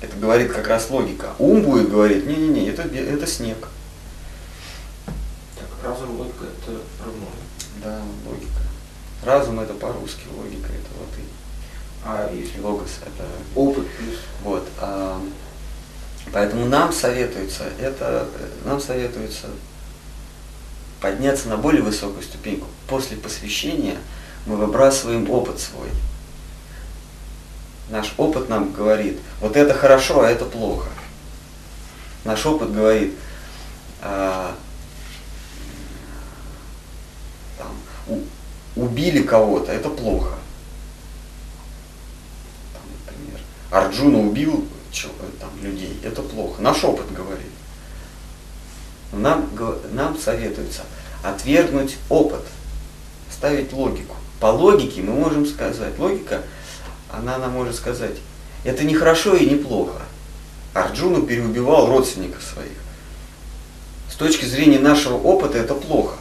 Это 0.00 0.16
говорит 0.16 0.50
как 0.50 0.66
раз 0.66 0.88
логика. 0.88 1.32
Ум 1.38 1.62
будет 1.62 1.90
говорить, 1.90 2.26
не-не-не, 2.26 2.68
это, 2.68 2.82
это 2.82 3.26
снег. 3.26 3.68
Так, 5.04 5.68
разум, 5.84 6.18
логика 6.18 6.44
это 6.44 6.80
равно. 7.04 7.26
Да, 7.84 8.00
логика. 8.26 8.62
Разум 9.24 9.60
это 9.60 9.74
по-русски, 9.74 10.22
логика 10.34 10.68
это 10.68 11.00
латынь. 11.00 11.28
А 12.02 12.32
если 12.32 12.60
Логос 12.60 13.00
это 13.02 13.26
опыт 13.54 13.86
плюс 13.98 14.16
вот. 14.44 14.66
а, 14.80 15.20
поэтому 16.32 16.66
нам 16.66 16.92
советуется 16.92 17.64
это 17.80 18.28
нам 18.64 18.80
советуется 18.80 19.48
подняться 21.00 21.48
на 21.48 21.56
более 21.56 21.82
высокую 21.82 22.22
ступеньку. 22.22 22.68
После 22.86 23.16
посвящения 23.16 23.96
мы 24.46 24.56
выбрасываем 24.56 25.28
опыт 25.30 25.60
свой. 25.60 25.88
Наш 27.90 28.14
опыт 28.16 28.48
нам 28.48 28.72
говорит, 28.72 29.18
вот 29.40 29.56
это 29.56 29.74
хорошо, 29.74 30.22
а 30.22 30.30
это 30.30 30.44
плохо. 30.44 30.88
Наш 32.24 32.44
опыт 32.46 32.72
говорит, 32.72 33.14
а, 34.00 34.56
там, 37.58 37.68
у- 38.08 38.80
убили 38.80 39.22
кого-то, 39.22 39.70
это 39.72 39.88
плохо. 39.88 40.34
Там, 42.72 42.82
например, 43.06 43.40
Арджуна 43.70 44.18
убил 44.18 44.66
там, 45.40 45.50
людей, 45.62 46.00
это 46.02 46.22
плохо. 46.22 46.62
Наш 46.62 46.82
опыт 46.84 47.12
говорит. 47.12 47.46
Нам, 49.12 49.48
нам 49.92 50.18
советуется 50.18 50.82
отвергнуть 51.22 51.96
опыт, 52.08 52.42
ставить 53.30 53.72
логику. 53.72 54.16
По 54.40 54.46
логике 54.46 55.02
мы 55.02 55.12
можем 55.12 55.46
сказать, 55.46 55.98
логика, 55.98 56.42
она 57.10 57.38
нам 57.38 57.52
может 57.52 57.76
сказать, 57.76 58.16
это 58.64 58.84
не 58.84 58.94
хорошо 58.94 59.34
и 59.34 59.46
не 59.48 59.56
плохо. 59.56 60.02
Арджуна 60.74 61.26
переубивал 61.26 61.86
родственников 61.88 62.42
своих. 62.42 62.76
С 64.10 64.14
точки 64.16 64.44
зрения 64.44 64.78
нашего 64.78 65.16
опыта 65.16 65.58
это 65.58 65.74
плохо. 65.74 66.16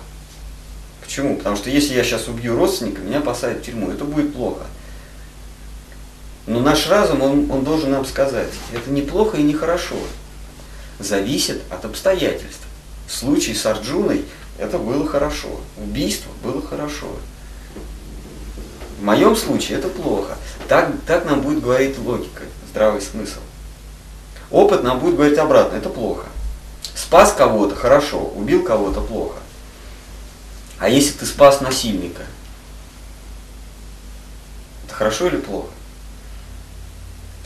Почему? 1.01 1.35
Потому 1.35 1.55
что 1.55 1.69
если 1.69 1.93
я 1.93 2.03
сейчас 2.03 2.27
убью 2.27 2.57
родственника, 2.57 3.01
меня 3.01 3.21
посадят 3.21 3.59
в 3.59 3.65
тюрьму. 3.65 3.91
Это 3.91 4.05
будет 4.05 4.33
плохо. 4.33 4.65
Но 6.47 6.59
наш 6.59 6.87
разум, 6.87 7.21
он, 7.21 7.51
он 7.51 7.63
должен 7.63 7.91
нам 7.91 8.05
сказать, 8.05 8.49
это 8.73 8.89
не 8.89 9.01
плохо 9.01 9.37
и 9.37 9.43
не 9.43 9.53
хорошо. 9.53 9.95
Зависит 10.99 11.61
от 11.69 11.85
обстоятельств. 11.85 12.65
В 13.07 13.13
случае 13.13 13.55
с 13.55 13.65
Арджуной 13.65 14.25
это 14.57 14.77
было 14.77 15.07
хорошо. 15.07 15.59
Убийство 15.77 16.31
было 16.43 16.61
хорошо. 16.61 17.07
Моем 19.05 19.35
случае 19.35 19.77
это 19.77 19.87
плохо. 19.87 20.35
Так, 20.67 20.89
так 21.05 21.25
нам 21.25 21.41
будет 21.41 21.61
говорить 21.61 21.95
логика, 21.99 22.41
здравый 22.71 23.01
смысл. 23.01 23.39
Опыт 24.49 24.81
нам 24.81 24.97
будет 24.97 25.15
говорить 25.15 25.37
обратно, 25.37 25.77
это 25.77 25.89
плохо. 25.89 26.25
Спас 26.95 27.31
кого-то, 27.31 27.75
хорошо, 27.75 28.19
убил 28.35 28.63
кого-то, 28.63 29.01
плохо. 29.01 29.37
А 30.79 30.89
если 30.89 31.19
ты 31.19 31.27
спас 31.27 31.61
насильника, 31.61 32.23
это 34.87 34.95
хорошо 34.95 35.27
или 35.27 35.37
плохо? 35.37 35.69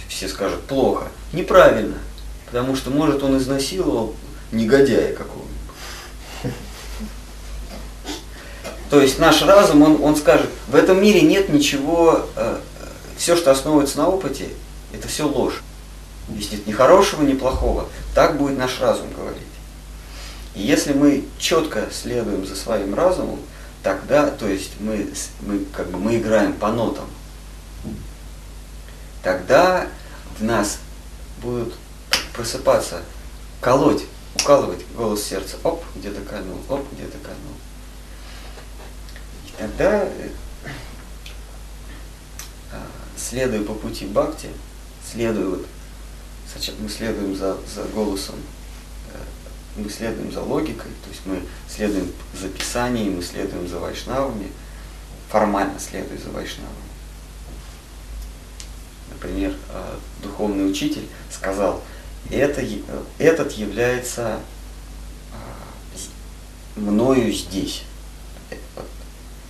Все 0.08 0.30
скажут, 0.30 0.62
плохо. 0.64 1.10
Неправильно. 1.34 1.98
Потому 2.46 2.78
что, 2.78 2.90
может, 2.90 3.22
он 3.22 3.38
изнасиловал 3.38 4.16
негодяя 4.54 5.14
какого-нибудь. 5.14 5.39
То 8.90 9.02
есть 9.02 9.20
наш 9.20 9.42
разум, 9.44 9.84
он, 9.84 10.04
он 10.04 10.16
скажет, 10.16 10.50
в 10.68 10.76
этом 10.76 11.02
мире 11.02 11.22
нет 11.22 11.50
ничего, 11.50 12.26
все, 13.18 13.36
что 13.36 13.52
основывается 13.52 13.98
на 14.00 14.10
опыте, 14.10 14.50
это 14.94 15.08
все 15.08 15.28
ложь. 15.28 15.62
Здесь 16.30 16.52
нет 16.52 16.68
ни 16.68 16.72
хорошего, 16.72 17.24
ни 17.24 17.34
плохого. 17.34 17.88
Так 18.16 18.38
будет 18.38 18.58
наш 18.58 18.80
разум 18.80 19.08
говорить. 19.16 19.44
И 20.56 20.62
если 20.62 20.94
мы 20.94 21.26
четко 21.38 21.88
следуем 21.92 22.46
за 22.46 22.56
своим 22.56 22.96
разумом, 22.96 23.40
тогда, 23.84 24.30
то 24.30 24.48
есть 24.48 24.72
мы, 24.80 25.08
мы, 25.42 25.66
как 25.76 25.90
бы, 25.90 26.00
мы 26.00 26.18
играем 26.18 26.54
по 26.54 26.72
нотам, 26.72 27.06
тогда 29.24 29.88
в 30.40 30.44
нас 30.44 30.80
будут 31.42 31.76
просыпаться, 32.34 33.02
колоть, 33.62 34.04
укалывать 34.36 34.86
голос 34.96 35.24
сердца. 35.24 35.58
Оп, 35.64 35.84
где-то 35.96 36.22
канул, 36.22 36.58
оп, 36.70 36.86
где-то 36.94 37.18
канул. 37.20 37.59
Тогда, 39.60 40.06
э, 40.06 40.30
следуя 43.18 43.62
по 43.62 43.74
пути 43.74 44.06
бхакти, 44.06 44.48
следуя 45.12 45.48
вот, 45.48 45.66
мы 46.80 46.88
следуем 46.88 47.36
за, 47.36 47.58
за 47.68 47.84
голосом, 47.94 48.36
э, 49.14 49.18
мы 49.76 49.90
следуем 49.90 50.32
за 50.32 50.42
логикой, 50.42 50.92
то 51.04 51.10
есть 51.10 51.26
мы 51.26 51.42
следуем 51.68 52.10
за 52.40 52.48
писанием, 52.48 53.18
мы 53.18 53.22
следуем 53.22 53.68
за 53.68 53.80
вайшнавами, 53.80 54.50
формально 55.28 55.78
следуя 55.78 56.18
за 56.18 56.30
вайшнавами. 56.30 56.74
Например, 59.12 59.54
э, 59.72 59.96
духовный 60.24 60.72
учитель 60.72 61.06
сказал, 61.30 61.84
это, 62.32 62.66
этот 63.18 63.52
является 63.52 64.40
а, 65.34 66.80
мною 66.80 67.34
здесь. 67.34 67.84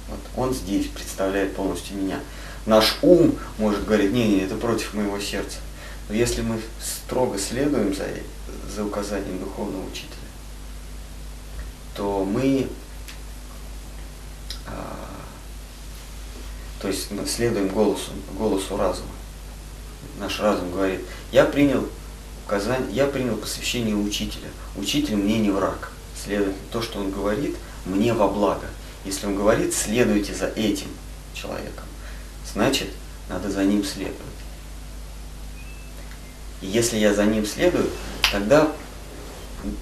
Э, 0.10 0.16
Вот, 0.36 0.44
он 0.44 0.54
здесь 0.54 0.88
представляет 0.88 1.56
полностью 1.56 1.98
меня. 1.98 2.20
Наш 2.66 2.98
ум 3.02 3.36
может 3.58 3.86
говорить, 3.86 4.12
не, 4.12 4.28
не, 4.28 4.40
это 4.42 4.56
против 4.56 4.94
моего 4.94 5.20
сердца. 5.20 5.58
Но 6.08 6.16
если 6.16 6.42
мы 6.42 6.60
строго 6.82 7.38
следуем 7.38 7.96
за, 7.96 8.06
за 8.74 8.84
указанием 8.84 9.40
духовного 9.40 9.86
учителя, 9.88 10.10
то 11.96 12.24
мы, 12.26 12.68
а, 14.68 15.10
то 16.82 16.88
есть 16.88 17.12
мы 17.12 17.26
следуем 17.26 17.68
голосу, 17.70 18.12
голосу 18.38 18.78
разума. 18.78 19.10
Наш 20.20 20.40
разум 20.40 20.72
говорит, 20.72 21.02
я 21.32 21.46
принял 21.46 21.88
указание, 22.46 22.92
я 22.92 23.06
принял 23.06 23.38
посвящение 23.38 23.96
учителя. 23.96 24.50
Учитель 24.76 25.16
мне 25.16 25.40
не 25.40 25.52
враг. 25.52 25.92
Следовательно, 26.22 26.58
то, 26.72 26.82
что 26.82 27.00
он 27.00 27.12
говорит, 27.12 27.56
мне 27.86 28.14
во 28.14 28.28
благо. 28.28 28.68
Если 29.10 29.26
он 29.26 29.36
говорит, 29.36 29.74
следуйте 29.74 30.36
за 30.36 30.46
этим 30.50 30.90
человеком, 31.34 31.84
значит, 32.54 32.90
надо 33.28 33.50
за 33.50 33.64
ним 33.64 33.84
следовать. 33.84 34.20
И 36.62 36.68
если 36.68 36.98
я 36.98 37.12
за 37.16 37.26
ним 37.26 37.44
следую, 37.44 37.90
тогда 38.32 38.72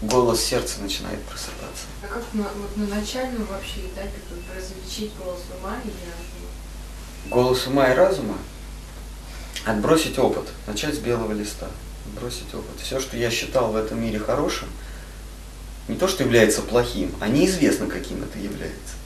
голос 0.03 0.41
сердца 0.41 0.79
начинает 0.79 1.21
просыпаться. 1.23 1.87
А 2.03 2.07
как 2.07 2.23
на, 2.31 2.43
вот 2.43 2.77
на 2.77 2.87
начальном 2.87 3.45
вообще 3.47 3.81
этапе 3.81 4.17
тут 4.29 4.39
различить 4.55 5.11
голос 5.17 5.41
ума 5.59 5.75
и 5.83 5.89
разума? 5.89 6.49
Голос 7.29 7.67
ума 7.67 7.91
и 7.91 7.95
разума 7.95 8.37
отбросить 9.65 10.17
опыт, 10.17 10.47
начать 10.67 10.95
с 10.95 10.99
белого 10.99 11.33
листа, 11.33 11.67
отбросить 12.05 12.53
опыт. 12.53 12.79
Все, 12.81 13.01
что 13.01 13.17
я 13.17 13.29
считал 13.29 13.73
в 13.73 13.75
этом 13.75 14.01
мире 14.01 14.19
хорошим, 14.19 14.69
не 15.89 15.97
то, 15.97 16.07
что 16.07 16.23
является 16.23 16.61
плохим, 16.61 17.13
а 17.19 17.27
неизвестно, 17.27 17.87
каким 17.87 18.23
это 18.23 18.39
является. 18.39 18.96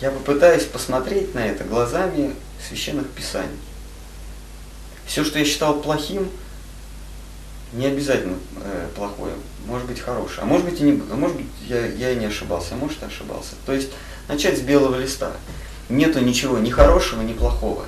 Я 0.00 0.10
попытаюсь 0.10 0.64
посмотреть 0.64 1.34
на 1.34 1.46
это 1.46 1.64
глазами 1.64 2.34
священных 2.66 3.08
писаний. 3.10 3.58
Все, 5.06 5.24
что 5.24 5.38
я 5.38 5.44
считал 5.44 5.80
плохим, 5.80 6.30
не 7.72 7.86
обязательно 7.86 8.36
э, 8.62 8.88
плохое, 8.94 9.32
может 9.66 9.86
быть 9.86 10.00
хорошее. 10.00 10.40
А 10.42 10.44
может 10.44 10.66
быть, 10.68 10.80
и 10.80 10.84
не, 10.84 11.02
а 11.10 11.16
может 11.16 11.36
быть 11.36 11.46
я, 11.66 11.86
я 11.86 12.10
и 12.10 12.16
не 12.16 12.26
ошибался, 12.26 12.74
а 12.74 12.76
может 12.76 13.02
и 13.02 13.06
ошибался. 13.06 13.54
То 13.64 13.72
есть 13.72 13.90
начать 14.28 14.58
с 14.58 14.60
белого 14.60 14.98
листа. 14.98 15.32
Нету 15.88 16.20
ничего 16.20 16.58
ни 16.58 16.70
хорошего, 16.70 17.22
ни 17.22 17.32
плохого. 17.32 17.86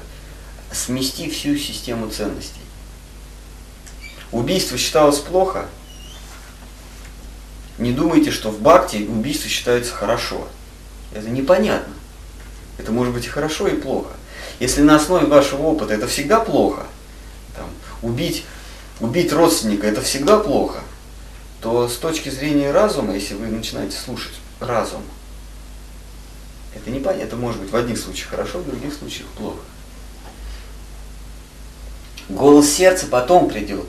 Смести 0.73 1.29
всю 1.31 1.57
систему 1.57 2.09
ценностей. 2.09 2.61
Убийство 4.33 4.79
считалось 4.79 5.19
плохо. 5.19 5.67
Не 7.79 7.93
думайте, 7.93 8.31
что 8.31 8.51
в 8.51 8.61
бхакти 8.61 9.07
убийство 9.09 9.49
считается 9.49 9.93
хорошо. 9.95 10.49
Это 11.13 11.29
непонятно. 11.29 11.95
Это 12.79 12.93
может 12.93 13.13
быть 13.13 13.27
и 13.27 13.29
хорошо, 13.29 13.69
и 13.69 13.75
плохо. 13.75 14.11
Если 14.61 14.83
на 14.83 14.97
основе 14.97 15.27
вашего 15.27 15.63
опыта 15.63 15.95
это 15.95 16.07
всегда 16.07 16.41
плохо, 16.41 16.85
там, 17.57 17.67
убить, 18.03 18.45
убить 19.01 19.33
родственника 19.33 19.87
это 19.87 20.01
всегда 20.01 20.39
плохо, 20.39 20.81
то 21.61 21.89
с 21.89 21.97
точки 21.97 22.29
зрения 22.29 22.71
разума, 22.71 23.15
если 23.15 23.35
вы 23.35 23.49
начинаете 23.49 23.97
слушать 23.97 24.35
разум, 24.61 25.03
это 26.75 26.91
не 26.91 27.01
понятно. 27.01 27.25
Это 27.25 27.37
может 27.37 27.61
быть 27.61 27.71
в 27.71 27.77
одних 27.77 27.99
случаях 27.99 28.31
хорошо, 28.31 28.59
в 28.59 28.67
других 28.67 28.95
случаях 28.95 29.27
плохо. 29.29 29.59
Голос 32.29 32.69
сердца 32.69 33.07
потом 33.11 33.49
придет. 33.49 33.87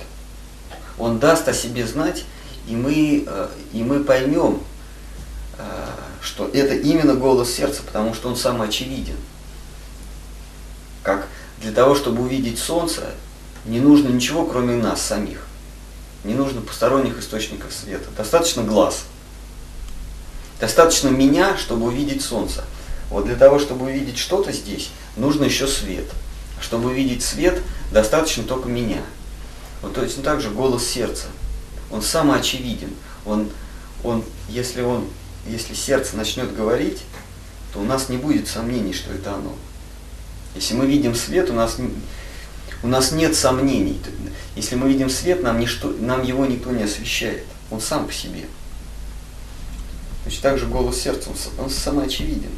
Он 0.98 1.20
даст 1.20 1.48
о 1.48 1.54
себе 1.54 1.86
знать, 1.86 2.26
и 2.68 2.76
мы, 2.76 3.24
э, 3.28 3.50
и 3.74 3.84
мы 3.84 4.04
поймем, 4.04 4.62
э, 5.58 5.88
что 6.30 6.48
это 6.54 6.76
именно 6.76 7.16
голос 7.16 7.52
сердца, 7.52 7.82
потому 7.84 8.14
что 8.14 8.30
он 8.30 8.36
самый 8.36 8.68
очевиден. 8.68 9.16
Как 11.02 11.28
для 11.60 11.72
того, 11.72 11.96
чтобы 11.96 12.22
увидеть 12.22 12.60
солнце, 12.60 13.16
не 13.66 13.80
нужно 13.80 14.10
ничего, 14.10 14.46
кроме 14.46 14.76
нас 14.76 15.02
самих. 15.02 15.48
Не 16.24 16.36
нужно 16.36 16.62
посторонних 16.62 17.18
источников 17.18 17.74
света. 17.74 18.10
Достаточно 18.16 18.64
глаз. 18.64 19.06
Достаточно 20.60 21.08
меня, 21.08 21.58
чтобы 21.58 21.88
увидеть 21.88 22.22
солнце. 22.22 22.64
Вот 23.10 23.26
для 23.26 23.36
того, 23.36 23.58
чтобы 23.58 23.88
увидеть 23.88 24.20
что-то 24.20 24.52
здесь, 24.52 24.92
нужно 25.18 25.46
еще 25.46 25.66
свет. 25.66 26.06
Чтобы 26.62 26.90
увидеть 26.90 27.24
свет, 27.24 27.60
достаточно 27.92 28.44
только 28.44 28.70
меня. 28.70 29.02
Вот 29.82 29.96
точно 29.96 30.22
так 30.22 30.42
же 30.42 30.52
голос 30.52 30.86
сердца. 30.86 31.26
Он 31.90 32.04
самый 32.04 32.40
очевиден. 32.40 32.94
Он, 33.26 33.50
он, 34.04 34.24
если, 34.48 34.84
он, 34.84 35.08
если 35.48 35.74
сердце 35.74 36.16
начнет 36.16 36.56
говорить, 36.56 37.04
то 37.74 37.80
у 37.80 37.84
нас 37.84 38.10
не 38.10 38.18
будет 38.18 38.48
сомнений, 38.48 38.94
что 38.94 39.12
это 39.14 39.36
оно. 39.36 39.56
Если 40.56 40.74
мы 40.74 40.86
видим 40.86 41.16
свет, 41.16 41.50
у 41.50 41.54
нас, 41.54 41.78
у 42.84 42.88
нас 42.88 43.12
нет 43.12 43.36
сомнений. 43.36 44.00
Если 44.56 44.76
мы 44.76 44.90
видим 44.90 45.10
свет, 45.10 45.44
нам, 45.44 45.60
ничто, 45.60 45.90
нам 46.00 46.24
его 46.24 46.46
никто 46.46 46.72
не 46.72 46.84
освещает. 46.84 47.46
Он 47.70 47.80
сам 47.80 48.08
по 48.08 48.14
себе. 48.14 48.46
Точно 50.26 50.42
так 50.42 50.60
же 50.60 50.66
голос 50.66 51.00
сердца, 51.00 51.30
он, 51.30 51.66
он 51.66 51.70
самый 51.70 52.06
очевиден. 52.06 52.52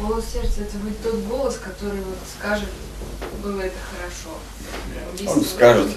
Голос 0.00 0.24
сердца 0.32 0.60
это 0.60 0.76
будет 0.78 1.02
тот 1.02 1.16
голос, 1.24 1.58
который 1.62 1.98
вот 1.98 2.18
скажет, 2.38 2.68
было 3.42 3.60
это 3.60 3.76
хорошо. 3.90 5.32
Он 5.32 5.44
скажет. 5.44 5.88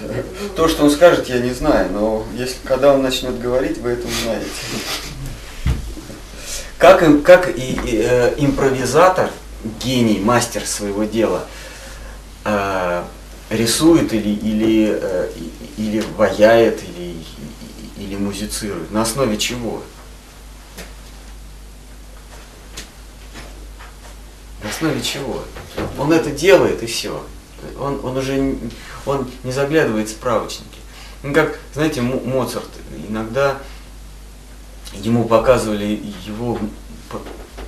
То, 0.56 0.68
что 0.68 0.84
он 0.84 0.90
скажет, 0.90 1.28
я 1.28 1.38
не 1.38 1.52
знаю, 1.52 1.90
но 1.92 2.26
если 2.34 2.56
когда 2.64 2.94
он 2.94 3.02
начнет 3.02 3.40
говорить, 3.40 3.78
вы 3.78 3.90
это 3.90 4.06
узнаете. 4.06 4.50
Как, 6.78 7.02
им, 7.04 7.22
как 7.22 7.56
и, 7.56 7.74
и 7.84 8.02
э, 8.02 8.34
импровизатор, 8.38 9.30
гений, 9.84 10.18
мастер 10.18 10.66
своего 10.66 11.04
дела, 11.04 11.44
э, 12.44 13.04
рисует 13.50 14.12
или, 14.12 14.30
или, 14.30 14.98
э, 15.00 15.30
или 15.76 16.04
ваяет, 16.16 16.82
или, 16.82 17.16
или 17.98 18.16
музицирует. 18.16 18.90
На 18.90 19.02
основе 19.02 19.38
чего? 19.38 19.84
На 24.62 24.70
основе 24.70 25.02
чего? 25.02 25.42
Он 25.98 26.12
это 26.12 26.30
делает 26.30 26.82
и 26.82 26.86
все. 26.86 27.24
Он, 27.78 28.00
он 28.04 28.16
уже 28.16 28.56
он 29.06 29.30
не 29.44 29.52
заглядывает 29.52 30.08
в 30.08 30.12
справочники. 30.12 30.78
Ну, 31.22 31.32
как, 31.32 31.58
знаете, 31.74 32.00
Моцарт 32.00 32.68
иногда 33.08 33.58
ему 34.94 35.24
показывали 35.24 36.02
его, 36.26 36.58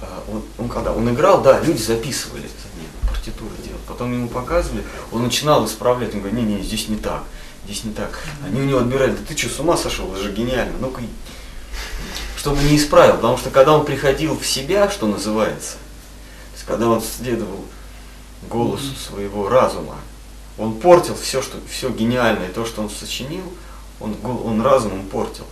а, 0.02 0.24
он, 0.30 0.42
он 0.58 0.68
когда 0.68 0.92
он 0.92 1.08
играл, 1.12 1.40
да, 1.42 1.60
люди 1.60 1.80
записывали 1.80 2.48
партитуры 3.24 3.54
делали. 3.62 3.80
Потом 3.86 4.12
ему 4.12 4.28
показывали, 4.28 4.84
он 5.12 5.22
начинал 5.22 5.64
исправлять, 5.66 6.14
он 6.14 6.20
говорит, 6.20 6.38
не-не, 6.38 6.62
здесь 6.62 6.88
не 6.88 6.96
так, 6.96 7.22
здесь 7.64 7.84
не 7.84 7.92
так. 7.92 8.18
Они 8.44 8.60
у 8.60 8.64
него 8.64 8.80
отбирали, 8.80 9.12
да 9.12 9.18
ты 9.26 9.36
что, 9.36 9.48
с 9.48 9.60
ума 9.60 9.76
сошел, 9.76 10.12
это 10.12 10.22
же 10.22 10.32
гениально, 10.32 10.74
ну-ка, 10.80 11.00
чтобы 12.36 12.62
не 12.64 12.76
исправил, 12.76 13.14
потому 13.14 13.38
что 13.38 13.50
когда 13.50 13.72
он 13.72 13.84
приходил 13.84 14.38
в 14.38 14.46
себя, 14.46 14.90
что 14.90 15.06
называется, 15.06 15.76
когда 16.66 16.88
он 16.88 17.00
следовал 17.00 17.64
голосу 18.48 18.94
своего 18.94 19.48
разума, 19.48 19.96
он 20.58 20.78
портил 20.78 21.14
все, 21.16 21.42
что, 21.42 21.58
все 21.68 21.90
гениальное, 21.90 22.48
то, 22.50 22.64
что 22.64 22.82
он 22.82 22.90
сочинил, 22.90 23.44
он, 24.00 24.16
он 24.22 24.60
разумом 24.62 25.06
портил. 25.06 25.46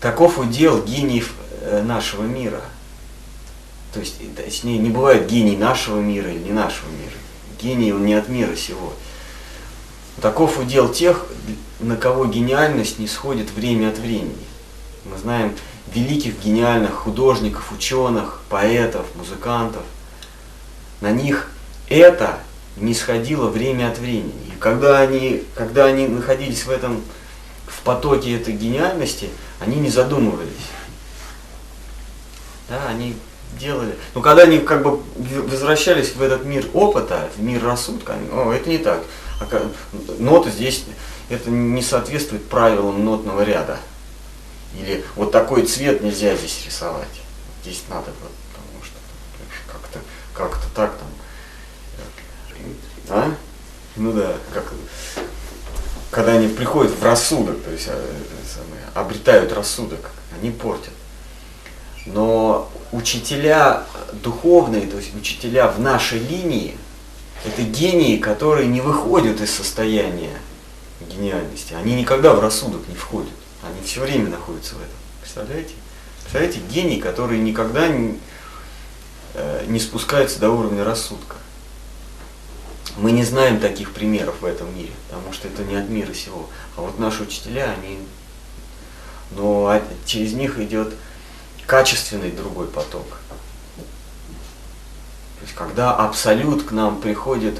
Таков 0.00 0.38
удел 0.38 0.82
гениев 0.82 1.32
э, 1.60 1.82
нашего 1.82 2.24
мира. 2.24 2.60
То 3.94 4.00
есть, 4.00 4.16
точнее, 4.34 4.78
не 4.78 4.90
бывает 4.90 5.28
гений 5.28 5.56
нашего 5.56 6.00
мира 6.00 6.30
или 6.30 6.40
не 6.40 6.52
нашего 6.52 6.88
мира. 6.90 7.12
Гений 7.60 7.92
он 7.92 8.04
не 8.04 8.14
от 8.14 8.28
мира 8.28 8.56
сего. 8.56 8.94
Таков 10.20 10.58
удел 10.58 10.92
тех, 10.92 11.26
на 11.80 11.96
кого 11.96 12.26
гениальность 12.26 12.98
не 12.98 13.06
сходит 13.06 13.50
время 13.52 13.90
от 13.90 13.98
времени. 13.98 14.34
Мы 15.04 15.18
знаем, 15.18 15.54
великих 15.94 16.40
гениальных 16.40 16.92
художников, 16.92 17.72
ученых, 17.72 18.40
поэтов, 18.48 19.06
музыкантов. 19.14 19.82
На 21.00 21.10
них 21.10 21.50
это 21.88 22.38
не 22.76 22.94
сходило 22.94 23.48
время 23.48 23.88
от 23.88 23.98
времени. 23.98 24.52
И 24.54 24.58
когда 24.58 25.00
они, 25.00 25.44
когда 25.54 25.86
они 25.86 26.08
находились 26.08 26.64
в 26.64 26.70
этом, 26.70 27.02
в 27.66 27.80
потоке 27.82 28.36
этой 28.36 28.54
гениальности, 28.54 29.30
они 29.60 29.76
не 29.76 29.90
задумывались. 29.90 30.52
Да, 32.68 32.88
они 32.88 33.16
делали. 33.58 33.94
Но 34.14 34.20
когда 34.20 34.42
они 34.42 34.58
как 34.58 34.82
бы 34.82 35.00
возвращались 35.16 36.14
в 36.14 36.22
этот 36.22 36.44
мир 36.44 36.66
опыта, 36.72 37.28
в 37.36 37.42
мир 37.42 37.62
рассудка, 37.62 38.14
они, 38.14 38.28
о, 38.30 38.52
это 38.52 38.68
не 38.68 38.78
так. 38.78 39.02
А 39.40 39.70
ноты 40.18 40.50
здесь, 40.50 40.84
это 41.28 41.50
не 41.50 41.82
соответствует 41.82 42.48
правилам 42.48 43.04
нотного 43.04 43.42
ряда. 43.42 43.78
Или 44.78 45.04
вот 45.16 45.32
такой 45.32 45.66
цвет 45.66 46.02
нельзя 46.02 46.34
здесь 46.36 46.64
рисовать. 46.66 47.08
Здесь 47.62 47.82
надо 47.88 48.06
потому 48.06 48.82
что 48.82 48.96
как-то 49.70 50.00
как-то 50.34 50.66
так 50.74 50.92
там. 50.96 51.08
А? 53.08 53.34
Ну 53.96 54.12
да, 54.12 54.34
как 54.54 54.72
когда 56.12 56.32
они 56.32 56.48
приходят 56.48 56.92
в 56.92 57.02
рассудок, 57.02 57.62
то 57.62 57.70
есть 57.70 57.86
э, 57.88 57.92
самое, 58.46 58.82
обретают 58.94 59.50
рассудок, 59.52 60.10
они 60.38 60.50
портят. 60.50 60.92
Но 62.04 62.70
учителя 62.92 63.84
духовные, 64.22 64.86
то 64.86 64.98
есть 64.98 65.14
учителя 65.16 65.68
в 65.68 65.80
нашей 65.80 66.18
линии, 66.18 66.76
это 67.46 67.62
гении, 67.62 68.18
которые 68.18 68.68
не 68.68 68.82
выходят 68.82 69.40
из 69.40 69.54
состояния 69.54 70.38
гениальности. 71.00 71.72
Они 71.72 71.94
никогда 71.94 72.34
в 72.34 72.40
рассудок 72.40 72.86
не 72.88 72.94
входят. 72.94 73.32
Они 73.62 73.80
все 73.84 74.00
время 74.00 74.28
находятся 74.28 74.74
в 74.74 74.78
этом. 74.78 74.96
Представляете? 75.20 75.74
Представляете, 76.20 76.60
гений, 76.70 77.00
который 77.00 77.38
никогда 77.38 77.88
не, 77.88 78.18
э, 79.34 79.64
не 79.68 79.78
спускается 79.78 80.40
до 80.40 80.50
уровня 80.50 80.84
рассудка. 80.84 81.36
Мы 82.96 83.12
не 83.12 83.24
знаем 83.24 83.60
таких 83.60 83.92
примеров 83.92 84.40
в 84.40 84.44
этом 84.44 84.74
мире, 84.76 84.92
потому 85.08 85.32
что 85.32 85.48
это 85.48 85.62
не 85.64 85.76
от 85.76 85.88
мира 85.88 86.12
сего. 86.12 86.48
А 86.76 86.82
вот 86.82 86.98
наши 86.98 87.22
учителя, 87.22 87.74
они, 87.78 87.98
но 89.30 89.80
через 90.04 90.34
них 90.34 90.58
идет 90.58 90.94
качественный 91.66 92.30
другой 92.30 92.66
поток. 92.66 93.06
То 93.76 95.42
есть, 95.42 95.54
когда 95.54 95.94
абсолют 95.94 96.64
к 96.64 96.72
нам 96.72 97.00
приходит 97.00 97.58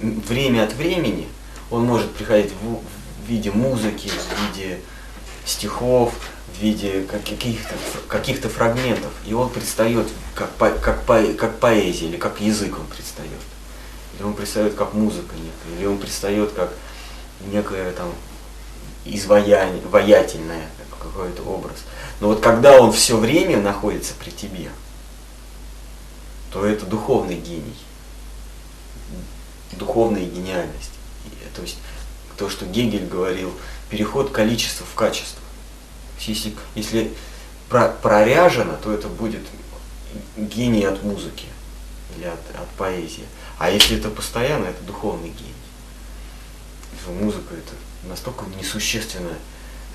время 0.00 0.64
от 0.64 0.72
времени, 0.72 1.28
он 1.70 1.84
может 1.84 2.12
приходить 2.12 2.52
в, 2.60 2.80
в 3.28 3.30
виде 3.30 3.50
музыки, 3.50 4.08
в 4.08 4.56
виде 4.56 4.80
стихов, 5.44 6.14
в 6.54 6.62
виде 6.62 7.02
каких-то 7.02 7.74
каких 8.08 8.38
фрагментов. 8.38 9.12
И 9.26 9.34
он 9.34 9.50
предстает 9.50 10.08
как, 10.34 10.50
как, 10.56 11.04
как 11.36 11.58
поэзия 11.58 12.06
или 12.06 12.16
как 12.16 12.40
язык 12.40 12.78
он 12.78 12.86
предстает. 12.86 13.30
Или 14.14 14.22
он 14.22 14.32
предстает 14.32 14.74
как 14.74 14.94
музыка 14.94 15.34
некая, 15.34 15.78
или 15.78 15.86
он 15.86 15.98
предстает 15.98 16.52
как, 16.52 16.72
некое 17.52 17.92
там 17.92 18.10
изваяние, 19.04 19.82
какой-то 20.98 21.42
образ. 21.42 21.84
Но 22.20 22.28
вот 22.28 22.40
когда 22.40 22.80
он 22.80 22.92
все 22.92 23.18
время 23.18 23.60
находится 23.60 24.14
при 24.18 24.30
тебе, 24.30 24.70
то 26.50 26.64
это 26.64 26.86
духовный 26.86 27.36
гений, 27.36 27.76
духовная 29.72 30.24
гениальность. 30.24 30.92
То 31.54 31.62
есть 31.62 31.78
то, 32.38 32.48
что 32.48 32.64
Гегель 32.64 33.06
говорил, 33.06 33.52
переход 33.90 34.30
количества 34.30 34.86
в 34.86 34.94
качество. 34.94 35.42
Если, 36.20 36.54
если 36.74 37.12
про, 37.68 37.88
проряжено, 37.88 38.76
то 38.82 38.92
это 38.92 39.08
будет 39.08 39.42
гений 40.36 40.84
от 40.84 41.02
музыки 41.02 41.46
или 42.16 42.24
от, 42.24 42.40
от 42.56 42.68
поэзии. 42.76 43.24
А 43.58 43.70
если 43.70 43.98
это 43.98 44.08
постоянно, 44.08 44.66
это 44.66 44.82
духовный 44.84 45.30
гений. 45.30 45.54
Музыка 47.08 47.54
это 47.54 47.72
настолько 48.08 48.44
несущественная. 48.60 49.38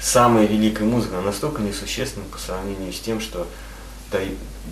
Самая 0.02 0.48
великая 0.48 0.86
музыка, 0.86 1.18
она 1.18 1.28
настолько 1.28 1.62
несущественна 1.62 2.26
по 2.26 2.40
сравнению 2.40 2.92
с 2.92 3.00
тем, 3.00 3.22
что 3.22 3.48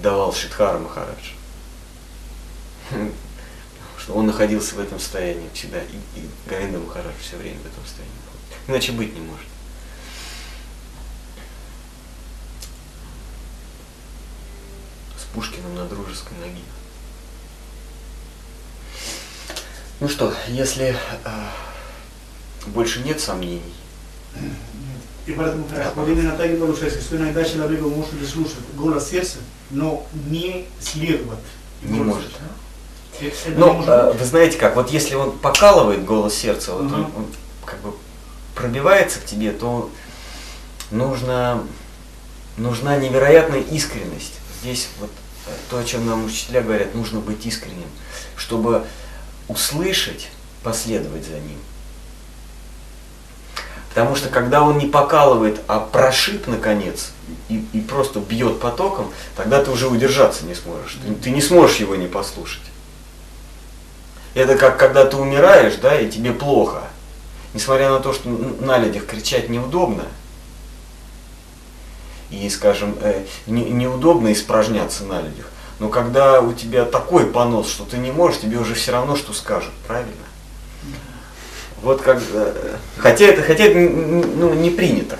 давал 0.01 0.33
Шидхара 0.33 0.79
Махарадж. 0.79 1.33
Что 4.11 4.19
он 4.19 4.27
находился 4.27 4.75
в 4.75 4.79
этом 4.81 4.99
состоянии 4.99 5.47
всегда, 5.53 5.79
и, 5.81 6.19
и 6.19 6.29
Говинда 6.45 6.79
Махарадж 6.79 7.13
все 7.21 7.37
время 7.37 7.59
в 7.59 7.65
этом 7.65 7.81
состоянии. 7.85 8.13
Иначе 8.67 8.91
быть 8.91 9.13
не 9.13 9.21
может. 9.21 9.45
С 15.17 15.33
Пушкиным 15.33 15.75
на 15.75 15.85
дружеской 15.85 16.37
ноге. 16.39 16.61
Ну 20.01 20.09
что, 20.09 20.33
если 20.49 20.93
э, 21.23 21.49
больше 22.67 22.99
нет 23.03 23.21
сомнений. 23.21 23.73
И 25.25 25.31
поэтому 25.31 25.65
господин 25.69 26.25
Наталья 26.25 26.59
Полушевский, 26.59 27.01
что 27.01 27.15
иногда 27.15 27.45
человеку 27.45 27.87
может 27.87 28.27
слушать 28.27 28.57
голос 28.75 29.09
сердца, 29.09 29.37
но 29.69 30.05
не 30.27 30.67
следовать. 30.81 31.39
Не 31.81 32.01
может. 32.01 32.31
Ну, 33.47 33.83
э, 33.85 34.13
вы 34.17 34.25
знаете 34.25 34.57
как, 34.57 34.75
вот 34.75 34.89
если 34.89 35.15
он 35.15 35.37
покалывает 35.37 36.05
голос 36.05 36.33
сердца, 36.33 36.73
вот 36.73 36.91
он, 36.91 37.03
он 37.15 37.25
как 37.65 37.79
бы 37.79 37.93
пробивается 38.55 39.19
к 39.19 39.25
тебе, 39.25 39.51
то 39.51 39.89
нужно, 40.89 41.63
нужна 42.57 42.97
невероятная 42.97 43.61
искренность. 43.61 44.33
Здесь 44.61 44.89
вот 44.99 45.09
э, 45.47 45.51
то, 45.69 45.79
о 45.79 45.83
чем 45.83 46.05
нам 46.05 46.25
учителя 46.25 46.61
говорят, 46.61 46.95
нужно 46.95 47.19
быть 47.19 47.45
искренним, 47.45 47.87
чтобы 48.35 48.85
услышать, 49.47 50.29
последовать 50.63 51.25
за 51.25 51.39
ним. 51.39 51.57
Потому 53.93 54.15
что 54.15 54.29
когда 54.29 54.63
он 54.63 54.77
не 54.77 54.85
покалывает, 54.85 55.59
а 55.67 55.79
прошиб 55.79 56.47
наконец 56.47 57.11
и, 57.49 57.65
и 57.73 57.81
просто 57.81 58.21
бьет 58.21 58.61
потоком, 58.61 59.11
тогда 59.35 59.61
ты 59.61 59.69
уже 59.69 59.89
удержаться 59.89 60.45
не 60.45 60.55
сможешь. 60.55 60.97
Ты, 61.05 61.13
ты 61.15 61.29
не 61.31 61.41
сможешь 61.41 61.77
его 61.77 61.95
не 61.95 62.07
послушать. 62.07 62.61
Это 64.33 64.55
как 64.57 64.77
когда 64.77 65.05
ты 65.05 65.17
умираешь, 65.17 65.75
да, 65.75 65.99
и 65.99 66.09
тебе 66.09 66.31
плохо. 66.31 66.83
Несмотря 67.53 67.89
на 67.89 67.99
то, 67.99 68.13
что 68.13 68.29
на 68.29 68.77
людях 68.77 69.05
кричать 69.05 69.49
неудобно, 69.49 70.05
и, 72.29 72.49
скажем, 72.49 72.95
э, 73.01 73.25
не, 73.45 73.63
неудобно 73.65 74.31
испражняться 74.31 75.03
на 75.03 75.21
людях, 75.21 75.49
но 75.79 75.89
когда 75.89 76.39
у 76.39 76.53
тебя 76.53 76.85
такой 76.85 77.25
понос, 77.25 77.69
что 77.69 77.83
ты 77.83 77.97
не 77.97 78.11
можешь, 78.11 78.39
тебе 78.39 78.57
уже 78.57 78.73
все 78.73 78.93
равно, 78.93 79.17
что 79.17 79.33
скажут, 79.33 79.73
правильно? 79.85 80.13
Вот 81.81 82.01
как, 82.01 82.21
э, 82.31 82.77
хотя 82.97 83.25
это, 83.25 83.41
хотя 83.41 83.65
это 83.65 83.79
ну, 83.79 84.53
не 84.53 84.69
принято. 84.69 85.17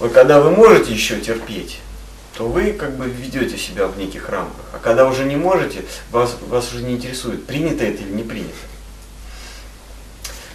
Вот 0.00 0.12
когда 0.12 0.40
вы 0.40 0.50
можете 0.50 0.92
еще 0.92 1.20
терпеть, 1.20 1.80
то 2.34 2.48
вы 2.48 2.72
как 2.72 2.96
бы 2.96 3.06
ведете 3.06 3.56
себя 3.56 3.86
в 3.86 3.96
неких 3.96 4.28
рамках. 4.28 4.64
А 4.72 4.78
когда 4.78 5.06
уже 5.06 5.24
не 5.24 5.36
можете, 5.36 5.84
вас, 6.10 6.36
вас 6.48 6.72
уже 6.72 6.82
не 6.82 6.94
интересует, 6.94 7.46
принято 7.46 7.84
это 7.84 8.02
или 8.02 8.12
не 8.12 8.24
принято. 8.24 8.54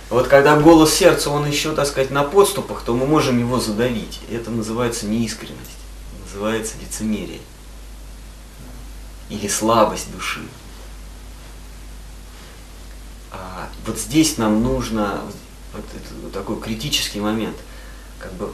Вот 0.10 0.28
когда 0.28 0.60
голос 0.60 0.94
сердца, 0.94 1.30
он 1.30 1.48
еще, 1.48 1.74
так 1.74 1.88
сказать, 1.88 2.10
на 2.10 2.24
подступах, 2.24 2.82
то 2.84 2.94
мы 2.96 3.06
можем 3.06 3.40
его 3.40 3.60
задавить. 3.60 4.20
Это 4.32 4.50
называется 4.50 5.06
неискренность, 5.06 5.78
называется 6.26 6.74
лицемерие. 6.82 7.42
Или 9.30 9.48
слабость 9.48 10.12
души. 10.12 10.42
А 13.32 13.70
вот 13.86 14.00
здесь 14.00 14.38
нам 14.38 14.64
нужно 14.64 15.22
вот, 15.74 15.86
вот 16.24 16.34
такой 16.34 16.60
критический 16.60 17.20
момент, 17.20 17.56
как 18.18 18.34
бы 18.34 18.52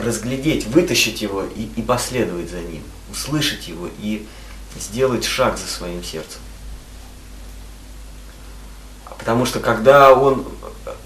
разглядеть, 0.00 0.66
вытащить 0.66 1.22
его 1.22 1.44
и, 1.44 1.68
и 1.76 1.82
последовать 1.82 2.50
за 2.50 2.60
ним, 2.60 2.82
услышать 3.10 3.68
его 3.68 3.88
и 4.00 4.26
сделать 4.78 5.24
шаг 5.24 5.58
за 5.58 5.66
своим 5.66 6.02
сердцем. 6.02 6.40
Потому 9.18 9.44
что 9.44 9.60
когда 9.60 10.14
он 10.14 10.46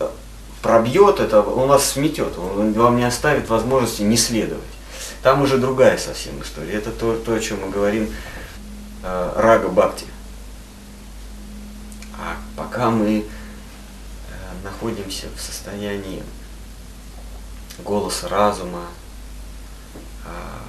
э, 0.00 0.08
пробьет 0.62 1.20
это, 1.20 1.42
он 1.42 1.68
вас 1.68 1.90
сметет, 1.90 2.38
он 2.38 2.72
вам 2.72 2.96
не 2.96 3.04
оставит 3.04 3.48
возможности 3.48 4.02
не 4.02 4.16
следовать. 4.16 4.62
Там 5.22 5.42
уже 5.42 5.58
другая 5.58 5.98
совсем 5.98 6.40
история. 6.42 6.74
Это 6.74 6.90
то, 6.90 7.16
то 7.16 7.34
о 7.34 7.40
чем 7.40 7.60
мы 7.62 7.70
говорим, 7.70 8.08
э, 9.02 9.32
рага 9.36 9.68
бхакти. 9.68 10.06
А 12.16 12.36
пока 12.56 12.90
мы 12.90 13.18
э, 13.18 13.24
находимся 14.62 15.26
в 15.36 15.40
состоянии 15.40 16.22
голоса 17.82 18.28
разума, 18.28 18.86
а, 20.24 20.62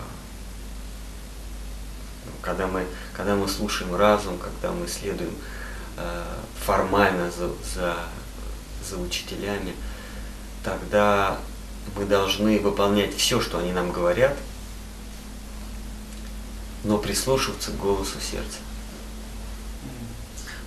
когда 2.42 2.68
мы, 2.68 2.86
когда 3.14 3.36
мы 3.36 3.48
слушаем 3.48 3.96
разум, 3.96 4.38
когда 4.38 4.72
мы 4.72 4.88
следуем 4.88 5.34
э, 5.98 6.24
формально 6.64 7.32
за, 7.32 7.50
за, 7.74 7.96
за 8.88 8.98
учителями, 8.98 9.74
тогда 10.64 11.38
мы 11.96 12.06
должны 12.06 12.60
выполнять 12.60 13.16
все, 13.16 13.42
что 13.42 13.58
они 13.60 13.72
нам 13.72 13.92
говорят, 13.92 14.36
но 16.84 16.98
прислушиваться 16.98 17.72
к 17.72 17.78
голосу 17.78 18.20
сердца. 18.22 18.60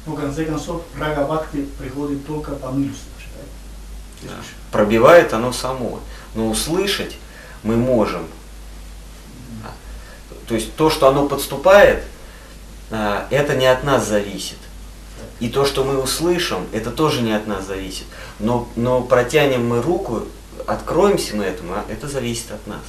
Ну, 0.06 0.16
в 0.16 0.20
конце 0.20 0.44
концов, 0.44 0.82
рага 0.96 1.24
бхакти 1.26 1.68
приходит 1.78 2.26
только 2.26 2.52
по 2.52 2.68
милости. 2.68 3.04
Да. 4.22 4.34
Пробивает 4.72 5.32
оно 5.32 5.52
само. 5.52 6.00
Но 6.38 6.50
услышать 6.50 7.16
мы 7.64 7.74
можем. 7.74 8.24
То 10.46 10.54
есть 10.54 10.72
то, 10.76 10.88
что 10.88 11.08
оно 11.08 11.28
подступает, 11.28 12.04
а, 12.92 13.26
это 13.30 13.56
не 13.56 13.66
от 13.66 13.82
нас 13.82 14.06
зависит. 14.06 14.58
И 15.40 15.48
то, 15.48 15.66
что 15.66 15.82
мы 15.82 16.00
услышим, 16.00 16.68
это 16.72 16.92
тоже 16.92 17.22
не 17.22 17.32
от 17.32 17.48
нас 17.48 17.66
зависит. 17.66 18.06
Но, 18.38 18.68
но 18.76 19.02
протянем 19.02 19.66
мы 19.66 19.82
руку, 19.82 20.28
откроемся 20.64 21.34
мы 21.34 21.42
этому, 21.42 21.72
а 21.72 21.84
это 21.88 22.06
зависит 22.06 22.52
от 22.52 22.64
нас. 22.68 22.82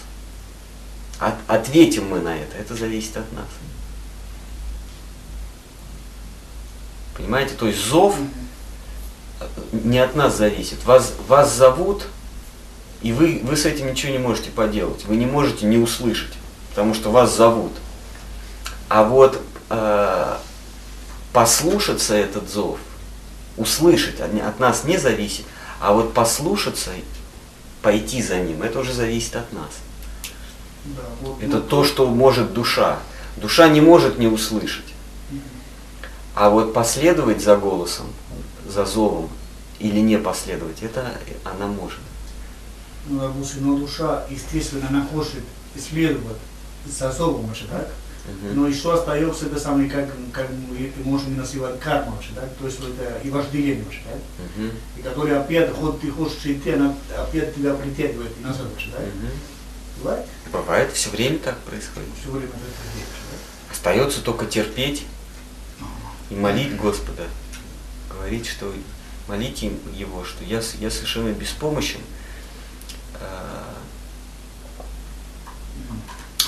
От, 1.17 1.33
ответим 1.47 2.07
мы 2.07 2.19
на 2.19 2.37
это, 2.37 2.55
это 2.55 2.75
зависит 2.75 3.17
от 3.17 3.33
нас. 3.33 3.47
Понимаете? 7.17 7.55
То 7.55 7.65
есть 7.65 7.83
зов 7.83 8.15
не 9.71 9.97
от 9.97 10.15
нас 10.15 10.37
зависит. 10.37 10.85
Вас, 10.85 11.13
вас 11.27 11.51
зовут, 11.51 12.03
и 13.01 13.13
вы, 13.13 13.41
вы 13.43 13.55
с 13.55 13.65
этим 13.65 13.91
ничего 13.91 14.11
не 14.11 14.17
можете 14.17 14.51
поделать. 14.51 15.05
Вы 15.05 15.15
не 15.15 15.25
можете 15.25 15.65
не 15.65 15.77
услышать, 15.77 16.33
потому 16.69 16.93
что 16.93 17.11
вас 17.11 17.35
зовут. 17.35 17.71
А 18.89 19.03
вот 19.03 19.41
э, 19.69 20.37
послушаться 21.31 22.15
этот 22.15 22.49
зов, 22.49 22.79
услышать 23.55 24.19
от, 24.19 24.33
от 24.41 24.59
нас 24.59 24.83
не 24.83 24.97
зависит, 24.97 25.45
а 25.79 25.93
вот 25.93 26.13
послушаться, 26.13 26.91
пойти 27.81 28.21
за 28.21 28.39
ним, 28.39 28.61
это 28.63 28.79
уже 28.79 28.93
зависит 28.93 29.35
от 29.37 29.53
нас. 29.53 29.71
Да, 30.83 31.01
вот, 31.21 31.41
это 31.41 31.57
ну, 31.57 31.61
то, 31.61 31.83
что 31.85 32.07
может 32.07 32.53
душа. 32.53 32.99
Душа 33.37 33.69
не 33.69 33.79
может 33.79 34.19
не 34.19 34.27
услышать. 34.27 34.85
А 36.35 36.49
вот 36.49 36.73
последовать 36.73 37.41
за 37.41 37.55
голосом, 37.55 38.07
за 38.67 38.85
зовом 38.85 39.29
или 39.79 39.99
не 39.99 40.17
последовать, 40.17 40.81
это 40.81 41.17
она 41.43 41.67
может. 41.67 41.99
Ну, 43.07 43.19
допустим, 43.19 43.67
но 43.67 43.77
душа, 43.77 44.25
естественно, 44.29 44.87
она 44.89 45.05
хочет 45.05 45.43
исследовать 45.75 46.37
за 46.85 47.11
зовом, 47.11 47.47
вообще, 47.47 47.65
так? 47.65 47.87
Uh-huh. 47.87 48.53
Но 48.53 48.67
еще 48.67 48.93
остается 48.93 49.47
это 49.47 49.59
самое, 49.59 49.89
как, 49.89 50.09
как 50.31 50.49
мы 50.49 50.91
можем 51.03 51.37
называть 51.37 51.79
карма, 51.79 52.11
вообще, 52.11 52.31
так? 52.35 52.53
То 52.57 52.65
есть 52.65 52.79
это 52.79 53.19
и 53.23 53.29
вожделение, 53.29 53.83
вообще, 53.83 54.01
так? 54.03 54.15
Uh-huh. 54.15 54.73
И 54.97 55.01
который 55.01 55.39
опять, 55.39 55.71
хоть 55.73 56.01
ты 56.01 56.11
хочешь 56.11 56.45
идти, 56.45 56.71
она 56.71 56.95
опять 57.17 57.55
тебя 57.55 57.73
притягивает 57.73 58.31
и 58.39 58.43
назад, 58.43 58.67
вообще, 58.69 58.89
так? 58.91 59.01
Uh-huh. 59.01 59.31
Бывает? 60.03 60.25
Бывает, 60.51 60.91
все 60.93 61.09
время 61.09 61.39
так 61.39 61.57
происходит. 61.59 62.09
Все 62.21 62.31
время 62.31 62.47
так 62.51 62.59
происходит, 62.59 63.07
да? 63.31 63.71
Остается 63.71 64.21
только 64.21 64.45
терпеть 64.45 65.05
и 66.29 66.35
молить 66.35 66.75
Господа, 66.77 67.23
говорить, 68.09 68.45
что 68.47 68.73
молите 69.27 69.71
его, 69.93 70.23
что 70.23 70.43
я, 70.43 70.61
с- 70.61 70.75
я 70.75 70.89
совершенно 70.91 71.31
беспомощен. 71.31 71.99
Э, 73.15 73.59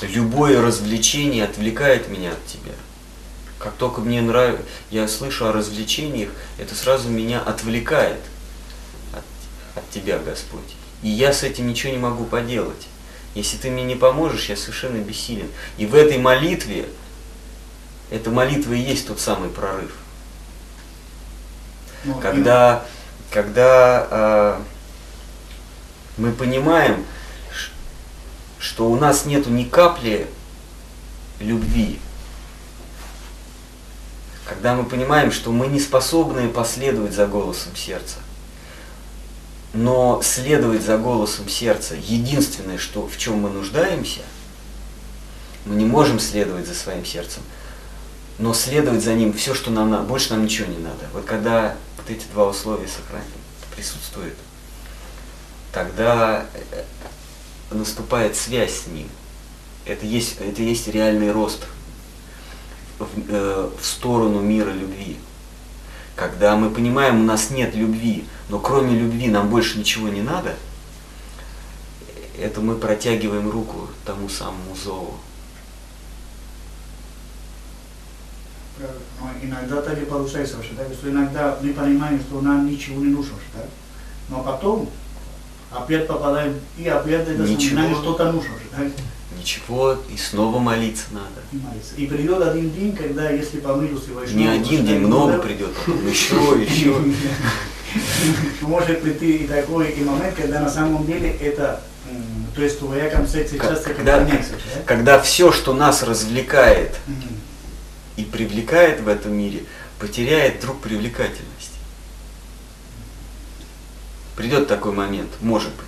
Любое 0.02 0.62
развлечение 0.62 1.46
отвлекает 1.46 2.10
меня 2.10 2.32
от 2.32 2.46
тебя. 2.48 2.74
Как 3.60 3.74
только 3.74 4.02
мне 4.02 4.22
нравится, 4.22 4.66
я 4.90 5.08
слышу 5.08 5.46
о 5.46 5.52
развлечениях, 5.52 6.30
это 6.58 6.74
сразу 6.74 7.10
меня 7.10 7.40
отвлекает 7.40 8.20
от, 9.14 9.24
от 9.76 9.90
тебя, 9.92 10.18
Господь. 10.18 10.76
И 11.04 11.10
я 11.10 11.32
с 11.32 11.44
этим 11.44 11.68
ничего 11.68 11.94
не 11.94 12.00
могу 12.00 12.26
поделать. 12.26 12.88
Если 13.36 13.58
ты 13.58 13.70
мне 13.70 13.84
не 13.84 13.96
поможешь, 13.96 14.50
я 14.50 14.58
совершенно 14.58 14.98
бессилен. 14.98 15.48
И 15.78 15.86
в 15.86 15.94
этой 15.94 16.18
молитве, 16.18 16.90
эта 18.10 18.32
молитва 18.32 18.74
и 18.74 18.80
есть 18.80 19.08
тот 19.08 19.20
самый 19.20 19.50
прорыв. 19.50 19.96
Ну, 22.04 22.16
Когда, 22.16 22.84
когда 23.30 24.08
э, 24.10 24.62
мы 26.22 26.32
понимаем, 26.32 27.04
что 28.60 28.90
у 28.90 28.96
нас 28.96 29.26
нету 29.26 29.50
ни 29.50 29.64
капли 29.64 30.28
любви, 31.40 32.00
когда 34.46 34.76
мы 34.76 34.84
понимаем, 34.84 35.32
что 35.32 35.52
мы 35.52 35.68
не 35.68 35.80
способны 35.80 36.48
последовать 36.48 37.14
за 37.14 37.26
голосом 37.26 37.76
сердца, 37.76 38.18
но 39.74 40.22
следовать 40.24 40.84
за 40.84 40.98
голосом 40.98 41.50
сердца, 41.50 41.96
единственное, 41.96 42.78
что, 42.78 43.08
в 43.08 43.18
чем 43.18 43.40
мы 43.40 43.50
нуждаемся, 43.50 44.22
мы 45.66 45.76
не 45.76 45.86
можем 45.86 46.20
следовать 46.20 46.68
за 46.68 46.76
своим 46.76 47.04
сердцем, 47.04 47.42
но 48.38 48.54
следовать 48.54 49.04
за 49.04 49.16
ним 49.16 49.34
все, 49.34 49.56
что 49.56 49.72
нам 49.72 49.90
надо, 49.90 50.04
больше 50.04 50.32
нам 50.32 50.44
ничего 50.44 50.68
не 50.68 50.78
надо. 50.78 51.08
Вот 51.14 51.26
когда 51.26 51.76
вот 51.98 52.10
эти 52.10 52.26
два 52.32 52.48
условия 52.48 52.88
сохранят, 52.88 53.28
присутствуют, 53.76 54.36
тогда 55.72 56.46
э, 56.54 56.84
наступает 57.72 58.36
связь 58.36 58.84
с 58.84 58.88
ним. 58.88 59.08
Это 59.86 60.06
есть, 60.06 60.38
это 60.40 60.62
есть 60.62 60.88
реальный 60.88 61.32
рост 61.32 61.66
в, 63.00 63.08
э, 63.30 63.70
в 63.80 63.86
сторону 63.86 64.42
мира 64.42 64.72
любви. 64.72 65.18
Когда 66.16 66.56
мы 66.56 66.70
понимаем, 66.70 67.22
у 67.22 67.24
нас 67.24 67.50
нет 67.50 67.74
любви, 67.76 68.26
но 68.50 68.60
кроме 68.60 68.98
любви 68.98 69.28
нам 69.28 69.50
больше 69.50 69.80
ничего 69.80 70.10
не 70.10 70.22
надо, 70.22 70.56
это 72.38 72.62
мы 72.62 72.76
протягиваем 72.76 73.50
руку 73.50 73.88
тому 74.06 74.30
самому 74.30 74.76
зову. 74.76 75.16
Но 78.80 79.30
иногда 79.42 79.82
так 79.82 80.02
и 80.02 80.06
получается 80.06 80.58
вообще, 80.58 80.74
так, 80.74 80.92
что 80.92 81.10
иногда 81.10 81.58
мы 81.62 81.74
понимаем, 81.74 82.20
что 82.20 82.42
нам 82.42 82.70
ничего 82.70 83.00
не 83.00 83.12
нужно, 83.12 83.38
так? 83.54 83.68
но 84.30 84.42
потом 84.44 84.90
опять 85.72 86.08
попадаем, 86.08 86.56
и 86.78 86.88
опять 86.88 87.28
это 87.28 87.44
нам 87.74 87.96
что-то 87.96 88.32
нужно, 88.32 88.52
вообще, 88.52 88.68
так? 88.76 88.88
Ничего, 89.38 89.98
и 90.14 90.18
снова 90.18 90.60
молиться 90.60 91.06
надо. 91.12 91.42
И 91.52 91.56
молиться. 91.58 91.96
И 91.98 92.06
придет 92.06 92.42
один 92.42 92.72
день, 92.72 92.96
когда, 92.96 93.30
если 93.32 93.60
по 93.60 93.70
милости 93.70 94.10
Вайшнава, 94.12 94.38
Не 94.40 94.48
один 94.48 94.86
день, 94.86 95.00
много 95.00 95.40
придет, 95.40 95.74
потом 95.74 96.08
еще, 96.08 96.36
еще. 96.62 96.96
Может 98.62 99.02
прийти 99.02 99.38
и 99.38 99.48
такой 99.48 99.92
и 99.92 100.04
момент, 100.04 100.36
когда 100.36 100.60
на 100.62 100.70
самом 100.70 101.06
деле 101.06 101.30
это, 101.30 101.82
то 102.56 102.62
есть 102.62 102.80
твоя 102.80 103.10
концепция 103.10 103.60
часто 103.60 103.94
когда- 103.94 104.20
меняется, 104.20 104.54
да? 104.54 104.82
Когда 104.86 105.20
все, 105.20 105.52
что 105.52 105.74
нас 105.74 106.04
развлекает 106.04 106.96
Мгм. 107.08 107.18
и 108.18 108.24
привлекает 108.24 109.02
в 109.02 109.08
этом 109.08 109.34
мире, 109.34 109.64
потеряет 110.00 110.62
вдруг 110.64 110.80
привлекательность. 110.82 111.48
Придет 114.36 114.68
такой 114.68 114.92
момент, 114.94 115.30
может 115.42 115.70
быть. 115.72 115.86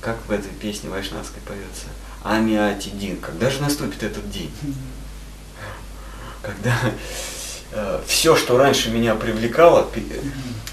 Как 0.00 0.16
в 0.26 0.30
этой 0.30 0.50
песне 0.50 0.88
вайшнавской 0.88 1.40
поется? 1.42 1.86
Ами 2.22 2.56
Ати 2.56 2.90
Дин. 2.90 3.18
Когда 3.20 3.50
же 3.50 3.60
наступит 3.60 4.02
этот 4.02 4.30
день? 4.30 4.52
Когда 6.42 6.76
все, 8.06 8.36
что 8.36 8.56
раньше 8.56 8.90
меня 8.90 9.14
привлекало, 9.16 9.84
пи- 9.90 10.06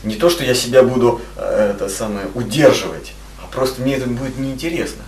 не 0.04 0.16
то, 0.16 0.30
что 0.30 0.44
я 0.44 0.54
себя 0.54 0.84
буду 0.84 1.22
э, 1.36 1.72
это 1.76 1.90
самое 1.90 2.28
удерживать, 2.36 3.14
а 3.42 3.48
просто 3.48 3.82
мне 3.82 3.96
это 3.96 4.08
будет 4.08 4.38
неинтересно. 4.38 5.04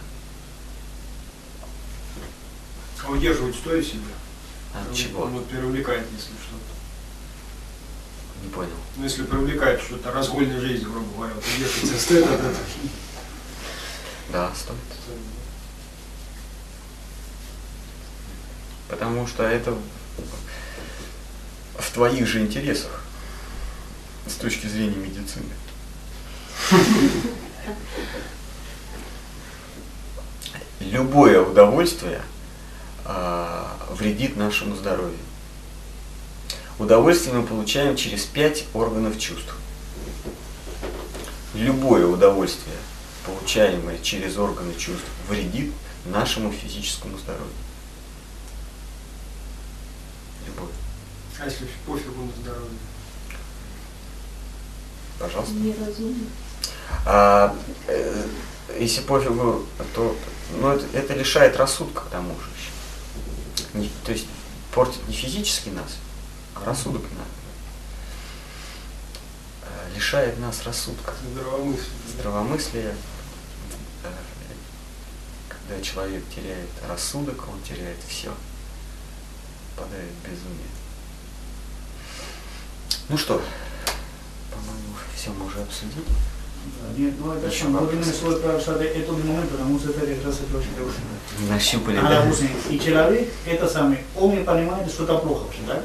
А 3.06 3.12
удерживать 3.12 3.56
стоит 3.56 3.86
себя? 3.86 4.02
А 4.74 4.84
Он- 4.90 4.96
чего? 4.96 5.22
Он 5.22 5.30
вот 5.34 5.46
привлекает, 5.48 6.06
если. 6.12 6.32
Не 8.46 8.52
понял. 8.52 8.70
Ну, 8.98 9.04
если 9.04 9.24
привлекает 9.24 9.82
что-то 9.82 10.12
разгульной 10.12 10.60
жизни, 10.60 10.86
грубо 10.86 11.12
говоря, 11.16 11.34
вот 11.34 11.44
удерживаться 11.56 12.00
стоит 12.00 12.26
от 12.26 12.40
этого. 12.40 12.54
Да, 14.32 14.52
стоит. 14.56 14.78
Потому 18.88 19.26
что 19.26 19.44
это 19.44 19.72
в- 19.72 21.92
твоих 21.94 22.28
же 22.28 22.42
интересах 22.42 23.02
с 24.28 24.34
точки 24.34 24.68
зрения 24.68 24.98
медицины. 24.98 25.46
Любое 30.82 31.42
удовольствие 31.42 32.22
а, 33.06 33.78
вредит 33.92 34.36
нашему 34.36 34.76
здоровью. 34.76 35.18
Удовольствие 36.78 37.34
мы 37.34 37.48
получаем 37.48 37.96
через 37.96 38.26
пять 38.26 38.66
органов 38.74 39.18
чувств. 39.18 39.56
Любое 41.54 42.06
удовольствие, 42.06 42.76
получаемое 43.26 43.98
через 44.00 44.38
органы 44.38 44.74
чувств, 44.76 45.06
вредит 45.30 45.72
нашему 46.06 46.52
физическому 46.52 47.18
здоровью. 47.18 47.48
Любое. 50.48 50.70
А 51.40 51.46
если 51.46 51.66
пофигу 51.86 52.24
на 52.26 52.42
здоровье? 52.42 52.78
Пожалуйста. 55.18 55.54
Неразумно. 55.54 56.28
А, 57.06 57.56
э, 57.88 58.28
если 58.78 59.00
пофигу, 59.02 59.66
то 59.94 60.16
ну, 60.60 60.70
это, 60.70 60.86
это 60.98 61.14
лишает 61.14 61.56
рассудка 61.56 62.02
к 62.02 62.10
тому 62.10 62.34
же. 62.34 63.80
Не- 63.80 63.92
то 64.06 64.12
есть 64.12 64.28
портит 64.74 65.08
не 65.08 65.14
физически 65.16 65.70
нас, 65.70 65.98
рассудок. 66.64 67.04
Э, 69.64 69.96
Лишает 69.96 70.40
нас 70.40 70.64
рассудка. 70.64 71.14
Здравомыслие. 71.32 71.86
Здравомыслие, 72.18 72.96
когда 75.48 75.82
человек 75.82 76.24
теряет 76.34 76.70
рассудок, 76.88 77.48
он 77.50 77.62
теряет 77.64 77.98
все, 78.08 78.32
падает 79.76 80.12
в 80.12 80.30
безумие. 80.30 80.70
Ну 83.10 83.18
что, 83.18 83.42
по-моему, 84.52 84.96
все 85.16 85.32
мы 85.32 85.46
уже 85.46 85.62
обсудили. 85.62 86.06
Нет, 86.98 87.14
ну 87.20 87.34
это 87.34 87.48
Еще 87.48 87.58
что, 87.58 87.68
мы 87.68 87.80
вопрос. 87.80 87.94
именно 87.94 88.14
свой 88.14 88.40
прав, 88.40 88.62
этот 88.68 89.10
момент, 89.26 89.50
потому 89.50 89.80
что 89.80 89.90
это 89.90 90.00
как 90.00 90.26
раз 90.26 90.36
это 90.48 90.58
очень 90.58 90.70
хороший. 90.78 91.50
Нащупали, 91.50 91.98
А, 91.98 92.10
да? 92.10 92.32
и 92.70 92.80
человек, 92.80 93.30
это 93.46 93.68
самый, 93.68 94.00
он 94.16 94.32
не 94.32 94.44
понимает, 94.44 94.90
что 94.90 95.04
это 95.04 95.18
плохо 95.18 95.44
вообще, 95.44 95.60
да? 95.68 95.82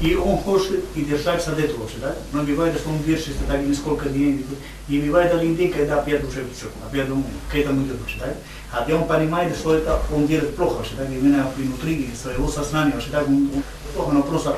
И 0.00 0.14
он 0.14 0.38
хочет 0.38 0.84
и 0.94 1.02
держаться 1.02 1.52
от 1.52 1.58
этого 1.58 1.80
вообще, 1.82 1.96
да? 2.00 2.14
Но 2.32 2.42
бывает, 2.44 2.78
что 2.78 2.88
он 2.88 3.02
держится 3.02 3.32
так 3.48 3.60
несколько 3.66 4.08
дней, 4.08 4.46
и 4.88 5.00
бывает 5.00 5.34
один 5.34 5.56
день, 5.56 5.72
когда 5.72 5.98
опять 6.00 6.22
уже 6.22 6.44
все, 6.56 6.66
опять 6.88 7.10
он 7.10 7.24
к 7.50 7.54
этому 7.56 7.84
идет 7.84 7.98
вообще, 8.00 8.18
да? 8.20 8.34
А 8.72 8.84
где 8.84 8.94
он 8.94 9.06
понимает, 9.08 9.56
что 9.56 9.74
это 9.74 10.00
он 10.14 10.26
делает 10.28 10.54
плохо 10.54 10.76
вообще, 10.76 10.94
да? 10.96 11.04
Именно 11.04 11.50
внутри 11.56 12.10
своего 12.20 12.48
сознания 12.48 12.92
вообще, 12.92 13.10
да? 13.10 13.22
Он, 13.24 13.50
он 13.54 13.62
плохо, 13.94 14.12
но 14.12 14.22
просто 14.22 14.56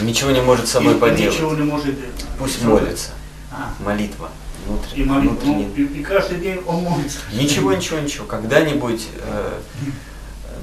Ничего 0.00 0.32
не 0.32 0.40
может 0.40 0.66
с 0.66 0.72
собой 0.72 0.96
поделать. 0.96 1.34
ничего 1.34 1.54
не 1.54 1.62
может. 1.62 1.94
э, 1.94 2.08
Пусть 2.38 2.62
молится. 2.62 3.10
А, 3.50 3.72
Молитва. 3.80 4.30
и 4.66 4.68
Внутренняя. 4.68 5.06
молитва. 5.06 5.34
Ну, 5.46 5.52
внутренняя. 5.54 5.70
и, 5.88 6.00
и 6.00 6.02
каждый 6.02 6.40
день 6.40 6.60
он 6.66 6.82
молится. 6.84 7.18
Ничего, 7.32 7.72
ничего, 7.72 7.98
ничего. 8.00 8.26
Когда-нибудь 8.26 9.08
э, 9.16 9.60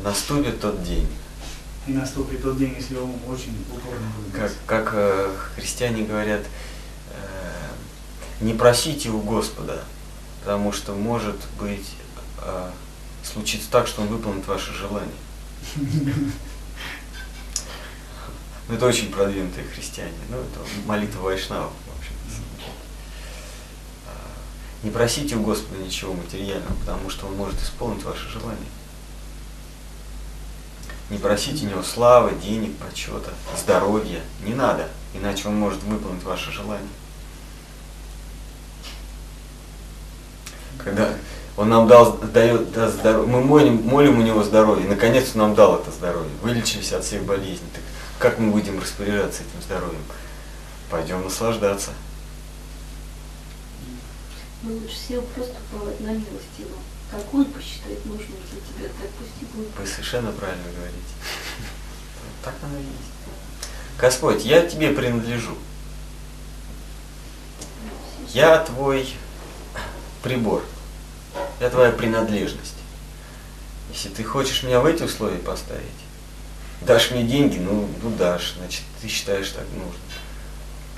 наступит 0.03 0.62
тот 0.62 0.84
день. 0.84 1.07
И 1.88 1.94
наступит 1.94 2.41
тот 2.44 2.57
день, 2.57 2.76
если 2.78 2.95
он 2.95 3.12
очень 3.28 3.56
упорно 3.72 4.07
будет. 4.18 4.34
Как, 4.34 4.52
как 4.66 4.91
э, 4.94 5.36
христиане 5.56 6.03
говорят, 6.03 6.41
э, 7.12 8.44
не 8.44 8.53
просите 8.53 9.10
у 9.10 9.20
Господа, 9.22 9.84
потому 10.41 10.72
что 10.72 10.94
может 10.94 11.38
быть 11.60 11.88
э, 12.44 12.70
случится 13.24 13.70
так, 13.72 13.88
что 13.88 14.02
Он 14.03 14.07
выполнит 14.07 14.45
ваше 14.48 14.74
желание. 14.74 15.10
Ну, 18.68 18.74
это 18.76 18.86
очень 18.88 19.12
продвинутые 19.12 19.66
христиане. 19.68 20.14
Ну, 20.30 20.38
это 20.38 20.60
молитва 20.88 21.22
Вайшнава, 21.22 21.70
в 21.70 21.99
общем 21.99 22.14
Не 24.86 24.91
просите 24.91 25.36
у 25.36 25.41
Господа 25.41 25.82
ничего 25.82 26.14
материального, 26.14 26.76
потому 26.82 27.10
что 27.10 27.26
Он 27.26 27.36
может 27.36 27.60
исполнить 27.60 28.03
ваше 28.03 28.30
желание. 28.30 28.70
Не 31.10 31.18
просить 31.18 31.64
у 31.64 31.66
него 31.66 31.82
славы, 31.82 32.36
денег, 32.36 32.78
почета, 32.78 33.32
здоровья. 33.57 34.22
Не 34.45 34.53
надо, 34.53 34.88
иначе 35.16 35.48
он 35.48 35.56
может 35.56 35.82
выполнить 35.82 36.22
ваше 36.22 36.52
желание. 36.52 36.88
Когда 40.78 41.16
он 41.57 41.70
нам 41.70 41.88
дал, 41.88 42.18
дает, 42.18 42.72
даст 42.72 42.99
здоровье, 42.99 43.28
мы 43.28 43.41
молим, 43.41 43.82
молим 43.88 44.20
у 44.20 44.22
него 44.22 44.44
здоровье, 44.44 44.88
наконец 44.88 45.32
он 45.34 45.41
нам 45.41 45.56
дал 45.56 45.80
это 45.80 45.90
здоровье, 45.90 46.30
вылечились 46.44 46.94
от 46.94 47.03
всех 47.03 47.24
болезней. 47.24 47.70
Так 47.74 47.84
как 48.20 48.38
мы 48.38 48.52
будем 48.52 48.80
распоряжаться 48.80 49.41
этим 49.41 49.64
здоровьем? 49.64 50.03
Пойдем 50.91 51.24
наслаждаться. 51.24 51.90
Ну, 54.65 54.73
лучше 54.73 54.95
всего 54.95 55.21
просто 55.21 55.53
уповать 55.71 55.99
на 56.01 56.09
милость 56.09 56.57
его. 56.57 56.75
Какую 57.11 57.45
посчитает 57.45 58.03
нужным 58.05 58.37
для 58.51 58.59
тебя, 58.61 58.93
так 58.99 59.09
пусть 59.19 59.31
и 59.41 59.45
будет. 59.55 59.77
Вы 59.77 59.85
совершенно 59.85 60.31
правильно 60.31 60.65
говорите. 60.75 60.97
Так 62.43 62.53
оно 62.61 62.77
и 62.77 62.81
есть. 62.81 63.15
Господь, 63.99 64.45
я 64.45 64.67
тебе 64.67 64.91
принадлежу. 64.91 65.57
Я 68.33 68.59
твой 68.59 69.07
прибор. 70.21 70.63
Я 71.59 71.69
твоя 71.69 71.91
принадлежность. 71.91 72.75
Если 73.91 74.09
ты 74.09 74.23
хочешь 74.23 74.63
меня 74.63 74.79
в 74.79 74.85
эти 74.85 75.03
условия 75.03 75.37
поставить, 75.37 75.83
дашь 76.81 77.11
мне 77.11 77.23
деньги, 77.23 77.57
ну, 77.57 77.89
ну 78.03 78.09
дашь, 78.11 78.55
значит, 78.57 78.83
ты 79.01 79.07
считаешь 79.07 79.49
так 79.49 79.65
нужно. 79.73 79.99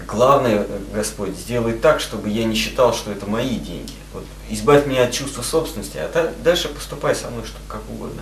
Главное, 0.06 0.68
Господь, 0.94 1.36
сделай 1.36 1.74
так, 1.74 2.00
чтобы 2.00 2.30
я 2.30 2.44
не 2.46 2.56
считал, 2.56 2.94
что 2.94 3.12
это 3.12 3.26
мои 3.26 3.58
деньги. 3.58 3.94
Вот, 4.14 4.26
избавь 4.50 4.86
меня 4.86 5.06
от 5.06 5.12
чувства 5.12 5.42
собственности, 5.42 5.98
а 5.98 6.08
та- 6.08 6.34
дальше 6.44 6.70
поступай 6.70 7.16
со 7.16 7.30
мной, 7.30 7.46
что 7.46 7.58
как 7.68 7.82
угодно. 7.90 8.22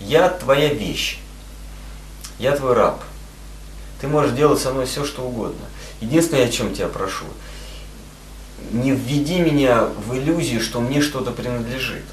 Я 0.00 0.28
твоя 0.28 0.72
вещь. 0.72 1.18
Я 2.38 2.56
твой 2.56 2.74
раб. 2.74 3.02
Ты 4.00 4.06
можешь 4.06 4.32
делать 4.32 4.60
со 4.60 4.72
мной 4.72 4.86
все, 4.86 5.04
что 5.04 5.22
угодно. 5.22 5.66
Единственное, 6.00 6.46
о 6.46 6.50
чем 6.50 6.72
тебя 6.72 6.86
прошу, 6.86 7.24
не 8.70 8.92
введи 8.92 9.40
меня 9.40 9.84
в 9.84 10.16
иллюзию, 10.16 10.60
что 10.60 10.80
мне 10.80 11.02
что-то 11.02 11.32
принадлежит. 11.32 12.04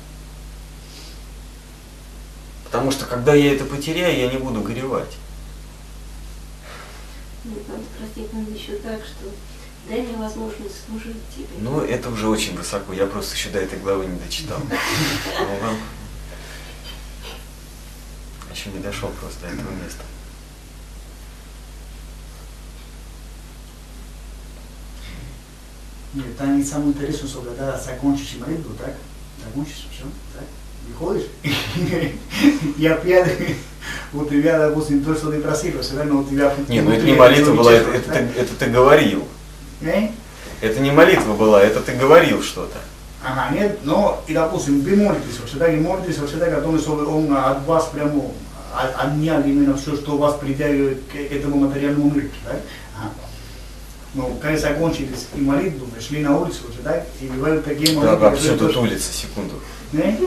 Потому 2.65 2.91
что 2.91 3.05
когда 3.05 3.35
я 3.35 3.53
это 3.53 3.65
потеряю, 3.65 4.17
я 4.17 4.27
не 4.27 4.37
буду 4.37 4.61
горевать. 4.61 5.15
Нет, 7.45 7.67
надо 7.67 7.83
простить 7.97 8.33
надо 8.33 8.51
еще 8.51 8.75
так, 8.77 9.01
что 9.05 9.29
дай 9.87 10.01
мне 10.01 10.17
возможность 10.17 10.85
служить 10.87 11.21
тебе. 11.35 11.45
Ну, 11.59 11.81
это 11.81 12.09
уже 12.09 12.27
очень 12.27 12.57
высоко. 12.57 12.91
Я 12.93 13.05
просто 13.05 13.35
еще 13.35 13.49
до 13.49 13.59
этой 13.59 13.79
главы 13.79 14.05
не 14.07 14.19
дочитал. 14.19 14.59
Ну, 15.61 15.77
Еще 18.51 18.69
не 18.71 18.79
дошел 18.79 19.09
просто 19.19 19.41
до 19.41 19.47
этого 19.47 19.69
места. 19.71 20.03
Нет, 26.13 26.37
там 26.37 26.57
ведь 26.57 26.67
самое 26.67 26.91
интересное, 26.91 27.27
что 27.27 27.41
когда 27.41 27.77
закончишь 27.77 28.37
молитву, 28.39 28.73
так? 28.75 28.95
Закончишь, 29.43 29.85
все, 29.91 30.05
так? 30.33 30.45
Выходишь? 30.87 31.27
Я 32.77 32.95
пьяный. 32.95 33.55
У 34.13 34.25
тебя, 34.25 34.57
допустим, 34.59 35.03
то, 35.03 35.13
что 35.15 35.31
ты 35.31 35.41
все 35.81 35.97
равно 35.97 36.19
у 36.19 36.23
тебя... 36.23 36.53
Не, 36.67 36.81
ну 36.81 36.91
это 36.91 37.05
не 37.05 37.13
молитва 37.13 37.53
была, 37.53 37.73
это, 37.73 37.89
это 37.91 38.11
ты, 38.11 38.39
это 38.39 38.55
ты 38.57 38.65
говорил. 38.67 39.27
Э? 39.81 40.07
Это 40.61 40.79
не 40.79 40.91
молитва 40.91 41.33
была, 41.33 41.61
это 41.61 41.81
ты 41.81 41.93
говорил 41.93 42.41
что-то. 42.41 42.77
Ага, 43.23 43.55
нет, 43.55 43.79
но, 43.83 44.23
и, 44.27 44.33
допустим, 44.33 44.81
вы 44.81 44.95
молитесь, 44.95 45.39
вообще 45.39 45.57
так, 45.57 45.73
и 45.73 45.77
молитесь, 45.77 46.19
вообще 46.19 46.37
так, 46.37 46.53
о 46.57 46.61
том, 46.61 46.79
что 46.79 46.93
он 46.93 47.35
от 47.35 47.65
вас 47.65 47.89
прямо 47.91 48.23
от- 48.73 48.95
отнял 49.03 49.41
именно 49.41 49.75
все, 49.75 49.95
что 49.95 50.17
вас 50.17 50.35
притягивает 50.35 51.01
к 51.11 51.15
этому 51.15 51.67
материальному 51.67 52.11
миру, 52.13 52.27
так? 52.45 52.61
Ага. 52.97 53.11
Ну, 54.13 54.37
когда 54.41 54.57
закончились 54.57 55.27
и 55.35 55.41
молитву, 55.41 55.87
шли 55.99 56.21
на 56.21 56.37
улицу, 56.37 56.61
так, 56.83 57.05
и 57.19 57.25
бывают 57.25 57.65
такие 57.65 57.87
Да, 57.89 57.95
молитвы, 57.95 58.17
да, 58.19 58.29
которые 58.31 58.39
все 58.39 58.57
тут 58.57 58.77
улица, 58.77 59.11
секунду. 59.11 59.55
Не? 59.91 60.19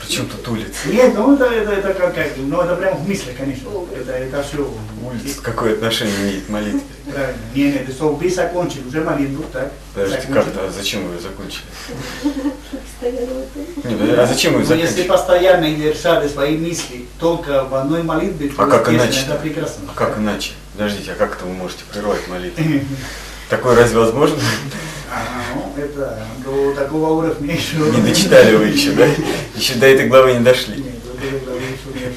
Причем 0.00 0.28
тут 0.28 0.46
улица? 0.48 0.88
Нет, 0.88 1.12
ну 1.14 1.34
это, 1.34 1.44
это, 1.46 1.72
это 1.72 1.92
как, 1.94 2.14
как, 2.14 2.26
ну 2.36 2.60
это 2.62 2.76
прямо 2.76 2.96
в 2.96 3.08
мысли, 3.08 3.34
конечно. 3.36 3.68
Это, 3.94 4.12
это 4.12 4.42
все. 4.42 4.72
Улица 5.02 5.42
какое 5.42 5.74
отношение 5.74 6.14
имеет 6.20 6.46
к 6.46 6.48
молитве? 6.48 6.80
Правильно. 7.10 7.38
Не, 7.54 7.62
не, 7.64 7.72
это 7.78 7.92
что 7.92 8.10
вы 8.10 8.30
закончили 8.30 8.86
уже 8.86 9.00
молитву, 9.02 9.44
так? 9.52 9.72
Подождите, 9.94 10.22
Закончили. 10.28 10.44
как-то, 10.54 10.66
а 10.66 10.70
зачем 10.70 11.06
вы 11.08 11.14
ее 11.14 11.20
закончили? 11.20 11.64
Постоянно 13.00 13.26
в 13.34 13.38
этом. 13.38 13.90
Не, 13.90 13.96
подожди, 13.96 14.14
а 14.20 14.26
зачем 14.26 14.52
вы 14.54 14.60
ее 14.60 14.66
Но 14.68 14.74
если 14.74 14.86
закончили? 15.02 15.08
постоянно 15.08 15.70
держали 15.72 16.28
свои 16.28 16.56
мысли 16.56 17.06
только 17.18 17.64
в 17.64 17.74
одной 17.74 18.02
молитве, 18.02 18.48
то, 18.50 18.62
А 18.62 18.66
как 18.66 18.88
иначе? 18.90 19.20
это 19.26 19.34
прекрасно. 19.36 19.84
А 19.88 19.98
как 19.98 20.18
иначе? 20.18 20.52
Подождите, 20.74 21.12
а 21.12 21.14
как 21.16 21.36
это 21.36 21.44
вы 21.44 21.52
можете 21.54 21.82
прервать 21.92 22.26
молитву? 22.28 22.62
Такое 23.50 23.74
разве 23.76 23.98
возможно? 23.98 24.36
Ага, 25.10 25.44
ну, 25.54 25.82
это 25.82 26.18
до 26.44 26.74
такого 26.74 27.24
уровня 27.24 27.54
еще... 27.54 27.76
Не 27.76 28.02
дочитали 28.02 28.56
вы 28.56 28.66
еще, 28.66 28.92
да? 28.92 29.06
Еще 29.54 29.74
до 29.74 29.86
этой 29.86 30.06
главы 30.06 30.34
не 30.34 30.40
дошли. 30.40 30.82
Нет, 30.82 31.02
до 31.02 31.26
этой 31.26 31.40
главы 31.40 31.60
еще 31.62 31.88
не 31.98 32.12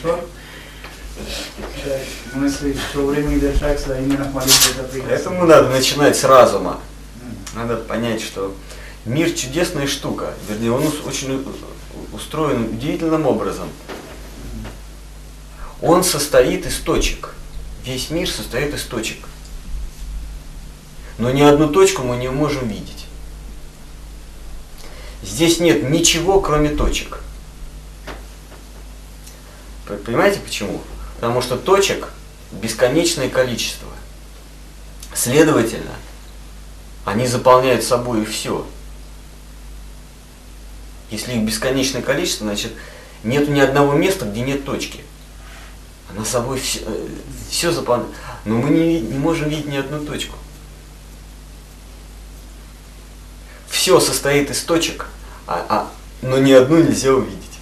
Ну, 2.35 2.45
если 2.45 2.73
все 2.73 3.05
время 3.05 3.39
держаться 3.39 3.97
именно 3.97 4.25
в 4.25 4.33
молитве, 4.33 4.71
это 4.77 4.83
прекрасно. 4.83 5.09
Поэтому 5.09 5.45
надо 5.45 5.69
начинать 5.69 6.17
с 6.17 6.23
разума. 6.25 6.81
Надо 7.55 7.77
понять, 7.77 8.21
что 8.21 8.53
мир 9.05 9.31
чудесная 9.31 9.87
штука. 9.87 10.33
Вернее, 10.49 10.71
он 10.71 10.83
очень 11.05 11.45
устроен 12.11 12.65
удивительным 12.73 13.25
образом. 13.25 13.69
Он 15.81 16.03
состоит 16.03 16.65
из 16.65 16.75
точек. 16.77 17.33
Весь 17.85 18.09
мир 18.09 18.29
состоит 18.29 18.73
из 18.73 18.83
точек. 18.83 19.17
Но 21.21 21.29
ни 21.29 21.43
одну 21.43 21.69
точку 21.69 22.01
мы 22.01 22.17
не 22.17 22.29
можем 22.29 22.67
видеть. 22.67 23.05
Здесь 25.21 25.59
нет 25.59 25.87
ничего, 25.87 26.41
кроме 26.41 26.69
точек. 26.69 27.19
Понимаете 29.85 30.39
почему? 30.39 30.81
Потому 31.17 31.43
что 31.43 31.57
точек 31.57 32.09
бесконечное 32.51 33.29
количество. 33.29 33.87
Следовательно, 35.13 35.91
они 37.05 37.27
заполняют 37.27 37.83
собой 37.83 38.25
все. 38.25 38.65
Если 41.11 41.33
их 41.33 41.43
бесконечное 41.43 42.01
количество, 42.01 42.47
значит, 42.47 42.73
нет 43.23 43.47
ни 43.47 43.59
одного 43.59 43.93
места, 43.93 44.25
где 44.25 44.41
нет 44.41 44.65
точки. 44.65 45.01
Она 46.09 46.25
собой 46.25 46.59
все, 47.51 47.71
заполняет. 47.71 48.11
Но 48.43 48.55
мы 48.55 48.71
не, 48.71 48.99
не 48.99 49.19
можем 49.19 49.49
видеть 49.49 49.67
ни 49.67 49.77
одну 49.77 50.03
точку. 50.03 50.35
Все 53.81 53.99
состоит 53.99 54.51
из 54.51 54.61
точек, 54.61 55.07
а, 55.47 55.65
а- 55.67 55.91
но 56.21 56.37
ни 56.37 56.51
одну 56.51 56.77
нельзя 56.83 57.13
увидеть. 57.15 57.57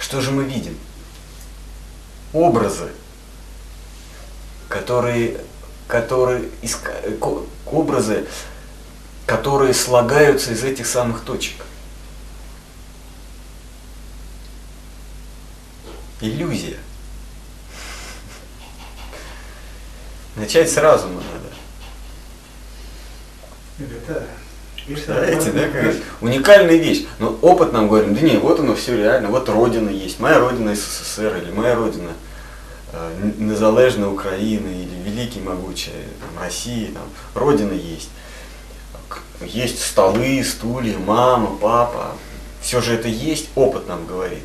Что 0.00 0.22
же 0.22 0.30
мы 0.30 0.44
видим? 0.44 0.78
Образы, 2.32 2.90
которые, 4.70 5.42
которые 5.86 6.48
ко- 7.20 7.42
образы, 7.66 8.26
которые 9.26 9.74
слагаются 9.74 10.54
из 10.54 10.64
этих 10.64 10.86
самых 10.86 11.22
точек. 11.22 11.66
Иллюзия. 16.22 16.78
Начать 20.36 20.72
с 20.72 20.78
разума 20.78 21.20
надо. 21.20 21.43
Это, 23.78 24.26
Представляете, 24.86 25.50
да, 25.52 25.68
как 25.68 25.94
уникальная 26.20 26.76
вещь. 26.76 27.06
Но 27.18 27.38
опыт 27.40 27.72
нам 27.72 27.88
говорим, 27.88 28.14
да 28.14 28.20
не, 28.20 28.36
вот 28.36 28.60
оно 28.60 28.74
все 28.74 28.96
реально, 28.96 29.28
вот 29.28 29.48
Родина 29.48 29.88
есть, 29.88 30.20
моя 30.20 30.38
Родина 30.38 30.74
СССР, 30.74 31.38
или 31.42 31.50
моя 31.50 31.74
Родина 31.74 32.10
э, 32.92 33.30
Незалежная 33.38 34.08
Украина, 34.08 34.68
или 34.68 34.94
Великий 35.04 35.40
Могучая 35.40 36.04
там, 36.20 36.42
Россия, 36.42 36.90
там, 36.92 37.04
Родина 37.34 37.72
есть. 37.72 38.10
Есть 39.40 39.82
столы, 39.82 40.44
стулья, 40.44 40.98
мама, 40.98 41.56
папа. 41.60 42.12
Все 42.60 42.80
же 42.80 42.94
это 42.94 43.08
есть, 43.08 43.48
опыт 43.54 43.88
нам 43.88 44.06
говорит. 44.06 44.44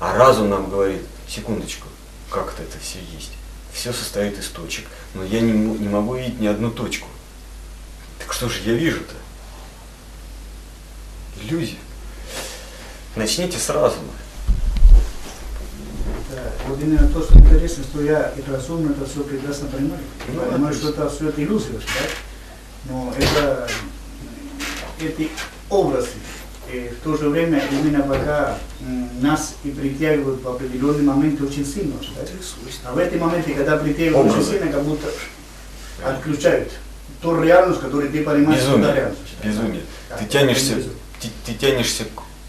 А 0.00 0.16
разум 0.16 0.48
нам 0.50 0.70
говорит, 0.70 1.02
секундочку, 1.28 1.88
как 2.30 2.54
это, 2.58 2.78
все 2.82 2.98
есть? 3.14 3.32
Все 3.72 3.92
состоит 3.92 4.38
из 4.38 4.48
точек, 4.48 4.86
но 5.14 5.24
я 5.24 5.40
не, 5.40 5.52
не 5.52 5.88
могу 5.88 6.14
видеть 6.14 6.40
ни 6.40 6.46
одну 6.46 6.70
точку. 6.70 7.08
Так 8.18 8.32
что 8.32 8.48
же 8.48 8.60
я 8.64 8.74
вижу-то? 8.74 9.14
Иллюзия. 11.42 11.78
Начните 13.16 13.58
с 13.58 13.68
разума. 13.70 14.12
Да, 16.30 16.42
вот 16.68 16.80
именно 16.80 17.06
то, 17.08 17.22
что 17.22 17.38
интересно, 17.38 17.84
что 17.84 18.02
я 18.02 18.32
это 18.36 18.52
разумно 18.52 18.90
это 18.92 19.06
все 19.08 19.22
прекрасно 19.22 19.68
понимаю. 19.68 20.00
Ну, 20.28 20.40
понимаю, 20.40 20.74
что 20.74 20.90
это 20.90 21.08
все 21.10 21.28
это 21.28 21.42
иллюзия, 21.42 21.72
да? 21.72 22.90
Но 22.90 23.14
это 23.16 23.68
эти 25.00 25.30
образы, 25.70 26.08
э, 26.70 26.90
в 26.90 27.04
то 27.04 27.16
же 27.16 27.28
время 27.28 27.62
именно 27.70 28.02
пока 28.02 28.58
нас 29.20 29.54
и 29.64 29.70
притягивают 29.70 30.42
в 30.42 30.48
определенный 30.48 31.02
момент 31.04 31.40
очень 31.40 31.64
сильно. 31.64 31.94
да? 32.16 32.22
А 32.84 32.92
в 32.92 32.98
эти 32.98 33.16
моменты, 33.16 33.54
когда 33.54 33.76
притягивают 33.76 34.26
очень 34.26 34.40
Образы. 34.40 34.50
сильно, 34.50 34.72
как 34.72 34.82
будто 34.84 35.06
отключают 36.04 36.72
ту 37.20 37.40
реальность, 37.42 37.80
которую 37.80 38.10
ты 38.10 38.22
понимаешь, 38.22 38.60
это 38.60 38.70
Безумие. 38.70 38.94
реальность. 38.94 39.20
Безумие. 39.42 39.82
Да, 40.08 40.16
Ты 40.18 40.26
тянешься, 40.26 40.74
ты, 41.20 41.28
ты 41.46 41.54
тянешься 41.54 42.04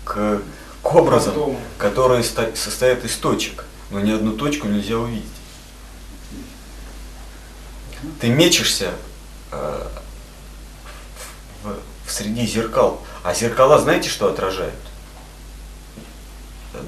к, 0.05 0.41
к, 0.83 0.95
образам, 0.95 1.33
Фантом. 1.33 1.57
которые 1.77 2.23
состоят 2.23 3.03
из 3.05 3.15
точек, 3.17 3.65
но 3.91 3.99
ни 3.99 4.11
одну 4.11 4.33
точку 4.33 4.67
нельзя 4.67 4.97
увидеть. 4.97 5.25
Ты 8.21 8.29
мечешься 8.29 8.91
э, 9.51 9.87
в, 11.63 11.75
в 12.05 12.11
среди 12.11 12.45
зеркал, 12.45 13.01
а 13.23 13.33
зеркала 13.33 13.79
знаете, 13.79 14.09
что 14.09 14.29
отражают? 14.29 14.75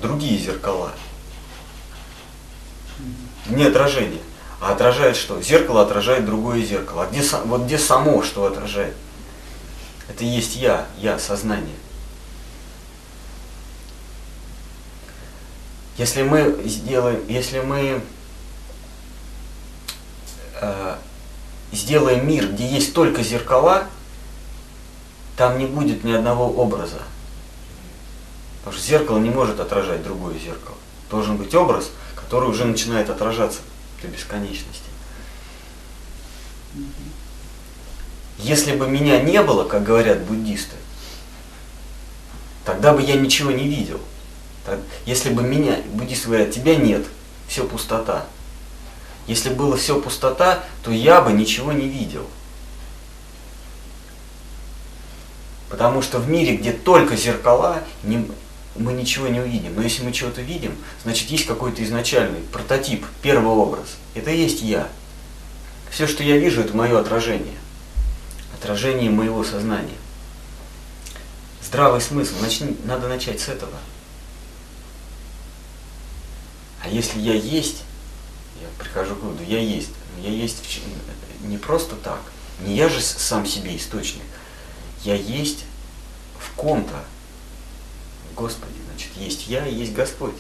Другие 0.02 0.38
зеркала. 0.38 0.91
Не 3.48 3.64
отражение, 3.64 4.22
а 4.59 4.71
отражает 4.71 5.15
что? 5.15 5.41
Зеркало 5.41 5.84
отражает 5.84 6.25
другое 6.25 6.61
зеркало. 6.63 7.03
А 7.03 7.07
где, 7.07 7.21
вот 7.45 7.63
где 7.63 7.77
само 7.77 8.23
что 8.23 8.45
отражает? 8.45 8.95
Это 10.09 10.23
есть 10.23 10.55
я, 10.55 10.88
я, 10.97 11.19
сознание. 11.19 11.75
Если 15.97 16.23
мы 16.23 16.61
сделаем, 16.65 17.21
если 17.27 17.59
мы 17.59 18.01
э, 20.61 20.95
сделаем 21.71 22.27
мир, 22.27 22.51
где 22.51 22.67
есть 22.67 22.93
только 22.93 23.23
зеркала, 23.23 23.85
там 25.35 25.59
не 25.59 25.65
будет 25.65 26.03
ни 26.03 26.11
одного 26.11 26.49
образа. 26.51 27.01
Потому 28.59 28.77
что 28.77 28.88
зеркало 28.88 29.19
не 29.19 29.29
может 29.29 29.59
отражать 29.59 30.03
другое 30.03 30.38
зеркало. 30.39 30.77
Должен 31.09 31.38
быть 31.38 31.53
образ, 31.53 31.91
который 32.15 32.49
уже 32.49 32.65
начинает 32.65 33.09
отражаться 33.09 33.59
до 34.02 34.07
бесконечности. 34.07 34.84
Если 38.38 38.76
бы 38.76 38.88
меня 38.88 39.22
не 39.22 39.41
было, 39.41 39.64
как 39.64 39.84
говорят 39.84 40.22
буддисты, 40.22 40.76
тогда 42.65 42.94
бы 42.94 43.02
я 43.02 43.15
ничего 43.15 43.52
не 43.52 43.68
видел. 43.68 43.99
Так, 44.65 44.80
Если 45.06 45.30
бы 45.30 45.41
меня, 45.44 45.78
буддисты 45.94 46.28
говорят, 46.28 46.52
тебя 46.52 46.76
нет, 46.76 47.06
все 47.48 47.64
пустота. 47.65 48.26
Если 49.26 49.49
было 49.49 49.76
все 49.78 49.99
пустота, 49.99 50.64
то 50.84 50.91
я 50.91 51.22
бы 51.22 51.32
ничего 51.32 51.72
не 51.72 51.88
видел. 51.88 52.28
Потому 55.69 56.02
что 56.02 56.19
в 56.19 56.30
мире, 56.30 56.56
где 56.56 56.72
только 56.72 57.15
зеркала, 57.15 57.82
не- 58.03 58.30
мы 58.77 58.93
ничего 58.93 59.27
не 59.27 59.39
увидим. 59.39 59.75
Но 59.75 59.81
если 59.81 60.03
мы 60.03 60.11
чего-то 60.11 60.41
видим, 60.41 60.75
значит 61.03 61.29
есть 61.29 61.45
какой-то 61.45 61.83
изначальный 61.83 62.41
прототип, 62.41 63.05
первый 63.21 63.51
образ. 63.51 63.97
Это 64.13 64.31
и 64.31 64.37
есть 64.41 64.61
я. 64.61 64.87
Все, 65.89 66.07
что 66.07 66.23
я 66.23 66.37
вижу, 66.37 66.61
это 66.61 66.75
мое 66.75 66.99
отражение. 66.99 67.57
Отражение 68.59 69.09
моего 69.09 69.43
сознания. 69.43 69.97
Здравый 71.63 72.01
смысл. 72.01 72.33
Начни, 72.41 72.77
надо 72.85 73.07
начать 73.07 73.39
с 73.39 73.49
этого. 73.49 73.77
А 76.83 76.89
если 76.89 77.19
я 77.19 77.33
есть, 77.33 77.83
я 78.61 78.67
прихожу 78.79 79.15
к 79.15 79.23
выводу, 79.23 79.43
я 79.43 79.59
есть. 79.59 79.89
Я 80.21 80.29
есть 80.29 80.63
не 81.41 81.57
просто 81.57 81.95
так. 81.95 82.21
Не 82.61 82.75
я 82.75 82.89
же 82.89 83.01
сам 83.01 83.45
себе 83.45 83.75
источник. 83.75 84.23
Я 85.03 85.15
есть 85.15 85.65
в 86.39 86.51
ком-то. 86.55 87.03
В 88.38 88.39
Господе. 88.39 88.73
Значит, 88.91 89.09
есть 89.18 89.47
я 89.47 89.65
и 89.65 89.73
есть 89.73 89.93
Господь. 89.93 90.35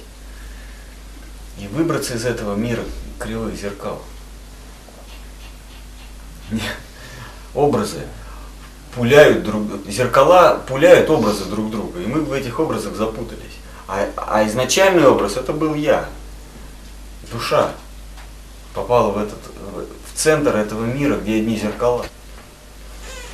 И 1.59 1.65
выбраться 1.67 2.13
из 2.13 2.25
этого 2.25 2.55
мира 2.55 2.83
кривых 3.17 3.55
зеркал. 3.55 4.03
Образы 7.55 8.03
пуляют 8.93 9.43
друг 9.43 9.63
зеркала 9.87 10.61
пуляют 10.67 11.09
образы 11.09 11.45
друг 11.45 11.71
друга, 11.71 11.99
и 11.99 12.05
мы 12.05 12.21
в 12.21 12.31
этих 12.33 12.59
образах 12.59 12.95
запутались. 12.95 13.57
А, 13.87 14.07
а 14.15 14.47
изначальный 14.47 15.07
образ 15.07 15.35
это 15.35 15.53
был 15.53 15.73
я, 15.73 16.07
душа 17.31 17.71
попала 18.75 19.11
в 19.11 19.17
этот 19.17 19.39
в 20.13 20.17
центр 20.17 20.55
этого 20.55 20.85
мира, 20.85 21.15
где 21.17 21.37
одни 21.37 21.57
зеркала. 21.57 22.05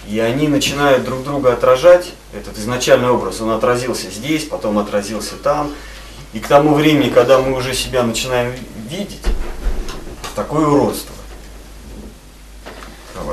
И 0.08 0.20
они 0.20 0.48
начинают 0.48 1.06
друг 1.06 1.24
друга 1.24 1.54
отражать. 1.54 2.14
Этот 2.34 2.58
изначальный 2.58 3.10
образ, 3.10 3.42
он 3.42 3.52
отразился 3.52 4.10
здесь, 4.10 4.46
потом 4.46 4.78
отразился 4.78 5.36
там. 5.36 5.72
И 6.34 6.40
к 6.40 6.48
тому 6.48 6.74
времени, 6.74 7.10
когда 7.10 7.40
мы 7.40 7.56
уже 7.56 7.74
себя 7.74 8.04
начинаем 8.04 8.54
видеть, 8.90 9.22
такое 10.36 10.68
уродство. 10.68 11.14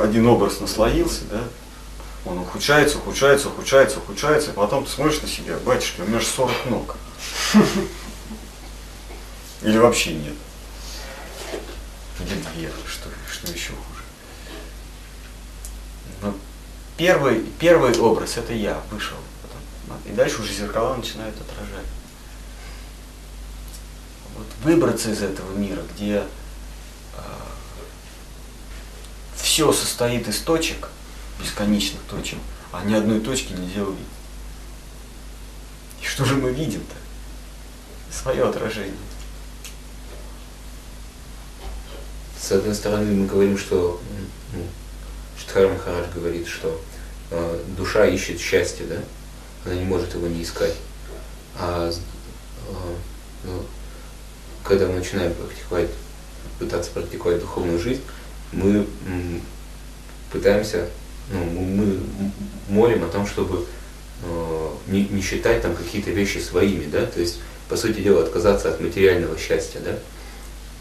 Один 0.02 0.26
образ 0.28 0.60
наслоился, 0.60 1.24
да, 1.30 1.40
он 2.24 2.38
ухудшается, 2.38 2.98
ухудшается, 2.98 3.48
ухудшается, 3.48 3.98
ухудшается, 3.98 4.51
и 4.51 4.55
потом 4.55 4.84
ты 4.84 4.90
смотришь 4.90 5.20
на 5.22 5.28
себя, 5.28 5.56
батюшка, 5.59 6.02
у 6.02 6.06
меня 6.06 6.20
же 6.20 6.26
40 6.26 6.66
ног. 6.66 6.97
Или 9.62 9.78
вообще 9.78 10.14
нет. 10.14 10.34
Или 12.20 12.34
две, 12.55 12.70
что, 12.86 13.09
что 13.30 13.52
еще 13.52 13.72
хуже. 13.72 14.02
Но 16.22 16.34
первый, 17.01 17.40
первый 17.59 17.98
образ 17.98 18.36
это 18.36 18.52
я 18.52 18.78
вышел. 18.90 19.16
И 20.05 20.12
дальше 20.12 20.43
уже 20.43 20.52
зеркала 20.52 20.94
начинают 20.97 21.35
отражать. 21.40 21.86
Вот 24.36 24.47
выбраться 24.62 25.10
из 25.10 25.22
этого 25.22 25.51
мира, 25.56 25.82
где 25.94 26.22
все 29.35 29.72
состоит 29.72 30.28
из 30.28 30.40
точек, 30.40 30.90
бесконечных 31.40 32.02
точек, 32.02 32.39
а 32.70 32.85
ни 32.85 32.93
одной 32.93 33.20
точки 33.20 33.55
нельзя 33.55 33.82
увидеть. 33.82 34.05
И 36.02 36.05
что 36.05 36.27
же 36.27 36.35
мы 36.36 36.52
видим-то? 36.52 36.97
Свое 38.14 38.47
отражение. 38.47 38.94
С 42.39 42.52
одной 42.52 42.74
стороны, 42.74 43.10
мы 43.12 43.27
говорим, 43.27 43.56
что 43.56 44.01
Штхар 45.51 45.68
Махарадж 45.68 46.10
говорит, 46.14 46.47
что 46.47 46.68
э, 46.68 46.90
душа 47.77 48.07
ищет 48.07 48.40
счастье, 48.40 48.86
да? 48.86 48.97
Она 49.65 49.74
не 49.74 49.85
может 49.85 50.15
его 50.15 50.27
не 50.27 50.43
искать. 50.43 50.74
А 51.57 51.90
э, 51.90 51.93
ну, 53.44 53.62
когда 54.65 54.86
мы 54.86 54.94
начинаем 54.94 55.35
практиковать, 55.35 55.90
пытаться 56.59 56.90
практиковать 56.90 57.40
духовную 57.40 57.78
жизнь, 57.78 58.02
мы 58.52 58.86
пытаемся, 60.32 60.89
ну, 61.31 61.44
мы 61.44 61.98
молим 62.69 63.05
о 63.05 63.09
том, 63.09 63.27
чтобы 63.27 63.66
э, 64.23 64.69
не, 64.89 65.07
не 65.07 65.23
считать 65.23 65.62
там 65.62 65.74
какие-то 65.74 66.11
вещи 66.11 66.39
своими, 66.39 66.86
да, 66.86 67.07
то 67.07 67.20
есть, 67.20 67.40
по 67.69 67.77
сути 67.77 68.01
дела, 68.01 68.23
отказаться 68.23 68.69
от 68.70 68.81
материального 68.81 69.39
счастья, 69.39 69.81
да, 69.81 69.98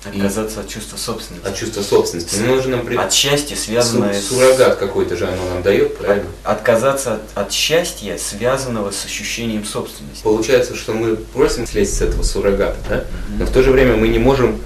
Отказаться 0.05 0.61
от 0.61 0.69
чувства 0.69 0.95
собственности. 0.97 1.45
от 1.47 1.55
чувства 1.57 1.81
собственности. 1.81 2.35
Ну, 2.39 2.55
нужно 2.55 2.77
нам 2.77 2.85
при- 2.85 2.95
От 2.95 3.11
счастья, 3.11 3.55
связанное 3.57 4.13
Су- 4.19 4.35
суррогат 4.35 4.77
какой-то 4.77 5.17
же 5.17 5.25
оно 5.27 5.43
нам 5.53 5.61
дает, 5.61 5.97
правильно? 5.97 6.29
Отказаться 6.43 7.15
от, 7.15 7.21
от 7.35 7.51
счастья, 7.51 8.17
связанного 8.17 8.91
с 8.91 9.03
ощущением 9.05 9.65
собственности. 9.65 10.23
Получается, 10.23 10.75
что 10.75 10.93
мы 10.93 11.15
просим 11.17 11.67
слезть 11.67 11.97
с 11.97 12.01
этого 12.01 12.23
суррогата, 12.23 12.77
да? 12.89 13.03
Но 13.37 13.45
в 13.45 13.51
то 13.51 13.61
же 13.61 13.71
время 13.71 13.97
мы 13.97 14.07
не 14.07 14.19
можем 14.19 14.61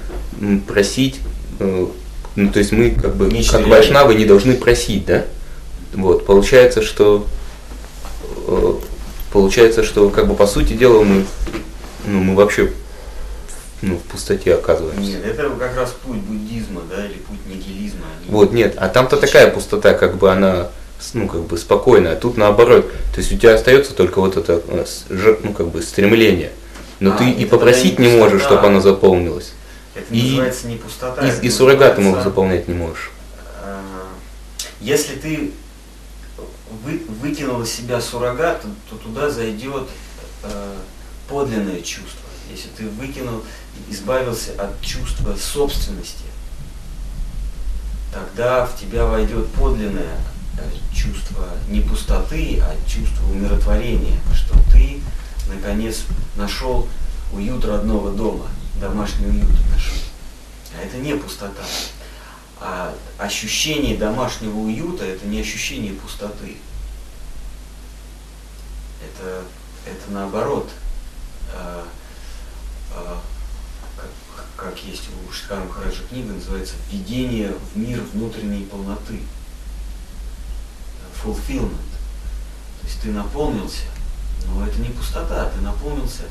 просить, 0.67 1.19
э, 1.59 1.87
ну 2.35 2.49
то 2.51 2.59
есть 2.59 2.71
мы 2.71 2.91
как 2.91 3.15
бы 3.15 3.25
Нечто 3.25 3.57
как 3.57 3.67
вайшнавы 3.67 4.13
не 4.15 4.25
должны 4.25 4.53
просить, 4.53 5.05
да? 5.05 5.25
Вот, 5.93 6.25
получается, 6.27 6.83
что 6.83 7.25
э, 8.47 8.73
получается, 9.31 9.83
что 9.83 10.09
как 10.09 10.27
бы 10.27 10.35
по 10.35 10.45
сути 10.45 10.73
дела 10.73 11.01
мы, 11.03 11.25
ну, 12.05 12.19
мы 12.19 12.35
вообще 12.35 12.71
ну, 13.83 13.97
в 13.97 14.01
пустоте 14.03 14.55
оказываемся. 14.55 15.01
Нет, 15.01 15.25
это 15.25 15.49
как 15.59 15.75
раз 15.75 15.93
путь 16.05 16.17
буддизма, 16.19 16.81
да, 16.89 17.05
или 17.05 17.15
путь 17.15 17.45
нигилизма. 17.47 18.05
Вот, 18.29 18.53
нет, 18.53 18.75
а 18.77 18.87
там-то 18.87 19.17
такая 19.17 19.51
пустота, 19.51 19.93
как 19.93 20.15
бы 20.17 20.31
она, 20.31 20.69
ну, 21.13 21.27
как 21.27 21.41
бы 21.41 21.57
спокойная, 21.57 22.13
а 22.13 22.15
тут 22.15 22.37
наоборот. 22.37 22.89
То 23.13 23.19
есть 23.19 23.33
у 23.33 23.37
тебя 23.37 23.55
остается 23.55 23.93
только 23.93 24.19
вот 24.21 24.37
это, 24.37 24.61
э, 24.67 25.35
ну, 25.43 25.53
как 25.53 25.67
бы 25.67 25.81
стремление. 25.81 26.51
Но 27.01 27.13
А, 27.13 27.17
ты 27.17 27.29
и 27.29 27.45
попросить 27.45 27.99
не 27.99 28.09
не 28.11 28.17
можешь, 28.17 28.33
пустота. 28.41 28.55
чтобы 28.55 28.67
оно 28.67 28.79
заполнилось. 28.79 29.51
Это 29.95 30.05
И- 30.13 30.21
называется 30.31 30.67
не 30.67 30.77
пустота. 30.77 31.27
И, 31.27 31.45
и 31.45 31.49
суррогат 31.49 31.97
ему 31.97 32.05
называется, 32.11 32.29
заполнять 32.29 32.67
не 32.69 32.73
можешь. 32.75 33.11
а, 33.61 33.81
Если 34.79 35.15
ты 35.15 35.51
вы, 36.85 37.01
выкинул 37.21 37.61
из 37.61 37.69
себя 37.71 37.99
суррогат, 37.99 38.61
то, 38.61 38.67
то 38.89 38.95
туда 39.03 39.29
зайдет 39.29 39.83
э, 40.43 40.75
подлинное 41.27 41.81
чувство. 41.81 42.22
Если 42.53 42.69
ты 42.69 42.87
выкинул, 42.87 43.43
избавился 43.89 44.51
от 44.61 44.79
чувства 44.81 45.35
собственности, 45.35 46.25
тогда 48.11 48.67
в 48.67 48.79
тебя 48.79 49.05
войдет 49.07 49.47
подлинное 49.53 50.19
э, 50.59 50.69
чувство 50.93 51.49
не 51.67 51.81
пустоты, 51.81 52.61
а 52.61 52.75
чувство 52.87 53.25
умиротворения, 53.31 54.19
что 54.35 54.55
ты 54.71 55.01
наконец 55.51 56.03
нашел 56.35 56.87
уют 57.31 57.65
родного 57.65 58.11
дома, 58.11 58.45
домашний 58.79 59.25
уют 59.25 59.49
нашел. 59.71 59.97
А 60.77 60.85
это 60.85 60.97
не 60.97 61.15
пустота. 61.15 61.63
А 62.61 62.93
ощущение 63.17 63.97
домашнего 63.97 64.59
уюта 64.59 65.05
это 65.05 65.25
не 65.25 65.39
ощущение 65.39 65.93
пустоты. 65.93 66.57
Это, 69.03 69.41
это 69.87 70.11
наоборот, 70.11 70.69
а, 71.51 71.87
как, 73.95 74.09
как 74.55 74.83
есть 74.83 75.03
у 75.09 75.31
Шикара 75.31 75.63
Махараджа 75.63 76.03
книга, 76.09 76.33
называется 76.33 76.75
«Введение 76.91 77.53
в 77.73 77.77
мир 77.77 78.01
внутренней 78.13 78.65
полноты». 78.65 79.19
Fulfillment. 81.23 81.93
То 82.81 82.87
есть 82.87 83.01
ты 83.01 83.11
наполнился, 83.11 83.83
но 84.47 84.67
это 84.67 84.77
не 84.79 84.89
пустота, 84.89 85.49
ты 85.49 85.61
наполнился 85.61 86.23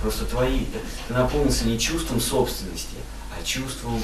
просто 0.00 0.24
твои, 0.24 0.66
ты 1.08 1.14
наполнился 1.14 1.66
не 1.66 1.78
чувством 1.78 2.20
собственности, 2.20 2.96
а 3.30 3.44
чувством 3.44 4.02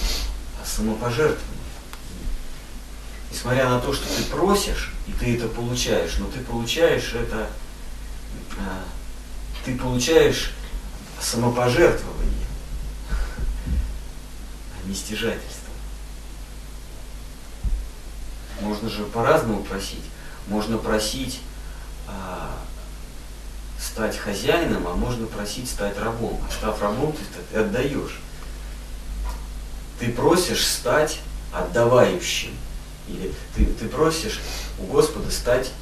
самопожертвования. 0.65 1.61
Несмотря 3.33 3.69
на 3.69 3.81
то, 3.81 3.93
что 3.95 4.07
ты 4.15 4.25
просишь, 4.25 4.93
и 5.07 5.13
ты 5.13 5.37
это 5.37 5.49
получаешь, 5.49 6.17
но 6.19 6.27
ты 6.27 6.41
получаешь 6.41 7.15
это, 7.15 7.49
а, 8.59 8.85
ты 9.65 9.79
получаешь 9.79 10.53
самопожертвование, 11.21 12.47
а 13.11 14.89
не 14.89 14.95
стяжательство. 14.95 15.71
Можно 18.61 18.89
же 18.89 19.05
по-разному 19.05 19.63
просить. 19.63 20.05
Можно 20.47 20.79
просить 20.79 21.41
а, 22.07 22.59
стать 23.79 24.17
хозяином, 24.17 24.87
а 24.87 24.95
можно 24.95 25.27
просить 25.27 25.69
стать 25.69 25.99
рабом. 25.99 26.41
А 26.47 26.53
став 26.53 26.81
рабом, 26.83 27.13
ты, 27.13 27.21
ты 27.51 27.59
отдаешь. 27.59 28.21
Ты 29.99 30.13
просишь 30.13 30.67
стать 30.67 31.21
отдавающим. 31.53 32.55
Или 33.09 33.35
ты, 33.55 33.67
ты 33.67 33.89
просишь 33.89 34.41
у 34.79 34.85
Господа 34.85 35.31
стать 35.31 35.73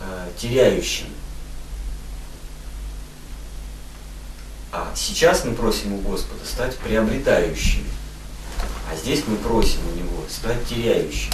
э, 0.00 0.28
теряющим. 0.38 1.06
А 4.72 4.83
сейчас 4.94 5.44
мы 5.44 5.54
просим 5.54 5.94
у 5.94 5.98
Господа 5.98 6.44
стать 6.44 6.76
приобретающим. 6.78 7.84
А 8.90 8.96
здесь 8.96 9.24
мы 9.26 9.36
просим 9.36 9.80
у 9.92 9.96
Него 9.96 10.24
стать 10.28 10.66
теряющим. 10.66 11.32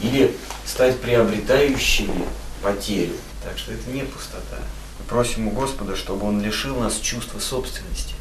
Или 0.00 0.36
стать 0.66 1.00
приобретающими 1.00 2.26
потерю. 2.62 3.14
Так 3.42 3.58
что 3.58 3.72
это 3.72 3.90
не 3.90 4.02
пустота. 4.02 4.58
Мы 4.98 5.04
просим 5.06 5.48
у 5.48 5.50
Господа, 5.50 5.96
чтобы 5.96 6.26
Он 6.26 6.40
лишил 6.40 6.76
нас 6.76 6.98
чувства 6.98 7.38
собственности. 7.38 8.14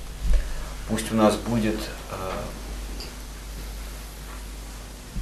Пусть 0.88 1.12
у 1.12 1.16
нас 1.16 1.36
будет, 1.36 1.80
э, 2.12 2.32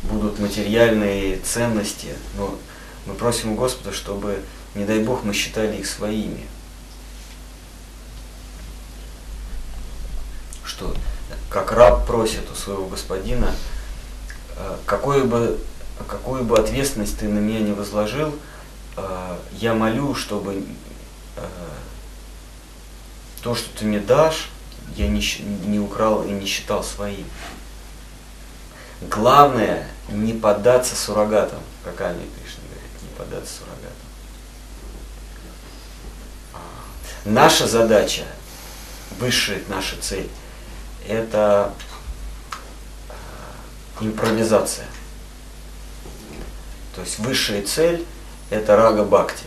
будут 0.03 0.39
материальные 0.39 1.37
ценности, 1.39 2.15
но 2.37 2.57
мы 3.05 3.13
просим 3.13 3.51
у 3.51 3.55
Господа, 3.55 3.93
чтобы, 3.93 4.41
не 4.73 4.85
дай 4.85 4.99
Бог, 4.99 5.23
мы 5.23 5.33
считали 5.33 5.77
их 5.77 5.87
своими. 5.87 6.47
Что, 10.63 10.95
как 11.49 11.71
раб 11.71 12.05
просит 12.05 12.49
у 12.51 12.55
своего 12.55 12.85
господина, 12.85 13.53
э, 14.55 14.77
какое 14.85 15.23
бы, 15.23 15.59
какую 16.07 16.43
бы 16.43 16.57
ответственность 16.57 17.17
ты 17.17 17.27
на 17.27 17.39
меня 17.39 17.59
не 17.59 17.73
возложил, 17.73 18.37
э, 18.95 19.37
я 19.53 19.73
молю, 19.73 20.13
чтобы 20.13 20.63
э, 21.35 21.47
то, 23.41 23.55
что 23.55 23.67
ты 23.77 23.85
мне 23.85 23.99
дашь, 23.99 24.49
я 24.95 25.07
не, 25.07 25.23
не 25.65 25.79
украл 25.79 26.23
и 26.23 26.31
не 26.31 26.45
считал 26.45 26.83
своим. 26.83 27.25
Главное 29.01 29.87
не 30.09 30.33
поддаться 30.33 30.95
суррогатам, 30.95 31.59
как 31.83 32.01
Ани 32.01 32.25
Кришна 32.37 32.63
говорит, 32.69 33.01
не 33.01 33.17
поддаться 33.17 33.59
суррогатам. 33.59 33.89
А, 36.53 36.59
наша 37.25 37.67
задача, 37.67 38.23
высшая 39.19 39.61
наша 39.69 39.95
цель, 40.01 40.29
это 41.09 41.73
э, 43.09 44.05
импровизация. 44.05 44.85
То 46.95 47.01
есть 47.01 47.19
высшая 47.19 47.63
цель 47.63 48.05
это 48.49 48.77
рага 48.77 49.03
бхакти. 49.03 49.45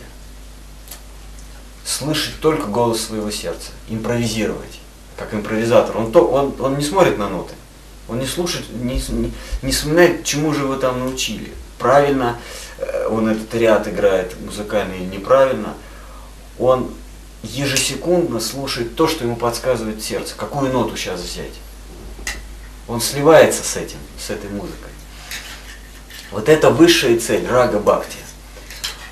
Слышать 1.85 2.39
только 2.39 2.67
голос 2.67 3.01
своего 3.01 3.31
сердца, 3.31 3.71
импровизировать, 3.89 4.79
как 5.17 5.33
импровизатор. 5.33 5.97
Он, 5.97 6.11
то, 6.11 6.27
он, 6.27 6.55
он 6.59 6.77
не 6.77 6.83
смотрит 6.83 7.17
на 7.17 7.29
ноты, 7.29 7.53
он 8.07 8.19
не 8.19 8.27
слушает, 8.27 8.69
не, 8.69 8.95
не, 9.09 9.33
не 9.61 9.71
вспоминает, 9.71 10.23
чему 10.23 10.53
же 10.53 10.65
вы 10.65 10.77
там 10.77 10.99
научили. 10.99 11.53
Правильно 11.79 12.39
э, 12.77 13.07
он 13.07 13.29
этот 13.29 13.53
ряд 13.55 13.87
играет 13.87 14.39
музыкальный 14.41 14.97
или 14.97 15.15
неправильно. 15.15 15.73
Он 16.59 16.93
ежесекундно 17.43 18.39
слушает 18.39 18.95
то, 18.95 19.07
что 19.07 19.25
ему 19.25 19.35
подсказывает 19.35 20.01
сердце. 20.01 20.33
Какую 20.35 20.71
ноту 20.71 20.95
сейчас 20.97 21.21
взять? 21.21 21.53
Он 22.87 22.99
сливается 22.99 23.63
с 23.63 23.77
этим, 23.77 23.97
с 24.19 24.29
этой 24.29 24.49
музыкой. 24.49 24.91
Вот 26.31 26.49
это 26.49 26.69
высшая 26.69 27.19
цель 27.19 27.47
рага 27.47 27.79
бхакти. 27.79 28.17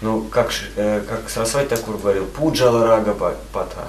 Ну, 0.02 0.24
как, 0.24 0.52
э, 0.76 1.04
как 1.08 1.30
Сарасвати 1.30 1.70
Такур 1.70 1.98
говорил, 1.98 2.26
пуджала 2.26 2.88
рага 2.88 3.14
пата, 3.14 3.88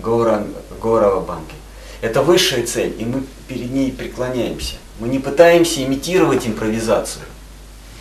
горава 0.00 1.20
банки. 1.20 1.54
Это 2.00 2.22
высшая 2.22 2.66
цель, 2.66 2.94
и 2.98 3.04
мы 3.04 3.22
перед 3.46 3.70
ней 3.70 3.92
преклоняемся. 3.92 4.74
Мы 4.98 5.08
не 5.08 5.20
пытаемся 5.20 5.84
имитировать 5.84 6.46
импровизацию. 6.46 7.24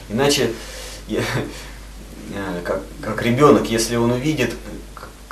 Иначе, 0.09 0.53
я, 1.07 1.21
э, 2.33 2.61
как, 2.63 2.81
как 3.01 3.21
ребенок, 3.21 3.69
если 3.69 3.95
он 3.95 4.11
увидит, 4.11 4.55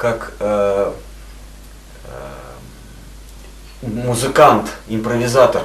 как 0.02 0.34
э, 0.40 0.94
э, 2.06 2.10
музыкант, 3.84 4.72
импровизатор 4.88 5.62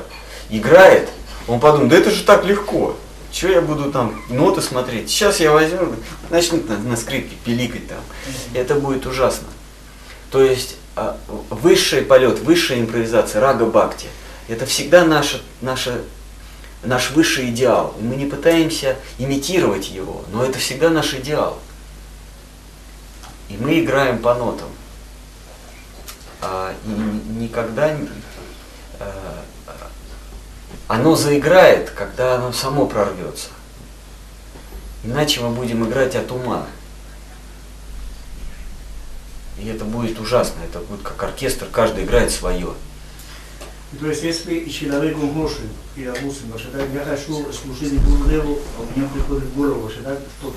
играет, 0.50 1.08
он 1.48 1.58
подумает, 1.58 1.88
да 1.88 1.96
это 1.96 2.10
же 2.10 2.22
так 2.22 2.44
легко. 2.44 2.98
Что 3.32 3.48
я 3.48 3.62
буду 3.62 3.90
там 3.90 4.22
ноты 4.28 4.60
смотреть? 4.60 5.08
Сейчас 5.08 5.40
я 5.40 5.52
возьму, 5.52 5.94
начнут 6.28 6.68
на, 6.68 6.76
на 6.76 6.96
скрипке 6.98 7.34
пиликать 7.46 7.88
там. 7.88 8.00
Это 8.52 8.74
будет 8.74 9.06
ужасно. 9.06 9.46
То 10.30 10.42
есть 10.42 10.76
а, 10.96 11.16
высший 11.48 12.02
полет, 12.02 12.38
высшая 12.40 12.80
импровизация, 12.80 13.40
рага 13.40 13.64
бхакти, 13.64 14.08
это 14.48 14.66
всегда 14.66 15.06
наша, 15.06 15.40
наша, 15.62 16.02
наш 16.84 17.10
высший 17.12 17.48
идеал. 17.48 17.94
Мы 18.00 18.16
не 18.16 18.26
пытаемся 18.26 18.96
имитировать 19.18 19.88
его, 19.88 20.26
но 20.30 20.44
это 20.44 20.58
всегда 20.58 20.90
наш 20.90 21.14
идеал. 21.14 21.58
И 23.48 23.56
мы 23.56 23.80
играем 23.80 24.18
по 24.18 24.34
нотам. 24.34 24.68
А, 26.40 26.74
и 26.84 26.88
никогда 27.38 27.96
а, 28.98 29.44
оно 30.88 31.16
заиграет, 31.16 31.90
когда 31.90 32.36
оно 32.36 32.52
само 32.52 32.86
прорвется. 32.86 33.48
Иначе 35.04 35.40
мы 35.40 35.50
будем 35.50 35.88
играть 35.88 36.14
от 36.14 36.30
ума. 36.30 36.66
И 39.58 39.66
это 39.68 39.84
будет 39.84 40.20
ужасно, 40.20 40.60
это 40.64 40.80
будет 40.80 41.02
как 41.02 41.22
оркестр, 41.22 41.66
каждый 41.70 42.04
играет 42.04 42.30
свое. 42.30 42.74
То 43.98 44.06
есть, 44.08 44.22
если 44.22 44.68
человек 44.68 45.16
может, 45.16 45.60
и 45.94 46.04
допустим, 46.04 46.52
считает, 46.58 46.92
я 46.92 47.04
хочу 47.04 47.50
служить 47.52 48.02
Гурудеву, 48.02 48.58
а 48.76 48.82
у 48.82 48.98
меня 48.98 49.08
приходит 49.08 49.44
в 49.44 49.56
голову, 49.56 49.90
считает 49.90 50.18
кто-то. 50.38 50.56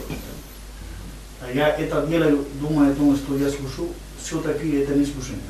А 1.41 1.51
я 1.51 1.69
это 1.69 2.05
делаю, 2.05 2.45
о 2.61 2.93
том, 2.93 3.15
что 3.15 3.37
я 3.37 3.49
слушаю, 3.49 3.89
все-таки 4.21 4.69
это 4.77 4.93
не 4.93 5.05
слушание. 5.05 5.41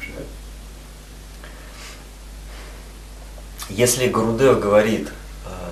Если 3.69 4.07
Гурудев 4.07 4.59
говорит, 4.59 5.09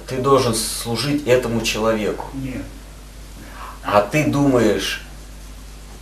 ты 0.08 0.18
должен 0.18 0.56
служить 0.56 1.28
этому 1.28 1.62
человеку, 1.62 2.28
Нет. 2.34 2.64
а 3.84 4.02
ты 4.02 4.26
думаешь, 4.26 5.04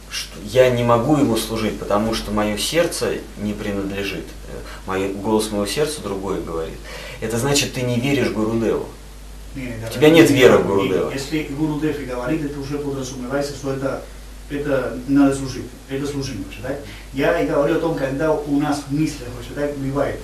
что 0.10 0.38
я 0.44 0.70
не 0.70 0.84
могу 0.84 1.18
ему 1.18 1.36
служить, 1.38 1.80
потому 1.80 2.14
что 2.14 2.32
мое 2.32 2.58
сердце 2.58 3.18
не 3.38 3.54
принадлежит, 3.54 4.26
мой, 4.86 5.12
голос 5.12 5.52
моего 5.52 5.66
сердца 5.66 6.02
другое 6.02 6.42
говорит, 6.42 6.78
это 7.20 7.38
значит, 7.38 7.74
ты 7.74 7.82
не 7.82 8.00
веришь 8.00 8.30
Гурудеву. 8.30 8.88
Нет, 9.56 9.90
У 9.90 9.94
тебя 9.94 10.10
нет 10.10 10.30
веры 10.30 10.58
в 10.58 10.68
Гурудева. 10.68 11.12
Если 11.12 11.44
Гурудев 11.44 12.00
и 12.00 12.06
говорит, 12.06 12.44
это 12.44 12.60
уже 12.60 12.78
подразумевается, 12.78 13.54
что 13.54 13.74
это, 13.74 14.04
это 14.50 14.98
надо 15.08 15.34
служить, 15.34 15.66
это 15.90 16.06
служение, 16.06 16.46
да? 16.62 16.76
Я 17.14 17.40
и 17.40 17.48
говорю 17.48 17.78
о 17.78 17.80
том, 17.80 17.96
когда 17.96 18.34
у 18.34 18.60
нас 18.60 18.84
в 18.88 18.94
мыслях, 18.94 19.30
да, 19.56 19.70
бывает, 19.78 20.20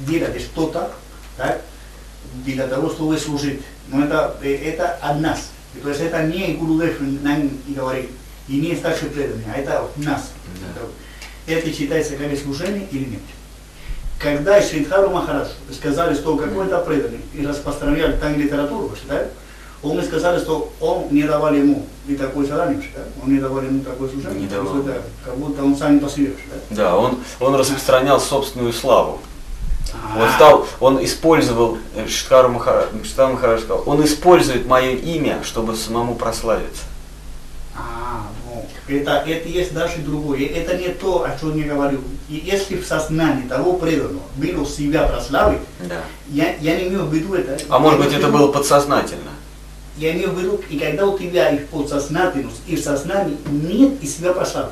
делать 0.00 0.40
что-то, 0.42 0.92
да, 1.38 1.58
для 2.44 2.66
того, 2.66 2.90
чтобы 2.90 3.16
служить. 3.16 3.62
Но 3.88 4.04
это, 4.04 4.36
это 4.42 4.92
от 4.94 5.20
нас. 5.20 5.50
То 5.82 5.88
есть 5.88 6.00
это 6.02 6.22
не 6.24 6.54
Гурудев 6.54 7.00
нам 7.00 7.50
и 7.66 7.72
говорит, 7.72 8.10
и 8.48 8.60
не 8.60 8.76
старший 8.76 9.08
преданный, 9.08 9.44
а 9.54 9.58
это 9.58 9.80
от 9.80 9.96
нас. 9.96 10.32
Это 11.46 11.72
считается 11.72 12.16
как 12.16 12.36
служение 12.38 12.86
или 12.90 13.04
нет? 13.04 13.20
Когда 14.18 14.62
Шридхару 14.62 15.10
Махарадж 15.10 15.48
сказали, 15.72 16.14
что 16.14 16.36
какой-то 16.36 16.78
преданный 16.78 17.20
и 17.34 17.46
распространяли 17.46 18.16
там 18.16 18.38
литературу, 18.38 18.90
да? 19.08 19.26
он 19.82 20.02
сказали, 20.02 20.40
что 20.40 20.72
он 20.80 21.08
не 21.10 21.24
давал 21.24 21.52
ему 21.52 21.86
и 22.08 22.16
такой 22.16 22.46
задание, 22.46 22.82
да? 22.94 23.02
он 23.22 23.32
не 23.32 23.38
давал 23.38 23.62
ему 23.62 23.84
такое 23.84 24.08
служение, 24.08 24.40
Не 24.40 24.46
давал. 24.46 24.78
Это 24.80 25.02
как 25.24 25.36
будто 25.36 25.62
он 25.62 25.76
сам 25.76 26.00
по 26.00 26.08
себе, 26.08 26.32
да? 26.70 26.76
Да, 26.76 26.96
он, 26.96 27.18
он 27.40 27.54
распространял 27.56 28.18
собственную 28.18 28.72
славу. 28.72 29.20
Он 30.16 30.22
А, 30.22 30.32
стал, 30.34 30.66
он 30.80 31.04
использовал, 31.04 31.78
э, 31.94 32.06
Штхару 32.08 32.48
Махарадж, 32.48 32.86
Штхару 33.04 33.34
Махарадж 33.34 33.60
сказал, 33.60 33.82
он 33.86 34.04
использует 34.04 34.66
мое 34.66 34.92
имя, 34.92 35.40
чтобы 35.44 35.76
самому 35.76 36.14
прославиться. 36.14 36.82
А, 37.76 38.26
это, 38.88 39.10
это 39.26 39.48
есть 39.48 39.72
даже 39.72 39.98
другое. 39.98 40.46
Это 40.46 40.76
не 40.76 40.88
то, 40.88 41.24
о 41.24 41.38
чем 41.38 41.56
я 41.56 41.72
говорю. 41.74 42.00
И 42.28 42.34
если 42.44 42.76
в 42.76 42.86
сознании 42.86 43.46
того 43.48 43.74
преданного 43.74 44.22
было 44.36 44.66
себя 44.66 45.06
прославить, 45.06 45.60
Да. 45.88 46.02
я, 46.28 46.54
я 46.56 46.76
не 46.76 46.88
имею 46.88 47.04
в 47.06 47.14
виду 47.14 47.34
это. 47.34 47.58
А 47.68 47.78
может 47.78 48.00
быть 48.04 48.12
это 48.14 48.28
было 48.28 48.50
подсознательно. 48.52 49.30
Я 49.96 50.12
имею 50.12 50.30
в 50.32 50.38
виду, 50.38 50.60
и 50.68 50.78
когда 50.78 51.06
у 51.06 51.18
тебя 51.18 51.48
и 51.50 51.58
в 51.58 51.66
подсознательность, 51.68 52.60
и 52.66 52.76
в 52.76 52.80
сознании 52.82 53.38
нет 53.48 53.94
и 54.02 54.06
себя 54.06 54.32
прославить, 54.34 54.70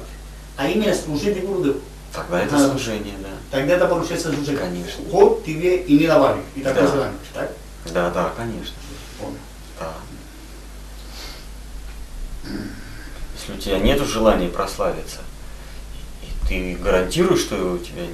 а 0.56 0.68
именно 0.68 0.94
служение 0.94 1.42
Гурудеву, 1.42 1.80
Тогда 2.12 2.42
это 2.44 2.56
Да. 2.56 2.68
служение, 2.70 3.14
да. 3.20 3.28
тогда 3.50 3.74
это 3.74 3.86
получается 3.86 4.32
служение. 4.32 4.58
Конечно. 4.60 5.02
Вот 5.10 5.44
тебе 5.44 5.78
и 5.78 5.98
не 5.98 6.06
давали, 6.06 6.40
и 6.54 6.60
такое 6.60 6.82
Да. 6.82 6.88
задание, 6.88 7.18
так? 7.32 7.52
Да, 7.92 8.10
да, 8.10 8.32
конечно. 8.36 8.74
Понял. 9.18 9.34
Да. 9.80 9.92
Если 13.46 13.52
у 13.52 13.60
тебя 13.62 13.78
нет 13.78 14.00
желания 14.06 14.48
прославиться, 14.48 15.18
и 16.22 16.48
ты 16.48 16.76
гарантируешь, 16.82 17.40
что 17.40 17.56
его 17.56 17.72
у 17.74 17.78
тебя 17.78 18.02
нет. 18.02 18.10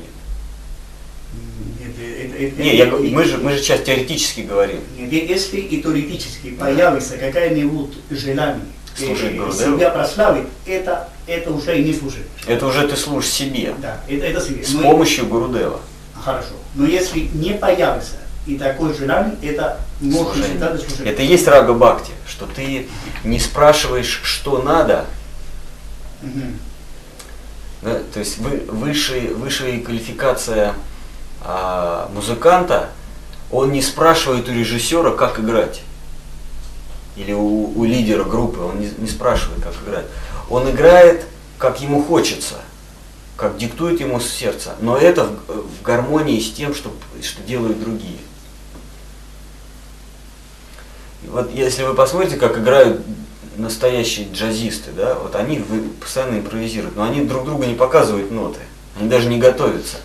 Нет, 1.78 1.90
это- 1.98 2.36
это- 2.36 2.62
Не, 2.62 2.76
я, 2.76 2.86
это- 2.88 2.96
г- 2.96 3.08
мы, 3.10 3.24
же, 3.24 3.38
мы 3.38 3.52
же 3.52 3.58
сейчас 3.58 3.82
теоретически 3.82 4.40
говорим. 4.40 4.80
Нет, 4.98 5.12
Если 5.12 5.58
и 5.58 5.80
теоретически 5.82 6.50
появится 6.52 7.16
какая-нибудь 7.16 7.92
желание 8.10 8.64
э, 8.98 9.04
Служить 9.04 9.36
Гурудеву. 9.38 9.76
себя 9.78 9.90
прославить, 9.90 10.48
это, 10.66 11.08
это 11.28 11.52
уже 11.52 11.78
и 11.80 11.84
не 11.84 11.94
служение. 11.94 12.26
Это 12.46 12.66
уже 12.66 12.88
ты 12.88 12.96
служишь 12.96 13.30
себе. 13.30 13.74
Да, 13.78 14.00
это, 14.08 14.26
это 14.26 14.40
себе. 14.40 14.64
С 14.64 14.72
Но- 14.72 14.82
помощью 14.82 15.26
Гурудева. 15.26 15.80
Хорошо. 16.20 16.54
Но 16.74 16.86
если 16.86 17.20
не 17.34 17.54
появится 17.54 18.16
и 18.46 18.56
такое 18.58 18.92
желание, 18.92 19.36
это 19.42 19.80
может 20.00 20.32
Служение. 20.32 20.52
считаться 20.54 20.78
служением. 20.86 21.14
Это 21.14 21.22
есть 21.22 21.46
рага 21.46 21.72
бхакти, 21.74 22.10
что 22.28 22.46
ты 22.46 22.88
не 23.22 23.38
спрашиваешь, 23.38 24.20
что 24.24 24.60
надо, 24.62 25.06
Мгм. 26.22 26.58
да, 27.82 28.00
то 28.12 28.20
есть 28.20 28.38
вы, 28.38 28.58
высшая, 28.68 29.32
высшая 29.34 29.80
квалификация 29.80 30.74
а, 31.42 32.10
музыканта, 32.14 32.90
он 33.50 33.72
не 33.72 33.82
спрашивает 33.82 34.48
у 34.48 34.52
режиссера, 34.52 35.12
как 35.12 35.40
играть. 35.40 35.82
Или 37.16 37.32
у, 37.32 37.72
у 37.78 37.84
лидера 37.84 38.24
группы, 38.24 38.60
он 38.60 38.80
не, 38.80 38.90
не 38.98 39.08
спрашивает, 39.08 39.62
как 39.62 39.74
играть. 39.86 40.06
Он 40.48 40.70
играет, 40.70 41.26
как 41.58 41.80
ему 41.80 42.02
хочется, 42.02 42.56
как 43.36 43.56
диктует 43.56 44.00
ему 44.00 44.20
сердце, 44.20 44.74
но 44.80 44.96
это 44.96 45.24
в, 45.24 45.78
в 45.78 45.82
гармонии 45.82 46.38
с 46.40 46.52
тем, 46.52 46.74
что, 46.74 46.92
что 47.22 47.42
делают 47.42 47.80
другие. 47.80 48.18
Вот 51.26 51.52
если 51.52 51.82
вы 51.82 51.94
посмотрите, 51.94 52.36
как 52.36 52.58
играют 52.58 53.02
настоящие 53.56 54.28
джазисты, 54.32 54.92
да, 54.92 55.14
вот 55.14 55.34
они 55.36 55.64
постоянно 56.00 56.38
импровизируют, 56.38 56.96
но 56.96 57.04
они 57.04 57.22
друг 57.22 57.44
другу 57.44 57.64
не 57.64 57.74
показывают 57.74 58.30
ноты, 58.30 58.60
они 58.98 59.08
даже 59.08 59.28
не 59.28 59.38
готовятся. 59.38 59.96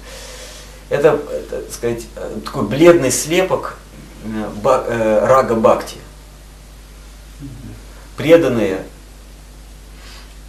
Это, 0.89 1.19
это, 1.31 1.61
так 1.61 1.73
сказать, 1.73 2.05
такой 2.43 2.67
бледный 2.67 3.11
слепок 3.11 3.77
э, 4.23 4.49
ба- 4.61 4.85
э, 4.88 5.26
рага 5.26 5.55
бхакти. 5.55 5.97
Преданные, 8.17 8.84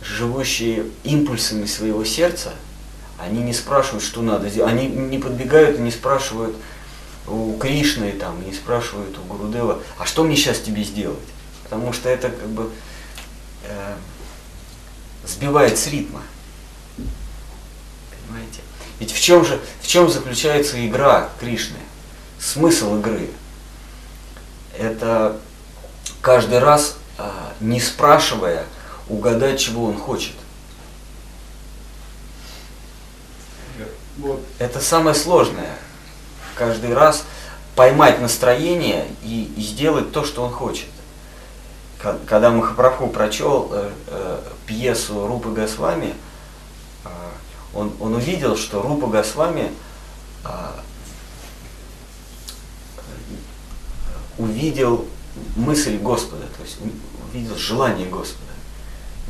живущие 0.03 0.85
импульсами 1.05 1.67
своего 1.67 2.05
сердца, 2.05 2.53
они 3.19 3.43
не 3.43 3.55
спрашивают, 3.55 4.05
что 4.05 4.23
надо 4.23 4.49
сделать. 4.51 4.71
Они 4.71 4.87
не 4.87 5.19
подбегают 5.19 5.79
и 5.79 5.83
не 5.83 5.91
спрашивают 5.91 6.55
у 7.27 7.57
Кришны, 7.59 8.13
там, 8.13 8.45
не 8.47 8.53
спрашивают 8.53 9.19
у 9.19 9.23
Гурудева, 9.23 9.81
а 9.99 10.05
что 10.05 10.23
мне 10.23 10.37
сейчас 10.37 10.59
тебе 10.61 10.85
сделать? 10.85 11.19
Потому 11.69 11.93
что 11.93 12.09
это 12.09 12.31
как 12.31 12.49
бы 12.49 12.71
э, 13.65 13.95
сбивает 15.27 15.77
с 15.77 15.89
ритма. 15.89 16.23
Понимаете? 16.97 18.61
Ведь 19.01 19.13
в 19.13 19.21
чем 19.21 19.45
же, 19.45 19.61
в 19.83 19.87
чем 19.89 20.09
заключается 20.09 20.85
игра 20.87 21.29
Кришны? 21.41 21.79
Смысл 22.39 22.99
игры? 22.99 23.31
Это 24.79 25.41
каждый 26.21 26.61
раз, 26.61 26.99
а, 27.19 27.53
не 27.59 27.81
спрашивая, 27.81 28.65
угадать, 29.09 29.59
чего 29.59 29.87
он 29.87 29.99
хочет. 29.99 30.35
Вот. 34.19 34.41
Это 34.61 34.81
самое 34.81 35.17
сложное. 35.17 35.77
Каждый 36.55 36.95
раз 36.95 37.25
поймать 37.75 38.21
настроение 38.21 39.09
и, 39.25 39.53
и 39.57 39.61
сделать 39.61 40.13
то, 40.13 40.25
что 40.25 40.45
он 40.45 40.53
хочет. 40.53 40.87
Когда 41.99 42.51
Махапрабху 42.51 43.09
прочел 43.09 43.71
э, 43.73 43.91
э, 44.09 44.41
пьесу 44.67 45.27
Рупы 45.27 45.51
Госвами, 45.51 46.15
э, 47.05 47.09
он, 47.75 47.93
он 48.01 48.15
увидел, 48.15 48.57
что 48.57 48.83
Рупа 48.83 49.07
Госвами 49.07 49.73
э, 50.45 50.49
увидел 54.39 55.07
мысль 55.57 55.97
Господа, 55.97 56.45
то 56.57 56.63
есть 56.63 56.79
увидел 57.31 57.57
желание 57.57 58.09
Господа, 58.09 58.53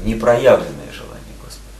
непроявленное 0.03 0.93
желание 0.93 1.23
Господа. 1.43 1.71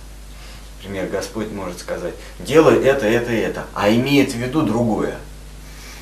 Например, 0.79 1.09
Господь 1.09 1.51
может 1.51 1.81
сказать, 1.81 2.15
делай 2.39 2.83
это, 2.85 3.07
это, 3.07 3.33
это, 3.33 3.67
а 3.75 3.91
имеет 3.91 4.33
в 4.33 4.37
виду 4.37 4.63
другое. 4.63 5.19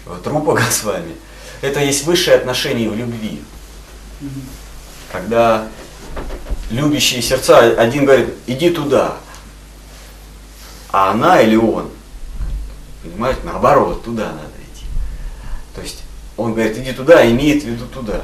Вот 0.04 0.26
Рупа 0.26 0.52
Госвами. 0.54 1.16
Это 1.62 1.80
есть 1.80 2.04
высшее 2.04 2.36
отношение 2.36 2.90
в 2.90 2.94
любви. 2.94 3.42
Когда 5.14 5.68
любящие 6.70 7.22
сердца, 7.22 7.60
один 7.60 8.04
говорит, 8.04 8.34
иди 8.48 8.70
туда, 8.70 9.18
а 10.90 11.12
она 11.12 11.40
или 11.40 11.54
он, 11.54 11.88
понимаете, 13.00 13.38
наоборот, 13.44 14.02
туда 14.02 14.32
надо 14.32 14.56
идти. 14.72 14.86
То 15.76 15.82
есть 15.82 16.02
он 16.36 16.52
говорит, 16.52 16.76
иди 16.78 16.90
туда, 16.90 17.24
имеет 17.30 17.62
в 17.62 17.66
виду 17.66 17.86
туда. 17.86 18.22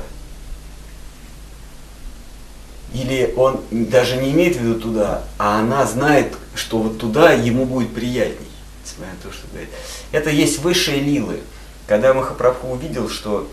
Или 2.93 3.35
он 3.37 3.61
даже 3.71 4.17
не 4.17 4.33
имеет 4.33 4.57
в 4.57 4.61
виду 4.61 4.81
туда, 4.81 5.23
а 5.39 5.61
она 5.61 5.87
знает, 5.87 6.37
что 6.57 6.79
вот 6.79 6.99
туда 6.99 7.31
ему 7.35 7.67
будет 7.67 7.95
приятней, 7.95 8.49
несмотря 8.85 9.15
на 9.15 9.31
то, 9.31 9.33
что 9.33 9.47
говорит. 9.47 9.71
Это 10.11 10.31
есть 10.31 10.59
высшие 10.59 10.99
лилы. 10.99 11.39
Когда 11.87 12.15
Махапрабху 12.15 12.67
увидел, 12.67 13.09
что 13.09 13.49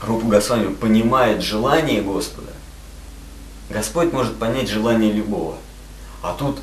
Рупа 0.00 0.26
Госвами 0.26 0.74
понимает 0.74 1.42
желание 1.42 2.02
Господа, 2.02 2.50
Господь 3.72 4.12
может 4.12 4.36
понять 4.36 4.68
желание 4.68 5.10
любого. 5.10 5.56
А 6.22 6.34
тут 6.34 6.60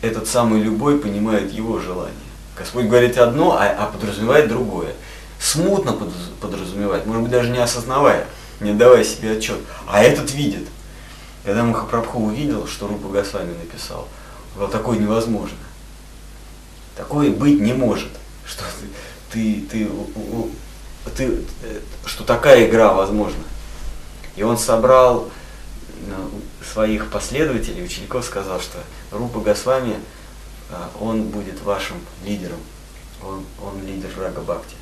этот 0.00 0.28
самый 0.28 0.62
любой 0.62 0.98
понимает 0.98 1.52
его 1.52 1.80
желание. 1.80 2.14
Господь 2.56 2.86
говорит 2.86 3.18
одно, 3.18 3.56
а, 3.58 3.66
а 3.66 3.86
подразумевает 3.86 4.48
другое. 4.48 4.94
Смутно 5.40 5.96
подразумевает, 6.40 7.06
может 7.06 7.22
быть 7.22 7.30
даже 7.30 7.50
не 7.50 7.58
осознавая, 7.58 8.26
не 8.60 8.72
давая 8.72 9.04
себе 9.04 9.32
отчет. 9.32 9.58
А 9.86 10.02
этот 10.02 10.32
видит. 10.32 10.66
Когда 11.44 11.64
Махапрабху 11.64 12.20
увидел, 12.20 12.66
что 12.66 12.88
Рупа 12.88 13.08
Госвами 13.08 13.54
написал, 13.58 14.00
он 14.00 14.52
сказал, 14.52 14.68
такое 14.68 14.98
невозможно. 14.98 15.56
Такое 16.96 17.30
быть 17.30 17.60
не 17.60 17.72
может. 17.72 18.08
Что 18.44 18.64
ты, 19.32 19.64
ты, 19.70 19.88
ты, 21.04 21.10
ты, 21.16 21.24
э, 21.62 21.80
что 22.06 22.24
такая 22.24 22.66
игра 22.66 22.92
возможна. 22.92 23.42
И 24.36 24.42
он 24.42 24.58
собрал 24.58 25.28
своих 26.72 27.10
последователей, 27.10 27.84
учеников, 27.84 28.24
сказал, 28.24 28.60
что 28.60 28.78
Рупа 29.10 29.40
Госвами, 29.40 29.96
э, 30.70 30.74
он 31.00 31.24
будет 31.24 31.62
вашим 31.62 31.96
лидером. 32.24 32.58
Он, 33.22 33.44
он 33.62 33.84
лидер 33.84 34.10
Рага 34.18 34.40
Бхакти. 34.40 34.76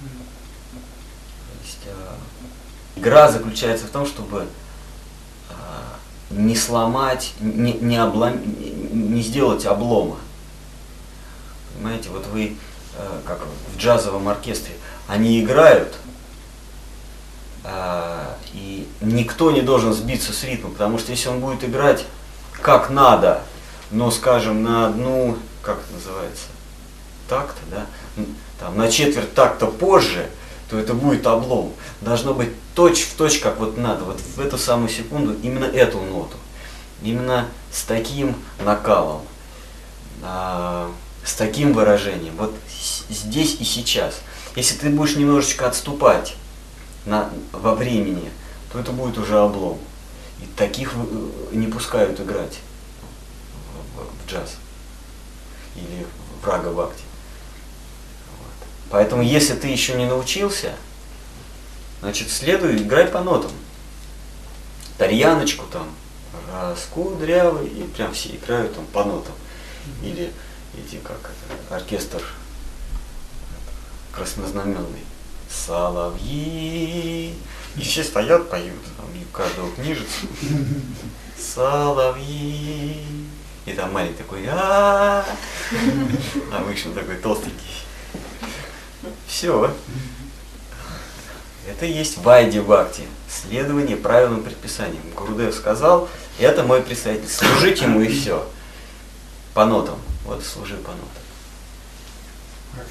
То 0.00 1.64
есть, 1.64 1.80
э, 1.86 2.98
игра 2.98 3.30
заключается 3.30 3.86
в 3.86 3.90
том, 3.90 4.06
чтобы 4.06 4.46
э, 5.50 5.54
не 6.30 6.56
сломать, 6.56 7.34
не, 7.40 7.72
не, 7.74 7.96
облом, 7.96 8.40
не, 8.92 9.22
сделать 9.22 9.66
облома. 9.66 10.18
Понимаете, 11.74 12.08
вот 12.10 12.26
вы, 12.26 12.56
э, 12.96 13.20
как 13.26 13.40
в 13.74 13.78
джазовом 13.78 14.28
оркестре, 14.28 14.74
они 15.06 15.40
играют, 15.40 15.94
э, 15.94 16.07
и 18.54 18.86
никто 19.00 19.50
не 19.50 19.60
должен 19.60 19.92
сбиться 19.92 20.32
с 20.32 20.44
ритма, 20.44 20.70
потому 20.70 20.98
что 20.98 21.12
если 21.12 21.28
он 21.28 21.40
будет 21.40 21.64
играть 21.64 22.04
как 22.62 22.90
надо, 22.90 23.42
но, 23.90 24.10
скажем, 24.10 24.62
на 24.62 24.86
одну, 24.86 25.36
как 25.62 25.78
это 25.78 25.94
называется, 25.94 26.44
такта, 27.28 27.60
да, 27.70 27.86
там, 28.58 28.76
на 28.76 28.90
четверть 28.90 29.34
такта 29.34 29.66
позже, 29.66 30.28
то 30.68 30.78
это 30.78 30.94
будет 30.94 31.26
облом. 31.26 31.72
Должно 32.00 32.34
быть 32.34 32.50
точь 32.74 33.04
в 33.04 33.14
точь, 33.14 33.38
как 33.38 33.58
вот 33.58 33.76
надо, 33.78 34.04
вот 34.04 34.20
в 34.20 34.40
эту 34.40 34.58
самую 34.58 34.88
секунду 34.88 35.34
именно 35.42 35.64
эту 35.64 36.00
ноту. 36.00 36.36
Именно 37.02 37.46
с 37.72 37.84
таким 37.84 38.34
накалом, 38.64 39.22
а, 40.22 40.90
с 41.24 41.34
таким 41.34 41.72
выражением, 41.72 42.34
вот 42.36 42.54
здесь 43.08 43.56
и 43.60 43.64
сейчас. 43.64 44.20
Если 44.56 44.76
ты 44.76 44.90
будешь 44.90 45.16
немножечко 45.16 45.66
отступать 45.66 46.34
на, 47.08 47.30
во 47.52 47.74
времени, 47.74 48.30
то 48.72 48.78
это 48.78 48.92
будет 48.92 49.18
уже 49.18 49.38
облом. 49.38 49.78
И 50.40 50.46
таких 50.56 50.92
э, 50.94 51.28
не 51.52 51.66
пускают 51.66 52.20
играть 52.20 52.58
в, 53.96 54.30
джаз 54.30 54.56
или 55.74 56.06
в 56.40 56.46
рага 56.46 56.70
бхакти. 56.70 57.02
Вот. 58.38 58.68
Поэтому 58.90 59.22
если 59.22 59.54
ты 59.54 59.68
еще 59.68 59.94
не 59.94 60.06
научился, 60.06 60.74
значит 62.00 62.30
следуй, 62.30 62.76
играй 62.76 63.06
по 63.06 63.20
нотам. 63.20 63.52
Тарьяночку 64.98 65.64
там, 65.72 65.88
раскудрявый, 66.52 67.68
и 67.68 67.82
прям 67.84 68.12
все 68.12 68.30
играют 68.30 68.74
там 68.74 68.84
по 68.86 69.04
нотам. 69.04 69.34
Или 70.02 70.32
эти, 70.76 70.96
как 70.96 71.18
это, 71.18 71.76
оркестр 71.76 72.22
краснознаменный. 74.12 75.07
Соловьи. 75.50 77.34
И 77.76 77.80
все 77.80 78.02
стоят, 78.04 78.50
поют, 78.50 78.74
у 78.98 79.36
каждого 79.36 79.70
книжица. 79.72 80.26
Соловьи. 81.38 83.04
И 83.66 83.72
там 83.72 83.92
маленький 83.92 84.18
такой, 84.18 84.46
а 84.48 85.24
а 86.50 86.62
вышел 86.62 86.92
такой 86.92 87.16
толстенький. 87.16 87.84
Все. 89.26 89.74
Это 91.68 91.84
и 91.84 91.92
есть 91.92 92.16
вайди 92.18 92.60
бхакти, 92.60 93.02
следование 93.28 93.96
правилам 93.98 94.42
предписаниям. 94.42 95.02
Гурудев 95.14 95.54
сказал, 95.54 96.08
это 96.38 96.62
мой 96.62 96.80
представитель, 96.80 97.28
служить 97.28 97.82
ему 97.82 98.00
и 98.00 98.08
все. 98.08 98.48
По 99.52 99.66
нотам. 99.66 100.00
Вот 100.24 100.42
служи 100.42 100.76
по 100.76 100.92
нотам. 100.92 101.08
Хорошо. 102.72 102.90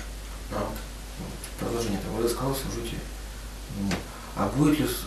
А, 0.52 0.60
вот, 0.60 1.60
продолжение 1.78 2.00
того, 2.02 2.18
вы 2.18 2.30
сказал, 2.30 2.56
служите. 2.56 2.96
ему. 3.80 3.92
А 4.36 4.48
будет 4.50 4.80
ли, 4.80 4.86
с- 4.88 5.06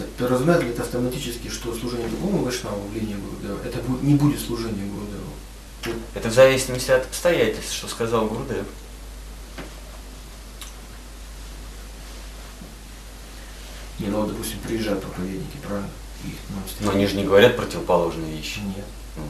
э, 0.00 0.04
подразумевает 0.18 0.62
ли 0.62 0.70
это 0.70 0.82
автоматически, 0.82 1.48
что 1.48 1.74
служение 1.74 2.08
другому 2.08 2.44
вайшнаву 2.44 2.80
в 2.88 2.94
линии 2.94 3.14
Гурудева, 3.14 3.58
это 3.64 3.78
будет, 3.82 4.02
не 4.02 4.14
будет 4.14 4.40
служение 4.40 4.86
Гурудеву? 4.86 5.98
Это 6.14 6.28
в 6.28 6.32
зависимости 6.32 6.90
от 6.90 7.04
обстоятельств, 7.06 7.74
что 7.74 7.88
сказал 7.88 8.26
Гурудев. 8.26 8.66
Не, 13.98 14.06
ну, 14.08 14.26
допустим, 14.26 14.58
приезжают 14.60 15.02
проповедники, 15.02 15.56
правильно? 15.66 15.88
Их 16.24 16.34
нам 16.50 16.62
Но 16.80 16.90
они 16.92 17.06
же 17.06 17.16
не 17.16 17.24
говорят 17.24 17.56
противоположные 17.56 18.34
вещи. 18.36 18.60
Нет. 18.60 18.84
Ну, 19.16 19.22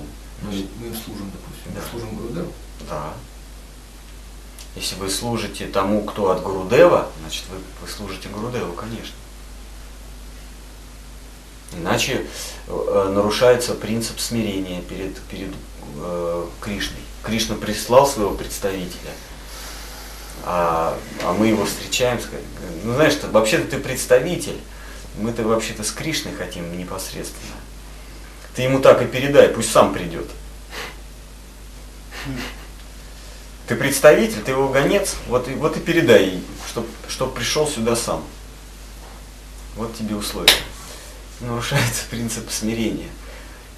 Мы, 0.42 0.66
мы 0.80 0.86
им 0.88 0.94
служим, 0.94 1.30
допустим. 1.32 1.72
Да. 1.74 1.80
Служим 1.90 2.16
Гурудеву. 2.16 2.52
да. 2.88 3.14
Если 4.76 4.94
вы 4.96 5.10
служите 5.10 5.66
тому, 5.66 6.04
кто 6.04 6.30
от 6.30 6.42
Гурудева, 6.42 7.08
значит 7.20 7.44
вы, 7.50 7.58
вы 7.82 7.88
служите 7.88 8.28
Гурудеву, 8.28 8.72
конечно. 8.72 9.14
Иначе 11.72 12.26
э, 12.66 13.12
нарушается 13.14 13.74
принцип 13.74 14.20
смирения 14.20 14.80
перед, 14.82 15.18
перед 15.22 15.52
э, 15.96 16.46
Кришной. 16.60 17.00
Кришна 17.22 17.56
прислал 17.56 18.06
своего 18.06 18.34
представителя, 18.34 19.12
а, 20.44 20.96
а 21.22 21.32
мы 21.34 21.48
его 21.48 21.66
встречаем, 21.66 22.18
ну 22.82 22.94
знаешь, 22.94 23.18
вообще-то 23.22 23.70
ты 23.70 23.78
представитель, 23.78 24.58
мы-то 25.18 25.42
вообще-то 25.42 25.84
с 25.84 25.90
Кришной 25.90 26.34
хотим 26.34 26.76
непосредственно. 26.78 27.56
Ты 28.54 28.62
ему 28.62 28.80
так 28.80 29.02
и 29.02 29.06
передай, 29.06 29.48
пусть 29.48 29.70
сам 29.70 29.92
придет. 29.92 30.26
Ты 33.70 33.76
представитель, 33.76 34.42
ты 34.42 34.50
его 34.50 34.68
гонец, 34.68 35.14
вот 35.28 35.46
и, 35.46 35.54
вот 35.54 35.76
и 35.76 35.80
передай, 35.80 36.42
чтобы 36.68 36.88
чтоб 37.06 37.32
пришел 37.32 37.68
сюда 37.68 37.94
сам. 37.94 38.24
Вот 39.76 39.94
тебе 39.94 40.16
условия. 40.16 40.50
Нарушается 41.38 42.02
принцип 42.10 42.50
смирения. 42.50 43.06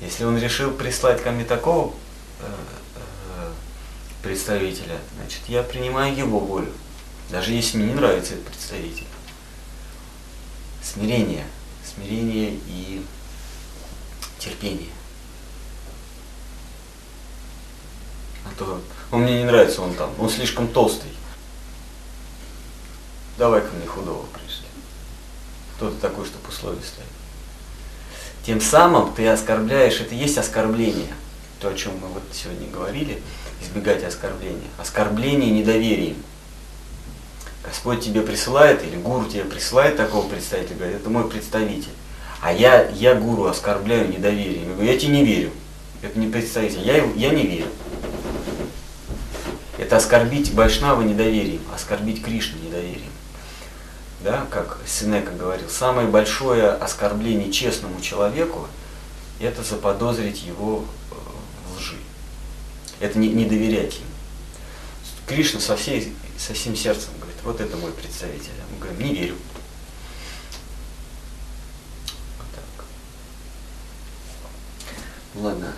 Если 0.00 0.24
он 0.24 0.38
решил 0.38 0.70
прислать 0.70 1.22
ко 1.22 1.30
мне 1.30 1.44
такого 1.44 1.92
э, 2.40 2.46
э, 2.46 3.50
представителя, 4.22 4.96
значит, 5.18 5.42
я 5.48 5.62
принимаю 5.62 6.16
его 6.16 6.38
волю. 6.38 6.72
Даже 7.28 7.52
если 7.52 7.76
мне 7.76 7.88
не 7.88 7.94
нравится 7.94 8.32
этот 8.32 8.46
представитель. 8.46 9.04
Смирение. 10.82 11.44
Смирение 11.84 12.58
и 12.66 13.04
терпение. 14.38 14.88
А 18.46 18.58
то 18.58 18.80
он 19.12 19.22
мне 19.22 19.38
не 19.38 19.44
нравится, 19.44 19.82
он 19.82 19.94
там, 19.94 20.10
он 20.18 20.28
слишком 20.30 20.66
толстый. 20.66 21.10
Давай 23.38 23.60
ко 23.60 23.68
мне 23.76 23.86
худого 23.86 24.24
пришли. 24.26 24.66
Кто 25.76 25.90
ты 25.90 25.96
такой, 26.00 26.24
чтобы 26.24 26.48
условия 26.48 26.80
ставить? 26.80 27.10
Тем 28.44 28.60
самым 28.60 29.12
ты 29.14 29.28
оскорбляешь, 29.28 30.00
это 30.00 30.14
есть 30.14 30.38
оскорбление. 30.38 31.12
То, 31.60 31.68
о 31.68 31.74
чем 31.74 31.92
мы 31.98 32.08
вот 32.08 32.22
сегодня 32.32 32.68
говорили, 32.68 33.22
избегать 33.60 34.02
оскорбления. 34.02 34.68
Оскорбление 34.78 35.50
недоверием. 35.50 36.16
Господь 37.62 38.02
тебе 38.02 38.22
присылает, 38.22 38.82
или 38.82 38.96
гуру 38.96 39.26
тебе 39.26 39.44
присылает 39.44 39.96
такого 39.96 40.26
представителя, 40.26 40.76
говорит, 40.76 40.96
это 40.96 41.10
мой 41.10 41.28
представитель. 41.28 41.92
А 42.40 42.52
я, 42.52 42.88
я 42.88 43.14
гуру 43.14 43.44
оскорбляю 43.44 44.08
недоверием. 44.08 44.70
Я 44.70 44.74
говорю, 44.74 44.90
я 44.90 44.98
тебе 44.98 45.12
не 45.12 45.24
верю. 45.24 45.50
Это 46.00 46.18
не 46.18 46.26
представитель, 46.28 46.80
я, 46.80 47.04
я 47.14 47.30
не 47.30 47.46
верю. 47.46 47.68
Это 49.82 49.96
оскорбить 49.96 50.54
Вайшнава 50.54 51.02
недоверием, 51.02 51.60
оскорбить 51.74 52.22
Кришну 52.22 52.56
недоверием. 52.62 53.10
Да, 54.20 54.46
как 54.48 54.78
Синека 54.86 55.32
говорил, 55.32 55.68
самое 55.68 56.06
большое 56.06 56.70
оскорбление 56.70 57.50
честному 57.50 58.00
человеку– 58.00 58.68
это 59.40 59.64
заподозрить 59.64 60.44
его 60.44 60.84
э, 61.10 61.14
в 61.66 61.78
лжи. 61.78 61.96
Это 63.00 63.18
не, 63.18 63.30
не 63.30 63.44
доверять 63.44 63.94
ему. 63.94 64.06
Кришна 65.26 65.58
со, 65.58 65.76
всей, 65.76 66.14
со 66.38 66.54
всем 66.54 66.76
сердцем 66.76 67.10
говорит, 67.18 67.42
вот 67.42 67.60
это 67.60 67.76
мой 67.76 67.90
представитель. 67.90 68.52
Мы 68.70 68.78
говорим, 68.86 69.04
не 69.04 69.14
верю. 69.16 69.34
Вот 72.38 72.46
так. 72.54 72.84
Ладно. 75.42 75.72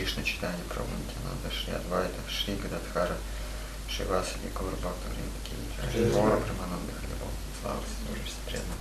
Кришна 0.00 0.22
Читани 0.22 0.62
Прабhu 0.68 0.90
Нитянанда 0.96 1.50
Шри 1.50 1.74
Адвайта 1.74 2.20
Шри 2.28 2.56
Гададхара 2.56 3.16
Шиваса 3.88 4.38
Гуру 4.54 4.76
Бхакта 4.76 5.08
Вриндаки 5.08 5.54
Джая 5.92 6.10
Гора 6.12 6.36
Прамананда 6.36 6.92
Халибол 7.00 7.28
Слава 7.60 7.80
Всевышнему 7.84 8.44
преданным 8.46 8.78